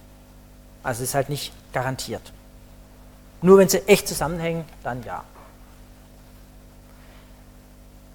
Also 0.82 1.04
ist 1.04 1.14
halt 1.14 1.30
nicht 1.30 1.54
garantiert. 1.72 2.33
Nur 3.44 3.58
wenn 3.58 3.68
sie 3.68 3.86
echt 3.86 4.08
zusammenhängen, 4.08 4.64
dann 4.82 5.02
ja. 5.04 5.22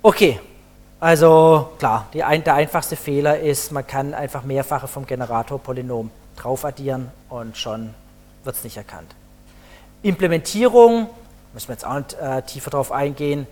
Okay, 0.01 0.39
also 0.99 1.69
klar, 1.77 2.07
ein, 2.25 2.43
der 2.43 2.55
einfachste 2.55 2.95
Fehler 2.95 3.39
ist, 3.39 3.71
man 3.71 3.85
kann 3.85 4.15
einfach 4.15 4.41
mehrfache 4.41 4.87
vom 4.87 5.05
Generator-Polynom 5.05 6.09
drauf 6.35 6.65
addieren 6.65 7.11
und 7.29 7.55
schon 7.55 7.93
wird 8.43 8.55
es 8.55 8.63
nicht 8.63 8.77
erkannt. 8.77 9.13
Implementierung, 10.01 11.07
müssen 11.53 11.67
wir 11.67 11.73
jetzt 11.73 11.85
auch 11.85 11.99
nicht 11.99 12.13
äh, 12.13 12.41
tiefer 12.41 12.71
drauf 12.71 12.91
eingehen, 12.91 13.45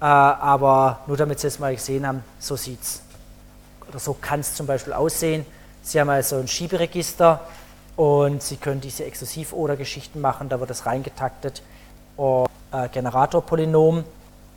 äh, 0.00 0.04
aber 0.06 0.98
nur 1.06 1.16
damit 1.16 1.38
Sie 1.38 1.46
es 1.46 1.60
mal 1.60 1.76
gesehen 1.76 2.08
haben, 2.08 2.24
so 2.40 2.56
sieht 2.56 2.82
es 2.82 3.02
oder 3.88 4.00
so 4.00 4.14
kann 4.14 4.40
es 4.40 4.56
zum 4.56 4.66
Beispiel 4.66 4.94
aussehen. 4.94 5.46
Sie 5.84 6.00
haben 6.00 6.10
also 6.10 6.38
ein 6.38 6.48
Schieberegister 6.48 7.40
und 8.00 8.42
Sie 8.42 8.56
können 8.56 8.80
diese 8.80 9.04
Exklusiv-Oder-Geschichten 9.04 10.22
machen, 10.22 10.48
da 10.48 10.58
wird 10.58 10.70
es 10.70 10.86
reingetaktet. 10.86 11.60
Und, 12.16 12.48
äh, 12.72 12.88
Generator-Polynom, 12.88 14.04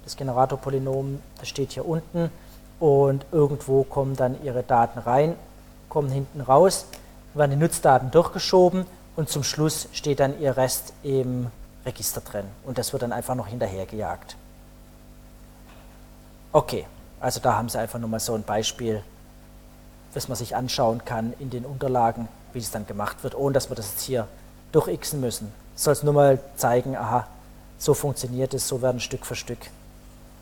das 0.05 0.15
Generatorpolynom, 0.15 1.21
das 1.41 1.49
steht 1.49 1.73
hier 1.73 1.85
unten. 1.85 2.31
Und 2.79 3.25
irgendwo 3.33 3.83
kommen 3.83 4.15
dann 4.15 4.41
Ihre 4.45 4.63
Daten 4.63 4.97
rein, 4.97 5.35
kommen 5.89 6.09
hinten 6.09 6.39
raus, 6.39 6.85
werden 7.33 7.51
die 7.51 7.57
Nutzdaten 7.57 8.11
durchgeschoben 8.11 8.85
und 9.17 9.27
zum 9.27 9.43
Schluss 9.43 9.89
steht 9.91 10.21
dann 10.21 10.39
Ihr 10.39 10.55
Rest 10.55 10.93
im 11.03 11.47
Register 11.85 12.21
drin. 12.21 12.45
Und 12.63 12.77
das 12.77 12.93
wird 12.93 13.03
dann 13.03 13.11
einfach 13.11 13.35
noch 13.35 13.47
hinterhergejagt. 13.47 14.37
Okay, 16.53 16.85
also 17.19 17.41
da 17.41 17.57
haben 17.57 17.67
Sie 17.67 17.77
einfach 17.77 17.99
nur 17.99 18.07
mal 18.07 18.21
so 18.21 18.35
ein 18.35 18.43
Beispiel, 18.43 19.03
was 20.13 20.29
man 20.29 20.37
sich 20.37 20.55
anschauen 20.55 21.03
kann 21.03 21.33
in 21.39 21.49
den 21.49 21.65
Unterlagen, 21.65 22.29
wie 22.53 22.59
es 22.59 22.71
dann 22.71 22.87
gemacht 22.87 23.23
wird, 23.23 23.35
ohne 23.35 23.53
dass 23.53 23.69
wir 23.69 23.75
das 23.75 23.91
jetzt 23.91 24.03
hier 24.03 24.27
durchxen 24.71 25.19
müssen. 25.19 25.51
Soll 25.75 25.93
es 25.93 26.03
nur 26.03 26.13
mal 26.13 26.39
zeigen, 26.55 26.95
aha, 26.95 27.27
so 27.77 27.93
funktioniert 27.93 28.53
es, 28.53 28.67
so 28.67 28.81
werden 28.81 28.99
Stück 28.99 29.25
für 29.25 29.35
Stück 29.35 29.59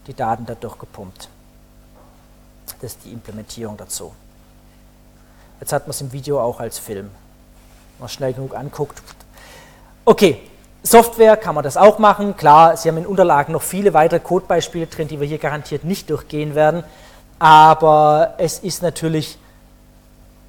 die 0.07 0.13
Daten 0.13 0.45
dadurch 0.45 0.77
gepumpt. 0.77 1.29
Das 2.81 2.93
ist 2.93 3.05
die 3.05 3.11
Implementierung 3.11 3.77
dazu. 3.77 4.13
Jetzt 5.59 5.73
hat 5.73 5.83
man 5.83 5.91
es 5.91 6.01
im 6.01 6.11
Video 6.11 6.41
auch 6.41 6.59
als 6.59 6.79
Film. 6.79 7.05
Wenn 7.05 7.99
man 7.99 8.09
schnell 8.09 8.33
genug 8.33 8.55
anguckt. 8.55 9.01
Okay, 10.05 10.41
Software 10.83 11.37
kann 11.37 11.53
man 11.53 11.63
das 11.63 11.77
auch 11.77 11.99
machen. 11.99 12.35
Klar, 12.35 12.75
Sie 12.75 12.89
haben 12.89 12.97
in 12.97 13.05
Unterlagen 13.05 13.53
noch 13.53 13.61
viele 13.61 13.93
weitere 13.93 14.19
Codebeispiele 14.19 14.87
drin, 14.87 15.07
die 15.07 15.19
wir 15.19 15.27
hier 15.27 15.37
garantiert 15.37 15.83
nicht 15.83 16.09
durchgehen 16.09 16.55
werden. 16.55 16.83
Aber 17.37 18.33
es 18.37 18.59
ist 18.59 18.81
natürlich, 18.81 19.37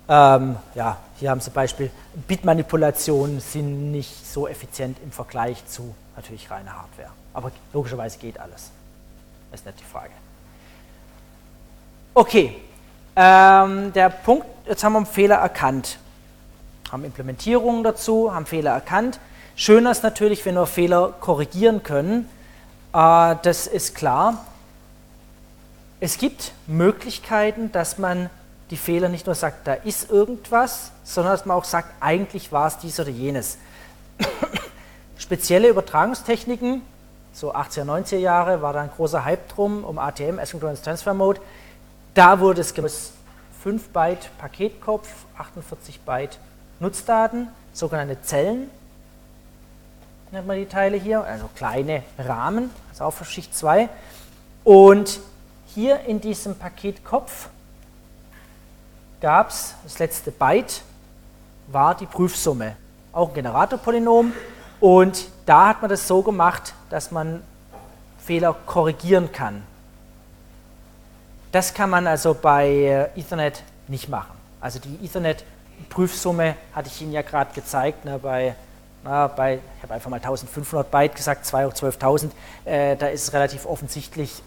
ähm, 0.08 0.56
ja, 0.74 0.96
hier 1.22 1.30
haben 1.30 1.40
Sie 1.40 1.50
Beispiel, 1.50 1.88
Bitmanipulationen 2.26 3.38
sind 3.38 3.92
nicht 3.92 4.26
so 4.26 4.48
effizient 4.48 4.98
im 5.04 5.12
Vergleich 5.12 5.64
zu 5.66 5.94
natürlich 6.16 6.50
reiner 6.50 6.72
Hardware. 6.72 7.10
Aber 7.32 7.52
logischerweise 7.72 8.18
geht 8.18 8.40
alles. 8.40 8.72
Das 9.52 9.60
ist 9.60 9.66
nicht 9.66 9.78
die 9.78 9.84
Frage. 9.84 10.10
Okay, 12.12 12.56
ähm, 13.14 13.92
der 13.92 14.08
Punkt, 14.10 14.46
jetzt 14.66 14.82
haben 14.82 14.94
wir 14.94 14.98
einen 14.98 15.06
Fehler 15.06 15.36
erkannt. 15.36 15.98
Haben 16.90 17.04
Implementierungen 17.04 17.84
dazu, 17.84 18.34
haben 18.34 18.44
Fehler 18.44 18.72
erkannt. 18.72 19.20
Schöner 19.54 19.92
ist 19.92 20.02
natürlich, 20.02 20.44
wenn 20.44 20.56
wir 20.56 20.66
Fehler 20.66 21.14
korrigieren 21.20 21.84
können. 21.84 22.28
Äh, 22.92 23.36
das 23.42 23.68
ist 23.68 23.94
klar. 23.94 24.44
Es 26.00 26.18
gibt 26.18 26.50
Möglichkeiten, 26.66 27.70
dass 27.70 27.98
man 27.98 28.28
die 28.72 28.78
Fehler 28.78 29.10
nicht 29.10 29.26
nur 29.26 29.34
sagt, 29.34 29.66
da 29.66 29.74
ist 29.74 30.10
irgendwas, 30.10 30.92
sondern 31.04 31.34
dass 31.34 31.44
man 31.44 31.58
auch 31.58 31.64
sagt, 31.64 31.92
eigentlich 32.00 32.50
war 32.52 32.68
es 32.68 32.78
dies 32.78 32.98
oder 32.98 33.10
jenes. 33.10 33.58
Spezielle 35.18 35.68
Übertragungstechniken, 35.68 36.80
so 37.34 37.54
80er, 37.54 37.84
90er 37.84 38.16
Jahre, 38.16 38.62
war 38.62 38.72
da 38.72 38.80
ein 38.80 38.90
großer 38.96 39.26
Hype 39.26 39.46
drum, 39.50 39.84
um 39.84 39.98
ATM, 39.98 40.38
Asynchronous 40.38 40.80
Transfer 40.80 41.12
Mode. 41.12 41.42
Da 42.14 42.40
wurde 42.40 42.62
es 42.62 42.72
5 43.62 43.88
Byte 43.90 44.30
Paketkopf, 44.38 45.06
48 45.36 46.00
Byte 46.00 46.38
Nutzdaten, 46.80 47.48
sogenannte 47.74 48.22
Zellen, 48.22 48.70
nennt 50.30 50.46
man 50.46 50.56
die 50.56 50.64
Teile 50.64 50.96
hier, 50.96 51.22
also 51.22 51.50
kleine 51.54 52.04
Rahmen, 52.18 52.70
also 52.88 53.04
auch 53.04 53.12
für 53.12 53.26
Schicht 53.26 53.54
2. 53.54 53.90
Und 54.64 55.20
hier 55.66 56.00
in 56.06 56.22
diesem 56.22 56.54
Paketkopf 56.56 57.50
gab 59.22 59.48
es, 59.48 59.74
das 59.84 59.98
letzte 59.98 60.30
Byte 60.30 60.82
war 61.68 61.94
die 61.94 62.06
Prüfsumme, 62.06 62.76
auch 63.12 63.28
ein 63.28 63.34
Generatorpolynom. 63.34 64.32
Und 64.80 65.28
da 65.46 65.68
hat 65.68 65.80
man 65.80 65.88
das 65.88 66.06
so 66.06 66.22
gemacht, 66.22 66.74
dass 66.90 67.10
man 67.10 67.42
Fehler 68.18 68.54
korrigieren 68.66 69.32
kann. 69.32 69.62
Das 71.52 71.72
kann 71.72 71.88
man 71.88 72.06
also 72.06 72.34
bei 72.34 72.66
äh, 72.68 73.20
Ethernet 73.20 73.62
nicht 73.86 74.08
machen. 74.08 74.32
Also 74.60 74.80
die 74.80 75.04
Ethernet-Prüfsumme 75.04 76.56
hatte 76.74 76.88
ich 76.88 77.00
Ihnen 77.00 77.12
ja 77.12 77.22
gerade 77.22 77.52
gezeigt, 77.54 78.04
ne, 78.04 78.18
bei, 78.18 78.54
na, 79.04 79.28
bei, 79.28 79.60
ich 79.76 79.82
habe 79.82 79.94
einfach 79.94 80.10
mal 80.10 80.16
1500 80.16 80.90
Byte 80.90 81.14
gesagt, 81.14 81.46
2 81.46 81.66
hoch 81.66 81.72
12.000, 81.72 82.30
äh, 82.64 82.96
da 82.96 83.06
ist 83.08 83.24
es 83.24 83.32
relativ 83.32 83.66
offensichtlich, 83.66 84.42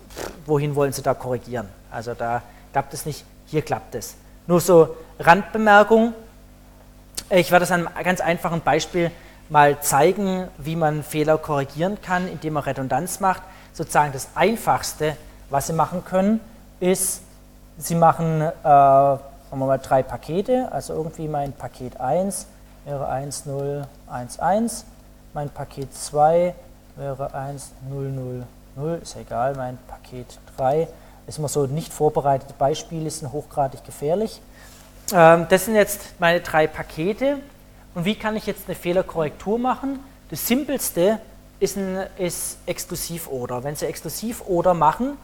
wohin 0.46 0.76
wollen 0.76 0.94
Sie 0.94 1.02
da 1.02 1.14
korrigieren. 1.14 1.70
Also 1.92 2.14
da 2.14 2.42
klappt 2.72 2.94
es 2.94 3.06
nicht, 3.06 3.24
hier 3.46 3.62
klappt 3.62 3.96
es. 3.96 4.16
Nur 4.48 4.60
so 4.62 4.96
Randbemerkung. 5.20 6.14
Ich 7.32 7.50
werde 7.50 7.64
das 7.64 7.72
an 7.72 7.88
einem 7.88 8.04
ganz 8.04 8.22
einfachen 8.22 8.62
Beispiel 8.62 9.10
mal 9.50 9.80
zeigen, 9.82 10.48
wie 10.58 10.76
man 10.76 11.04
Fehler 11.04 11.40
korrigieren 11.40 11.98
kann, 12.02 12.28
indem 12.28 12.54
man 12.54 12.64
Redundanz 12.64 13.20
macht. 13.20 13.42
Sozusagen 13.74 14.14
das 14.14 14.30
Einfachste, 14.36 15.18
was 15.50 15.68
Sie 15.68 15.74
machen 15.74 16.06
können, 16.06 16.40
ist, 16.80 17.22
Sie 17.78 17.96
machen, 17.96 18.42
äh, 18.42 18.52
sagen 18.64 19.20
wir 19.50 19.66
mal, 19.66 19.80
drei 19.80 20.04
Pakete. 20.04 20.72
Also 20.72 20.94
irgendwie 20.94 21.28
mein 21.28 21.52
Paket 21.54 22.00
1 22.00 22.46
wäre 22.86 23.08
1, 23.08 23.48
0, 23.48 23.88
1, 24.12 24.40
1. 24.40 24.86
Mein 25.34 25.50
Paket 25.50 25.94
2 25.94 26.54
wäre 26.96 27.34
1, 27.34 27.72
0, 27.90 28.12
0, 28.12 28.44
0. 28.76 29.00
Ist 29.02 29.16
egal, 29.18 29.56
mein 29.56 29.80
Paket 29.88 30.40
3 30.58 30.88
ist 31.28 31.40
immer 31.40 31.48
so 31.48 31.66
nicht 31.66 31.94
vorbereitete 31.94 32.54
Beispiele, 32.54 33.10
sind 33.10 33.32
hochgradig 33.32 33.84
gefährlich. 33.84 34.42
Ähm, 35.14 35.48
das 35.50 35.66
sind 35.66 35.76
jetzt 35.76 36.20
meine 36.20 36.42
drei 36.42 36.68
Pakete. 36.68 37.40
Und 37.94 38.06
wie 38.06 38.16
kann 38.16 38.36
ich 38.36 38.46
jetzt 38.46 38.64
eine 38.68 38.76
Fehlerkorrektur 38.76 39.58
machen? 39.58 40.00
Das 40.30 40.48
simpelste 40.48 41.20
ist, 41.60 41.78
ein, 41.78 42.06
ist 42.18 42.58
Exklusiv-Oder. 42.66 43.64
Wenn 43.64 43.76
Sie 43.76 43.86
Exklusiv-Oder 43.86 44.74
machen 44.74 45.18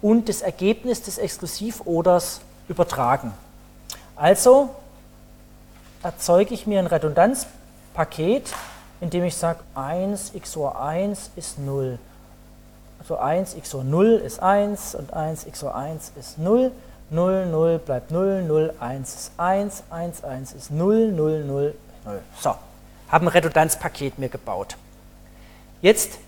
und 0.00 0.28
das 0.28 0.42
Ergebnis 0.42 1.02
des 1.02 1.18
Exklusiv-Oders 1.18 2.40
übertragen. 2.68 3.32
Also 4.16 4.70
erzeuge 6.02 6.54
ich 6.54 6.66
mir 6.66 6.78
ein 6.78 6.86
Redundanzpaket, 6.86 8.54
indem 9.00 9.24
ich 9.24 9.36
sage, 9.36 9.60
1 9.74 10.32
XOR 10.40 10.80
1 10.80 11.30
ist 11.36 11.58
0. 11.58 11.98
Also 13.02 13.16
1 13.16 13.56
XOR 13.60 13.82
0 13.82 14.22
ist 14.24 14.40
1 14.40 14.94
und 14.94 15.12
1 15.12 15.46
XOR 15.50 15.74
1 15.74 16.12
ist 16.14 16.38
0. 16.38 16.70
0, 17.10 17.46
0 17.46 17.78
bleibt 17.80 18.12
0, 18.12 18.44
0, 18.44 18.74
1 18.78 19.14
ist 19.14 19.32
1, 19.38 19.82
1, 19.90 20.22
1 20.22 20.52
ist 20.52 20.70
0, 20.70 21.10
0, 21.10 21.44
0, 21.44 21.74
0. 22.04 22.22
So, 22.40 22.54
habe 23.08 23.24
ein 23.24 23.28
Redundanzpaket 23.28 24.20
mir 24.20 24.28
gebaut. 24.28 24.76
Jetzt 25.80 26.20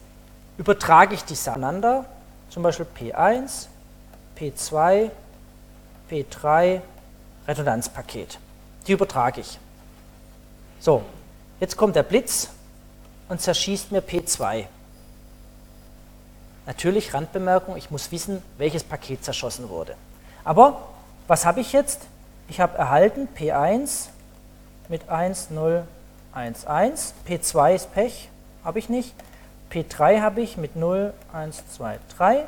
übertrage 0.59 1.14
ich 1.14 1.24
diese 1.24 1.52
aneinander, 1.52 2.06
zum 2.51 2.64
Beispiel 2.64 2.86
P1, 2.98 3.68
P2, 4.36 5.10
P3, 6.10 6.80
Redundanzpaket. 7.46 8.40
Die 8.88 8.92
übertrage 8.92 9.42
ich. 9.42 9.60
So, 10.80 11.02
jetzt 11.60 11.76
kommt 11.76 11.94
der 11.94 12.02
Blitz 12.02 12.48
und 13.28 13.40
zerschießt 13.40 13.92
mir 13.92 14.02
P2. 14.02 14.66
Natürlich 16.66 17.12
Randbemerkung, 17.12 17.77
ich 17.77 17.91
muss 17.91 18.11
wissen, 18.11 18.43
welches 18.57 18.85
Paket 18.85 19.24
zerschossen 19.24 19.69
wurde. 19.69 19.95
Aber 20.45 20.81
was 21.27 21.45
habe 21.45 21.61
ich 21.61 21.73
jetzt? 21.73 22.03
Ich 22.49 22.61
habe 22.61 22.78
erhalten 22.78 23.28
P1 23.36 24.09
mit 24.89 25.09
1, 25.09 25.51
0, 25.51 25.85
1, 26.32 26.66
1. 26.66 27.15
P2 27.28 27.74
ist 27.74 27.95
Pech, 27.95 28.28
habe 28.65 28.78
ich 28.78 28.89
nicht. 28.89 29.15
P3 29.70 30.20
habe 30.20 30.41
ich 30.41 30.57
mit 30.57 30.77
0, 30.77 31.12
1, 31.32 31.62
2, 31.77 31.99
3. 32.16 32.45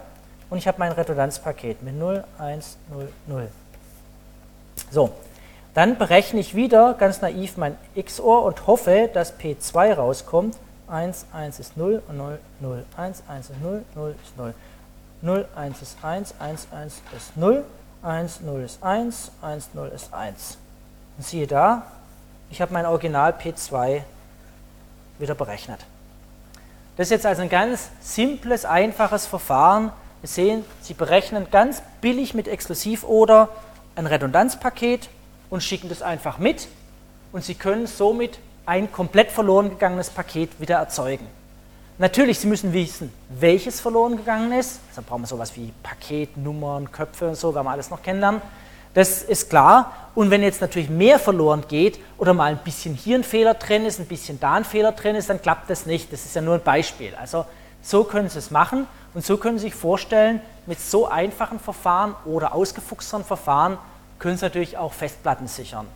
Und 0.48 0.59
ich 0.59 0.68
habe 0.68 0.78
mein 0.78 0.93
Redundanzpaket 0.93 1.82
mit 1.82 1.98
0, 1.98 2.24
1, 2.38 2.76
0, 2.90 3.09
0. 3.26 3.48
So, 4.90 5.10
dann 5.74 5.98
berechne 5.98 6.40
ich 6.40 6.55
wieder 6.55 6.94
ganz 6.94 7.20
naiv 7.20 7.56
mein 7.56 7.76
XOR 8.01 8.44
und 8.44 8.66
hoffe, 8.66 9.10
dass 9.12 9.38
P2 9.38 9.94
rauskommt 9.94 10.56
1, 10.88 11.26
1 11.32 11.58
ist 11.58 11.76
0 11.76 12.02
und 12.08 12.16
0, 12.16 12.38
0. 12.60 12.84
1, 12.96 13.22
1 13.28 13.50
ist 13.50 13.60
0, 13.60 13.84
0 13.94 14.14
ist 14.22 14.36
0. 14.36 14.54
0, 15.22 15.48
1 15.56 15.82
ist 15.82 15.96
1, 16.02 16.34
1, 16.38 16.68
1 16.70 16.94
ist 17.16 17.36
0. 17.36 17.64
1, 18.02 18.40
0 18.42 18.62
ist 18.62 18.82
1, 18.82 19.32
1, 19.42 19.70
0 19.74 19.88
ist 19.88 20.12
1. 20.12 20.58
Und 21.16 21.24
siehe 21.24 21.46
da, 21.46 21.82
ich 22.50 22.60
habe 22.60 22.72
mein 22.72 22.86
Original 22.86 23.32
P2 23.32 24.02
wieder 25.18 25.34
berechnet. 25.34 25.80
Das 26.96 27.08
ist 27.08 27.10
jetzt 27.10 27.26
also 27.26 27.42
ein 27.42 27.48
ganz 27.48 27.90
simples, 28.00 28.64
einfaches 28.64 29.26
Verfahren. 29.26 29.92
Wir 30.20 30.28
sehen, 30.28 30.64
Sie 30.80 30.94
berechnen 30.94 31.48
ganz 31.50 31.82
billig 32.00 32.32
mit 32.34 32.48
Exklusiv-Oder 32.48 33.48
ein 33.96 34.06
Redundanzpaket 34.06 35.08
und 35.50 35.62
schicken 35.62 35.88
das 35.88 36.02
einfach 36.02 36.38
mit 36.38 36.68
und 37.32 37.44
Sie 37.44 37.54
können 37.54 37.86
somit 37.86 38.38
ein 38.66 38.90
komplett 38.90 39.30
verloren 39.30 39.70
gegangenes 39.70 40.10
Paket 40.10 40.60
wieder 40.60 40.76
erzeugen. 40.76 41.26
Natürlich, 41.98 42.40
Sie 42.40 42.47
müssen 42.47 42.72
wissen, 42.74 43.10
welches 43.30 43.80
verloren 43.80 44.18
gegangen 44.18 44.52
ist. 44.52 44.80
Da 44.94 45.02
brauchen 45.06 45.22
wir 45.22 45.26
sowas 45.28 45.56
wie 45.56 45.72
Paketnummern, 45.82 46.93
Köpfe 46.93 47.28
und 47.28 47.36
so, 47.36 47.55
werden 47.55 47.66
wir 47.66 47.70
alles 47.70 47.88
noch 47.88 48.02
kennenlernen. 48.02 48.43
Das 48.93 49.22
ist 49.22 49.48
klar. 49.48 49.93
Und 50.14 50.30
wenn 50.30 50.43
jetzt 50.43 50.60
natürlich 50.60 50.90
mehr 50.90 51.18
verloren 51.18 51.64
geht 51.68 51.98
oder 52.18 52.34
mal 52.34 52.51
ein 52.51 52.59
bisschen 52.59 52.94
hier 52.94 53.16
ein 53.16 53.24
Fehler 53.24 53.55
drin 53.55 53.86
ist, 53.86 53.98
ein 53.98 54.06
bisschen 54.06 54.40
da 54.40 54.55
ein 54.55 54.64
Fehler 54.64 54.93
drin 54.93 55.16
ist, 55.16 55.30
dann 55.30 55.40
klappt 55.40 55.70
das 55.70 55.86
nicht. 55.86 56.12
Das 56.12 56.24
ist 56.24 56.34
ja 56.34 56.43
nur 56.43 56.55
ein 56.55 56.62
Beispiel. 56.62 57.14
Also 57.14 57.47
so 57.82 58.05
können 58.05 58.28
Sie 58.28 58.38
es 58.38 58.51
machen 58.51 58.86
und 59.14 59.24
so 59.24 59.36
können 59.36 59.59
Sie 59.59 59.66
sich 59.66 59.74
vorstellen, 59.74 60.40
mit 60.66 60.80
so 60.80 61.06
einfachen 61.06 61.60
Verfahren 61.60 62.14
oder 62.24 62.55
ausgefuchsteren 62.55 63.24
Verfahren 63.24 63.78
können 64.18 64.36
Sie 64.36 64.44
natürlich 64.44 64.76
auch 64.76 64.93
Festplatten 64.93 65.47
sichern. 65.47 65.86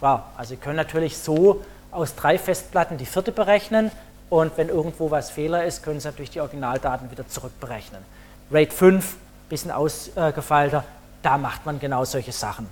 Wow. 0.00 0.20
Also 0.36 0.50
Sie 0.50 0.56
können 0.56 0.76
natürlich 0.76 1.16
so 1.16 1.62
aus 1.90 2.14
drei 2.14 2.38
Festplatten 2.38 2.98
die 2.98 3.06
vierte 3.06 3.32
berechnen 3.32 3.90
und 4.30 4.56
wenn 4.56 4.68
irgendwo 4.68 5.10
was 5.10 5.30
Fehler 5.30 5.64
ist, 5.64 5.82
können 5.82 6.00
Sie 6.00 6.08
natürlich 6.08 6.30
die 6.30 6.40
Originaldaten 6.40 7.10
wieder 7.10 7.26
zurückberechnen. 7.26 8.02
RAID 8.50 8.72
5, 8.72 9.16
bisschen 9.48 9.70
ausgefeilter, 9.70 10.84
da 11.22 11.38
macht 11.38 11.66
man 11.66 11.80
genau 11.80 12.04
solche 12.04 12.32
Sachen. 12.32 12.66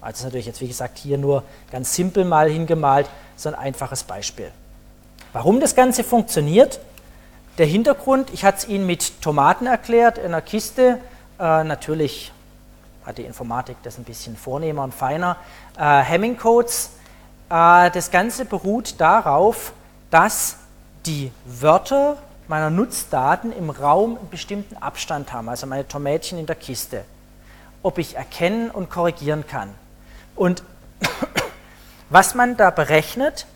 Also 0.00 0.18
ist 0.18 0.24
natürlich 0.24 0.46
jetzt, 0.46 0.60
wie 0.60 0.68
gesagt, 0.68 0.98
hier 0.98 1.18
nur 1.18 1.42
ganz 1.70 1.94
simpel 1.94 2.24
mal 2.24 2.48
hingemalt, 2.48 3.08
so 3.36 3.48
ein 3.48 3.54
einfaches 3.54 4.04
Beispiel. 4.04 4.50
Warum 5.32 5.60
das 5.60 5.74
Ganze 5.74 6.04
funktioniert? 6.04 6.80
Der 7.58 7.66
Hintergrund, 7.66 8.30
ich 8.32 8.44
hatte 8.44 8.58
es 8.58 8.68
Ihnen 8.68 8.86
mit 8.86 9.20
Tomaten 9.22 9.66
erklärt, 9.66 10.18
in 10.18 10.26
einer 10.26 10.42
Kiste, 10.42 10.98
äh, 11.38 11.64
natürlich 11.64 12.32
hat 13.04 13.18
die 13.18 13.22
Informatik 13.22 13.76
das 13.82 13.98
ein 13.98 14.04
bisschen 14.04 14.36
vornehmer 14.36 14.82
und 14.82 14.94
feiner. 14.94 15.36
Äh, 15.76 15.80
Hamming-Codes, 15.80 16.90
das 17.48 18.10
Ganze 18.10 18.44
beruht 18.44 19.00
darauf, 19.00 19.72
dass 20.10 20.56
die 21.04 21.30
Wörter 21.44 22.16
meiner 22.48 22.70
Nutzdaten 22.70 23.52
im 23.52 23.70
Raum 23.70 24.18
einen 24.18 24.30
bestimmten 24.30 24.76
Abstand 24.76 25.32
haben, 25.32 25.48
also 25.48 25.66
meine 25.66 25.86
Tomätchen 25.86 26.38
in 26.38 26.46
der 26.46 26.56
Kiste, 26.56 27.04
ob 27.82 27.98
ich 27.98 28.16
erkennen 28.16 28.70
und 28.70 28.90
korrigieren 28.90 29.46
kann. 29.46 29.74
Und 30.34 30.62
was 32.10 32.34
man 32.34 32.56
da 32.56 32.70
berechnet, 32.70 33.46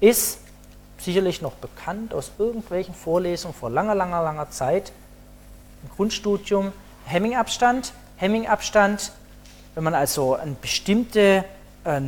ist 0.00 0.40
sicherlich 0.98 1.42
noch 1.42 1.52
bekannt 1.52 2.14
aus 2.14 2.32
irgendwelchen 2.38 2.94
Vorlesungen 2.94 3.54
vor 3.54 3.70
langer, 3.70 3.94
langer, 3.94 4.22
langer 4.22 4.50
Zeit 4.50 4.92
im 5.82 5.90
Grundstudium. 5.96 6.72
Hemmingabstand. 7.06 7.92
Hemmingabstand, 8.16 9.12
wenn 9.74 9.84
man 9.84 9.94
also 9.94 10.34
eine 10.34 10.52
bestimmte 10.52 11.44
äh, 11.84 12.00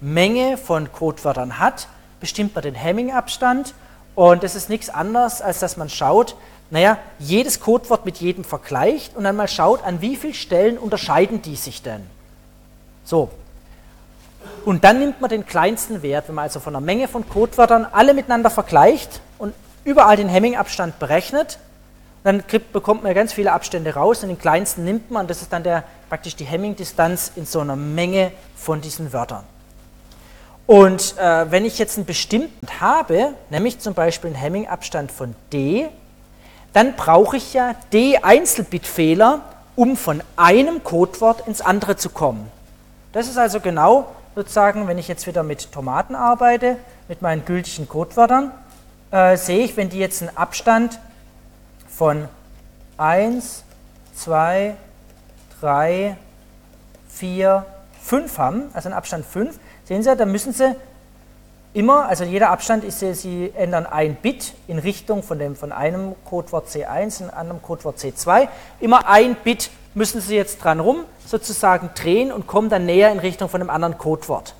Menge 0.00 0.56
von 0.56 0.90
Codewörtern 0.92 1.58
hat, 1.58 1.88
bestimmt 2.20 2.54
man 2.54 2.62
den 2.62 2.74
Hemmingabstand 2.74 3.74
und 4.14 4.42
das 4.42 4.54
ist 4.54 4.68
nichts 4.68 4.90
anderes, 4.90 5.42
als 5.42 5.58
dass 5.60 5.76
man 5.76 5.88
schaut, 5.88 6.36
naja, 6.70 6.98
jedes 7.18 7.60
Codewort 7.60 8.04
mit 8.04 8.18
jedem 8.18 8.44
vergleicht 8.44 9.16
und 9.16 9.24
dann 9.24 9.36
mal 9.36 9.48
schaut, 9.48 9.84
an 9.84 10.00
wie 10.00 10.16
vielen 10.16 10.34
Stellen 10.34 10.78
unterscheiden 10.78 11.42
die 11.42 11.56
sich 11.56 11.82
denn. 11.82 12.02
So. 13.04 13.30
Und 14.64 14.84
dann 14.84 14.98
nimmt 15.00 15.20
man 15.20 15.30
den 15.30 15.44
kleinsten 15.44 16.02
Wert, 16.02 16.28
wenn 16.28 16.36
man 16.36 16.44
also 16.44 16.60
von 16.60 16.74
einer 16.74 16.84
Menge 16.84 17.08
von 17.08 17.28
Codewörtern 17.28 17.86
alle 17.90 18.14
miteinander 18.14 18.50
vergleicht 18.50 19.20
und 19.38 19.52
überall 19.84 20.16
den 20.16 20.30
Hamming-Abstand 20.30 20.98
berechnet, 20.98 21.58
dann 22.22 22.46
kriegt, 22.46 22.72
bekommt 22.72 23.02
man 23.02 23.14
ganz 23.14 23.32
viele 23.32 23.52
Abstände 23.52 23.94
raus 23.94 24.22
und 24.22 24.28
den 24.28 24.38
kleinsten 24.38 24.84
nimmt 24.84 25.10
man, 25.10 25.26
das 25.26 25.42
ist 25.42 25.52
dann 25.52 25.62
der, 25.62 25.84
praktisch 26.08 26.36
die 26.36 26.46
Hamming-Distanz 26.46 27.32
in 27.36 27.46
so 27.46 27.60
einer 27.60 27.76
Menge 27.76 28.32
von 28.56 28.80
diesen 28.80 29.12
Wörtern. 29.12 29.44
Und 30.70 31.18
äh, 31.18 31.50
wenn 31.50 31.64
ich 31.64 31.80
jetzt 31.80 31.96
einen 31.96 32.06
bestimmten 32.06 32.68
habe, 32.78 33.34
nämlich 33.50 33.80
zum 33.80 33.92
Beispiel 33.92 34.28
einen 34.28 34.40
Hamming-Abstand 34.40 35.10
von 35.10 35.34
d, 35.52 35.88
dann 36.72 36.94
brauche 36.94 37.38
ich 37.38 37.54
ja 37.54 37.74
d 37.92 38.18
Einzelbitfehler, 38.18 39.40
um 39.74 39.96
von 39.96 40.22
einem 40.36 40.84
Codewort 40.84 41.48
ins 41.48 41.60
andere 41.60 41.96
zu 41.96 42.08
kommen. 42.08 42.48
Das 43.12 43.26
ist 43.26 43.36
also 43.36 43.58
genau 43.58 44.14
sozusagen, 44.36 44.86
wenn 44.86 44.96
ich 44.96 45.08
jetzt 45.08 45.26
wieder 45.26 45.42
mit 45.42 45.72
Tomaten 45.72 46.14
arbeite, 46.14 46.76
mit 47.08 47.20
meinen 47.20 47.44
gültigen 47.44 47.88
Codewörtern, 47.88 48.52
äh, 49.10 49.36
sehe 49.36 49.64
ich, 49.64 49.76
wenn 49.76 49.88
die 49.88 49.98
jetzt 49.98 50.22
einen 50.22 50.36
Abstand 50.36 51.00
von 51.88 52.28
1, 52.96 53.64
2, 54.14 54.76
3, 55.62 56.16
4, 57.08 57.66
5 58.04 58.38
haben, 58.38 58.62
also 58.72 58.86
einen 58.86 58.96
Abstand 58.96 59.26
5, 59.26 59.58
Sehen 59.90 60.04
Sie, 60.04 60.14
da 60.14 60.24
müssen 60.24 60.52
Sie 60.52 60.76
immer, 61.74 62.06
also 62.06 62.22
jeder 62.22 62.50
Abstand 62.50 62.84
ist, 62.84 63.00
Sie 63.00 63.52
ändern 63.56 63.86
ein 63.86 64.14
Bit 64.14 64.54
in 64.68 64.78
Richtung 64.78 65.24
von, 65.24 65.40
dem, 65.40 65.56
von 65.56 65.72
einem 65.72 66.14
Codewort 66.24 66.68
C1 66.68 67.24
in 67.24 67.30
einem 67.30 67.60
Codewort 67.60 67.98
C2. 67.98 68.46
Immer 68.78 69.08
ein 69.08 69.34
Bit 69.34 69.68
müssen 69.94 70.20
Sie 70.20 70.36
jetzt 70.36 70.62
dran 70.62 70.78
rum 70.78 70.98
sozusagen 71.26 71.90
drehen 71.96 72.30
und 72.30 72.46
kommen 72.46 72.68
dann 72.68 72.86
näher 72.86 73.10
in 73.10 73.18
Richtung 73.18 73.48
von 73.48 73.60
einem 73.60 73.68
anderen 73.68 73.98
Codewort. 73.98 74.54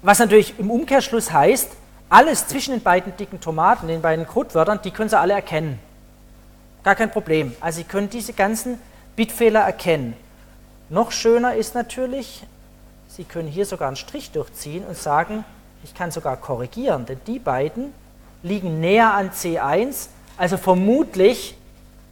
Was 0.00 0.18
natürlich 0.18 0.58
im 0.58 0.70
Umkehrschluss 0.70 1.30
heißt, 1.30 1.68
alles 2.08 2.48
zwischen 2.48 2.70
den 2.70 2.82
beiden 2.82 3.14
dicken 3.18 3.38
Tomaten, 3.38 3.86
den 3.86 4.00
beiden 4.00 4.26
Codewörtern, 4.26 4.80
die 4.82 4.92
können 4.92 5.10
Sie 5.10 5.18
alle 5.18 5.34
erkennen. 5.34 5.78
Gar 6.84 6.94
kein 6.94 7.10
Problem. 7.10 7.54
Also 7.60 7.80
Sie 7.80 7.84
können 7.84 8.08
diese 8.08 8.32
ganzen 8.32 8.80
Bitfehler 9.14 9.60
erkennen. 9.60 10.16
Noch 10.88 11.12
schöner 11.12 11.54
ist 11.54 11.74
natürlich, 11.74 12.46
Sie 13.16 13.22
können 13.22 13.46
hier 13.46 13.64
sogar 13.64 13.86
einen 13.86 13.96
Strich 13.96 14.32
durchziehen 14.32 14.84
und 14.84 14.96
sagen, 14.96 15.44
ich 15.84 15.94
kann 15.94 16.10
sogar 16.10 16.36
korrigieren, 16.36 17.06
denn 17.06 17.20
die 17.28 17.38
beiden 17.38 17.92
liegen 18.42 18.80
näher 18.80 19.14
an 19.14 19.30
C1, 19.30 20.08
also 20.36 20.56
vermutlich 20.56 21.56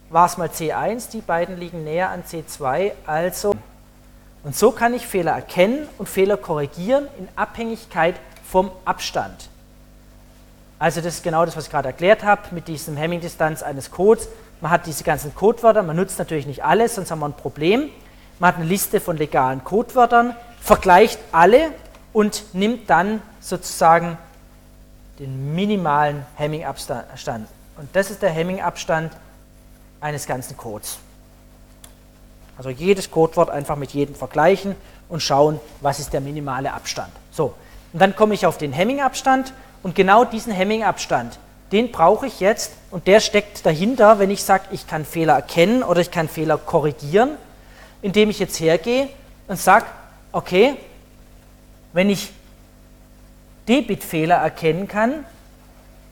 war 0.09 0.27
es 0.27 0.37
mal 0.37 0.47
C1, 0.47 1.11
die 1.11 1.19
beiden 1.19 1.59
liegen 1.59 1.83
näher 1.83 2.09
an 2.09 2.23
C2, 2.23 2.93
also 3.05 3.53
und 4.45 4.55
so 4.55 4.71
kann 4.71 4.93
ich 4.93 5.05
Fehler 5.05 5.33
erkennen 5.33 5.89
und 5.97 6.07
Fehler 6.07 6.37
korrigieren 6.37 7.09
in 7.19 7.27
Abhängigkeit 7.35 8.15
vom 8.49 8.71
Abstand. 8.85 9.49
Also 10.79 11.01
das 11.01 11.15
ist 11.15 11.23
genau 11.23 11.43
das, 11.43 11.57
was 11.57 11.65
ich 11.65 11.71
gerade 11.71 11.89
erklärt 11.89 12.23
habe 12.23 12.43
mit 12.51 12.69
diesem 12.69 12.97
Hamming-Distanz 12.97 13.61
eines 13.61 13.91
Codes. 13.91 14.29
Man 14.61 14.71
hat 14.71 14.85
diese 14.85 15.03
ganzen 15.03 15.35
Codewörter, 15.35 15.83
man 15.83 15.97
nutzt 15.97 16.17
natürlich 16.17 16.45
nicht 16.45 16.63
alles, 16.63 16.95
sonst 16.95 17.11
haben 17.11 17.19
wir 17.19 17.27
ein 17.27 17.33
Problem. 17.33 17.89
Man 18.39 18.47
hat 18.49 18.55
eine 18.55 18.65
Liste 18.65 19.01
von 19.01 19.17
legalen 19.17 19.65
Codewörtern, 19.65 20.33
vergleicht 20.63 21.19
alle 21.33 21.71
und 22.13 22.43
nimmt 22.53 22.89
dann 22.89 23.21
sozusagen 23.41 24.17
den 25.19 25.53
minimalen 25.53 26.25
Hamming-Abstand. 26.39 27.47
Und 27.77 27.89
das 27.93 28.09
ist 28.09 28.21
der 28.21 28.33
Hamming-Abstand 28.33 29.11
eines 29.99 30.25
ganzen 30.25 30.55
Codes. 30.55 30.99
Also 32.57 32.69
jedes 32.69 33.11
Codewort 33.11 33.49
einfach 33.49 33.75
mit 33.75 33.91
jedem 33.91 34.15
vergleichen 34.15 34.75
und 35.09 35.21
schauen, 35.21 35.59
was 35.81 35.99
ist 35.99 36.13
der 36.13 36.21
minimale 36.21 36.71
Abstand. 36.71 37.11
So, 37.31 37.55
und 37.91 38.01
dann 38.01 38.15
komme 38.15 38.33
ich 38.33 38.45
auf 38.45 38.57
den 38.57 38.73
Hamming-Abstand 38.73 39.53
und 39.81 39.95
genau 39.95 40.23
diesen 40.23 40.55
Hamming-Abstand, 40.55 41.39
den 41.73 41.91
brauche 41.91 42.27
ich 42.27 42.39
jetzt 42.39 42.71
und 42.89 43.07
der 43.07 43.19
steckt 43.19 43.65
dahinter, 43.65 44.19
wenn 44.19 44.31
ich 44.31 44.43
sage, 44.43 44.63
ich 44.71 44.87
kann 44.87 45.03
Fehler 45.03 45.33
erkennen 45.33 45.83
oder 45.83 45.99
ich 45.99 46.11
kann 46.11 46.29
Fehler 46.29 46.57
korrigieren, 46.57 47.31
indem 48.01 48.29
ich 48.29 48.39
jetzt 48.39 48.59
hergehe 48.59 49.09
und 49.47 49.59
sage, 49.59 49.85
okay, 50.33 50.75
wenn 51.93 52.09
ich 52.09 52.33
D-Bit-Fehler 53.69 54.35
erkennen 54.35 54.89
kann 54.89 55.23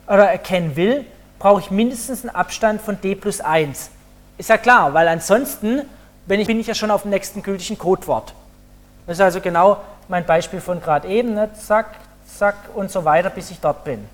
oder 0.06 0.30
erkennen 0.30 0.74
will, 0.76 1.04
brauche 1.38 1.60
ich 1.60 1.70
mindestens 1.70 2.22
einen 2.22 2.34
Abstand 2.34 2.80
von 2.80 2.98
D 2.98 3.14
plus 3.14 3.42
1. 3.42 3.90
Ist 4.38 4.48
ja 4.48 4.56
klar, 4.56 4.94
weil 4.94 5.06
ansonsten 5.08 5.82
wenn 6.26 6.40
ich, 6.40 6.46
bin 6.46 6.60
ich 6.60 6.66
ja 6.66 6.74
schon 6.74 6.90
auf 6.90 7.02
dem 7.02 7.10
nächsten 7.10 7.42
gültigen 7.42 7.78
Codewort. 7.78 8.32
Das 9.06 9.16
ist 9.16 9.20
also 9.20 9.40
genau 9.40 9.78
mein 10.08 10.24
Beispiel 10.24 10.60
von 10.60 10.80
gerade 10.80 11.08
eben, 11.08 11.34
ne? 11.34 11.50
zack, 11.54 11.96
zack 12.26 12.54
und 12.74 12.90
so 12.90 13.04
weiter, 13.04 13.30
bis 13.30 13.50
ich 13.50 13.60
dort 13.60 13.84
bin. 13.84 14.06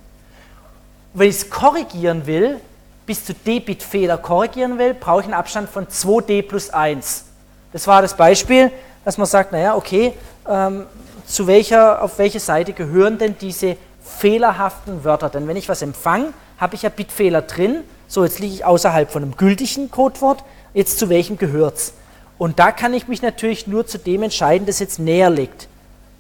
wenn 1.13 1.29
ich 1.29 1.37
es 1.37 1.51
korrigieren 1.51 2.27
will, 2.27 2.61
bis 3.07 3.25
zu 3.25 3.35
D-Bit-Fehler 3.35 4.19
korrigieren 4.19 4.79
will, 4.79 4.95
brauche 4.95 5.21
ich 5.21 5.27
einen 5.27 5.35
Abstand 5.35 5.69
von 5.69 5.87
2D 5.87 6.47
plus 6.47 6.71
1. 6.71 7.25
Das 7.73 7.87
war 7.87 8.03
das 8.03 8.17
Beispiel, 8.17 8.71
dass 9.09 9.17
man 9.17 9.27
sagt, 9.27 9.53
naja, 9.53 9.75
okay, 9.75 10.13
ähm, 10.47 10.85
zu 11.27 11.47
welcher, 11.47 12.03
auf 12.03 12.19
welche 12.19 12.41
Seite 12.41 12.75
gehören 12.75 13.17
denn 13.17 13.37
diese 13.41 13.79
fehlerhaften 14.03 15.03
Wörter? 15.03 15.31
Denn 15.31 15.49
wenn 15.49 15.57
ich 15.57 15.67
was 15.71 15.81
empfange, 15.81 16.35
habe 16.59 16.75
ich 16.75 16.83
ja 16.83 16.91
Bitfehler 16.91 17.41
drin. 17.41 17.85
So, 18.07 18.23
jetzt 18.23 18.39
liege 18.39 18.53
ich 18.53 18.67
außerhalb 18.67 19.11
von 19.11 19.23
einem 19.23 19.35
gültigen 19.39 19.91
Codewort. 19.91 20.45
Jetzt 20.75 20.99
zu 20.99 21.09
welchem 21.09 21.39
gehört 21.39 21.77
es? 21.77 21.95
Und 22.37 22.59
da 22.59 22.71
kann 22.71 22.93
ich 22.93 23.09
mich 23.09 23.23
natürlich 23.23 23.67
nur 23.67 23.87
zu 23.87 23.97
dem 23.97 24.25
entscheiden, 24.25 24.67
das 24.67 24.79
jetzt 24.79 24.99
näher 24.99 25.31
liegt. 25.31 25.69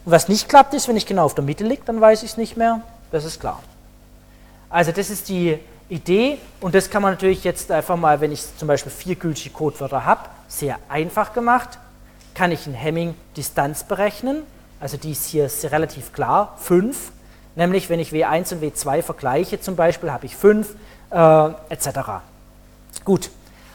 Und 0.06 0.12
was 0.12 0.28
nicht 0.30 0.48
klappt, 0.48 0.72
ist, 0.72 0.88
wenn 0.88 0.96
ich 0.96 1.04
genau 1.04 1.26
auf 1.26 1.34
der 1.34 1.44
Mitte 1.44 1.64
liege, 1.64 1.82
dann 1.84 2.00
weiß 2.00 2.22
ich 2.22 2.30
es 2.30 2.36
nicht 2.38 2.56
mehr. 2.56 2.80
Das 3.12 3.26
ist 3.26 3.38
klar. 3.38 3.60
Also 4.70 4.92
das 4.92 5.10
ist 5.10 5.28
die 5.28 5.58
Idee 5.90 6.38
und 6.62 6.74
das 6.74 6.88
kann 6.88 7.02
man 7.02 7.12
natürlich 7.12 7.44
jetzt 7.44 7.70
einfach 7.70 7.98
mal, 7.98 8.22
wenn 8.22 8.32
ich 8.32 8.42
zum 8.56 8.66
Beispiel 8.66 8.90
vier 8.90 9.16
gültige 9.16 9.50
Codewörter 9.50 10.06
habe, 10.06 10.22
sehr 10.48 10.78
einfach 10.88 11.34
gemacht 11.34 11.78
kann 12.38 12.52
ich 12.52 12.68
ein 12.68 12.80
Hamming-Distanz 12.80 13.82
berechnen. 13.82 14.44
Also 14.78 14.96
die 14.96 15.10
ist 15.10 15.26
hier 15.26 15.50
relativ 15.64 16.12
klar, 16.12 16.56
5. 16.60 17.10
Nämlich, 17.56 17.90
wenn 17.90 17.98
ich 17.98 18.12
W1 18.12 18.54
und 18.54 18.62
W2 18.62 19.02
vergleiche, 19.02 19.60
zum 19.60 19.74
Beispiel, 19.74 20.12
habe 20.12 20.26
ich 20.26 20.36
5 20.36 20.76
äh, 21.10 21.48
etc. 21.68 21.88
Gut, 23.04 23.30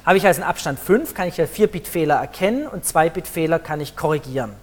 habe 0.06 0.18
ich 0.18 0.26
also 0.26 0.42
einen 0.42 0.50
Abstand 0.50 0.80
5, 0.80 1.14
kann 1.14 1.28
ich 1.28 1.36
ja 1.36 1.44
4-Bit-Fehler 1.44 2.16
erkennen 2.16 2.66
und 2.68 2.86
2-Bit-Fehler 2.86 3.60
kann 3.60 3.82
ich 3.82 3.98
korrigieren. 3.98 4.54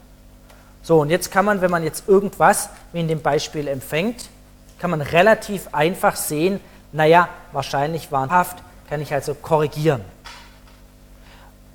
So, 0.83 1.03
und 1.03 1.11
jetzt 1.11 1.31
kann 1.31 1.45
man, 1.45 1.61
wenn 1.61 1.71
man 1.71 1.85
jetzt 1.85 2.09
irgendwas 2.09 2.71
wie 2.95 3.01
in 3.01 3.09
dem 3.09 3.21
Beispiel 3.21 3.69
empfängt, 3.69 4.31
kann 4.79 4.89
man 4.89 5.03
relativ 5.03 5.69
einfach 5.73 6.17
sehen, 6.17 6.59
naja, 6.93 7.29
wahrscheinlich 7.53 8.11
wahrhaft, 8.11 8.63
kann 8.89 9.03
ich 9.03 9.13
also 9.13 9.35
korrigieren. 9.35 10.01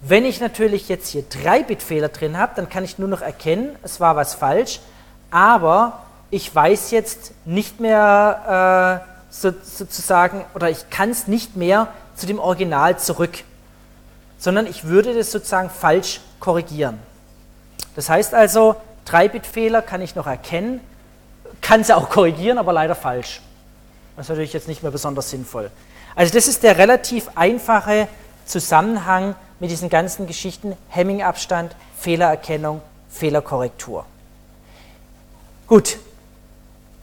Wenn 0.01 0.25
ich 0.25 0.39
natürlich 0.39 0.89
jetzt 0.89 1.09
hier 1.09 1.23
3-Bit-Fehler 1.23 2.09
drin 2.09 2.37
habe, 2.37 2.53
dann 2.55 2.69
kann 2.69 2.83
ich 2.83 2.99
nur 2.99 3.07
noch 3.07 3.21
erkennen, 3.21 3.75
es 3.81 3.99
war 3.99 4.15
was 4.15 4.35
falsch, 4.35 4.79
aber 5.31 6.03
ich 6.29 6.53
weiß 6.53 6.91
jetzt 6.91 7.33
nicht 7.45 7.79
mehr 7.79 9.01
äh, 9.03 9.15
so, 9.29 9.51
sozusagen, 9.63 10.45
oder 10.53 10.69
ich 10.69 10.89
kann 10.89 11.09
es 11.09 11.27
nicht 11.27 11.55
mehr 11.55 11.87
zu 12.15 12.25
dem 12.25 12.39
Original 12.39 12.99
zurück, 12.99 13.43
sondern 14.37 14.67
ich 14.67 14.85
würde 14.85 15.13
das 15.13 15.31
sozusagen 15.31 15.69
falsch 15.69 16.21
korrigieren. 16.39 16.99
Das 17.95 18.09
heißt 18.09 18.33
also, 18.33 18.75
3-Bit-Fehler 19.07 19.81
kann 19.81 20.01
ich 20.01 20.15
noch 20.15 20.27
erkennen, 20.27 20.81
kann 21.61 21.83
sie 21.83 21.95
auch 21.95 22.09
korrigieren, 22.09 22.57
aber 22.57 22.73
leider 22.73 22.95
falsch. 22.95 23.41
Das 24.15 24.25
ist 24.25 24.29
natürlich 24.29 24.53
jetzt 24.53 24.67
nicht 24.67 24.83
mehr 24.83 24.91
besonders 24.91 25.29
sinnvoll. 25.29 25.71
Also 26.15 26.33
das 26.33 26.47
ist 26.47 26.63
der 26.63 26.77
relativ 26.77 27.29
einfache 27.35 28.07
Zusammenhang 28.45 29.35
mit 29.65 29.71
diesen 29.71 29.89
ganzen 29.89 30.27
Geschichten 30.27 30.77
Hemming-Abstand, 30.89 31.75
Fehlererkennung, 31.97 32.81
Fehlerkorrektur. 33.09 34.05
Gut, 35.65 35.97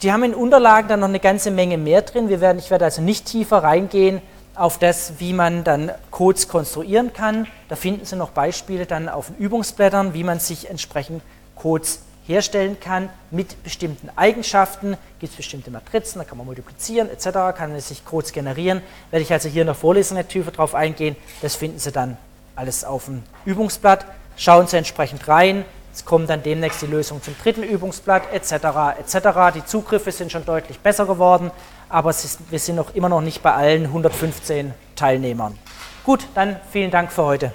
die 0.01 0.13
haben 0.13 0.23
in 0.23 0.33
Unterlagen 0.33 0.87
dann 0.87 1.01
noch 1.01 1.09
eine 1.09 1.19
ganze 1.19 1.51
Menge 1.51 1.77
mehr 1.77 2.03
drin. 2.03 2.29
Wir 2.29 2.41
werden, 2.41 2.61
ich 2.61 2.71
werde 2.71 2.85
also 2.85 3.03
nicht 3.03 3.27
tiefer 3.27 3.65
reingehen 3.65 4.23
auf 4.55 4.79
das, 4.79 5.15
wie 5.19 5.33
man 5.33 5.65
dann 5.65 5.91
Codes 6.13 6.47
konstruieren 6.47 7.13
kann. 7.13 7.49
Da 7.69 7.75
finden 7.75 8.05
Sie 8.05 8.15
noch 8.15 8.31
Beispiele 8.31 8.87
dann 8.87 9.09
auf 9.09 9.27
den 9.27 9.39
Übungsblättern, 9.39 10.15
wie 10.15 10.23
man 10.23 10.39
sich 10.39 10.71
entsprechend 10.71 11.21
Codes 11.57 11.99
herstellen 12.29 12.79
kann 12.79 13.09
mit 13.33 13.61
bestimmten 13.65 14.09
Eigenschaften. 14.15 14.97
Gibt 15.19 15.33
es 15.33 15.37
bestimmte 15.37 15.73
Matrizen, 15.73 16.21
da 16.21 16.25
kann 16.25 16.39
man 16.39 16.47
multiplizieren 16.47 17.11
etc., 17.11 17.57
kann 17.57 17.81
sich 17.81 18.05
Codes 18.05 18.33
generieren. 18.33 18.83
Werde 19.11 19.25
ich 19.25 19.33
also 19.33 19.49
hier 19.49 19.63
in 19.63 19.67
der 19.67 19.75
Vorlesung 19.75 20.17
nicht 20.17 20.29
tiefer 20.29 20.53
drauf 20.53 20.77
eingehen. 20.77 21.17
Das 21.41 21.57
finden 21.57 21.81
Sie 21.81 21.91
dann 21.91 22.17
alles 22.57 22.85
auf 22.85 23.07
dem 23.07 23.23
Übungsblatt. 23.45 24.07
Schauen 24.37 24.67
Sie 24.67 24.77
entsprechend 24.77 25.29
rein. 25.29 25.65
Es 25.95 26.05
kommt 26.05 26.31
dann 26.31 26.43
demnächst 26.43 26.81
die 26.81 26.87
Lösung 26.87 27.23
zum 27.23 27.37
dritten 27.43 27.63
Übungsblatt 27.63 28.33
etc. 28.33 28.99
etc. 28.99 29.55
Die 29.55 29.65
Zugriffe 29.65 30.11
sind 30.11 30.33
schon 30.33 30.45
deutlich 30.47 30.81
besser 30.81 31.05
geworden, 31.05 31.51
aber 31.91 32.11
ist, 32.11 32.39
wir 32.51 32.59
sind 32.59 32.77
noch 32.77 32.95
immer 32.95 33.11
noch 33.11 33.21
nicht 33.21 33.43
bei 33.43 33.53
allen 33.53 33.85
115 33.85 34.73
Teilnehmern. 34.97 35.59
Gut, 36.05 36.27
dann 36.35 36.57
vielen 36.71 36.91
Dank 36.91 37.13
für 37.13 37.25
heute. 37.25 37.53